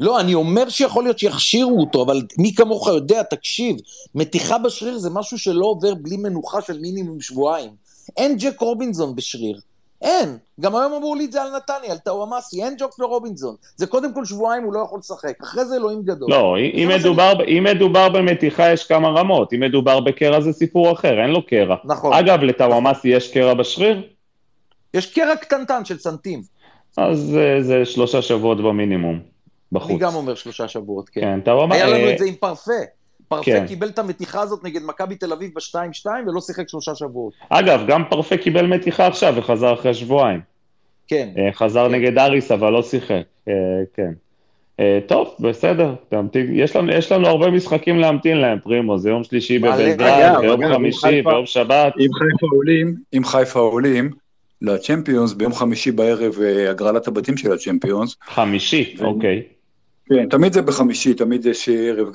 לא, 0.01 0.21
אני 0.21 0.35
אומר 0.35 0.69
שיכול 0.69 1.05
להיות 1.05 1.19
שיכשירו 1.19 1.81
אותו, 1.81 2.03
אבל 2.03 2.23
מי 2.39 2.55
כמוך 2.55 2.89
יודע, 2.89 3.23
תקשיב, 3.23 3.77
מתיחה 4.15 4.59
בשריר 4.59 4.99
זה 4.99 5.11
משהו 5.11 5.39
שלא 5.39 5.67
עובר 5.67 5.95
בלי 5.95 6.17
מנוחה 6.17 6.63
של 6.63 6.79
מינימום 6.81 7.21
שבועיים. 7.21 7.71
אין 8.17 8.37
ג'ק 8.39 8.61
רובינזון 8.61 9.15
בשריר. 9.15 9.61
אין. 10.03 10.37
גם 10.61 10.77
היום 10.77 10.93
אמרו 10.93 11.15
לי 11.15 11.25
את 11.25 11.33
זה 11.33 11.43
על 11.43 11.57
נתניה, 11.57 11.93
על 11.93 11.99
טאוואמאסי, 11.99 12.65
אין 12.65 12.75
ג'וק 12.79 12.99
ורובינזון. 12.99 13.55
זה 13.77 13.87
קודם 13.87 14.15
כל 14.15 14.25
שבועיים 14.25 14.65
הוא 14.65 14.73
לא 14.73 14.81
יכול 14.81 14.99
לשחק, 14.99 15.43
אחרי 15.43 15.65
זה 15.65 15.77
אלוהים 15.77 16.03
גדול. 16.03 16.31
לא, 16.31 16.57
אם 16.59 16.91
מדובר, 16.99 17.33
שאני... 17.39 17.59
אם 17.59 17.65
מדובר 17.65 18.09
במתיחה 18.09 18.73
יש 18.73 18.87
כמה 18.87 19.09
רמות, 19.09 19.53
אם 19.53 19.61
מדובר 19.61 20.01
בקרע 20.01 20.41
זה 20.41 20.53
סיפור 20.53 20.93
אחר, 20.93 21.23
אין 21.23 21.31
לו 21.31 21.47
קרע. 21.47 21.77
נכון. 21.85 22.13
אגב, 22.13 22.43
לטאוואמאסי 22.43 23.09
יש 23.09 23.33
קרע 23.33 23.55
בשריר? 23.55 24.03
יש 24.95 25.15
קרע 25.15 25.37
קטנטן 25.37 25.85
של 25.85 25.99
סנטים. 25.99 26.43
אז 26.97 27.37
אה, 27.39 27.63
זה 27.63 27.85
שלושה 27.85 28.23
שבועות 28.23 28.59
במינימום, 28.59 29.21
בחוץ. 29.73 29.91
אני 29.91 29.99
גם 29.99 30.15
אומר 30.15 30.35
שלושה 30.35 30.69
שבועות, 30.69 31.09
כן. 31.09 31.21
כן, 31.21 31.41
טאוואמאסי... 31.41 31.83
היה 31.83 31.99
לנו 31.99 32.11
את 32.11 32.19
זה 32.19 32.25
עם 32.25 32.35
פרפה. 32.35 32.73
פרפה 33.29 33.45
כן. 33.45 33.67
קיבל 33.67 33.89
את 33.89 33.99
המתיחה 33.99 34.41
הזאת 34.41 34.65
נגד 34.65 34.83
מכבי 34.85 35.15
תל 35.15 35.33
אביב 35.33 35.51
ב-2-2 35.55 36.07
ולא 36.27 36.41
שיחק 36.41 36.69
שלושה 36.69 36.95
שבועות. 36.95 37.33
אגב, 37.49 37.81
גם 37.87 38.05
פרפה 38.11 38.37
קיבל 38.37 38.67
מתיחה 38.67 39.07
עכשיו 39.07 39.35
וחזר 39.37 39.75
אחרי 39.75 39.95
שבועיים. 39.95 40.41
כן. 41.09 41.29
אה, 41.39 41.53
חזר 41.53 41.87
כן. 41.89 41.95
נגד 41.95 42.19
אריס, 42.19 42.53
אבל 42.53 42.73
לא 42.73 42.83
שיחק, 42.83 43.23
אה, 43.49 43.55
כן. 43.95 44.13
אה, 44.81 44.99
טוב, 45.07 45.35
בסדר, 45.41 45.95
יש 46.35 46.77
לנו, 46.77 46.93
יש 46.93 47.13
לנו 47.13 47.27
הרבה 47.27 47.51
משחקים 47.51 47.99
להמתין 47.99 48.37
להם, 48.37 48.59
פרימו, 48.59 48.99
זה 48.99 49.11
יום 49.11 49.25
שלישי 49.25 49.59
בבלגרד, 49.59 50.41
ביום 50.41 50.75
חמישי, 50.75 51.23
ביום 51.23 51.47
שבת. 51.47 51.93
אם 51.99 52.13
חיפה 52.13 52.47
עולים, 52.57 52.95
אם 53.17 53.25
חיפה 53.25 53.61
עולים 53.61 54.11
לצ'מפיונס, 54.63 55.33
ביום 55.33 55.53
חמישי 55.53 55.91
בערב 55.91 56.35
הגרלת 56.71 57.09
הבתים 57.09 57.37
של 57.37 57.53
הצ'מפיונס. 57.53 58.17
חמישי, 58.29 58.97
אוקיי. 59.01 59.43
כן, 60.09 60.29
תמיד 60.29 60.53
זה 60.53 60.63
בחמישי, 60.63 61.15
תמיד 61.15 61.47
יש 61.47 61.69
ערב, 61.69 62.09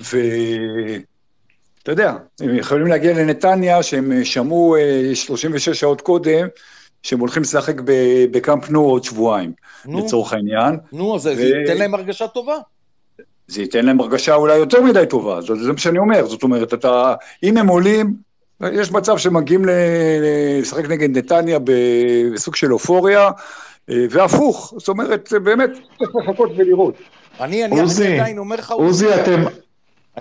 ואתה 0.00 1.92
יודע, 1.92 2.16
הם 2.40 2.56
יכולים 2.56 2.86
להגיע 2.86 3.12
לנתניה, 3.12 3.82
שהם 3.82 4.24
שמעו 4.24 4.76
36 5.14 5.68
שעות 5.68 6.00
קודם, 6.00 6.48
שהם 7.02 7.20
הולכים 7.20 7.42
לשחק 7.42 7.74
בקאמפ 8.30 8.70
נו 8.70 8.80
עוד 8.80 9.04
שבועיים, 9.04 9.52
נו, 9.86 9.98
לצורך 9.98 10.32
העניין. 10.32 10.76
נו, 10.92 11.16
אז 11.16 11.26
ו... 11.26 11.36
זה 11.36 11.46
ייתן 11.46 11.76
להם 11.78 11.94
הרגשה 11.94 12.28
טובה. 12.28 12.56
זה 13.48 13.62
ייתן 13.62 13.86
להם 13.86 14.00
הרגשה 14.00 14.34
אולי 14.34 14.56
יותר 14.56 14.82
מדי 14.82 15.04
טובה, 15.08 15.40
זה, 15.40 15.54
זה 15.54 15.72
מה 15.72 15.78
שאני 15.78 15.98
אומר, 15.98 16.26
זאת 16.26 16.42
אומרת, 16.42 16.74
אתה, 16.74 17.14
אם 17.42 17.56
הם 17.56 17.66
עולים, 17.66 18.14
יש 18.72 18.92
מצב 18.92 19.18
שמגיעים 19.18 19.64
לשחק 20.58 20.84
נגד 20.88 21.18
נתניה 21.18 21.58
בסוג 22.32 22.56
של 22.56 22.72
אופוריה, 22.72 23.30
אה, 23.90 24.06
והפוך, 24.10 24.74
זאת 24.78 24.88
אומרת, 24.88 25.32
באמת 25.42 25.70
צריך 25.98 26.10
לחכות 26.16 26.50
ולראות. 26.56 26.94
אני, 27.40 27.64
אני, 27.64 27.80
עוזי, 27.80 28.06
אני 28.06 28.20
עדיין 28.20 28.38
אומר 28.38 28.56
לך, 28.56 28.70
עוזי, 28.70 29.14
אתם, 29.14 29.44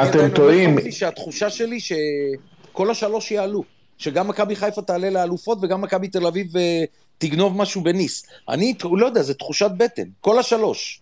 אתם 0.03 0.29
טועים. 0.29 0.91
שהתחושה 0.91 1.49
שלי 1.49 1.79
שכל 1.79 2.91
השלוש 2.91 3.31
יעלו. 3.31 3.63
שגם 3.97 4.27
מכבי 4.27 4.55
חיפה 4.55 4.81
תעלה 4.81 5.09
לאלופות 5.09 5.57
וגם 5.61 5.81
מכבי 5.81 6.07
תל 6.07 6.27
אביב 6.27 6.57
אה, 6.57 6.83
תגנוב 7.17 7.57
משהו 7.57 7.81
בניס. 7.81 8.25
אני 8.49 8.73
לא 8.91 9.05
יודע, 9.05 9.21
זו 9.21 9.33
תחושת 9.33 9.69
בטן, 9.77 10.03
כל 10.21 10.39
השלוש. 10.39 11.01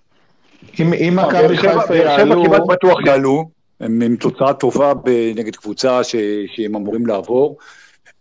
אם 0.80 1.16
לא, 1.16 1.24
מכבי 1.24 1.58
חיפה 1.58 1.96
יעלו... 1.96 2.46
כמעט 2.46 2.62
בטוח 2.68 2.98
יעלו, 3.06 3.50
הם 3.80 4.02
עם 4.02 4.16
תוצאה 4.16 4.54
טובה 4.54 4.94
נגד 5.36 5.56
קבוצה 5.56 6.04
שהם 6.04 6.76
אמורים 6.76 7.06
לעבור. 7.06 7.58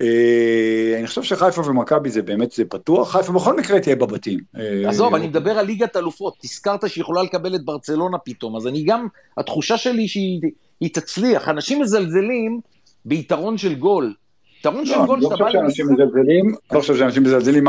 אה, 0.03 0.99
אני 0.99 1.07
חושב 1.07 1.23
שחיפה 1.23 1.67
ומכבי 1.67 2.11
זה 2.11 2.23
באמת, 2.23 2.53
זה 2.53 2.65
פתוח, 2.65 3.13
חיפה 3.13 3.33
בכל 3.33 3.57
מקרה 3.57 3.81
תהיה 3.81 3.97
בבתים. 3.97 4.39
אה, 4.57 4.89
עזוב, 4.89 5.15
אני 5.15 5.29
מדבר 5.29 5.59
על 5.59 5.67
ליגת 5.67 5.97
אלופות, 5.97 6.35
תזכרת 6.41 6.89
שהיא 6.89 7.03
יכולה 7.03 7.23
לקבל 7.23 7.55
את 7.55 7.65
ברצלונה 7.65 8.19
פתאום, 8.19 8.57
אז 8.57 8.67
אני 8.67 8.85
גם, 8.85 9.07
התחושה 9.39 9.77
שלי 9.77 10.09
שהיא 10.09 10.91
תצליח, 10.93 11.49
אנשים 11.49 11.81
מזלזלים 11.81 12.61
ביתרון 13.05 13.59
של 13.59 13.75
גול, 13.75 14.15
יתרון 14.61 14.87
של 14.87 15.07
גול 15.07 15.23
שאתה 15.23 15.37
בא 15.37 15.49
למשחק... 15.49 15.85
אני 16.31 16.43
לא 16.73 16.81
חושב 16.81 16.97
שאנשים 16.97 17.23
מזלזלים, 17.23 17.65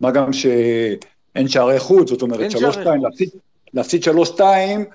מה 0.00 0.10
גם 0.10 0.32
שאין 0.32 1.48
שערי 1.48 1.78
חוץ, 1.78 2.08
זאת 2.08 2.22
אומרת, 2.22 2.50
שלוש 2.50 2.74
שתיים, 2.74 3.02
להפסיד 3.74 4.02
שלוש 4.02 4.28
שתיים, 4.28 4.80
אה, 4.80 4.86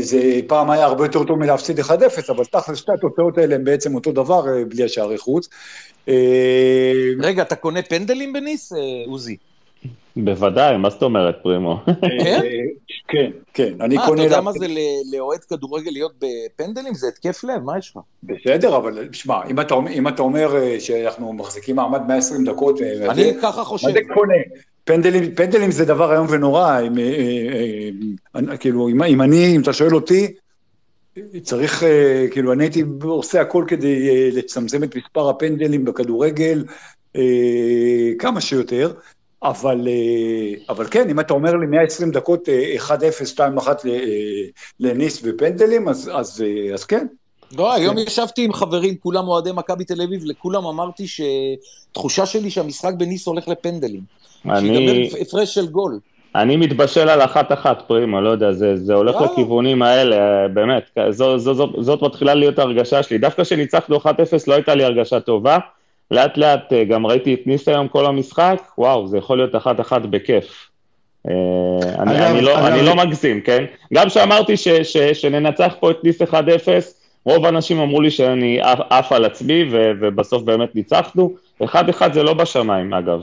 זה 0.00 0.40
פעם 0.46 0.70
היה 0.70 0.84
הרבה 0.84 1.04
יותר 1.04 1.24
טוב 1.24 1.38
מלהפסיד 1.38 1.80
1-0, 1.80 1.82
אבל 2.30 2.44
תכל'ס 2.44 2.78
שתי 2.78 2.92
התוצאות 2.92 3.38
האלה 3.38 3.54
הן 3.54 3.64
בעצם 3.64 3.94
אותו 3.94 4.12
דבר 4.12 4.48
אה, 4.48 4.64
בלי 4.64 4.84
השערי 4.84 5.18
חוץ. 5.18 5.48
אה, 6.08 6.92
רגע, 7.22 7.42
אתה 7.42 7.56
קונה 7.56 7.82
פנדלים 7.82 8.32
בניס, 8.32 8.72
עוזי? 9.06 9.36
בוודאי, 10.16 10.76
מה 10.76 10.90
זאת 10.90 11.02
אומרת, 11.02 11.34
פרימו? 11.42 11.80
כן? 12.24 12.40
כן, 13.08 13.30
כן, 13.54 13.72
אני 13.80 13.96
קונה... 13.96 14.06
מה, 14.08 14.14
אתה 14.14 14.22
יודע 14.22 14.40
מה 14.40 14.52
זה 14.52 14.66
לאוהד 15.12 15.44
כדורגל 15.44 15.90
להיות 15.90 16.12
בפנדלים? 16.18 16.94
זה 16.94 17.08
התקף 17.08 17.44
לב, 17.44 17.62
מה 17.64 17.78
יש 17.78 17.90
לך? 17.90 18.02
בסדר, 18.22 18.76
אבל 18.76 19.08
שמע, 19.12 19.40
אם 19.90 20.08
אתה 20.08 20.22
אומר 20.22 20.56
אה, 20.56 20.80
שאנחנו 20.80 21.32
מחזיקים 21.32 21.76
מעמד 21.76 22.00
120 22.08 22.44
דקות... 22.44 22.80
אה, 22.82 23.10
אני 23.10 23.32
ככה 23.42 23.64
חושב. 23.64 23.86
מה 23.86 23.92
זה 23.92 24.00
קונה? 24.14 24.34
פנדלים, 24.84 25.34
פנדלים 25.34 25.70
זה 25.70 25.84
דבר 25.84 26.12
איום 26.12 26.26
ונורא, 26.30 26.80
אם, 26.80 26.98
אה, 28.50 28.56
כאילו, 28.56 28.88
אם 28.88 29.22
אני, 29.22 29.56
אם 29.56 29.62
אתה 29.62 29.72
שואל 29.72 29.94
אותי, 29.94 30.34
צריך, 31.42 31.82
כאילו, 32.30 32.52
אני 32.52 32.64
הייתי 32.64 32.84
עושה 33.02 33.40
הכל 33.40 33.64
כדי 33.68 34.30
לצמצם 34.30 34.84
את 34.84 34.96
מספר 34.96 35.28
הפנדלים 35.28 35.84
בכדורגל 35.84 36.64
כמה 38.18 38.40
שיותר. 38.40 38.92
אבל, 39.42 39.88
אה, 39.88 40.64
אבל 40.68 40.86
כן, 40.90 41.10
אם 41.10 41.20
אתה 41.20 41.34
אומר 41.34 41.56
לי 41.56 41.66
120 41.66 42.10
דקות 42.10 42.48
1-0, 42.78 42.92
אה, 42.92 43.26
2-1 43.26 43.86
אה, 43.86 43.98
לניס 44.80 45.20
ופנדלים, 45.24 45.88
אז, 45.88 46.10
אז, 46.14 46.44
אז 46.74 46.84
כן. 46.84 47.06
לא, 47.52 47.72
היום 47.72 47.96
כן. 47.96 48.02
ישבתי 48.06 48.44
עם 48.44 48.52
חברים, 48.52 48.96
כולם 48.96 49.28
אוהדי 49.28 49.50
מכבי 49.52 49.84
תל 49.84 50.02
אביב, 50.02 50.22
לכולם 50.24 50.66
אמרתי 50.66 51.04
שתחושה 51.08 52.26
שלי 52.26 52.50
שהמשחק 52.50 52.92
בניס 52.96 53.26
הולך 53.26 53.48
לפנדלים. 53.48 54.21
אני... 54.50 55.08
שידבר 55.08 55.22
הפרש 55.22 55.54
של 55.54 55.66
גול. 55.66 55.98
אני 56.34 56.56
מתבשל 56.56 57.08
על 57.08 57.22
אחת-אחת 57.22 57.82
פרימה, 57.86 58.20
לא 58.20 58.30
יודע, 58.30 58.52
זה, 58.52 58.76
זה 58.76 58.94
הולך 58.94 59.14
לא. 59.14 59.24
לכיוונים 59.24 59.82
האלה, 59.82 60.48
באמת, 60.48 60.98
זו, 61.10 61.38
זו, 61.38 61.54
זו, 61.54 61.72
זאת 61.78 62.02
מתחילה 62.02 62.34
להיות 62.34 62.58
הרגשה 62.58 63.02
שלי. 63.02 63.18
דווקא 63.18 63.44
כשניצחנו 63.44 63.96
1-0 63.96 64.06
לא 64.46 64.54
הייתה 64.54 64.74
לי 64.74 64.84
הרגשה 64.84 65.20
טובה. 65.20 65.58
לאט 66.10 66.36
לאט 66.36 66.72
אה, 66.72 66.84
גם 66.84 67.06
ראיתי 67.06 67.34
את 67.34 67.46
ניס 67.46 67.68
היום 67.68 67.88
כל 67.88 68.06
המשחק, 68.06 68.62
וואו, 68.78 69.08
זה 69.08 69.18
יכול 69.18 69.38
להיות 69.38 69.56
אחת-אחת 69.56 70.02
בכיף. 70.02 70.68
אה, 71.28 71.34
אני, 71.98 72.26
אני, 72.26 72.40
לא, 72.40 72.68
אני 72.68 72.82
לא 72.82 72.96
מגזים, 72.96 73.40
כן? 73.40 73.64
גם 73.94 74.08
כשאמרתי 74.08 74.54
שננצח 75.12 75.74
פה 75.80 75.90
את 75.90 76.04
ניס 76.04 76.22
1-0, 76.22 76.34
רוב 77.24 77.46
האנשים 77.46 77.78
אמרו 77.78 78.00
לי 78.00 78.10
שאני 78.10 78.60
עף 78.90 79.12
על 79.12 79.24
עצמי, 79.24 79.64
ובסוף 79.72 80.42
באמת 80.42 80.74
ניצחנו. 80.74 81.34
1-1 81.62 81.66
זה 82.12 82.22
לא 82.22 82.34
בשמיים, 82.34 82.94
אגב. 82.94 83.22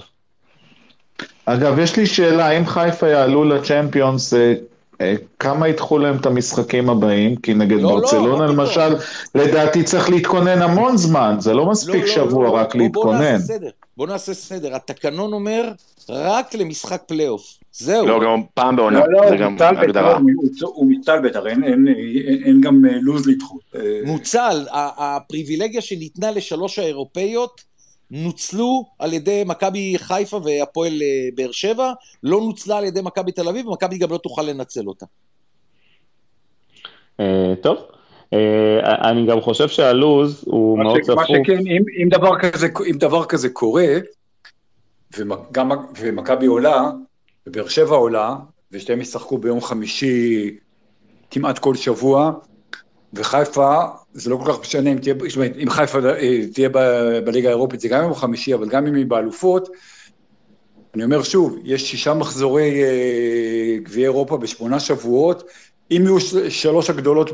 אגב, 1.54 1.80
יש 1.80 1.98
לי 1.98 2.06
שאלה, 2.06 2.52
אם 2.52 2.66
חיפה 2.66 3.08
יעלו 3.08 3.44
לצ'מפיונס, 3.44 4.34
אה, 4.34 4.54
אה, 5.02 5.16
כמה 5.40 5.68
ידחו 5.68 5.98
להם 5.98 6.16
את 6.16 6.26
המשחקים 6.26 6.90
הבאים? 6.90 7.36
כי 7.36 7.54
נגד 7.54 7.78
לא, 7.78 7.82
לא 7.82 7.96
ברצלונה 7.96 8.46
לא, 8.46 8.54
למשל, 8.54 8.90
לא. 8.90 8.98
לדעתי 9.36 9.84
צריך 9.84 10.10
להתכונן 10.10 10.62
המון 10.62 10.98
זמן, 10.98 11.36
זה 11.40 11.54
לא 11.54 11.66
מספיק 11.66 11.96
לא, 11.96 12.02
לא, 12.02 12.08
שבוע 12.08 12.44
לא, 12.44 12.50
רק 12.50 12.76
בוא, 12.76 12.82
להתכונן. 12.84 13.18
בוא 13.18 13.32
נעשה 13.32 13.46
סדר, 13.46 13.70
בוא 13.98 14.08
נעשה 14.08 14.34
סדר. 14.34 14.76
התקנון 14.76 15.34
אומר 15.34 15.72
רק 16.10 16.56
למשחק 16.56 17.02
פלייאוף. 17.08 17.54
זהו. 17.72 18.08
לא, 18.08 18.20
גם 18.24 18.42
פעם 18.54 18.76
בעונה, 18.76 19.00
לא, 19.00 19.06
לא, 19.12 19.30
זה 19.30 19.38
גם 19.38 19.58
הגדרה. 19.60 20.20
הוא 20.62 20.92
מוצל 20.92 21.20
בטח, 21.24 21.40
אין, 21.46 21.64
אין, 21.64 21.88
אין, 21.88 22.44
אין 22.46 22.62
גם 22.62 22.86
אה, 22.86 22.98
לו"ז 23.02 23.28
לדחות. 23.28 23.62
מוצל, 24.04 24.66
הפריבילגיה 24.72 25.82
שניתנה 25.82 26.32
לשלוש 26.32 26.80
האירופאיות, 26.80 27.69
נוצלו 28.12 28.86
על 29.00 29.14
ידי 29.14 29.44
מכבי 29.46 29.94
חיפה 29.98 30.40
והפועל 30.44 31.02
אה, 31.02 31.30
באר 31.36 31.52
שבע, 31.52 31.94
לא 32.24 32.42
נוצלה 32.42 32.78
על 32.78 32.84
ידי 32.84 33.02
מכבי 33.02 33.32
תל 33.32 33.48
אביב, 33.48 33.68
ומכבי 33.68 33.98
גם 33.98 34.12
לא 34.12 34.18
תוכל 34.18 34.42
לנצל 34.42 34.88
אותה. 34.88 35.06
אה, 37.20 37.54
טוב, 37.62 37.78
אה, 38.34 39.10
אני 39.10 39.28
גם 39.28 39.42
חושב 39.42 39.68
שהלו"ז 39.68 40.44
הוא 40.46 40.80
מאוד 40.80 41.02
צפוף. 41.02 41.16
מה 41.16 41.26
שכן, 41.26 41.60
אם 42.92 42.98
דבר 42.98 43.26
כזה 43.26 43.50
קורה, 43.50 43.88
ומכבי 46.00 46.46
עולה, 46.46 46.92
ובאר 47.48 47.68
שבע 47.68 47.96
עולה, 47.96 48.36
ושתיהם 48.72 49.02
ישחקו 49.02 49.38
ביום 49.38 49.62
חמישי 49.62 50.58
כמעט 51.32 51.60
כל 51.60 51.76
שבוע, 51.76 52.32
וחיפה, 53.14 53.82
זה 54.14 54.30
לא 54.30 54.38
כל 54.38 54.54
כך 54.54 54.60
משנה 54.60 54.92
אם 54.92 54.98
תהיה, 54.98 55.16
זאת 55.28 55.36
אומרת, 55.36 55.52
אם 55.64 55.70
חיפה 55.70 56.00
אה, 56.10 56.40
תהיה 56.54 56.70
בליגה 57.26 57.50
האירופית, 57.50 57.80
זה 57.80 57.88
גם 57.88 58.04
יום 58.04 58.14
חמישי, 58.14 58.54
אבל 58.54 58.70
גם 58.70 58.88
אם 58.88 58.96
היא 58.96 59.06
באלופות, 59.06 59.70
אני 60.96 61.04
אומר 61.04 61.24
שוב, 61.24 61.58
יש 61.64 61.92
שישה 61.92 62.14
מחזורי 62.14 62.84
אה, 62.84 63.78
גביעי 63.84 64.04
אירופה 64.06 64.38
בשמונה 64.38 64.80
שבועות, 64.80 65.44
אם 65.92 66.02
יהיו 66.04 66.18
שלוש 66.50 66.90
הגדולות 66.90 67.32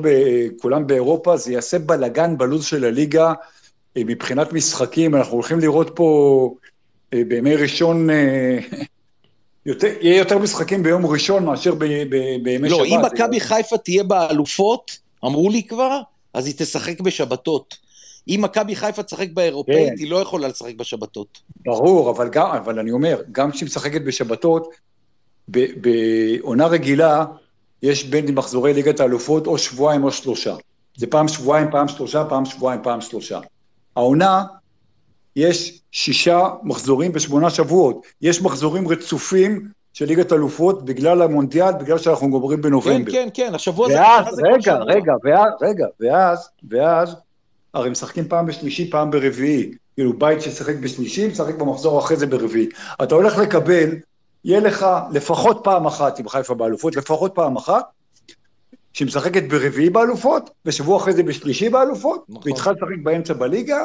כולם 0.61 0.88
באירופה, 0.88 1.38
זה 1.38 1.53
יעשה 1.53 1.80
בלאגן 1.80 2.38
בלו"ז 2.38 2.65
של 2.65 2.85
הליגה 2.85 3.34
אה, 3.97 4.02
מבחינת 4.06 4.53
משחקים, 4.53 5.15
אנחנו 5.15 5.34
הולכים 5.34 5.60
לראות 5.60 5.91
פה 5.95 6.56
בימי 7.11 7.56
ראשון 7.56 8.10
יותר, 9.65 9.88
יהיה 10.02 10.18
יותר 10.18 10.38
משחקים 10.38 10.84
ביום 10.84 11.06
ראשון 11.06 11.45
מאשר 11.45 11.76
ב, 11.76 11.85
ב, 11.85 12.15
בימי 12.43 12.69
לא, 12.69 12.77
שבת. 12.77 12.88
לא, 12.88 12.95
אם 12.95 13.06
מכבי 13.06 13.39
חיפה 13.39 13.77
תהיה 13.77 14.03
באלופות, 14.03 14.97
אמרו 15.26 15.49
לי 15.49 15.64
כבר, 15.64 16.02
אז 16.36 16.45
היא 16.45 16.53
תשחק 16.57 17.02
בשבתות. 17.02 17.78
אם 18.28 18.40
מכבי 18.44 18.76
חיפה 18.76 19.03
תשחק 19.03 19.28
באירופאית, 19.34 19.90
כן. 19.90 19.95
היא 19.98 20.12
לא 20.12 20.18
יכולה 20.22 20.48
לשחק 20.48 20.76
בשבתות. 20.76 21.41
ברור, 21.66 22.12
אבל, 22.12 22.30
גם, 22.30 22.49
אבל 22.49 22.80
אני 22.80 22.91
אומר, 22.91 23.22
גם 23.32 23.52
כשהיא 23.52 23.68
משחקת 23.68 24.02
בשבתות, 24.02 24.70
בעונה 25.48 26.68
רגילה, 26.68 27.26
יש 27.82 28.03
בין 28.03 28.36
מחזורי 28.36 28.74
ליגת 28.74 28.99
האלופות 28.99 29.48
או 29.48 29.57
שבועיים 29.57 30.03
או 30.03 30.12
שלושה. 30.12 30.56
זה 30.98 31.07
פעם 31.07 31.28
שבועיים, 31.28 31.72
פעם 31.72 31.88
שלושה, 31.88 32.26
פעם 32.30 32.45
שבועיים, 32.45 32.84
פעם 32.84 33.02
שלושה. 33.02 33.40
העונה, 33.95 34.44
יש 35.36 35.82
שישה 35.91 36.48
מחזורים 36.64 37.12
בשמונה 37.12 37.49
שבועות. 37.49 38.06
יש 38.22 38.41
מחזורים 38.41 38.88
רצופים 38.88 39.70
של 39.96 40.06
ליגת 40.06 40.34
אלופות 40.34 40.86
בגלל 40.86 41.22
המונדיאל, 41.22 41.72
בגלל 41.72 41.98
שאנחנו 41.98 42.30
גומרים 42.30 42.62
בנובמבר. 42.62 43.12
כן, 43.12 43.30
כן, 43.34 43.46
כן, 43.48 43.56
השבוע 43.56 43.88
זה... 43.88 43.94
ואז, 43.94 44.42
רגע, 44.54 44.76
רגע, 44.76 45.14
ואז, 45.24 45.52
רגע, 45.62 45.86
ואז, 46.00 46.50
ואז, 46.70 47.16
הרי 47.74 47.90
משחקים 47.90 48.28
פעם 48.28 48.46
בשלישי, 48.46 48.90
פעם 48.92 49.12
ברביעי. 49.12 49.72
כאילו, 49.96 50.14
בית 50.14 50.42
ששיחק 50.42 50.76
בשלישי, 50.76 51.28
משחק 51.28 51.56
במחזור 51.56 52.00
אחרי 52.00 52.18
זה 52.18 52.28
ברביעי. 52.28 52.70
אתה 53.04 53.16
הולך 53.16 53.38
לקבל, 53.38 53.90
יהיה 54.46 54.60
לך 54.60 54.86
לפחות 55.12 55.60
פעם 55.64 55.86
אחת 55.86 56.20
עם 56.20 56.30
חיפה 56.30 56.54
באלופות, 56.54 56.96
לפחות 56.96 57.32
פעם 57.36 57.56
אחת, 57.56 57.86
שהיא 58.96 59.08
משחקת 59.08 59.44
ברביעי 59.44 59.90
באלופות, 59.90 60.50
ושבוע 60.66 60.98
אחרי 60.98 61.14
זה 61.14 61.24
בשלישי 61.24 61.70
באלופות, 61.70 62.26
נכון. 62.30 62.42
והיא 62.44 62.56
צריכה 62.56 62.72
לשחק 62.72 63.04
באמצע 63.04 63.34
בליגה, 63.34 63.84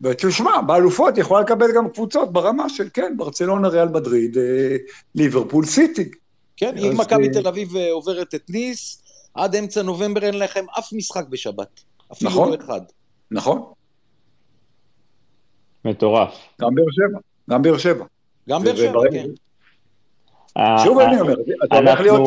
ותשמע, 0.00 0.60
באלופות 0.66 1.18
יכולה 1.18 1.40
לקבל 1.40 1.66
גם 1.76 1.88
קבוצות 1.88 2.32
ברמה 2.32 2.68
של, 2.68 2.88
כן, 2.94 3.14
ברצלונה, 3.16 3.68
ריאל 3.68 3.88
מדריד, 3.88 4.38
אה, 4.38 4.76
ליברפול, 5.14 5.66
סיטי. 5.66 6.10
כן, 6.56 6.78
אם 6.78 7.00
מכבי 7.00 7.28
תל 7.28 7.48
אביב 7.48 7.76
אה, 7.76 7.92
עוברת 7.92 8.34
את 8.34 8.50
ניס, 8.50 9.02
עד 9.34 9.56
אמצע 9.56 9.82
נובמבר 9.82 10.24
אין 10.24 10.38
לכם 10.38 10.64
אף 10.78 10.92
משחק 10.92 11.24
בשבת. 11.28 11.80
אפילו 12.12 12.30
נכון, 12.30 12.50
לא 12.50 12.56
אחד. 12.64 12.80
נכון. 13.30 13.62
מטורף. 15.84 16.34
גם 16.60 16.74
באר 16.74 16.84
שבע, 16.90 17.18
גם 17.50 17.62
באר 17.62 17.78
שבע. 17.78 18.04
גם 18.48 18.62
באר 18.62 18.76
שבע, 18.76 19.00
כן. 19.12 19.28
אה, 20.58 20.84
שוב 20.84 20.98
אני 20.98 21.20
אומר, 21.20 21.34
אתה 21.64 21.76
הולך 21.76 22.00
להיות, 22.00 22.20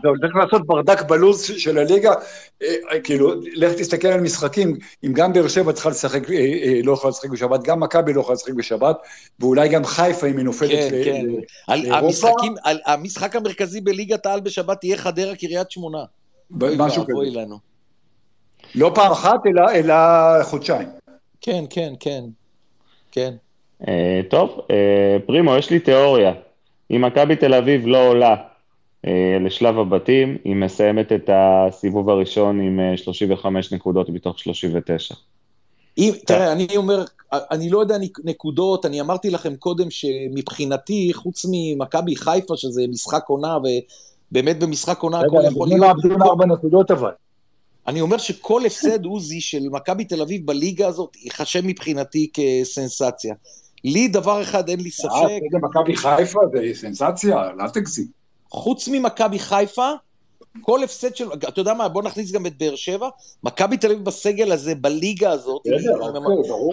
אתה 0.00 0.08
הולך 0.08 0.36
לעשות 0.36 0.66
ברדק 0.66 1.02
בלוז 1.02 1.44
של 1.44 1.78
הליגה, 1.78 2.12
אה, 2.62 3.00
כאילו, 3.04 3.32
לך 3.54 3.72
תסתכל 3.72 4.08
על 4.08 4.20
משחקים, 4.20 4.76
אם 5.04 5.12
גם 5.12 5.32
באר 5.32 5.48
שבע 5.48 5.72
צריכה 5.72 5.90
לשחק, 5.90 6.30
אה, 6.30 6.80
לא 6.84 6.92
יכולה 6.92 7.10
לשחק 7.10 7.30
בשבת, 7.30 7.62
גם 7.62 7.80
מכבי 7.80 8.12
לא 8.12 8.20
יכולה 8.20 8.34
לשחק 8.34 8.52
בשבת, 8.52 8.96
ואולי 9.40 9.68
גם 9.68 9.84
חיפה 9.84 10.26
אם 10.26 10.36
היא 10.36 10.44
נופלת 10.44 10.92
לאירופה. 11.68 12.28
כן. 12.42 12.52
המשחק 12.86 13.36
המרכזי 13.36 13.80
בליגת 13.80 14.26
העל 14.26 14.40
בשבת 14.40 14.84
יהיה 14.84 14.96
חדרה 14.96 15.36
קריית 15.36 15.70
שמונה. 15.70 16.04
משהו 16.50 17.04
כזה. 17.04 17.42
לא 18.74 18.92
פעם 18.94 19.12
אחת, 19.12 19.40
אלא 19.74 19.94
חודשיים. 20.42 20.88
כן, 21.40 21.64
כן, 21.70 21.92
כן. 22.00 22.24
כן. 23.12 23.34
טוב, 24.30 24.60
פרימו, 25.26 25.56
יש 25.56 25.70
לי 25.70 25.80
תיאוריה. 25.80 26.32
אם 26.90 27.04
מכבי 27.04 27.36
תל 27.36 27.54
אביב 27.54 27.86
לא 27.86 28.08
עולה 28.08 28.36
אה, 29.06 29.36
לשלב 29.40 29.78
הבתים, 29.78 30.36
היא 30.44 30.56
מסיימת 30.56 31.12
את 31.12 31.30
הסיבוב 31.32 32.10
הראשון 32.10 32.60
עם 32.60 32.80
35 32.96 33.72
אה, 33.72 33.76
נקודות 33.76 34.08
מתוך 34.08 34.38
39. 34.38 35.14
אם, 35.98 36.12
תראה, 36.26 36.52
אני 36.52 36.66
אומר, 36.76 37.04
אני 37.32 37.70
לא 37.70 37.78
יודע 37.78 37.96
נקודות, 38.24 38.86
אני 38.86 39.00
אמרתי 39.00 39.30
לכם 39.30 39.56
קודם 39.56 39.90
שמבחינתי, 39.90 41.10
חוץ 41.14 41.46
ממכבי 41.50 42.16
חיפה, 42.16 42.56
שזה 42.56 42.82
משחק 42.88 43.24
עונה, 43.26 43.58
ובאמת 43.58 44.58
במשחק 44.58 44.98
עונה 44.98 45.20
הכל 45.20 45.42
יכול 45.50 45.68
להיות... 45.68 45.80
רגע, 45.82 45.92
אנחנו 45.92 46.30
ארבע 46.30 46.46
נקודות 46.46 46.90
אבל. 46.90 47.10
אני 47.86 48.00
אומר 48.00 48.18
שכל 48.18 48.66
הפסד 48.66 49.04
עוזי 49.04 49.40
של 49.40 49.68
מכבי 49.70 50.04
תל 50.04 50.22
אביב 50.22 50.46
בליגה 50.46 50.86
הזאת 50.86 51.16
ייחשב 51.24 51.60
מבחינתי 51.64 52.30
כסנסציה. 52.34 53.34
לי 53.84 54.08
דבר 54.08 54.42
אחד 54.42 54.68
אין 54.68 54.80
לי 54.80 54.90
ספק. 54.90 55.40
זה 55.50 55.58
מכבי 55.62 55.96
חיפה 55.96 56.40
זה 56.52 56.60
סנסציה, 56.74 57.36
אל 57.60 57.68
תגזים. 57.68 58.06
חוץ 58.50 58.88
ממכבי 58.88 59.38
חיפה, 59.38 59.90
כל 60.60 60.82
הפסד 60.82 61.16
של, 61.16 61.24
אתה 61.32 61.60
יודע 61.60 61.74
מה, 61.74 61.88
בוא 61.88 62.02
נכניס 62.02 62.32
גם 62.32 62.46
את 62.46 62.58
באר 62.58 62.74
שבע, 62.74 63.08
מכבי 63.44 63.76
תל 63.76 63.86
אביב 63.86 64.04
בסגל 64.04 64.52
הזה, 64.52 64.74
בליגה 64.74 65.30
הזאת. 65.30 65.62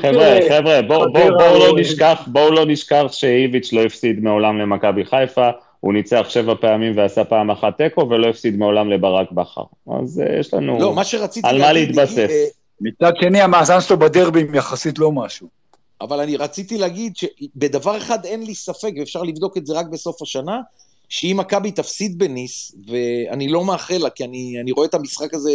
חבר'ה, 0.01 0.39
חבר'ה, 0.49 0.81
בואו 0.81 1.59
לא 1.59 1.79
נשכח, 1.79 2.23
בואו 2.27 2.51
לא 2.51 2.65
נשכח 2.65 3.05
שאיביץ' 3.11 3.73
לא 3.73 3.81
הפסיד 3.81 4.23
מעולם 4.23 4.57
למכבי 4.57 5.05
חיפה, 5.05 5.49
הוא 5.79 5.93
ניצח 5.93 6.25
שבע 6.29 6.55
פעמים 6.61 6.97
ועשה 6.97 7.23
פעם 7.23 7.51
אחת 7.51 7.77
תיקו, 7.77 8.09
ולא 8.09 8.27
הפסיד 8.27 8.57
מעולם 8.57 8.89
לברק 8.89 9.31
בכר. 9.31 9.63
אז 10.01 10.21
אה, 10.21 10.39
יש 10.39 10.53
לנו 10.53 10.79
לא, 10.79 10.95
על 11.43 11.59
מה 11.59 11.73
להתבסס. 11.73 12.17
אה, 12.17 12.45
מצד 12.81 13.11
שני, 13.21 13.41
המאזן 13.41 13.81
שלו 13.81 13.99
בדרבים 13.99 14.55
יחסית 14.55 14.99
לא 14.99 15.11
משהו. 15.11 15.60
אבל 16.01 16.19
אני 16.19 16.37
רציתי 16.37 16.77
להגיד 16.77 17.17
שבדבר 17.17 17.97
אחד 17.97 18.25
אין 18.25 18.43
לי 18.43 18.55
ספק, 18.55 18.91
ואפשר 18.99 19.23
לבדוק 19.23 19.57
את 19.57 19.65
זה 19.65 19.73
רק 19.73 19.85
בסוף 19.85 20.21
השנה, 20.21 20.61
שאם 21.09 21.35
מכבי 21.39 21.71
תפסיד 21.71 22.17
בניס, 22.17 22.75
ואני 22.87 23.47
לא 23.47 23.65
מאחל 23.65 23.97
לה, 23.97 24.09
כי 24.09 24.23
אני, 24.23 24.57
אני 24.61 24.71
רואה 24.71 24.87
את 24.87 24.93
המשחק 24.93 25.33
הזה, 25.33 25.51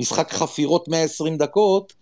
משחק 0.00 0.32
חפירות 0.32 0.88
120 0.88 1.36
דקות, 1.36 1.92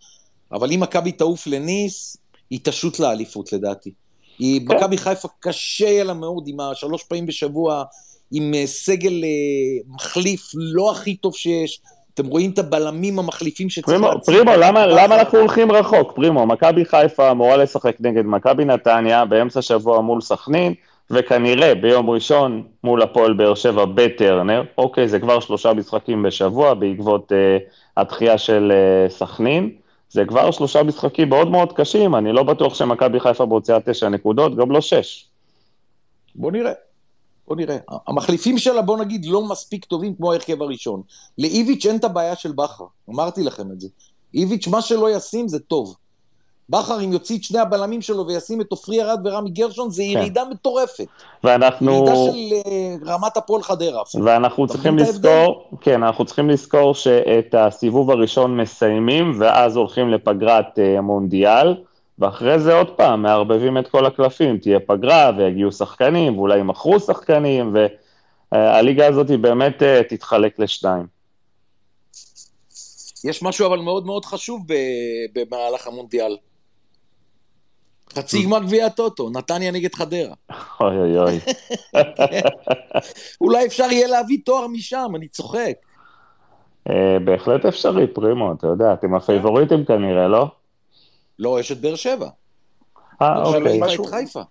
אבל 0.52 0.72
אם 0.72 0.80
מכבי 0.80 1.12
תעוף 1.12 1.46
לניס, 1.46 2.16
היא 2.50 2.60
תשוט 2.62 2.98
לאליפות 2.98 3.52
לדעתי. 3.52 3.90
היא, 4.38 4.60
כן. 4.68 4.76
מכבי 4.76 4.98
חיפה 4.98 5.28
קשה 5.40 5.86
יהיה 5.86 6.04
לה 6.04 6.14
מאוד 6.14 6.44
עם 6.48 6.60
השלוש 6.60 7.02
פעמים 7.02 7.26
בשבוע, 7.26 7.84
עם 8.32 8.54
אה, 8.54 8.66
סגל 8.66 9.24
אה, 9.24 9.94
מחליף 9.94 10.50
לא 10.54 10.90
הכי 10.90 11.16
טוב 11.16 11.34
שיש, 11.34 11.80
אתם 12.16 12.26
רואים 12.26 12.50
את 12.50 12.58
הבלמים 12.58 13.18
המחליפים 13.18 13.70
שצריך 13.70 14.02
להציג. 14.02 14.34
פרימו, 14.34 14.50
למה, 14.58 14.86
למה 14.86 15.20
אנחנו 15.20 15.38
הולכים 15.38 15.72
רחוק? 15.72 16.12
פרימו, 16.12 16.46
מכבי 16.46 16.84
חיפה 16.84 17.30
אמורה 17.30 17.56
לשחק 17.56 17.96
נגד 18.00 18.26
מכבי 18.26 18.64
נתניה 18.64 19.24
באמצע 19.24 19.62
שבוע 19.62 20.00
מול 20.00 20.20
סכנין, 20.20 20.74
וכנראה 21.10 21.74
ביום 21.74 22.10
ראשון 22.10 22.62
מול 22.84 23.02
הפועל 23.02 23.32
באר 23.32 23.54
שבע 23.54 23.84
בטרנר. 23.84 24.62
אוקיי, 24.78 25.08
זה 25.08 25.20
כבר 25.20 25.40
שלושה 25.40 25.72
משחקים 25.72 26.22
בשבוע 26.22 26.74
בעקבות 26.74 27.32
uh, 27.32 27.62
התחייה 27.96 28.38
של 28.38 28.72
uh, 28.72 29.12
סכנין. 29.12 29.70
זה 30.10 30.24
כבר 30.24 30.50
שלושה 30.50 30.82
משחקים 30.82 31.28
מאוד 31.28 31.50
מאוד 31.50 31.72
קשים, 31.72 32.14
אני 32.14 32.32
לא 32.32 32.42
בטוח 32.42 32.74
שמכבי 32.74 33.20
חיפה 33.20 33.46
בהוצאה 33.46 33.80
תשע 33.80 34.08
נקודות, 34.08 34.56
גם 34.56 34.70
לא 34.70 34.80
שש. 34.80 35.26
בוא 36.34 36.52
נראה. 36.52 36.72
בוא 37.48 37.56
נראה. 37.56 37.76
המחליפים 38.06 38.58
שלה, 38.58 38.82
בוא 38.82 38.98
נגיד, 38.98 39.26
לא 39.26 39.42
מספיק 39.42 39.84
טובים 39.84 40.14
כמו 40.14 40.32
ההרכב 40.32 40.62
הראשון. 40.62 41.02
לאיביץ' 41.38 41.86
אין 41.86 41.96
את 41.96 42.04
הבעיה 42.04 42.36
של 42.36 42.52
בכר, 42.52 42.84
אמרתי 43.10 43.42
לכם 43.42 43.72
את 43.72 43.80
זה. 43.80 43.88
איביץ', 44.34 44.68
מה 44.68 44.82
שלא 44.82 45.16
ישים 45.16 45.48
זה 45.48 45.58
טוב. 45.58 45.96
בכר, 46.70 47.00
אם 47.04 47.12
יוציא 47.12 47.38
את 47.38 47.42
שני 47.42 47.58
הבלמים 47.58 48.02
שלו 48.02 48.26
וישים 48.26 48.60
את 48.60 48.66
עופרי 48.70 49.02
ארד 49.02 49.20
ורמי 49.24 49.50
גרשון, 49.50 49.90
זה 49.90 50.02
כן. 50.02 50.08
ירידה 50.08 50.44
כן. 50.44 50.50
מטורפת. 50.50 51.06
ואנחנו... 51.44 51.92
ירידה 51.92 52.16
של 52.16 52.32
uh, 52.32 53.08
רמת 53.10 53.36
הפועל 53.36 53.62
חדרה. 53.62 54.02
ואנחנו 54.24 54.66
צריכים 54.66 54.98
לזכור, 54.98 55.70
כן, 55.80 56.02
אנחנו 56.02 56.24
צריכים 56.24 56.50
לזכור 56.50 56.94
שאת 56.94 57.54
הסיבוב 57.58 58.10
הראשון 58.10 58.56
מסיימים, 58.56 59.32
ואז 59.38 59.76
הולכים 59.76 60.10
לפגרת 60.10 60.78
uh, 60.78 61.00
מונדיאל. 61.00 61.74
ואחרי 62.18 62.58
זה 62.58 62.74
עוד 62.74 62.90
פעם, 62.90 63.22
מערבבים 63.22 63.78
את 63.78 63.88
כל 63.88 64.06
הקלפים, 64.06 64.58
תהיה 64.58 64.80
פגרה 64.80 65.32
ויגיעו 65.38 65.72
שחקנים, 65.72 66.38
ואולי 66.38 66.58
ימכרו 66.58 67.00
שחקנים, 67.00 67.74
והליגה 68.52 69.06
הזאת 69.06 69.30
היא 69.30 69.38
באמת 69.38 69.82
אה, 69.82 70.02
תתחלק 70.08 70.58
לשניים. 70.58 71.06
יש 73.24 73.42
משהו 73.42 73.66
אבל 73.66 73.78
מאוד 73.78 74.06
מאוד 74.06 74.24
חשוב 74.24 74.62
במהלך 75.34 75.86
המונדיאל. 75.86 76.36
חצי 78.12 78.42
גמר 78.42 78.58
גביע 78.58 78.86
הטוטו, 78.86 79.30
נתניה 79.30 79.70
נגד 79.70 79.94
חדרה. 79.94 80.34
אוי 80.80 80.96
אוי 80.96 81.18
אוי. 81.18 81.38
אולי 83.40 83.66
אפשר 83.66 83.84
יהיה 83.90 84.08
להביא 84.08 84.38
תואר 84.44 84.66
משם, 84.66 85.12
אני 85.16 85.28
צוחק. 85.28 85.74
אה, 86.90 87.18
בהחלט 87.24 87.64
אפשרי, 87.64 88.06
פרימו, 88.06 88.52
אתה 88.52 88.66
יודע, 88.66 88.92
אתם 88.92 89.14
הפייבוריטים 89.14 89.84
כנראה, 89.84 90.28
לא? 90.28 90.46
לא, 91.38 91.60
יש 91.60 91.72
את 91.72 91.80
באר 91.80 91.94
שבע. 91.94 92.28
אה, 93.22 93.42
אוקיי. 93.42 93.80
משהו, 93.80 94.04
חיפה. 94.04 94.42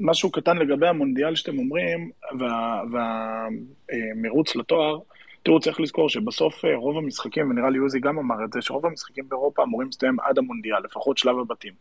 משהו 0.00 0.30
קטן 0.30 0.56
לגבי 0.56 0.88
המונדיאל 0.88 1.36
שאתם 1.36 1.58
אומרים, 1.58 2.10
והמרוץ 2.40 4.56
וה, 4.56 4.58
וה, 4.58 4.62
לתואר, 4.62 4.98
תראו, 5.42 5.60
צריך 5.60 5.80
לזכור 5.80 6.08
שבסוף 6.08 6.64
אה, 6.64 6.76
רוב 6.76 6.96
המשחקים, 6.96 7.50
ונראה 7.50 7.70
לי 7.70 7.78
עוזי 7.78 8.00
גם 8.00 8.18
אמר 8.18 8.44
את 8.44 8.52
זה, 8.52 8.62
שרוב 8.62 8.86
המשחקים 8.86 9.28
באירופה 9.28 9.62
אמורים 9.62 9.88
להסתיים 9.88 10.20
עד 10.20 10.38
המונדיאל, 10.38 10.82
לפחות 10.84 11.18
שלב 11.18 11.38
הבתים. 11.38 11.72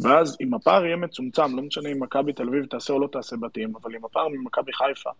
ואז 0.00 0.36
אם 0.40 0.54
הפער 0.54 0.84
יהיה 0.84 0.96
מצומצם, 0.96 1.56
לא 1.56 1.62
משנה 1.62 1.88
אם 1.88 2.02
מכבי 2.02 2.32
תל 2.32 2.48
אביב 2.48 2.64
תעשה 2.64 2.92
או 2.92 3.00
לא 3.00 3.08
תעשה 3.12 3.36
בתים, 3.36 3.72
אבל 3.82 3.96
אם 3.96 4.04
הפער 4.04 4.28
ממכבי 4.28 4.72
חיפה 4.72 5.10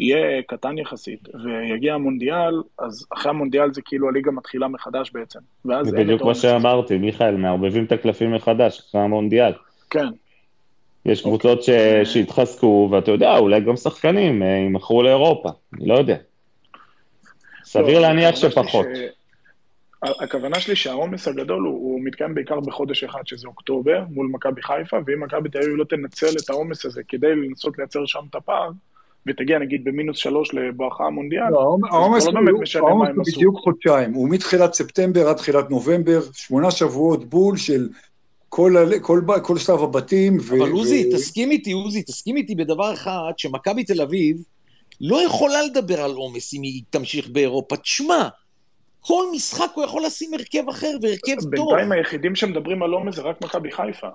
יהיה 0.00 0.42
קטן 0.42 0.78
יחסית, 0.78 1.28
ויגיע 1.44 1.94
המונדיאל, 1.94 2.62
אז 2.78 3.06
אחרי 3.12 3.30
המונדיאל 3.30 3.74
זה 3.74 3.82
כאילו 3.84 4.08
הליגה 4.08 4.30
מתחילה 4.30 4.68
מחדש 4.68 5.10
בעצם. 5.14 5.38
זה 5.64 5.92
בדיוק 5.92 6.22
מה 6.22 6.34
שאמרתי, 6.34 6.98
מיכאל, 6.98 7.36
מערבבים 7.36 7.84
את 7.84 7.92
הקלפים 7.92 8.34
מחדש 8.34 8.78
אחרי 8.78 9.00
המונדיאל. 9.00 9.52
כן. 9.90 10.06
יש 11.06 11.22
קבוצות 11.22 11.58
אוקיי. 11.58 12.04
שהתחזקו, 12.04 12.88
ואתה 12.92 13.10
יודע, 13.10 13.38
אולי 13.38 13.60
גם 13.60 13.76
שחקנים 13.76 14.42
אה, 14.42 14.48
יימכרו 14.48 15.02
לאירופה, 15.02 15.48
אני 15.74 15.88
לא 15.88 15.94
יודע. 15.94 16.16
סביר 17.64 17.94
לא, 17.94 18.00
להניח 18.00 18.36
שפחות. 18.36 18.86
ש... 18.94 18.98
הכוונה 20.20 20.60
שלי 20.60 20.76
שהעומס 20.76 21.28
הגדול 21.28 21.62
הוא, 21.62 21.72
הוא 21.72 22.00
מתקיים 22.04 22.34
בעיקר 22.34 22.60
בחודש 22.60 23.04
אחד, 23.04 23.26
שזה 23.26 23.48
אוקטובר, 23.48 24.04
מול 24.10 24.28
מכבי 24.32 24.62
חיפה, 24.62 24.96
ואם 25.06 25.20
מכבי 25.20 25.48
תל 25.48 25.58
אביב 25.58 25.74
לא 25.76 25.84
תנצל 25.84 26.36
את 26.44 26.50
העומס 26.50 26.86
הזה 26.86 27.02
כדי 27.08 27.34
לנסות 27.34 27.78
לייצר 27.78 28.06
שם 28.06 28.20
את 28.30 28.34
הפער, 28.34 28.70
ותגיע 29.26 29.58
נגיד 29.58 29.84
במינוס 29.84 30.16
שלוש 30.16 30.54
לבואכה 30.54 31.04
המונדיאל, 31.04 31.50
לא, 31.50 31.76
העומס 31.90 32.26
לא 32.26 32.32
באמת 32.32 32.60
משנה 32.60 32.94
מה 32.94 33.08
הם 33.08 33.20
עשו. 33.20 33.36
בדיוק 33.36 33.56
חודשיים, 33.58 34.14
הוא 34.14 34.28
מתחילת 34.28 34.74
ספטמבר 34.74 35.28
עד 35.28 35.36
תחילת 35.36 35.70
נובמבר, 35.70 36.20
שמונה 36.32 36.70
שבועות 36.70 37.24
בול 37.24 37.56
של 37.56 37.88
כל, 38.48 38.74
כל, 39.02 39.20
כל, 39.26 39.40
כל 39.42 39.58
שלב 39.58 39.82
הבתים. 39.82 40.38
אבל 40.48 40.72
ו... 40.72 40.72
עוזי, 40.72 41.08
ו... 41.08 41.16
תסכים 41.16 41.50
איתי, 41.50 41.72
עוזי, 41.72 42.02
תסכים 42.02 42.36
איתי 42.36 42.54
בדבר 42.54 42.92
אחד, 42.92 43.32
שמכבי 43.36 43.84
תל 43.84 44.02
אביב 44.02 44.36
לא 45.00 45.22
יכולה 45.22 45.62
לדבר 45.62 46.00
על 46.00 46.10
עומס 46.10 46.54
אם 46.54 46.62
היא 46.62 46.82
תמשיך 46.90 47.28
באירופה. 47.28 47.76
תשמע, 47.76 48.28
כל 49.00 49.24
משחק 49.34 49.70
הוא 49.74 49.84
יכול 49.84 50.04
לשים 50.04 50.34
הרכב 50.34 50.68
אחר 50.68 50.90
והרכב 51.02 51.40
טוב. 51.40 51.50
בינתיים 51.50 51.92
היחידים 51.92 52.36
שמדברים 52.36 52.82
על 52.82 52.92
עומס 52.92 53.14
זה 53.14 53.22
רק 53.22 53.44
מכבי 53.44 53.72
חיפה. 53.72 54.08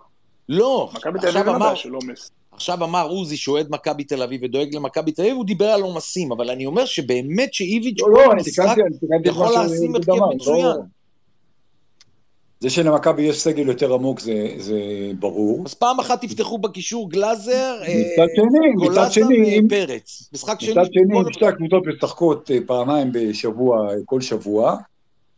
לא, 0.49 0.89
עכשיו 0.93 1.55
אמר, 1.55 1.75
של 1.75 1.93
עומס. 1.93 2.31
עכשיו 2.55 2.83
אמר 2.83 3.07
עוזי 3.07 3.37
שאוהד 3.37 3.67
מכבי 3.69 4.03
תל 4.03 4.23
אביב 4.23 4.43
ודואג 4.43 4.75
למכבי 4.75 5.11
תל 5.11 5.21
אביב, 5.21 5.35
הוא 5.35 5.45
דיבר 5.45 5.65
על 5.65 5.81
עומסים, 5.81 6.31
אבל 6.31 6.49
אני 6.49 6.65
אומר 6.65 6.85
שבאמת 6.85 7.53
שאיביץ' 7.53 8.01
לא, 8.01 8.09
לא, 8.09 8.35
משחק 8.35 8.75
יכול 9.25 9.47
לשים 9.65 9.95
הרכב 9.95 10.11
מצוין. 10.35 10.65
לא. 10.65 10.73
זה 12.59 12.69
שלמכבי 12.69 13.21
יש 13.21 13.41
סגל 13.41 13.67
יותר 13.67 13.93
עמוק 13.93 14.19
זה, 14.19 14.47
זה 14.57 14.79
ברור. 15.19 15.63
אז 15.65 15.73
פעם 15.73 15.99
אחת 15.99 16.21
תפתחו 16.21 16.57
בקישור 16.57 17.09
גלאזר, 17.09 17.81
גולאסה 18.75 19.21
ופרץ. 19.65 20.29
משחק 20.33 20.59
שני. 20.59 20.71
מצד 20.71 20.93
שני, 20.93 21.19
אם 21.19 21.33
שתי 21.33 21.45
הקבוצות 21.45 21.83
משחקות 21.87 22.51
אה, 22.51 22.57
פעמיים 22.65 23.09
בשבוע, 23.13 23.87
כל 24.05 24.21
שבוע, 24.21 24.77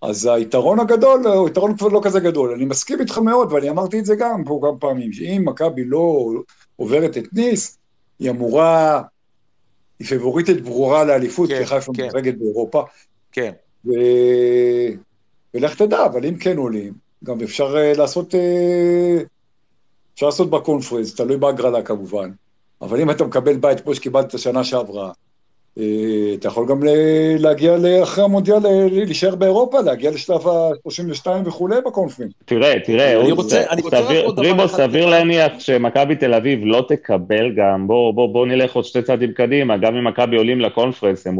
אז 0.02 0.26
היתרון 0.26 0.80
הגדול 0.80 1.28
הוא 1.28 1.50
יתרון 1.50 1.78
כבר 1.78 1.88
לא 1.88 2.02
כזה 2.04 2.20
גדול. 2.20 2.54
אני 2.54 2.66
מסכים 2.66 3.00
איתך 3.00 3.18
מאוד, 3.18 3.54
ואני 3.54 3.70
אמרתי 3.70 4.00
את 4.00 4.06
זה 4.06 4.16
גם 4.16 4.44
פה 4.46 4.60
כמה 4.62 4.80
פעמים, 4.80 5.14
שאם 5.14 5.44
מכבי 5.46 5.86
לא 5.86 6.30
עוברת 6.78 7.18
את 7.18 7.34
ניס, 7.34 7.78
היא 8.20 8.30
אמורה, 8.30 9.02
היא 10.00 10.08
פבוריטית 10.08 10.62
ברורה 10.62 11.04
לאליפות, 11.04 11.50
כן, 11.50 11.60
כי 11.60 11.66
חיפה 11.66 11.92
כן. 11.96 12.08
משחקת 12.08 12.34
באירופה. 12.38 12.84
כן. 13.32 13.52
ו... 13.86 13.92
ולך 15.54 15.76
תדע, 15.76 16.06
אבל 16.06 16.26
אם 16.26 16.38
כן 16.38 16.58
עולים, 16.58 16.94
גם 17.24 17.42
אפשר 17.42 17.78
אה, 17.78 17.94
לעשות, 17.98 18.36
אה, 18.36 19.18
אפשר 20.14 20.26
לעשות 20.26 20.50
בקונפרנס, 20.50 21.16
תלוי 21.16 21.38
בהגרלה 21.38 21.82
כמובן. 21.82 22.32
אבל 22.82 23.02
אם 23.02 23.12
אתה 23.12 23.24
מקבל 23.24 23.58
בית 23.58 23.80
כמו 23.80 23.96
שקיבלת 23.96 24.40
שנה 24.40 24.64
שעברה, 24.64 25.12
אתה 26.40 26.48
יכול 26.48 26.66
גם 26.68 26.80
להגיע 27.40 27.78
אחרי 28.04 28.24
המונדיאל, 28.24 28.58
להישאר 28.92 29.36
באירופה, 29.36 29.82
להגיע 29.82 30.12
לשלב 30.12 30.48
ה-32 30.48 31.28
וכולי 31.46 31.76
בקונפרנס. 31.86 32.32
תראה, 32.46 32.80
תראה, 32.86 33.22
אני 33.22 33.32
רוצה, 33.32 33.64
אני 33.70 33.82
רוצה 33.82 34.68
סביר, 34.68 35.06
להניח 35.06 35.60
שמכבי 35.60 36.16
תל 36.16 36.34
אביב 36.34 36.60
לא 36.64 36.86
תקבל 36.88 37.52
גם, 37.56 37.88
בוא, 37.88 38.14
בוא, 38.14 38.30
בוא 38.30 38.48
נלך 38.48 38.76
עוד 38.76 38.86
שתי 38.86 39.02
צעדים 39.02 39.32
קדימה, 39.32 39.78
גם 39.78 39.96
אם 39.96 40.08
מכבי 40.08 40.38
עולים 40.38 40.62
לקונפרנס, 40.62 41.28
הם 41.28 41.36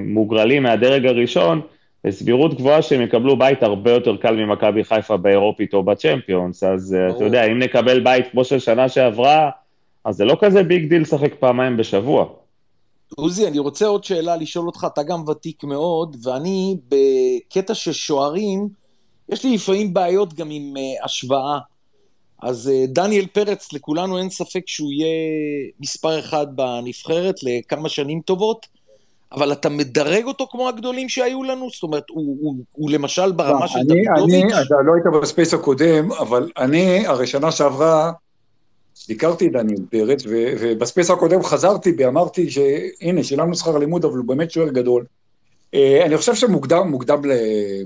מוגרלים 0.00 0.62
מהדרג 0.62 1.06
הראשון, 1.06 1.60
בסבירות 2.06 2.54
גבוהה 2.54 2.82
שהם 2.82 3.02
יקבלו 3.02 3.38
בית 3.38 3.62
הרבה 3.62 3.90
יותר 3.90 4.16
קל 4.16 4.36
ממכבי 4.36 4.84
חיפה 4.84 5.16
באירופית 5.16 5.74
או 5.74 5.82
בצ'מפיונס, 5.82 6.62
אז. 6.62 6.96
אתה 7.16 7.24
יודע, 7.24 7.44
אם 7.44 7.58
נקבל 7.58 8.00
בית 8.00 8.26
כמו 8.30 8.44
של 8.44 8.58
שנה 8.58 8.88
שעברה, 8.88 9.50
אז 10.04 10.16
זה 10.16 10.24
לא 10.24 10.36
כזה 10.40 10.62
big 10.62 10.88
deal 10.88 11.02
לשחק 11.02 11.34
פעמיים 11.34 11.76
בשבוע. 11.76 12.26
עוזי, 13.16 13.46
אני 13.46 13.58
רוצה 13.58 13.86
עוד 13.86 14.04
שאלה 14.04 14.36
לשאול 14.36 14.66
אותך, 14.66 14.86
אתה 14.92 15.02
גם 15.02 15.28
ותיק 15.28 15.64
מאוד, 15.64 16.16
ואני 16.22 16.76
בקטע 16.88 17.74
של 17.74 17.92
שוערים, 17.92 18.68
יש 19.28 19.44
לי 19.44 19.54
לפעמים 19.54 19.94
בעיות 19.94 20.34
גם 20.34 20.50
עם 20.50 20.74
uh, 20.76 21.04
השוואה. 21.04 21.58
אז 22.42 22.70
uh, 22.72 22.90
דניאל 22.90 23.26
פרץ, 23.26 23.72
לכולנו 23.72 24.18
אין 24.18 24.30
ספק 24.30 24.62
שהוא 24.66 24.92
יהיה 24.92 25.16
מספר 25.80 26.18
אחד 26.18 26.46
בנבחרת 26.56 27.34
לכמה 27.42 27.88
שנים 27.88 28.20
טובות. 28.20 28.66
אבל 29.32 29.52
אתה 29.52 29.68
מדרג 29.68 30.24
אותו 30.24 30.46
כמו 30.50 30.68
הגדולים 30.68 31.08
שהיו 31.08 31.42
לנו? 31.42 31.68
זאת 31.74 31.82
אומרת, 31.82 32.04
הוא, 32.10 32.36
הוא, 32.40 32.54
הוא 32.72 32.90
למשל 32.90 33.32
ברמה 33.32 33.60
לא, 33.60 33.66
של 33.66 33.78
דוידוביץ'? 33.86 34.34
אני, 34.34 34.62
אתה 34.62 34.74
לא 34.84 34.94
היית 34.94 35.22
ב 35.22 35.27
space 35.27 35.54
הקודם, 35.54 36.12
אבל 36.12 36.50
אני, 36.58 37.06
הרי 37.06 37.26
שנה 37.26 37.52
שעברה, 37.52 38.12
הכרתי 39.10 39.46
את 39.46 39.52
דניאל 39.52 39.80
פרץ, 39.90 40.22
ו, 40.26 40.52
ובספייס 40.60 41.10
הקודם 41.10 41.42
חזרתי 41.42 41.92
ואמרתי 41.98 42.50
שהנה, 42.50 43.24
שילמנו 43.24 43.54
שכר 43.54 43.78
לימוד, 43.78 44.04
אבל 44.04 44.16
הוא 44.16 44.24
באמת 44.24 44.50
שוער 44.50 44.68
גדול. 44.68 45.04
אה, 45.74 46.02
אני 46.06 46.16
חושב 46.16 46.34
שמוקדם, 46.34 46.88
מוקדם, 46.88 47.22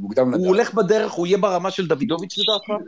מוקדם 0.01 0.29
לדעת. 0.29 0.41
הוא 0.41 0.49
הולך 0.49 0.75
בדרך, 0.75 1.13
הוא 1.13 1.27
יהיה 1.27 1.39
ברמה 1.39 1.71
של 1.71 1.87
דוידוביץ' 1.87 2.39
לדעתך? 2.39 2.85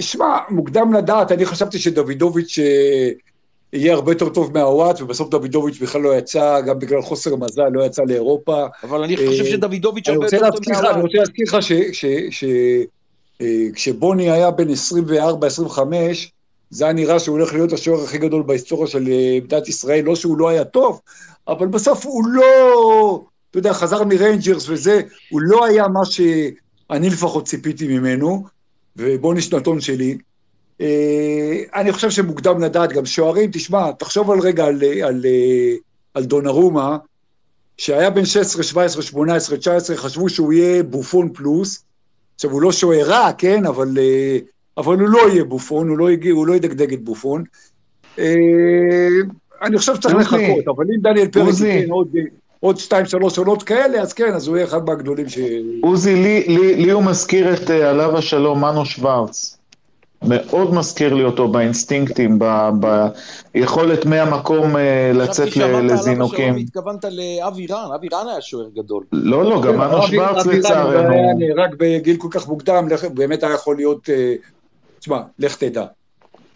שמע, 0.00 0.38
מוקדם 0.50 0.92
לדעת, 0.92 1.32
אני 1.32 1.46
חשבתי 1.46 1.78
שדוידוביץ' 1.78 2.58
אה, 2.58 3.10
יהיה 3.72 3.94
הרבה 3.94 4.12
יותר 4.12 4.28
טוב 4.28 4.58
מהוואט, 4.58 5.00
ובסוף 5.00 5.28
דוידוביץ' 5.28 5.78
בכלל 5.78 6.00
לא 6.00 6.16
יצא, 6.16 6.60
גם 6.60 6.78
בגלל 6.78 7.02
חוסר 7.02 7.36
מזל, 7.36 7.68
לא 7.72 7.84
יצא 7.84 8.02
לאירופה. 8.02 8.66
אבל 8.82 9.02
אני 9.02 9.16
חושב 9.16 9.44
אה, 9.44 9.50
שדוידוביץ' 9.50 10.08
הרבה 10.08 10.26
יותר 10.26 10.50
טוב 10.50 10.60
מהוואט. 10.68 10.94
אני 10.94 11.02
רוצה 11.02 11.18
להזכיר 11.18 11.46
לך 11.46 11.58
שכשבוני 13.40 14.30
היה 14.30 14.50
בן 14.50 14.68
24-25, 14.68 14.72
זה 16.70 16.84
היה 16.84 16.92
נראה 16.92 17.18
שהוא 17.18 17.38
הולך 17.38 17.52
להיות 17.52 17.72
השוער 17.72 18.04
הכי 18.04 18.18
גדול 18.18 18.42
בהיסטוריה 18.42 18.86
של 18.86 19.08
אה, 19.08 19.38
מדינת 19.44 19.68
ישראל, 19.68 20.04
לא 20.04 20.16
שהוא 20.16 20.38
לא 20.38 20.48
היה 20.48 20.64
טוב, 20.64 21.00
אבל 21.48 21.66
בסוף 21.66 22.06
הוא 22.06 22.24
לא, 22.28 23.24
אתה 23.50 23.58
יודע, 23.58 23.72
חזר 23.72 24.04
מריינג'רס 24.04 24.68
וזה, 24.68 25.00
הוא 25.30 25.40
לא 25.40 25.64
היה 25.64 25.88
מה 25.88 26.04
שאני 26.04 27.10
לפחות 27.10 27.44
ציפיתי 27.44 27.88
ממנו, 27.88 28.44
ובוני 28.96 29.42
שנתון 29.42 29.80
שלי. 29.80 30.18
אה, 30.80 31.62
אני 31.74 31.92
חושב 31.92 32.10
שמוקדם 32.10 32.60
לדעת, 32.60 32.92
גם 32.92 33.06
שוערים, 33.06 33.50
תשמע, 33.52 33.92
תחשוב 33.92 34.30
על 34.30 34.40
רגע 34.40 34.64
על, 34.64 34.82
על, 35.04 35.24
על 36.14 36.24
דונארומה, 36.24 36.96
שהיה 37.78 38.10
בן 38.10 38.24
16, 38.24 38.62
17, 38.62 39.02
18, 39.02 39.56
19, 39.56 39.96
חשבו 39.96 40.28
שהוא 40.28 40.52
יהיה 40.52 40.82
בופון 40.82 41.32
פלוס. 41.32 41.84
עכשיו, 42.34 42.50
הוא 42.50 42.62
לא 42.62 42.72
שוער 42.72 43.06
רע, 43.06 43.32
כן, 43.38 43.66
אבל, 43.66 43.98
אה, 43.98 44.38
אבל 44.78 44.98
הוא 44.98 45.08
לא 45.08 45.28
יהיה 45.28 45.44
בופון, 45.44 45.88
הוא 45.88 45.98
לא, 45.98 46.10
יגיע, 46.10 46.32
הוא 46.32 46.46
לא 46.46 46.54
ידגדג 46.54 46.92
את 46.92 47.04
בופון. 47.04 47.44
אה, 48.18 48.24
אני 49.62 49.78
חושב 49.78 49.94
שצריך 49.94 50.16
לחכות, 50.16 50.68
אבל 50.76 50.84
אם 50.94 51.00
דניאל 51.00 51.28
פרץ 51.28 51.60
ייתן 51.60 51.90
עוד, 51.90 52.08
עוד 52.60 52.78
שתיים, 52.78 53.06
שלוש 53.06 53.38
עונות 53.38 53.62
כאלה, 53.62 54.00
אז 54.00 54.12
כן, 54.12 54.34
אז 54.34 54.48
הוא 54.48 54.56
יהיה 54.56 54.66
אחד 54.66 54.86
מהגדולים 54.86 55.28
ש... 55.28 55.38
עוזי, 55.82 56.14
לי, 56.14 56.44
לי, 56.48 56.74
לי 56.74 56.90
הוא 56.90 57.02
מזכיר 57.02 57.54
את 57.54 57.70
עליו 57.70 58.18
השלום, 58.18 58.60
מנו 58.60 58.84
שוורץ. 58.84 59.56
מאוד 60.22 60.74
מזכיר 60.74 61.14
לי 61.14 61.24
אותו 61.24 61.48
באינסטינקטים, 61.48 62.38
ביכולת 63.54 64.06
מהמקום 64.06 64.76
אה, 64.76 65.10
לצאת 65.14 65.56
לזינוקים. 65.56 65.88
חשבתי 65.96 66.10
שאמרת 66.14 66.34
עליו 66.34 66.56
התכוונת 66.56 67.04
לאבי 67.04 67.66
רן, 67.66 67.88
אבי 67.94 68.08
רן 68.12 68.28
היה 68.28 68.40
שוער 68.40 68.68
גדול. 68.74 69.04
לא, 69.12 69.44
לא, 69.44 69.62
גם 69.62 69.78
מנו 69.78 70.02
שוורץ 70.02 70.46
לצערנו. 70.46 71.14
רק 71.56 71.70
בגיל 71.78 72.16
כל 72.16 72.28
כך 72.30 72.48
מוקדם, 72.48 72.88
באמת 73.14 73.42
היה 73.42 73.54
יכול 73.54 73.76
להיות, 73.76 74.10
אה, 74.10 74.34
תשמע, 75.06 75.20
לך 75.38 75.56
תדע. 75.56 75.86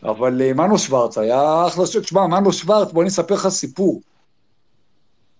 אבל 0.02 0.42
אה, 0.42 0.52
מנו 0.52 0.78
שוורץ 0.78 1.18
היה 1.18 1.66
אחלה, 1.66 1.84
תשמע, 2.02 2.26
מנו 2.26 2.52
שוורץ, 2.52 2.92
בוא 2.92 3.02
אני 3.02 3.08
אספר 3.08 3.34
לך 3.34 3.48
סיפור. 3.48 4.02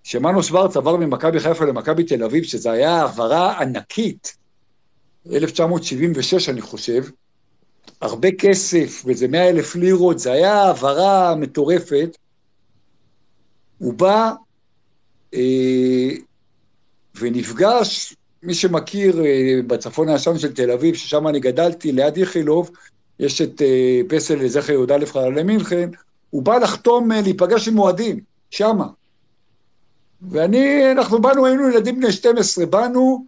שמנו 0.02 0.42
שוורץ 0.42 0.76
עבר 0.76 0.96
ממכבי 0.96 1.40
חיפה 1.40 1.64
למכבי 1.64 2.04
תל 2.04 2.24
אביב, 2.24 2.44
שזו 2.44 2.70
הייתה 2.70 2.90
העברה 2.90 3.60
ענקית, 3.60 4.36
1976 5.32 6.48
אני 6.48 6.60
חושב, 6.60 7.04
הרבה 8.00 8.28
כסף, 8.38 9.02
וזה 9.06 9.28
מאה 9.28 9.48
אלף 9.48 9.74
לירות, 9.76 10.18
זה 10.18 10.32
היה 10.32 10.54
העברה 10.54 11.34
מטורפת. 11.34 12.16
הוא 13.78 13.94
בא 13.94 14.32
אה, 15.34 16.10
ונפגש, 17.14 18.16
מי 18.42 18.54
שמכיר, 18.54 19.24
אה, 19.24 19.60
בצפון 19.66 20.08
הישן 20.08 20.38
של 20.38 20.54
תל 20.54 20.70
אביב, 20.70 20.94
ששם 20.94 21.28
אני 21.28 21.40
גדלתי, 21.40 21.92
ליד 21.92 22.16
איכילוב, 22.16 22.70
יש 23.20 23.40
את 23.42 23.62
אה, 23.62 24.00
פסל 24.08 24.34
לזכר 24.34 24.72
יהודה 24.72 25.06
חללי 25.06 25.42
מינכן, 25.42 25.90
הוא 26.30 26.42
בא 26.42 26.58
לחתום, 26.58 27.12
אה, 27.12 27.20
להיפגש 27.20 27.68
עם 27.68 27.78
אוהדים, 27.78 28.20
שמה. 28.50 28.86
ואני, 30.30 30.92
אנחנו 30.92 31.20
באנו, 31.20 31.46
היינו 31.46 31.68
ילדים 31.68 31.96
בני 32.00 32.12
12, 32.12 32.66
באנו, 32.66 33.24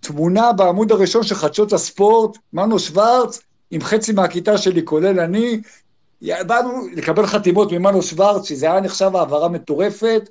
תמונה 0.00 0.52
בעמוד 0.52 0.92
הראשון 0.92 1.22
של 1.22 1.34
חדשות 1.34 1.72
הספורט, 1.72 2.38
מנו 2.52 2.78
שוורץ, 2.78 3.40
עם 3.70 3.80
חצי 3.80 4.12
מהכיתה 4.12 4.58
שלי, 4.58 4.84
כולל 4.84 5.20
אני, 5.20 5.60
באנו 6.22 6.86
לקבל 6.92 7.26
חתימות 7.26 7.72
ממנו 7.72 8.02
שוורץ, 8.02 8.48
שזה 8.48 8.66
היה 8.66 8.80
נחשב 8.80 9.16
העברה 9.16 9.48
מטורפת, 9.48 10.28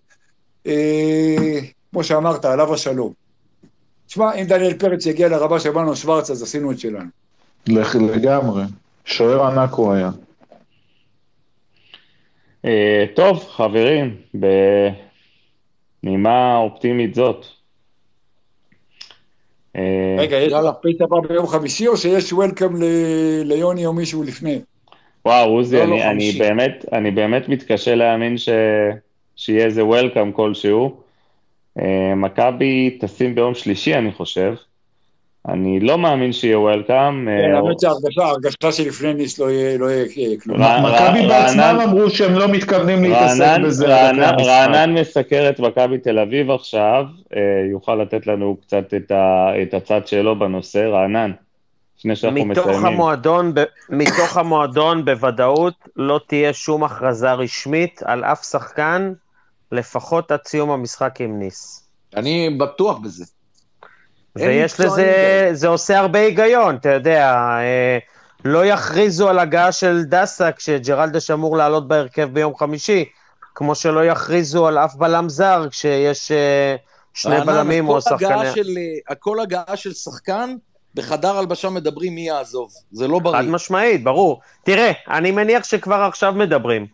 אה, 0.67 1.59
כמו 1.91 2.03
שאמרת, 2.03 2.45
עליו 2.45 2.73
השלום. 2.73 3.13
תשמע, 4.07 4.33
אם 4.33 4.45
דניאל 4.45 4.73
פרץ 4.73 5.05
יגיע 5.05 5.27
לרבה 5.27 5.59
של 5.59 5.71
מנו 5.71 5.95
שוורץ, 5.95 6.29
אז 6.29 6.43
עשינו 6.43 6.71
את 6.71 6.79
שלנו. 6.79 7.18
לגמרי. 8.15 8.63
שוער 9.05 9.43
ענק 9.43 9.73
הוא 9.73 9.93
היה. 9.93 10.09
אה, 12.65 13.05
טוב, 13.15 13.43
חברים, 13.49 14.15
בנימה 16.03 16.57
אופטימית 16.57 17.15
זאת. 17.15 17.45
אה, 19.75 20.15
רגע, 20.19 20.37
יש 20.37 20.53
פריט 20.81 21.01
הבא 21.01 21.19
ביום 21.27 21.47
חמישי, 21.47 21.87
או 21.87 21.97
שיש 21.97 22.33
וולקאם 22.33 22.73
ליוני 23.43 23.85
או 23.85 23.93
מישהו 23.93 24.23
לפני? 24.23 24.61
וואו, 25.25 25.49
עוזי, 25.49 25.77
לא, 25.77 25.83
אני, 25.83 25.99
לא 25.99 26.11
אני, 26.11 26.31
באמת, 26.31 26.85
אני 26.93 27.11
באמת 27.11 27.49
מתקשה 27.49 27.95
להאמין 27.95 28.37
ש... 28.37 28.49
שיהיה 29.35 29.65
איזה 29.65 29.85
וולקאם 29.85 30.31
כלשהו. 30.31 31.01
אה, 31.79 32.15
מכבי 32.15 32.97
טסים 32.99 33.35
ביום 33.35 33.53
שלישי, 33.53 33.95
אני 33.95 34.11
חושב. 34.11 34.55
אני 35.47 35.79
לא 35.79 35.97
מאמין 35.97 36.33
שיהיה 36.33 36.59
וולקאם. 36.59 37.29
אה, 37.29 37.37
כן, 37.41 37.55
האמת 37.55 37.75
שההרגשה 38.09 38.71
שלפני 38.71 39.13
ניס 39.13 39.39
לא 39.39 39.51
יהיה 39.51 39.77
כלום. 40.43 40.61
מכבי 40.61 41.27
בעצמם 41.27 41.79
אמרו 41.83 42.09
שהם 42.09 42.33
לא 42.33 42.47
מתכוונים 42.47 43.03
להתעסק 43.03 43.57
בזה. 43.65 43.87
רענן 44.39 44.93
מסקר 44.93 45.49
את 45.49 45.59
מכבי 45.59 45.97
תל 45.97 46.19
אביב 46.19 46.51
עכשיו, 46.51 47.05
אה, 47.35 47.41
יוכל 47.71 47.95
לתת 47.95 48.27
לנו 48.27 48.57
קצת 48.61 48.93
את 49.61 49.73
הצד 49.73 50.07
שלו 50.07 50.39
בנושא. 50.39 50.79
רענן. 50.79 51.31
לפני 51.99 52.15
שאנחנו 52.15 52.45
מתוך 52.45 52.67
מסיימים. 52.67 52.85
המועדון, 52.85 53.53
ב, 53.53 53.63
מתוך 53.89 54.37
המועדון 54.37 55.05
בוודאות 55.05 55.73
לא 55.95 56.19
תהיה 56.27 56.53
שום 56.53 56.83
הכרזה 56.83 57.33
רשמית 57.33 58.01
על 58.05 58.23
אף 58.23 58.43
שחקן, 58.43 59.13
לפחות 59.71 60.31
עד 60.31 60.39
סיום 60.47 60.71
המשחק 60.71 61.21
עם 61.21 61.39
ניס. 61.39 61.89
אני 62.15 62.49
בטוח 62.59 62.97
בזה. 62.97 63.25
ויש 64.39 64.79
לזה, 64.79 65.49
זה 65.51 65.67
עושה 65.67 65.99
הרבה 65.99 66.19
היגיון, 66.19 66.75
אתה 66.75 66.89
יודע, 66.89 67.35
אה, 67.35 67.97
לא 68.45 68.65
יכריזו 68.65 69.29
על 69.29 69.39
הגעה 69.39 69.71
של 69.71 70.03
דסה 70.03 70.51
כשג'רלדש 70.51 71.31
אמור 71.31 71.57
לעלות 71.57 71.87
בהרכב 71.87 72.29
ביום 72.33 72.55
חמישי, 72.55 73.05
כמו 73.55 73.75
שלא 73.75 74.05
יכריזו 74.05 74.67
על 74.67 74.77
אף 74.77 74.95
בלם 74.95 75.29
זר 75.29 75.67
כשיש 75.71 76.31
אה, 76.31 76.75
שני 77.13 77.41
בלמים 77.45 77.89
או 77.89 78.01
שחקני... 78.01 78.49
הכל 79.09 79.39
הגעה 79.39 79.75
של 79.75 79.93
שחקן 79.93 80.55
בחדר 80.95 81.37
הלבשה 81.37 81.69
מדברים 81.69 82.15
מי 82.15 82.27
יעזוב, 82.27 82.71
זה 82.91 83.07
לא 83.07 83.19
בריא. 83.19 83.41
חד 83.41 83.47
משמעית, 83.47 84.03
ברור. 84.03 84.41
תראה, 84.63 84.91
אני 85.09 85.31
מניח 85.31 85.63
שכבר 85.63 86.01
עכשיו 86.01 86.33
מדברים, 86.33 86.85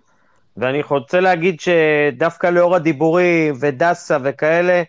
ואני 0.58 0.82
רוצה 0.90 1.20
להגיד 1.20 1.60
שדווקא 1.60 2.48
לאור 2.48 2.76
הדיבורים 2.76 3.56
ודסה 3.60 4.18
וכאלה, 4.24 4.84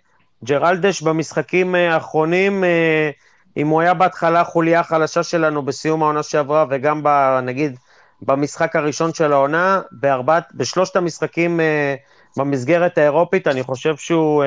ג'רלדש 0.44 1.02
במשחקים 1.02 1.74
אה, 1.74 1.94
האחרונים, 1.94 2.64
אה, 2.64 3.10
אם 3.56 3.68
הוא 3.68 3.80
היה 3.80 3.94
בהתחלה 3.94 4.40
החוליה 4.40 4.80
החלשה 4.80 5.22
שלנו 5.22 5.62
בסיום 5.62 6.02
העונה 6.02 6.22
שעברה, 6.22 6.64
וגם 6.70 7.00
ב, 7.02 7.08
נגיד 7.42 7.76
במשחק 8.22 8.76
הראשון 8.76 9.14
של 9.14 9.32
העונה, 9.32 9.80
בארבעת, 9.92 10.44
בשלושת 10.54 10.96
המשחקים 10.96 11.60
אה, 11.60 11.94
במסגרת 12.36 12.98
האירופית, 12.98 13.46
אני 13.48 13.62
חושב 13.62 13.96
שהוא 13.96 14.44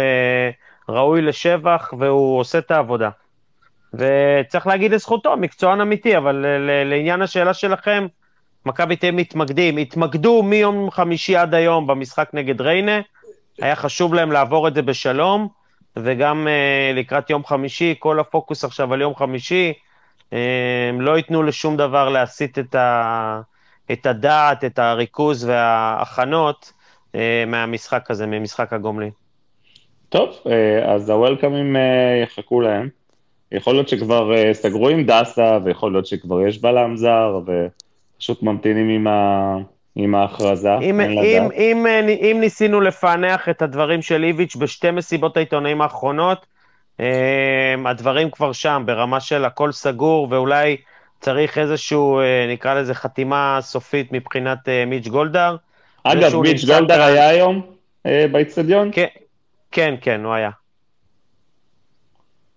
ראוי 0.90 1.22
לשבח 1.22 1.94
והוא 2.00 2.40
עושה 2.40 2.58
את 2.58 2.72
העבודה. 2.72 3.10
וצריך 3.94 4.68
להגיד 4.68 4.92
לזכותו, 4.92 5.38
מקצוען 5.38 5.82
אמיתי, 5.82 6.18
אבל 6.18 6.46
לעניין 6.86 7.22
השאלה 7.22 7.54
שלכם, 7.54 8.08
מכבי 8.66 8.96
תהיה 8.96 9.12
מתמקדים, 9.12 9.78
התמקדו 9.78 10.44
מיום 10.44 10.92
חמישי 10.92 11.36
עד 11.36 11.54
היום 11.54 11.88
במשחק 11.88 12.30
נגד 12.34 12.62
ריינה, 12.62 13.00
היה 13.62 13.76
חשוב 13.76 14.14
להם 14.14 14.32
לעבור 14.32 14.68
את 14.68 14.74
זה 14.74 14.82
בשלום, 14.82 15.59
וגם 16.04 16.48
uh, 16.48 16.98
לקראת 16.98 17.30
יום 17.30 17.46
חמישי, 17.46 17.96
כל 18.00 18.20
הפוקוס 18.20 18.64
עכשיו 18.64 18.94
על 18.94 19.02
יום 19.02 19.16
חמישי, 19.16 19.74
uh, 19.74 20.36
הם 20.90 21.02
לא 21.02 21.18
ייתנו 21.18 21.44
לשום 21.44 21.78
דבר 21.78 22.10
להסיט 22.10 22.60
את, 22.60 22.76
ה, 22.76 23.42
את 23.92 24.06
הדעת, 24.06 24.64
את 24.64 24.80
הריכוז 24.80 25.46
וההכנות 25.46 26.74
uh, 27.12 27.16
מהמשחק 27.48 28.12
הזה, 28.12 28.26
ממשחק 28.26 28.74
הגומלין. 28.74 29.12
טוב, 30.10 30.30
אז 30.86 31.10
הוולקאמים 31.10 31.76
יחכו 32.24 32.62
להם. 32.62 32.90
יכול 33.52 33.74
להיות 33.74 33.90
שכבר 33.90 34.54
סגרו 34.54 34.90
עם 34.90 35.04
דסה, 35.04 35.58
ויכול 35.64 35.92
להיות 35.92 36.06
שכבר 36.06 36.48
יש 36.48 36.62
בלם 36.62 36.98
זר, 36.98 37.40
ופשוט 37.46 38.44
ממתינים 38.44 38.90
עם, 38.90 39.08
ה... 39.08 39.58
עם 40.04 40.16
ההכרזה, 40.16 40.78
אם, 40.78 41.02
אם, 41.02 41.20
אם, 41.52 41.52
אם, 41.56 41.86
אם 42.22 42.38
ניסינו 42.40 42.82
לפענח 42.82 43.50
את 43.50 43.62
הדברים 43.62 44.02
של 44.02 44.24
איביץ' 44.24 44.56
בשתי 44.56 44.92
מסיבות 44.92 45.38
העיתונאים 45.38 45.82
האחרונות, 45.82 46.46
um, 46.98 47.02
הדברים 47.86 48.32
כבר 48.32 48.52
שם, 48.52 48.84
ברמה 48.86 49.20
של 49.20 49.46
הכל 49.46 49.72
סגור, 49.72 50.28
ואולי 50.30 50.78
צריך 51.20 51.58
איזשהו, 51.58 52.22
uh, 52.22 52.52
נקרא 52.52 52.74
לזה 52.74 52.94
חתימה 52.94 53.58
סופית 53.62 54.12
מבחינת 54.12 54.70
מיץ' 54.88 55.08
גולדהר. 55.08 55.56
אגב, 56.04 56.36
מיץ' 56.36 56.66
גולדהר 56.66 57.02
היה 57.02 57.30
היום 57.30 57.62
באיצטדיון? 58.06 58.90
כן, 58.92 59.08
כן, 59.72 59.96
כן, 60.02 60.26
הוא 60.26 60.34
היה. 60.34 60.50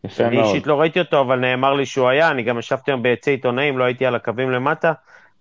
יפה 0.05 0.23
מאוד. 0.23 0.35
אני 0.35 0.43
אישית 0.43 0.67
לא 0.67 0.81
ראיתי 0.81 0.99
אותו, 0.99 1.21
אבל 1.21 1.39
נאמר 1.39 1.75
לי 1.75 1.87
שהוא 1.87 2.09
היה, 2.09 2.31
אני 2.31 2.43
גם 2.43 2.59
ישבתי 2.59 2.91
היום 2.91 3.03
ביציע 3.03 3.31
עיתונאים, 3.31 3.79
לא 3.79 3.85
הייתי 3.85 4.07
על 4.07 4.15
הקווים 4.15 4.51
למטה. 4.51 4.93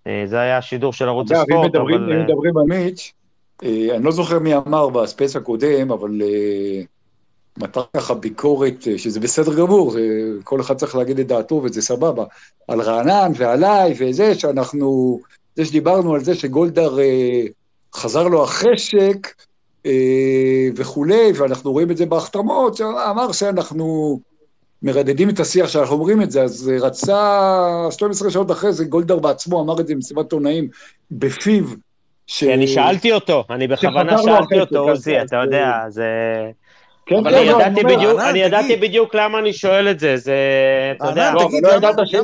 אה, 0.06 0.22
זה 0.26 0.40
היה 0.40 0.58
השידור 0.58 0.92
של 0.92 1.08
ערוץ 1.08 1.32
הספורט, 1.32 1.74
אבל... 1.74 1.94
אם 1.94 2.12
אה, 2.12 2.24
מדברים 2.24 2.58
על 2.58 2.64
מיץ', 2.64 3.12
אה, 3.64 3.96
אני 3.96 4.04
לא 4.04 4.10
זוכר 4.10 4.38
מי 4.38 4.56
אמר 4.56 4.88
ב 4.88 4.96
space 4.96 5.36
הקודם, 5.36 5.90
אבל 5.92 6.10
מתח 7.58 7.86
ככה 7.96 8.14
ביקורת, 8.14 8.82
שזה 8.96 9.20
בסדר 9.20 9.54
גמור, 9.54 9.96
כל 10.44 10.60
אחד 10.60 10.76
צריך 10.76 10.96
להגיד 10.96 11.18
את 11.18 11.26
דעתו 11.26 11.60
וזה 11.64 11.82
סבבה, 11.82 12.24
על 12.68 12.80
רענן 12.80 13.32
ועליי 13.36 13.94
וזה, 13.98 14.34
שאנחנו, 14.34 15.20
זה 15.56 15.64
שדיברנו 15.64 16.14
על 16.14 16.24
זה 16.24 16.34
שגולדהר 16.34 16.98
חזר 17.94 18.28
לו 18.28 18.44
החשק 18.44 19.34
וכולי, 20.76 21.32
ואנחנו 21.34 21.72
רואים 21.72 21.90
את 21.90 21.96
זה 21.96 22.06
בהחתמות, 22.06 22.76
שאמר 22.76 23.32
שאנחנו 23.32 24.18
מרדדים 24.82 25.28
את 25.28 25.40
השיח 25.40 25.68
שאנחנו 25.68 25.94
אומרים 25.94 26.22
את 26.22 26.30
זה, 26.30 26.42
אז 26.42 26.70
רצה 26.80 27.86
12 27.90 28.30
שעות 28.30 28.50
אחרי 28.50 28.72
זה, 28.72 28.84
גולדהר 28.84 29.18
בעצמו 29.18 29.62
אמר 29.62 29.80
את 29.80 29.86
זה 29.86 29.94
במסיבת 29.94 30.32
עונאים, 30.32 30.68
בפיו. 31.10 31.64
ש... 32.26 32.44
אני 32.44 32.68
שאלתי 32.68 33.12
אותו, 33.12 33.44
אני 33.50 33.68
בכוונה 33.68 34.22
שאלתי 34.22 34.60
אותו, 34.60 34.78
עוזי, 34.78 35.22
אתה 35.22 35.36
יודע, 35.36 35.72
זה... 35.88 36.04
כן, 37.06 37.16
אבל 37.16 37.30
כן, 37.30 37.36
אני 37.36 37.46
ידעתי 37.50 37.84
בדיוק, 37.84 38.20
אני 38.20 38.38
ידעתי 38.38 38.76
בדיוק 38.76 39.14
למה 39.14 39.38
אני 39.38 39.52
שואל 39.52 39.90
את 39.90 40.00
זה, 40.00 40.16
זה, 40.16 40.34
אתה 40.96 41.08
יודע, 41.08 41.32
לא, 41.34 41.48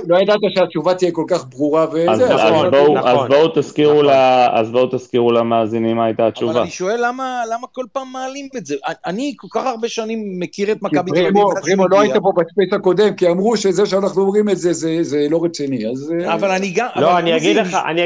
לא 0.09 0.19
ידעת 0.19 0.41
שהתשובה 0.55 0.95
תהיה 0.95 1.13
כל 1.13 1.25
כך 1.29 1.45
ברורה 1.49 1.87
וזה, 1.93 2.11
אז 2.11 2.21
נכון, 2.21 2.71
בואו 3.29 3.49
תזכירו 3.55 4.11
אז 4.53 4.71
בואו 4.71 4.87
תזכירו 4.87 5.33
למאזינים 5.33 5.97
מה 5.97 6.05
הייתה 6.05 6.27
התשובה. 6.27 6.53
אבל 6.53 6.61
אני 6.61 6.71
שואל 6.71 7.01
למה 7.53 7.67
כל 7.73 7.85
פעם 7.93 8.13
מעלים 8.13 8.49
את 8.57 8.67
זה, 8.67 8.75
אני 9.07 9.35
כל 9.37 9.49
כך 9.51 9.67
הרבה 9.67 9.89
שנים 9.89 10.41
מכיר 10.41 10.73
את 10.73 10.83
מכבי 10.83 11.11
תל 11.11 11.27
אביב. 11.27 11.45
פרימו, 11.63 11.89
לא 11.89 12.01
היית 12.01 12.17
פה 12.17 12.33
ב 12.37 12.43
space 12.43 12.73
הקודם, 12.73 13.15
כי 13.15 13.29
אמרו 13.29 13.57
שזה 13.57 13.87
שאנחנו 13.87 14.23
אומרים 14.23 14.49
את 14.49 14.59
זה, 14.59 14.73
זה 15.03 15.27
לא 15.31 15.45
רציני, 15.45 15.91
אז... 15.91 16.15
אבל 16.27 16.51
אני 16.51 16.71
גם... 16.71 16.89
לא, 16.97 17.19
אני 17.19 17.37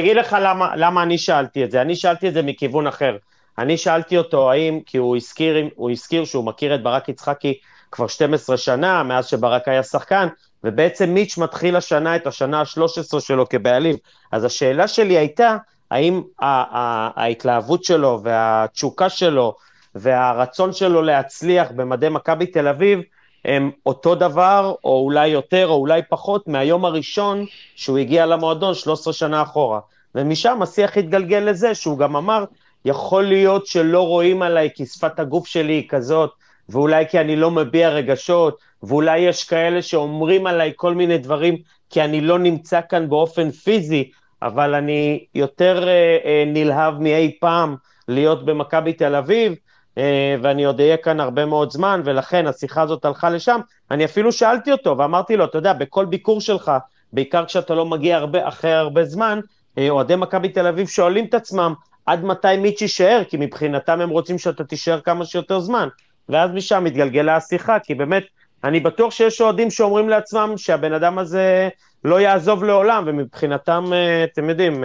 אגיד 0.01 0.17
לך 0.17 0.37
למה 0.77 1.03
אני 1.03 1.19
שאלתי 1.19 1.65
את 1.65 1.71
זה, 1.71 1.83
אני 1.83 1.97
שאלתי 1.97 2.29
את 2.29 2.35
זה 2.35 2.43
מכיוון 2.43 2.87
אחר. 2.87 3.17
אני 3.59 3.77
שאלתי 3.77 4.19
אותו 4.19 4.51
האם, 4.51 4.81
כי 4.87 4.99
הוא 4.99 5.17
הזכיר, 5.17 5.57
הוא 5.75 5.91
הזכיר 5.91 6.25
שהוא 6.25 6.45
מכיר 6.45 6.75
את 6.75 6.83
ברק 6.83 7.09
יצחקי 7.09 7.59
כבר 7.93 8.07
12 8.07 8.57
שנה, 8.57 9.03
מאז 9.03 9.27
שברק 9.27 9.69
היה 9.69 9.83
שחקן, 9.83 10.29
ובעצם 10.65 11.11
מיץ' 11.11 11.39
מתחיל 11.39 11.77
השנה 11.77 12.17
את 12.17 12.27
השנה 12.27 12.61
ה-13 12.61 13.21
שלו 13.21 13.49
כבעלים. 13.49 13.97
אז 14.33 14.45
השאלה 14.45 14.89
שלי 14.89 15.19
הייתה, 15.19 15.57
האם 15.91 16.23
ההתלהבות 16.41 17.85
שלו 17.85 18.21
והתשוקה 18.23 19.09
שלו 19.09 19.55
והרצון 19.95 20.73
שלו 20.73 21.03
להצליח 21.03 21.69
במדי 21.77 22.09
מכבי 22.09 22.47
תל 22.47 22.69
אביב 22.69 23.01
הם 23.45 23.71
אותו 23.87 24.15
דבר, 24.15 24.75
או 24.85 25.05
אולי 25.05 25.29
יותר, 25.29 25.69
או 25.69 25.75
אולי 25.75 26.03
פחות, 26.09 26.49
מהיום 26.49 26.85
הראשון 26.85 27.45
שהוא 27.75 27.99
הגיע 27.99 28.27
למועדון 28.27 28.75
13 28.75 29.13
שנה 29.13 29.43
אחורה. 29.43 29.81
ומשם 30.15 30.63
השיח 30.63 30.97
התגלגל 30.97 31.39
לזה 31.39 31.75
שהוא 31.75 31.99
גם 31.99 32.17
אמר 32.17 32.45
יכול 32.85 33.25
להיות 33.25 33.67
שלא 33.67 34.07
רואים 34.07 34.43
עליי 34.43 34.69
כי 34.75 34.87
שפת 34.87 35.21
הגוף 35.21 35.47
שלי 35.47 35.73
היא 35.73 35.89
כזאת, 35.89 36.31
ואולי 36.69 37.05
כי 37.09 37.21
אני 37.21 37.37
לא 37.37 37.51
מביע 37.51 37.89
רגשות, 37.89 38.59
ואולי 38.83 39.19
יש 39.19 39.45
כאלה 39.45 39.83
שאומרים 39.83 40.47
עליי 40.47 40.73
כל 40.77 40.95
מיני 40.95 41.19
דברים 41.19 41.57
כי 41.91 42.03
אני 42.03 42.21
לא 42.21 42.39
נמצא 42.39 42.81
כאן 42.89 43.09
באופן 43.09 43.51
פיזי, 43.51 44.11
אבל 44.43 44.75
אני 44.75 45.25
יותר 45.35 45.89
אה, 45.89 46.19
אה, 46.25 46.45
נלהב 46.47 47.01
מאי 47.01 47.37
פעם 47.41 47.77
להיות 48.09 48.45
במכבי 48.45 48.93
תל 48.93 49.15
אביב, 49.15 49.55
אה, 49.99 50.37
ואני 50.43 50.65
עוד 50.65 50.81
אהיה 50.81 50.97
כאן 50.97 51.21
הרבה 51.21 51.47
מאוד 51.47 51.71
זמן, 51.71 52.01
ולכן 52.05 52.47
השיחה 52.47 52.83
הזאת 52.83 53.05
הלכה 53.05 53.31
לשם. 53.31 53.61
אני 53.91 54.05
אפילו 54.05 54.33
שאלתי 54.33 54.73
אותו 54.73 54.99
ואמרתי 54.99 55.37
לו, 55.37 55.45
אתה 55.45 55.59
יודע, 55.59 55.73
בכל 55.73 56.05
ביקור 56.05 56.41
שלך, 56.41 56.73
בעיקר 57.13 57.45
כשאתה 57.45 57.75
לא 57.75 57.87
מגיע 57.87 58.17
הרבה, 58.17 58.49
אחרי 58.49 58.73
הרבה 58.73 59.05
זמן, 59.05 59.41
אה, 59.79 59.91
אוהדי 59.91 60.17
מכבי 60.17 60.49
תל 60.49 60.67
אביב 60.67 60.87
שואלים 60.87 61.25
את 61.25 61.35
עצמם, 61.35 61.75
עד 62.07 62.25
מתי 62.25 62.57
מיץ' 62.59 62.81
יישאר? 62.81 63.23
כי 63.29 63.37
מבחינתם 63.41 64.01
הם 64.01 64.11
רוצים 64.11 64.39
שאתה 64.39 64.65
תישאר 64.65 65.01
כמה 65.01 65.25
שיותר 65.25 65.61
זמן. 65.61 65.89
ואז 66.29 66.51
משם 66.51 66.85
מתגלגלה 66.85 67.37
השיחה, 67.37 67.79
כי 67.79 67.95
באמת, 67.95 68.23
אני 68.65 68.81
בטוח 68.81 69.13
שיש 69.13 69.41
אוהדים 69.41 69.71
שאומרים 69.71 70.09
לעצמם 70.09 70.55
שהבן 70.57 70.93
אדם 70.93 71.19
הזה 71.19 71.69
לא 72.05 72.21
יעזוב 72.21 72.65
לעולם, 72.65 73.05
ומבחינתם, 73.07 73.85
אה, 73.93 74.25
אתם 74.25 74.51
יודעים, 74.51 74.85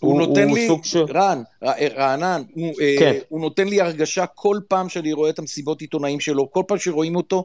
הוא, 0.00 0.12
הוא 0.12 0.20
נותן 0.20 0.48
הוא 0.48 0.56
לי, 0.56 0.68
ש... 0.82 0.96
רן, 0.96 1.42
רענן, 1.96 2.42
הוא, 2.54 2.74
כן. 2.98 3.14
הוא 3.28 3.40
נותן 3.40 3.68
לי 3.68 3.80
הרגשה 3.80 4.26
כל 4.26 4.58
פעם 4.68 4.88
שאני 4.88 5.12
רואה 5.12 5.30
את 5.30 5.38
המסיבות 5.38 5.80
עיתונאים 5.80 6.20
שלו, 6.20 6.50
כל 6.50 6.62
פעם 6.68 6.78
שרואים 6.78 7.16
אותו, 7.16 7.44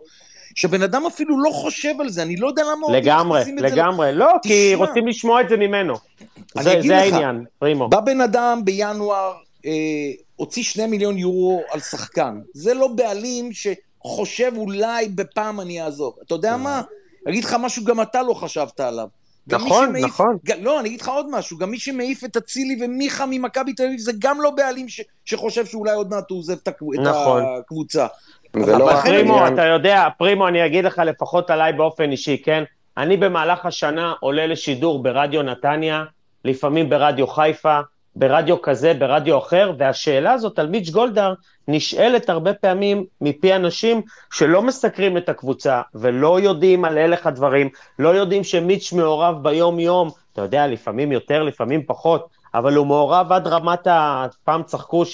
שבן 0.56 0.82
אדם 0.82 1.06
אפילו 1.06 1.42
לא 1.42 1.50
חושב 1.50 1.94
על 2.00 2.10
זה, 2.10 2.22
אני 2.22 2.36
לא 2.36 2.48
יודע 2.48 2.64
למה... 2.64 2.98
לגמרי, 2.98 3.42
לגמרי, 3.58 4.12
לא, 4.14 4.26
תשמע. 4.44 4.54
כי 4.54 4.76
רוצים 4.76 5.08
לשמוע 5.08 5.42
את 5.42 5.50
זה 5.50 5.58
ממנו. 5.58 5.94
זה, 6.58 6.64
זה 6.64 6.80
לך, 6.80 6.92
העניין, 6.92 7.46
פרימו. 7.60 7.90
בא 7.90 8.00
בן 8.00 8.22
אדם 8.22 8.62
בינואר, 8.66 9.34
אה, 9.66 9.72
הוציא 10.36 10.64
שני 10.64 10.86
מיליון 10.86 11.18
יורו 11.18 11.62
על 11.72 11.80
שחקן. 11.80 12.40
זה 12.54 12.74
לא 12.74 12.88
בעלים 12.88 13.50
שחושב 13.54 14.52
אולי 14.56 15.08
בפעם 15.08 15.60
אני 15.60 15.82
אעזוב. 15.82 16.16
אתה 16.26 16.36
יודע 16.36 16.58
מה? 16.58 16.82
אגיד 17.30 17.44
לך 17.44 17.56
משהו, 17.60 17.84
גם 17.84 18.02
אתה 18.02 18.24
לא 18.24 18.34
חשבת 18.34 18.80
עליו. 18.80 19.08
נכון, 19.48 19.88
שמעיף, 19.88 20.06
נכון. 20.06 20.38
ג, 20.46 20.52
לא, 20.52 20.80
אני 20.80 20.90
אגיד 20.90 21.02
לך 21.02 21.08
עוד 21.08 21.30
משהו, 21.32 21.58
גם 21.58 21.72
מי 21.72 21.80
שמעיף 21.80 22.24
את 22.24 22.38
אצילי 22.38 22.78
ומיכה 22.82 23.26
ממכבי 23.26 23.74
תל 23.74 23.84
אביב 23.84 24.00
זה 24.00 24.12
גם 24.20 24.42
לא 24.42 24.50
בעלים 24.50 24.90
ש, 24.90 25.02
שחושב 25.26 25.66
שאולי 25.66 25.94
עוד 25.94 26.10
מעט 26.10 26.30
הוא 26.30 26.40
עוזב 26.40 26.54
את, 26.54 26.68
נכון. 27.00 27.44
הקבוצה. 27.60 28.08
אבל 28.56 28.80
לא 28.80 29.02
פרימו. 29.04 29.48
אתה 29.48 29.66
יודע, 29.66 30.08
פרימו, 30.18 30.48
אני 30.48 30.66
אגיד 30.66 30.86
לך 30.86 31.02
לפחות 31.06 31.50
עליי 31.50 31.74
באופן 31.74 32.12
אישי, 32.12 32.42
כן? 32.46 32.64
אני 32.98 33.18
במהלך 33.18 33.66
השנה 33.66 34.14
עולה 34.20 34.48
לשידור 34.48 35.04
ברדיו 35.04 35.42
נתניה, 35.42 36.04
לפעמים 36.46 36.90
ברדיו 36.90 37.28
חיפה, 37.28 37.80
ברדיו 38.16 38.62
כזה, 38.62 38.94
ברדיו 38.94 39.38
אחר, 39.38 39.72
והשאלה 39.78 40.34
הזאת 40.34 40.60
על 40.60 40.68
מיץ' 40.68 40.90
גולדהר 40.90 41.34
נשאלת 41.68 42.30
הרבה 42.30 42.54
פעמים 42.54 43.06
מפי 43.22 43.56
אנשים 43.56 44.02
שלא 44.34 44.62
מסקרים 44.62 45.18
את 45.18 45.30
הקבוצה 45.30 45.82
ולא 45.96 46.40
יודעים 46.40 46.86
על 46.86 46.98
הלך 46.98 47.28
הדברים, 47.28 47.70
לא 48.00 48.10
יודעים 48.10 48.44
שמיץ' 48.44 48.94
מעורב 48.94 49.44
ביום-יום, 49.44 50.10
אתה 50.34 50.42
יודע, 50.42 50.68
לפעמים 50.68 51.12
יותר, 51.12 51.44
לפעמים 51.44 51.84
פחות, 51.86 52.28
אבל 52.54 52.76
הוא 52.76 52.88
מעורב 52.88 53.32
עד 53.32 53.48
רמת 53.48 53.88
ה... 53.88 54.26
פעם 54.44 54.64
צחקו 54.64 55.06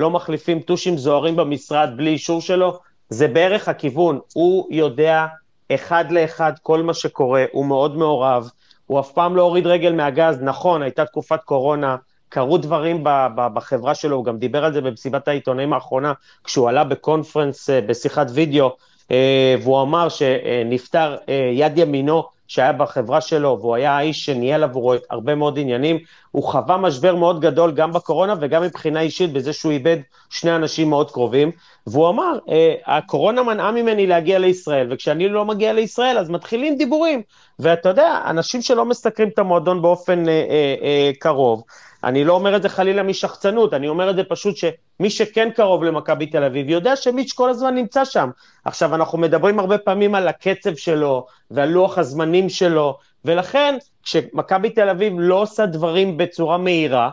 שלא 0.00 0.10
מחליפים 0.10 0.60
טושים 0.60 0.98
זוהרים 0.98 1.36
במשרד 1.36 1.90
בלי 1.96 2.10
אישור 2.10 2.40
שלו, 2.40 2.78
זה 3.08 3.28
בערך 3.28 3.68
הכיוון, 3.68 4.18
הוא 4.34 4.68
יודע 4.70 5.26
אחד 5.74 6.04
לאחד 6.10 6.52
כל 6.62 6.82
מה 6.82 6.94
שקורה, 6.94 7.44
הוא 7.52 7.66
מאוד 7.66 7.96
מעורב, 7.96 8.50
הוא 8.86 9.00
אף 9.00 9.12
פעם 9.12 9.36
לא 9.36 9.42
הוריד 9.42 9.66
רגל 9.66 9.92
מהגז, 9.92 10.38
נכון, 10.42 10.82
הייתה 10.82 11.04
תקופת 11.04 11.44
קורונה, 11.44 11.96
קרו 12.28 12.58
דברים 12.58 13.04
בחברה 13.34 13.94
שלו, 13.94 14.16
הוא 14.16 14.24
גם 14.24 14.38
דיבר 14.38 14.64
על 14.64 14.72
זה 14.72 14.80
במסיבת 14.80 15.28
העיתונאים 15.28 15.72
האחרונה, 15.72 16.12
כשהוא 16.44 16.68
עלה 16.68 16.84
בקונפרנס, 16.84 17.70
אה, 17.70 17.80
בשיחת 17.80 18.26
וידאו, 18.34 18.76
אה, 19.10 19.54
והוא 19.62 19.82
אמר 19.82 20.08
שנפטר 20.08 21.16
אה, 21.28 21.50
יד 21.54 21.78
ימינו 21.78 22.24
שהיה 22.50 22.72
בחברה 22.72 23.20
שלו, 23.20 23.58
והוא 23.60 23.74
היה 23.74 23.96
האיש 23.96 24.24
שניהל 24.24 24.62
עבורו 24.62 24.94
הרבה 25.10 25.34
מאוד 25.34 25.58
עניינים. 25.58 25.98
הוא 26.30 26.42
חווה 26.42 26.76
משבר 26.76 27.14
מאוד 27.16 27.40
גדול 27.40 27.72
גם 27.72 27.92
בקורונה 27.92 28.34
וגם 28.40 28.62
מבחינה 28.62 29.00
אישית, 29.00 29.32
בזה 29.32 29.52
שהוא 29.52 29.72
איבד 29.72 29.96
שני 30.30 30.56
אנשים 30.56 30.90
מאוד 30.90 31.10
קרובים. 31.10 31.50
והוא 31.86 32.08
אמר, 32.08 32.38
הקורונה 32.86 33.42
מנעה 33.42 33.72
ממני 33.72 34.06
להגיע 34.06 34.38
לישראל, 34.38 34.92
וכשאני 34.92 35.28
לא 35.28 35.44
מגיע 35.44 35.72
לישראל 35.72 36.18
אז 36.18 36.30
מתחילים 36.30 36.76
דיבורים. 36.76 37.22
ואתה 37.58 37.88
יודע, 37.88 38.20
אנשים 38.26 38.62
שלא 38.62 38.84
מסתכלים 38.84 39.28
את 39.28 39.38
המועדון 39.38 39.82
באופן 39.82 40.28
אה, 40.28 40.32
אה, 40.32 40.74
אה, 40.82 41.10
קרוב, 41.18 41.62
אני 42.04 42.24
לא 42.24 42.32
אומר 42.32 42.56
את 42.56 42.62
זה 42.62 42.68
חלילה 42.68 43.02
משחצנות, 43.02 43.74
אני 43.74 43.88
אומר 43.88 44.10
את 44.10 44.16
זה 44.16 44.24
פשוט 44.24 44.56
שמי 44.56 45.10
שכן 45.10 45.50
קרוב 45.50 45.84
למכבי 45.84 46.26
תל 46.26 46.44
אביב 46.44 46.68
יודע 46.68 46.96
שמיץ' 46.96 47.32
כל 47.32 47.50
הזמן 47.50 47.74
נמצא 47.74 48.04
שם. 48.04 48.30
עכשיו, 48.64 48.94
אנחנו 48.94 49.18
מדברים 49.18 49.58
הרבה 49.58 49.78
פעמים 49.78 50.14
על 50.14 50.28
הקצב 50.28 50.74
שלו 50.74 51.26
ועל 51.50 51.68
לוח 51.68 51.98
הזמנים 51.98 52.48
שלו, 52.48 52.98
ולכן 53.24 53.74
כשמכבי 54.02 54.70
תל 54.70 54.88
אביב 54.88 55.12
לא 55.16 55.42
עושה 55.42 55.66
דברים 55.66 56.16
בצורה 56.16 56.58
מהירה, 56.58 57.10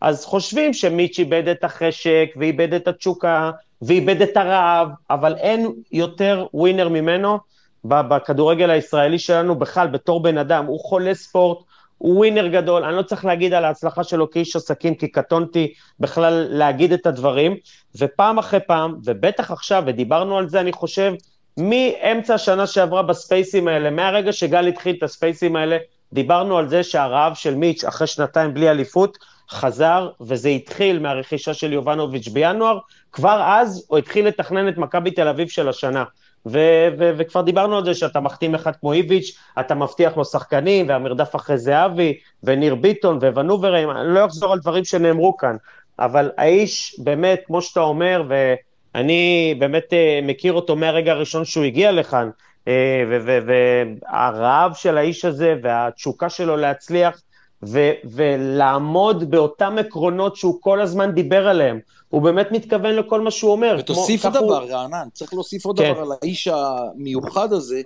אז 0.00 0.24
חושבים 0.24 0.72
שמיץ' 0.72 1.18
איבד 1.18 1.48
את 1.48 1.64
החשק 1.64 2.26
ואיבד 2.36 2.74
את 2.74 2.88
התשוקה 2.88 3.50
ואיבד 3.82 4.22
את 4.22 4.36
הרעב, 4.36 4.88
אבל 5.10 5.36
אין 5.36 5.72
יותר 5.92 6.46
ווינר 6.54 6.88
ממנו 6.88 7.38
בכדורגל 7.84 8.70
הישראלי 8.70 9.18
שלנו 9.18 9.54
בכלל, 9.54 9.86
בתור 9.88 10.22
בן 10.22 10.38
אדם, 10.38 10.66
הוא 10.66 10.80
חולה 10.80 11.14
ספורט, 11.14 11.58
הוא 12.00 12.16
ווינר 12.16 12.46
גדול, 12.46 12.84
אני 12.84 12.96
לא 12.96 13.02
צריך 13.02 13.24
להגיד 13.24 13.54
על 13.54 13.64
ההצלחה 13.64 14.04
שלו 14.04 14.30
כאיש 14.30 14.56
עסקים, 14.56 14.94
כי 14.94 15.08
קטונתי 15.08 15.72
בכלל 16.00 16.46
להגיד 16.50 16.92
את 16.92 17.06
הדברים, 17.06 17.56
ופעם 17.98 18.38
אחרי 18.38 18.60
פעם, 18.66 18.94
ובטח 19.04 19.50
עכשיו, 19.50 19.82
ודיברנו 19.86 20.38
על 20.38 20.48
זה, 20.48 20.60
אני 20.60 20.72
חושב, 20.72 21.12
מאמצע 21.56 22.34
השנה 22.34 22.66
שעברה 22.66 23.02
בספייסים 23.02 23.68
האלה, 23.68 23.90
מהרגע 23.90 24.32
שגל 24.32 24.66
התחיל 24.66 24.96
את 24.98 25.02
הספייסים 25.02 25.56
האלה, 25.56 25.76
דיברנו 26.12 26.58
על 26.58 26.68
זה 26.68 26.82
שהרעב 26.82 27.34
של 27.34 27.54
מיץ' 27.54 27.84
אחרי 27.84 28.06
שנתיים 28.06 28.54
בלי 28.54 28.70
אליפות 28.70 29.18
חזר, 29.50 30.10
וזה 30.20 30.48
התחיל 30.48 30.98
מהרכישה 30.98 31.54
של 31.54 31.72
יובנוביץ' 31.72 32.28
בינואר, 32.28 32.78
כבר 33.12 33.42
אז 33.46 33.84
הוא 33.88 33.98
התחיל 33.98 34.26
לתכנן 34.26 34.68
את 34.68 34.78
מכבי 34.78 35.10
תל 35.10 35.28
אביב 35.28 35.48
של 35.48 35.68
השנה. 35.68 36.04
ו- 36.46 36.88
ו- 36.98 37.10
וכבר 37.16 37.40
דיברנו 37.40 37.76
על 37.76 37.84
זה 37.84 37.94
שאתה 37.94 38.20
מחתים 38.20 38.54
אחד 38.54 38.76
כמו 38.80 38.92
איביץ', 38.92 39.38
אתה 39.60 39.74
מבטיח 39.74 40.16
לו 40.16 40.24
שחקנים, 40.24 40.88
והמרדף 40.88 41.36
אחרי 41.36 41.58
זהבי, 41.58 42.18
וניר 42.42 42.74
ביטון, 42.74 43.18
וונוברים, 43.34 43.90
אני 43.90 44.14
לא 44.14 44.24
אחזור 44.24 44.52
על 44.52 44.58
דברים 44.58 44.84
שנאמרו 44.84 45.36
כאן, 45.36 45.56
אבל 45.98 46.30
האיש 46.36 46.96
באמת, 46.98 47.40
כמו 47.46 47.62
שאתה 47.62 47.80
אומר, 47.80 48.22
ואני 48.28 49.54
באמת 49.58 49.92
אה, 49.92 50.20
מכיר 50.22 50.52
אותו 50.52 50.76
מהרגע 50.76 51.12
הראשון 51.12 51.44
שהוא 51.44 51.64
הגיע 51.64 51.92
לכאן, 51.92 52.30
אה, 52.68 53.04
והרעב 53.46 54.74
של 54.74 54.98
האיש 54.98 55.24
הזה 55.24 55.54
והתשוקה 55.62 56.28
שלו 56.28 56.56
להצליח, 56.56 57.20
ו- 57.62 57.92
ולעמוד 58.04 59.30
באותם 59.30 59.76
עקרונות 59.78 60.36
שהוא 60.36 60.58
כל 60.60 60.80
הזמן 60.80 61.12
דיבר 61.12 61.48
עליהם. 61.48 61.80
הוא 62.10 62.22
באמת 62.22 62.52
מתכוון 62.52 62.94
לכל 62.94 63.20
מה 63.20 63.30
שהוא 63.30 63.52
אומר. 63.52 63.76
ותוסיף 63.78 64.24
עוד 64.24 64.34
דבר, 64.34 64.62
הוא... 64.62 64.70
רענן, 64.70 65.08
צריך 65.12 65.34
להוסיף 65.34 65.64
עוד 65.64 65.78
כן. 65.78 65.92
דבר 65.92 66.02
על 66.02 66.12
האיש 66.22 66.48
המיוחד 66.48 67.52
הזה. 67.52 67.82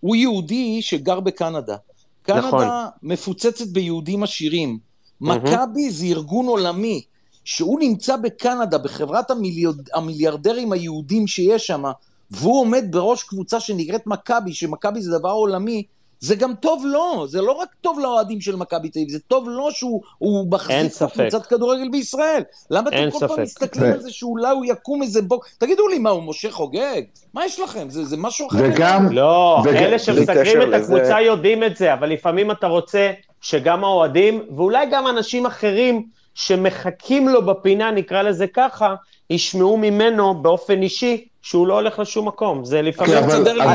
הוא 0.00 0.16
יהודי 0.16 0.82
שגר 0.82 1.20
בקנדה. 1.20 1.76
קנדה 2.22 2.40
נכון. 2.40 2.66
מפוצצת 3.02 3.66
ביהודים 3.66 4.22
עשירים. 4.22 4.78
מכבי 5.20 5.90
זה 5.90 6.06
ארגון 6.06 6.46
עולמי, 6.46 7.02
שהוא 7.44 7.80
נמצא 7.80 8.16
בקנדה, 8.16 8.78
בחברת 8.78 9.30
המיליארד, 9.30 9.88
המיליארדרים 9.94 10.72
היהודים 10.72 11.26
שיש 11.26 11.66
שם, 11.66 11.82
והוא 12.30 12.60
עומד 12.60 12.84
בראש 12.90 13.22
קבוצה 13.22 13.60
שנקראת 13.60 14.06
מכבי, 14.06 14.52
שמכבי 14.52 15.00
זה 15.00 15.18
דבר 15.18 15.30
עולמי, 15.30 15.82
זה 16.24 16.34
גם 16.34 16.54
טוב 16.54 16.84
לו, 16.86 17.26
זה 17.26 17.40
לא 17.40 17.52
רק 17.52 17.68
טוב 17.80 17.98
לאוהדים 17.98 18.40
של 18.40 18.56
מכבי 18.56 18.88
תל 18.88 18.98
אביב, 18.98 19.10
זה 19.10 19.18
טוב 19.28 19.48
לו 19.48 19.70
שהוא 19.70 20.02
מחזיק 20.50 20.92
קבוצת 21.12 21.46
כדורגל 21.46 21.88
בישראל. 21.88 22.42
למה 22.70 22.88
אתם 22.88 23.10
כל 23.10 23.28
פעם 23.28 23.42
מסתכלים 23.42 23.92
על 23.92 24.00
זה 24.00 24.10
שאולי 24.10 24.50
הוא 24.50 24.64
יקום 24.64 25.02
איזה 25.02 25.22
בוק? 25.22 25.48
תגידו 25.58 25.88
לי, 25.88 25.98
מה, 25.98 26.10
הוא 26.10 26.22
משה 26.22 26.50
חוגג? 26.50 27.02
מה 27.34 27.46
יש 27.46 27.60
לכם? 27.60 27.90
זה, 27.90 28.04
זה 28.04 28.16
משהו 28.16 28.48
אחר. 28.48 28.58
וגם... 28.62 29.12
לא, 29.12 29.62
וגם, 29.64 29.76
אלה 29.76 29.98
שמסתכלים 29.98 30.62
את 30.62 30.74
הקבוצה 30.74 31.20
לזה... 31.20 31.20
יודעים 31.20 31.64
את 31.64 31.76
זה, 31.76 31.92
אבל 31.92 32.08
לפעמים 32.08 32.50
אתה 32.50 32.66
רוצה 32.66 33.12
שגם 33.40 33.84
האוהדים, 33.84 34.42
ואולי 34.56 34.86
גם 34.90 35.06
אנשים 35.06 35.46
אחרים 35.46 36.06
שמחכים 36.34 37.28
לו 37.28 37.46
בפינה, 37.46 37.90
נקרא 37.90 38.22
לזה 38.22 38.46
ככה, 38.46 38.94
ישמעו 39.30 39.76
ממנו 39.76 40.42
באופן 40.42 40.82
אישי 40.82 41.24
שהוא 41.42 41.66
לא 41.66 41.74
הולך 41.74 41.98
לשום 41.98 42.28
מקום. 42.28 42.64
זה 42.64 42.82
לפעמים... 42.82 43.14
כן, 43.14 43.24
אבל... 43.24 43.74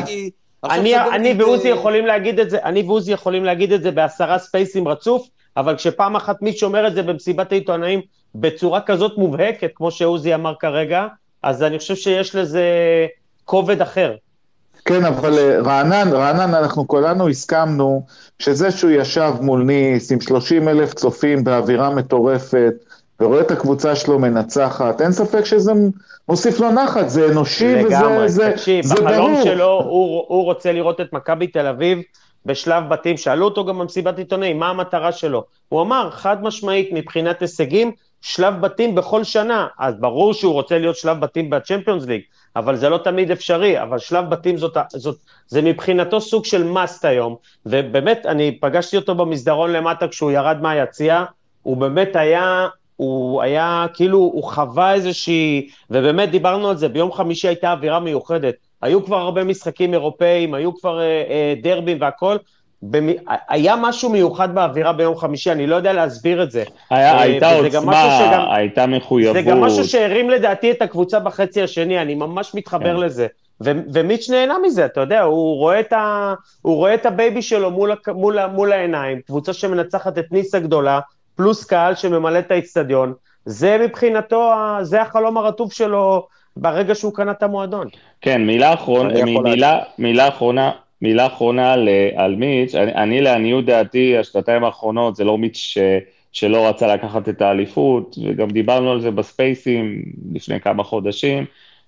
אני 0.64 1.34
ועוזי 1.38 1.68
יכולים 1.68 2.06
להגיד 2.06 2.40
את 2.40 2.50
זה, 2.50 2.58
אני 2.64 2.82
ועוזי 2.82 3.12
יכולים 3.12 3.46
להגיד 3.46 3.72
את 3.74 3.84
זה 3.84 3.92
בעשרה 3.92 4.40
ספייסים 4.40 4.88
רצוף, 4.88 5.28
אבל 5.58 5.76
כשפעם 5.76 6.16
אחת 6.16 6.42
מי 6.42 6.54
שאומר 6.54 6.88
את 6.88 6.96
זה 6.96 7.04
במסיבת 7.04 7.52
העיתונאים 7.52 8.02
בצורה 8.36 8.82
כזאת 8.82 9.18
מובהקת, 9.18 9.72
כמו 9.76 9.92
שעוזי 9.92 10.36
אמר 10.36 10.54
כרגע, 10.60 11.08
אז 11.44 11.64
אני 11.64 11.80
חושב 11.80 11.96
שיש 11.96 12.36
לזה 12.36 12.64
כובד 13.46 13.82
אחר. 13.82 14.16
כן, 14.86 15.06
אבל 15.06 15.38
אה, 15.38 15.60
רענן, 15.60 16.12
רענן, 16.12 16.56
אנחנו 16.56 16.88
כולנו 16.88 17.30
הסכמנו 17.30 18.06
שזה 18.40 18.72
שהוא 18.72 18.92
ישב 18.92 19.34
מול 19.42 19.64
ניס 19.64 20.12
עם 20.12 20.22
30 20.22 20.68
אלף 20.68 20.94
צופים 20.94 21.44
באווירה 21.44 21.90
מטורפת, 21.90 22.74
ורואה 23.22 23.42
את 23.42 23.52
הקבוצה 23.52 23.96
שלו 23.96 24.20
מנצחת, 24.20 25.02
אין 25.02 25.12
ספק 25.12 25.46
שזה 25.46 25.72
מוסיף 26.30 26.60
לו 26.60 26.72
נחת, 26.72 27.10
זה 27.10 27.28
אנושי 27.32 27.76
לגמרי, 27.76 28.26
וזה 28.26 28.28
זה, 28.28 28.52
תקשיב, 28.52 28.86
זה 28.86 28.96
ברור. 28.96 29.10
בחלום 29.10 29.44
שלו 29.44 29.82
הוא, 29.86 30.26
הוא 30.28 30.44
רוצה 30.44 30.72
לראות 30.72 31.02
את 31.02 31.14
מכבי 31.14 31.48
תל 31.48 31.68
אביב 31.68 32.00
בשלב 32.46 32.90
בתים, 32.90 33.18
שאלו 33.18 33.46
אותו 33.46 33.66
גם 33.66 33.80
במסיבת 33.80 34.18
עיתונאים, 34.18 34.60
מה 34.60 34.70
המטרה 34.70 35.12
שלו? 35.12 35.44
הוא 35.70 35.82
אמר, 35.82 36.10
חד 36.12 36.44
משמעית, 36.44 36.90
מבחינת 36.92 37.42
הישגים, 37.42 37.92
שלב 38.22 38.62
בתים 38.62 38.96
בכל 38.96 39.24
שנה, 39.24 39.68
אז 39.80 39.96
ברור 40.00 40.34
שהוא 40.34 40.54
רוצה 40.54 40.80
להיות 40.80 40.96
שלב 40.96 41.20
בתים 41.20 41.50
בצ'מפיונס 41.50 42.06
ליג, 42.06 42.22
אבל 42.56 42.76
זה 42.76 42.90
לא 42.90 42.98
תמיד 42.98 43.32
אפשרי, 43.32 43.82
אבל 43.82 43.98
שלב 43.98 44.30
בתים 44.30 44.58
זאת, 44.58 44.78
זאת, 44.90 45.18
זה 45.48 45.62
מבחינתו 45.62 46.22
סוג 46.22 46.46
של 46.46 46.64
מאסט 46.64 47.06
היום, 47.06 47.36
ובאמת, 47.66 48.26
אני 48.26 48.58
פגשתי 48.62 48.98
אותו 48.98 49.16
במסדרון 49.16 49.72
למטה 49.72 50.08
כשהוא 50.08 50.32
ירד 50.32 50.58
מהיציע, 50.62 51.24
הוא 51.64 51.78
באמת 51.78 52.16
היה, 52.16 52.68
הוא 53.00 53.42
היה, 53.42 53.86
כאילו, 53.94 54.18
הוא 54.18 54.44
חווה 54.44 54.94
איזושהי, 54.94 55.70
ובאמת 55.90 56.32
דיברנו 56.32 56.70
על 56.70 56.78
זה, 56.78 56.90
ביום 56.90 57.12
חמישי 57.12 57.48
הייתה 57.48 57.72
אווירה 57.72 58.00
מיוחדת, 58.00 58.56
היו 58.82 59.06
כבר 59.06 59.18
הרבה 59.18 59.44
משחקים 59.44 59.94
אירופאים, 59.94 60.54
היו 60.54 60.76
כבר 60.76 61.00
אה, 61.00 61.06
אה, 61.06 61.54
דרבים 61.62 61.98
והכל, 62.02 62.38
במ... 62.84 63.08
היה 63.50 63.76
משהו 63.82 64.10
מיוחד 64.10 64.56
באווירה 64.56 64.94
ביום 64.94 65.16
חמישי, 65.16 65.52
אני 65.52 65.68
לא 65.68 65.76
יודע 65.76 65.94
להסביר 65.94 66.44
את 66.44 66.52
זה. 66.52 66.64
היה, 66.90 67.14
אה, 67.14 67.22
הייתה 67.22 67.56
עוצמה, 67.56 68.20
שגם, 68.20 68.46
הייתה 68.52 68.86
מחויבות. 68.86 69.34
זה 69.34 69.42
גם 69.42 69.62
משהו 69.62 69.84
שהרים 69.84 70.30
לדעתי 70.30 70.72
את 70.72 70.82
הקבוצה 70.82 71.20
בחצי 71.20 71.62
השני, 71.62 72.02
אני 72.02 72.16
ממש 72.16 72.56
מתחבר 72.56 72.96
כן. 72.96 73.00
לזה. 73.00 73.28
ו- 73.64 73.72
ומיץ' 73.94 74.30
נהנה 74.30 74.56
מזה, 74.66 74.86
אתה 74.86 75.02
יודע, 75.02 75.22
הוא 75.22 75.58
רואה 75.58 75.80
את, 75.80 75.94
ה- 75.94 76.34
הוא 76.62 76.76
רואה 76.76 76.94
את 76.94 77.06
ה 77.06 77.13
baby 77.13 77.42
שלו 77.42 77.72
מול, 77.72 77.92
מול, 78.08 78.46
מול 78.46 78.72
העיניים, 78.72 79.22
קבוצה 79.28 79.54
שמנצחת 79.54 80.18
את 80.18 80.26
ניס 80.32 80.56
הגדולה, 80.56 81.00
פלוס 81.40 81.66
קהל 81.66 81.96
שממלא 81.96 82.40
את 82.40 82.52
האיצטדיון, 82.52 83.14
זה 83.46 83.78
מבחינתו, 83.84 84.54
זה 84.82 85.02
החלום 85.02 85.38
הרטוב 85.38 85.72
שלו 85.74 86.28
ברגע 86.58 86.96
שהוא 86.96 87.14
קנה 87.14 87.32
את 87.32 87.44
המועדון. 87.44 87.88
כן, 88.22 88.42
מילה 88.42 88.74
אחרונה, 88.74 89.26
מילה, 89.26 89.80
מילה 90.00 90.28
אחרונה, 90.28 90.72
מילה 91.02 91.26
אחרונה 91.26 91.74
על, 91.74 91.90
על 92.16 92.36
מיץ', 92.36 92.76
אני, 92.76 92.94
אני 92.94 93.22
לעניות 93.22 93.66
דעתי, 93.66 94.18
השנתיים 94.18 94.64
האחרונות 94.64 95.16
זה 95.16 95.24
לא 95.24 95.38
מיץ' 95.38 95.58
ש, 95.58 95.78
שלא 96.32 96.68
רצה 96.68 96.96
לקחת 96.96 97.30
את 97.30 97.42
האליפות, 97.42 98.18
וגם 98.26 98.50
דיברנו 98.50 98.92
על 98.92 99.02
זה 99.02 99.12
בספייסים 99.12 100.04
לפני 100.34 100.60
כמה 100.60 100.84
חודשים. 100.84 101.46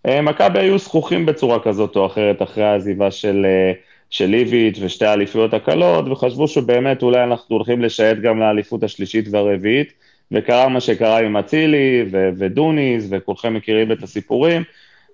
אה, 0.08 0.22
מכבי 0.22 0.60
היו 0.60 0.78
זכוכים 0.78 1.26
בצורה 1.26 1.60
כזאת 1.60 1.96
או 1.96 2.06
אחרת 2.06 2.42
אחרי 2.42 2.64
העזיבה 2.64 3.12
של, 3.12 3.46
אה, 3.46 3.72
של 4.12 4.34
איביץ' 4.34 4.78
ושתי 4.82 5.06
האליפויות 5.06 5.54
הקלות, 5.54 6.08
וחשבו 6.08 6.48
שבאמת 6.48 7.04
אולי 7.04 7.24
אנחנו 7.24 7.56
הולכים 7.56 7.82
לשייט 7.82 8.18
גם 8.18 8.40
לאליפות 8.40 8.84
השלישית 8.84 9.26
והרביעית, 9.32 9.94
וקרה 10.32 10.68
מה 10.68 10.80
שקרה 10.80 11.20
עם 11.20 11.38
אצילי 11.38 12.06
ו- 12.12 12.30
ודוניס, 12.38 13.08
וכולכם 13.10 13.54
מכירים 13.54 13.92
את 13.92 14.04
הסיפורים. 14.04 14.64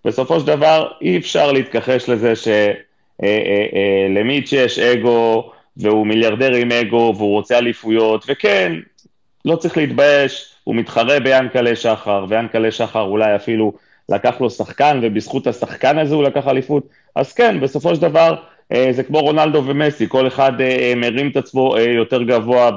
בסופו 0.06 0.40
של 0.40 0.48
דבר 0.48 0.88
אי 1.02 1.18
אפשר 1.18 1.52
להתכחש 1.52 2.10
לזה 2.10 2.36
ש... 2.36 2.48
אה, 2.48 2.74
אה, 3.24 4.18
אה, 4.18 4.38
יש 4.52 4.80
אגו, 4.80 5.52
והוא 5.78 6.08
מיליארדר 6.08 6.54
עם 6.54 6.72
אגו, 6.72 7.14
והוא 7.18 7.32
רוצה 7.32 7.58
אליפויות, 7.58 8.26
וכן, 8.28 8.74
לא 9.46 9.56
צריך 9.56 9.78
להתבייש, 9.78 10.54
הוא 10.64 10.76
מתחרה 10.76 11.20
ביאנקלה 11.20 11.76
שחר, 11.76 12.26
ויאנקלה 12.30 12.72
שחר 12.72 13.02
אולי 13.02 13.36
אפילו 13.36 13.74
לקח 14.10 14.42
לו 14.42 14.50
שחקן, 14.50 15.00
ובזכות 15.04 15.48
השחקן 15.48 15.98
הזה 15.98 16.16
הוא 16.16 16.24
לקח 16.24 16.48
אליפות, 16.48 16.88
אז 17.16 17.34
כן, 17.34 17.60
בסופו 17.60 17.96
של 17.96 18.02
דבר, 18.02 18.36
זה 18.92 19.04
כמו 19.04 19.20
רונלדו 19.20 19.64
ומסי, 19.66 20.06
כל 20.10 20.28
אחד 20.28 20.52
מרים 20.96 21.30
את 21.30 21.38
עצמו 21.38 21.76
יותר 21.78 22.24
גבוה 22.24 22.72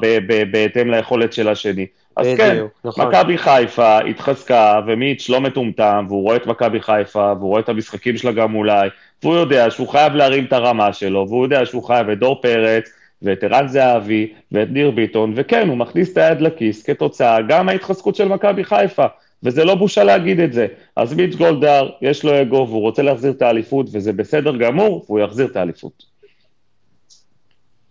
בהתאם 0.51 0.91
ליכולת 0.91 1.33
של 1.33 1.49
השני. 1.49 1.87
אז 2.17 2.27
כן, 2.37 2.65
נכון. 2.85 3.07
מכבי 3.09 3.39
חיפה 3.39 3.99
התחזקה, 3.99 4.81
ומיץ' 4.87 5.29
לא 5.29 5.41
מטומטם, 5.41 6.07
והוא 6.09 6.23
רואה 6.23 6.37
את 6.37 6.47
מכבי 6.47 6.81
חיפה, 6.81 7.33
והוא 7.39 7.49
רואה 7.49 7.61
את 7.61 7.69
המשחקים 7.69 8.17
שלה 8.17 8.33
גם 8.33 8.55
אולי, 8.55 8.89
והוא 9.23 9.35
יודע 9.35 9.71
שהוא 9.71 9.89
חייב 9.89 10.15
להרים 10.15 10.45
את 10.45 10.53
הרמה 10.53 10.93
שלו, 10.93 11.27
והוא 11.29 11.45
יודע 11.45 11.67
שהוא 11.67 11.83
חייב 11.83 12.09
את 12.09 12.19
דור 12.19 12.41
פרץ, 12.43 12.91
ואת 13.23 13.45
ערן 13.45 13.69
זהבי, 13.69 14.33
ואת 14.53 14.69
ניר 14.71 14.91
ביטון, 14.91 15.33
וכן, 15.37 15.69
הוא 15.69 15.77
מכניס 15.77 16.13
את 16.13 16.17
היד 16.17 16.41
לכיס 16.41 16.83
כתוצאה 16.83 17.43
גם 17.49 17.67
מההתחזקות 17.67 18.17
של 18.17 18.29
מכבי 18.29 18.65
חיפה, 18.65 19.07
וזה 19.43 19.65
לא 19.65 19.75
בושה 19.75 20.05
להגיד 20.05 20.41
את 20.41 20.53
זה. 20.53 20.67
אז 20.97 21.15
מיץ' 21.15 21.35
גולדהר, 21.35 21.91
יש 22.03 22.25
לו 22.25 22.43
אגו, 22.43 22.67
והוא 22.69 22.81
רוצה 22.81 23.03
להחזיר 23.03 23.33
את 23.33 23.43
האליפות, 23.43 23.87
וזה 23.93 24.13
בסדר 24.13 24.57
גמור, 24.57 25.05
והוא 25.07 25.21
יחזיר 25.21 25.47
את 25.47 25.57
האליפות. 25.57 26.05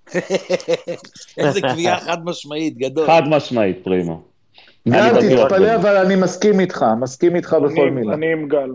איזה 1.38 1.62
קביעה 1.62 2.00
חד 2.00 2.26
משמעית, 2.26 2.78
גדול. 2.78 3.08
חד 3.08 3.24
משמעית, 3.28 3.84
פרימו. 3.84 4.22
גל, 4.88 5.10
תתפלא, 5.10 5.76
אבל 5.76 5.98
אני 5.98 6.16
מסכים 6.16 6.60
איתך, 6.60 6.86
מסכים 7.00 7.36
איתך 7.36 7.58
בכל 7.64 7.90
מילה. 7.90 8.14
אני 8.14 8.32
עם 8.32 8.48
גל. 8.48 8.70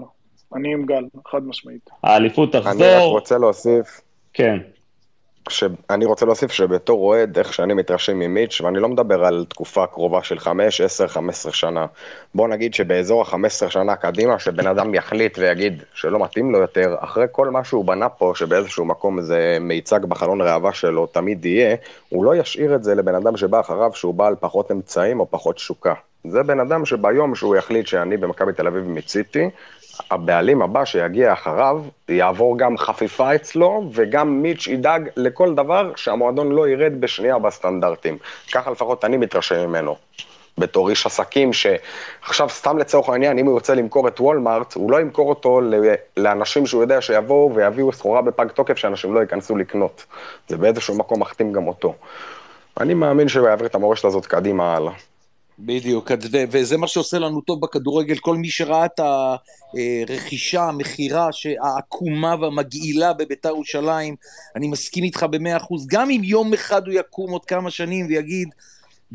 אני 0.55 0.73
עם 0.73 0.87
גל, 0.87 1.05
חד 1.27 1.47
משמעית. 1.47 1.91
האליפות 2.03 2.53
תחזור. 2.53 2.73
אני 2.73 2.83
רק 2.83 3.03
רוצה 3.03 3.39
להוסיף. 3.39 4.01
כן. 4.33 4.59
אני 5.91 6.05
רוצה 6.05 6.27
להוסיף 6.27 6.53
שבתור 6.53 7.01
אוהד, 7.07 7.39
איך 7.39 7.53
שאני 7.53 7.75
מתרשם 7.75 8.19
ממיץ', 8.19 8.61
ואני 8.61 8.79
לא 8.79 8.89
מדבר 8.89 9.25
על 9.25 9.45
תקופה 9.49 9.87
קרובה 9.87 10.23
של 10.23 10.39
5, 10.39 10.81
10, 10.81 11.09
15 11.09 11.53
שנה. 11.53 11.87
בוא 12.35 12.49
נגיד 12.49 12.75
שבאזור 12.75 13.23
ה-15 13.23 13.71
שנה 13.71 13.97
קדימה, 13.97 14.39
שבן 14.39 14.67
אדם 14.67 14.95
יחליט 14.95 15.39
ויגיד 15.39 15.83
שלא 15.95 16.25
מתאים 16.25 16.53
לו 16.53 16.59
יותר, 16.59 16.95
אחרי 16.99 17.27
כל 17.33 17.51
מה 17.51 17.65
שהוא 17.65 17.85
בנה 17.85 18.09
פה, 18.09 18.33
שבאיזשהו 18.35 18.85
מקום 18.85 19.21
זה 19.21 19.59
מיצג 19.61 20.05
בחלון 20.05 20.41
ראווה 20.43 20.73
שלו 20.73 21.07
תמיד 21.07 21.45
יהיה, 21.45 21.77
הוא 22.09 22.25
לא 22.25 22.37
ישאיר 22.37 22.75
את 22.75 22.85
זה 22.85 22.95
לבן 22.95 23.15
אדם 23.15 23.37
שבא 23.37 23.61
אחריו, 23.61 23.91
שהוא 23.95 24.15
בעל 24.15 24.35
פחות 24.41 24.71
אמצעים 24.71 25.21
או 25.21 25.31
פחות 25.31 25.57
תשוקה. 25.57 25.95
זה 26.25 26.43
בן 26.43 26.61
אדם 26.61 26.85
שביום 26.85 27.35
שהוא 27.35 27.57
יחליט 27.57 27.87
שאני 27.87 28.17
במכבי 28.17 28.53
תל 28.53 28.67
אביב 28.67 28.85
מיציתי, 28.85 29.51
הבעלים 30.11 30.63
הבא 30.63 30.85
שיגיע 30.85 31.33
אחריו, 31.33 31.83
יעבור 32.09 32.59
גם 32.59 32.79
חפיפה 32.79 33.35
אצלו, 33.35 33.91
וגם 33.93 34.43
מיץ' 34.43 34.67
ידאג 34.67 35.09
לכל 35.17 35.55
דבר 35.55 35.93
שהמועדון 35.97 36.53
לא 36.53 36.69
ירד 36.69 37.01
בשנייה 37.01 37.39
בסטנדרטים. 37.39 38.19
ככה 38.53 38.71
לפחות 38.71 39.05
אני 39.05 39.17
מתרשם 39.17 39.69
ממנו. 39.69 39.97
בתור 40.59 40.91
איש 40.91 41.07
עסקים, 41.07 41.51
שעכשיו 41.53 42.49
סתם 42.49 42.79
לצורך 42.79 43.09
העניין, 43.09 43.39
אם 43.39 43.47
הוא 43.47 43.55
ירצה 43.55 43.75
למכור 43.75 44.09
את 44.09 44.21
וולמארט, 44.21 44.75
הוא 44.75 44.91
לא 44.91 45.01
ימכור 45.01 45.29
אותו 45.29 45.61
לאנשים 46.17 46.67
שהוא 46.67 46.83
יודע 46.83 47.01
שיבואו 47.01 47.55
ויביאו 47.55 47.93
סחורה 47.93 48.23
בפג 48.23 48.47
תוקף 48.49 48.77
שאנשים 48.77 49.15
לא 49.15 49.21
ייכנסו 49.21 49.57
לקנות. 49.57 50.07
זה 50.49 50.57
באיזשהו 50.57 50.99
מקום 50.99 51.21
מחתים 51.21 51.53
גם 51.53 51.67
אותו. 51.67 51.95
אני 52.81 52.95
מאמין 52.95 53.29
שהוא 53.29 53.49
יעביר 53.49 53.67
את 53.67 53.75
המורשת 53.75 54.05
הזאת 54.05 54.27
קדימה 54.27 54.77
הלאה. 54.77 54.93
בדיוק, 55.59 56.11
וזה 56.51 56.77
מה 56.77 56.87
שעושה 56.87 57.19
לנו 57.19 57.41
טוב 57.41 57.61
בכדורגל, 57.61 58.19
כל 58.19 58.37
מי 58.37 58.49
שראה 58.51 58.85
את 58.85 59.01
הרכישה, 59.01 60.63
המכירה 60.63 61.29
העקומה 61.63 62.35
והמגעילה 62.41 63.13
בביתר 63.13 63.49
ירושלים, 63.49 64.17
אני 64.57 64.69
מסכים 64.69 65.05
איתך 65.05 65.27
במאה 65.31 65.57
אחוז, 65.57 65.87
גם 65.87 66.11
אם 66.11 66.21
יום 66.25 66.55
אחד 66.55 66.87
הוא 66.87 66.95
יקום 66.95 67.31
עוד 67.31 67.45
כמה 67.45 67.71
שנים 67.71 68.07
ויגיד, 68.07 68.49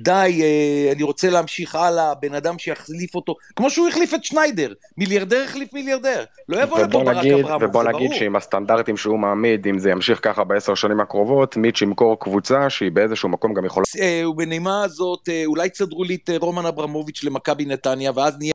די, 0.03 0.41
אה, 0.43 0.91
אני 0.91 1.03
רוצה 1.03 1.29
להמשיך 1.29 1.75
הלאה, 1.75 2.15
בן 2.15 2.33
אדם 2.33 2.59
שיחליף 2.59 3.15
אותו, 3.15 3.35
כמו 3.55 3.69
שהוא 3.69 3.87
החליף 3.87 4.13
את 4.13 4.23
שניידר, 4.23 4.73
מיליארדר 4.97 5.43
החליף 5.45 5.73
מיליארדר, 5.73 6.23
לא 6.49 6.61
יבוא 6.61 6.79
לפה 6.79 7.03
ברק 7.03 7.25
אברמוב, 7.25 7.59
זה 7.61 7.67
ברור. 7.67 7.69
ובוא 7.69 7.83
נגיד 7.83 8.13
שעם 8.13 8.35
הסטנדרטים 8.35 8.97
שהוא 8.97 9.19
מעמיד, 9.19 9.67
אם 9.67 9.79
זה 9.79 9.89
ימשיך 9.89 10.19
ככה 10.21 10.43
בעשר 10.43 10.75
שנים 10.75 10.99
הקרובות, 10.99 11.57
מיץ' 11.57 11.81
ימכור 11.81 12.19
קבוצה 12.19 12.69
שהיא 12.69 12.91
באיזשהו 12.91 13.29
מקום 13.29 13.53
גם 13.53 13.65
יכולה... 13.65 13.83
אה, 13.99 14.29
ובנימה 14.29 14.83
הזאת, 14.83 15.29
אה, 15.29 15.43
אולי 15.45 15.69
תסדרו 15.69 16.03
לי 16.03 16.15
את 16.15 16.29
רומן 16.41 16.65
אברמוביץ' 16.65 17.23
למכבי 17.23 17.65
נתניה, 17.65 18.11
ואז 18.15 18.37
נהיה... 18.39 18.47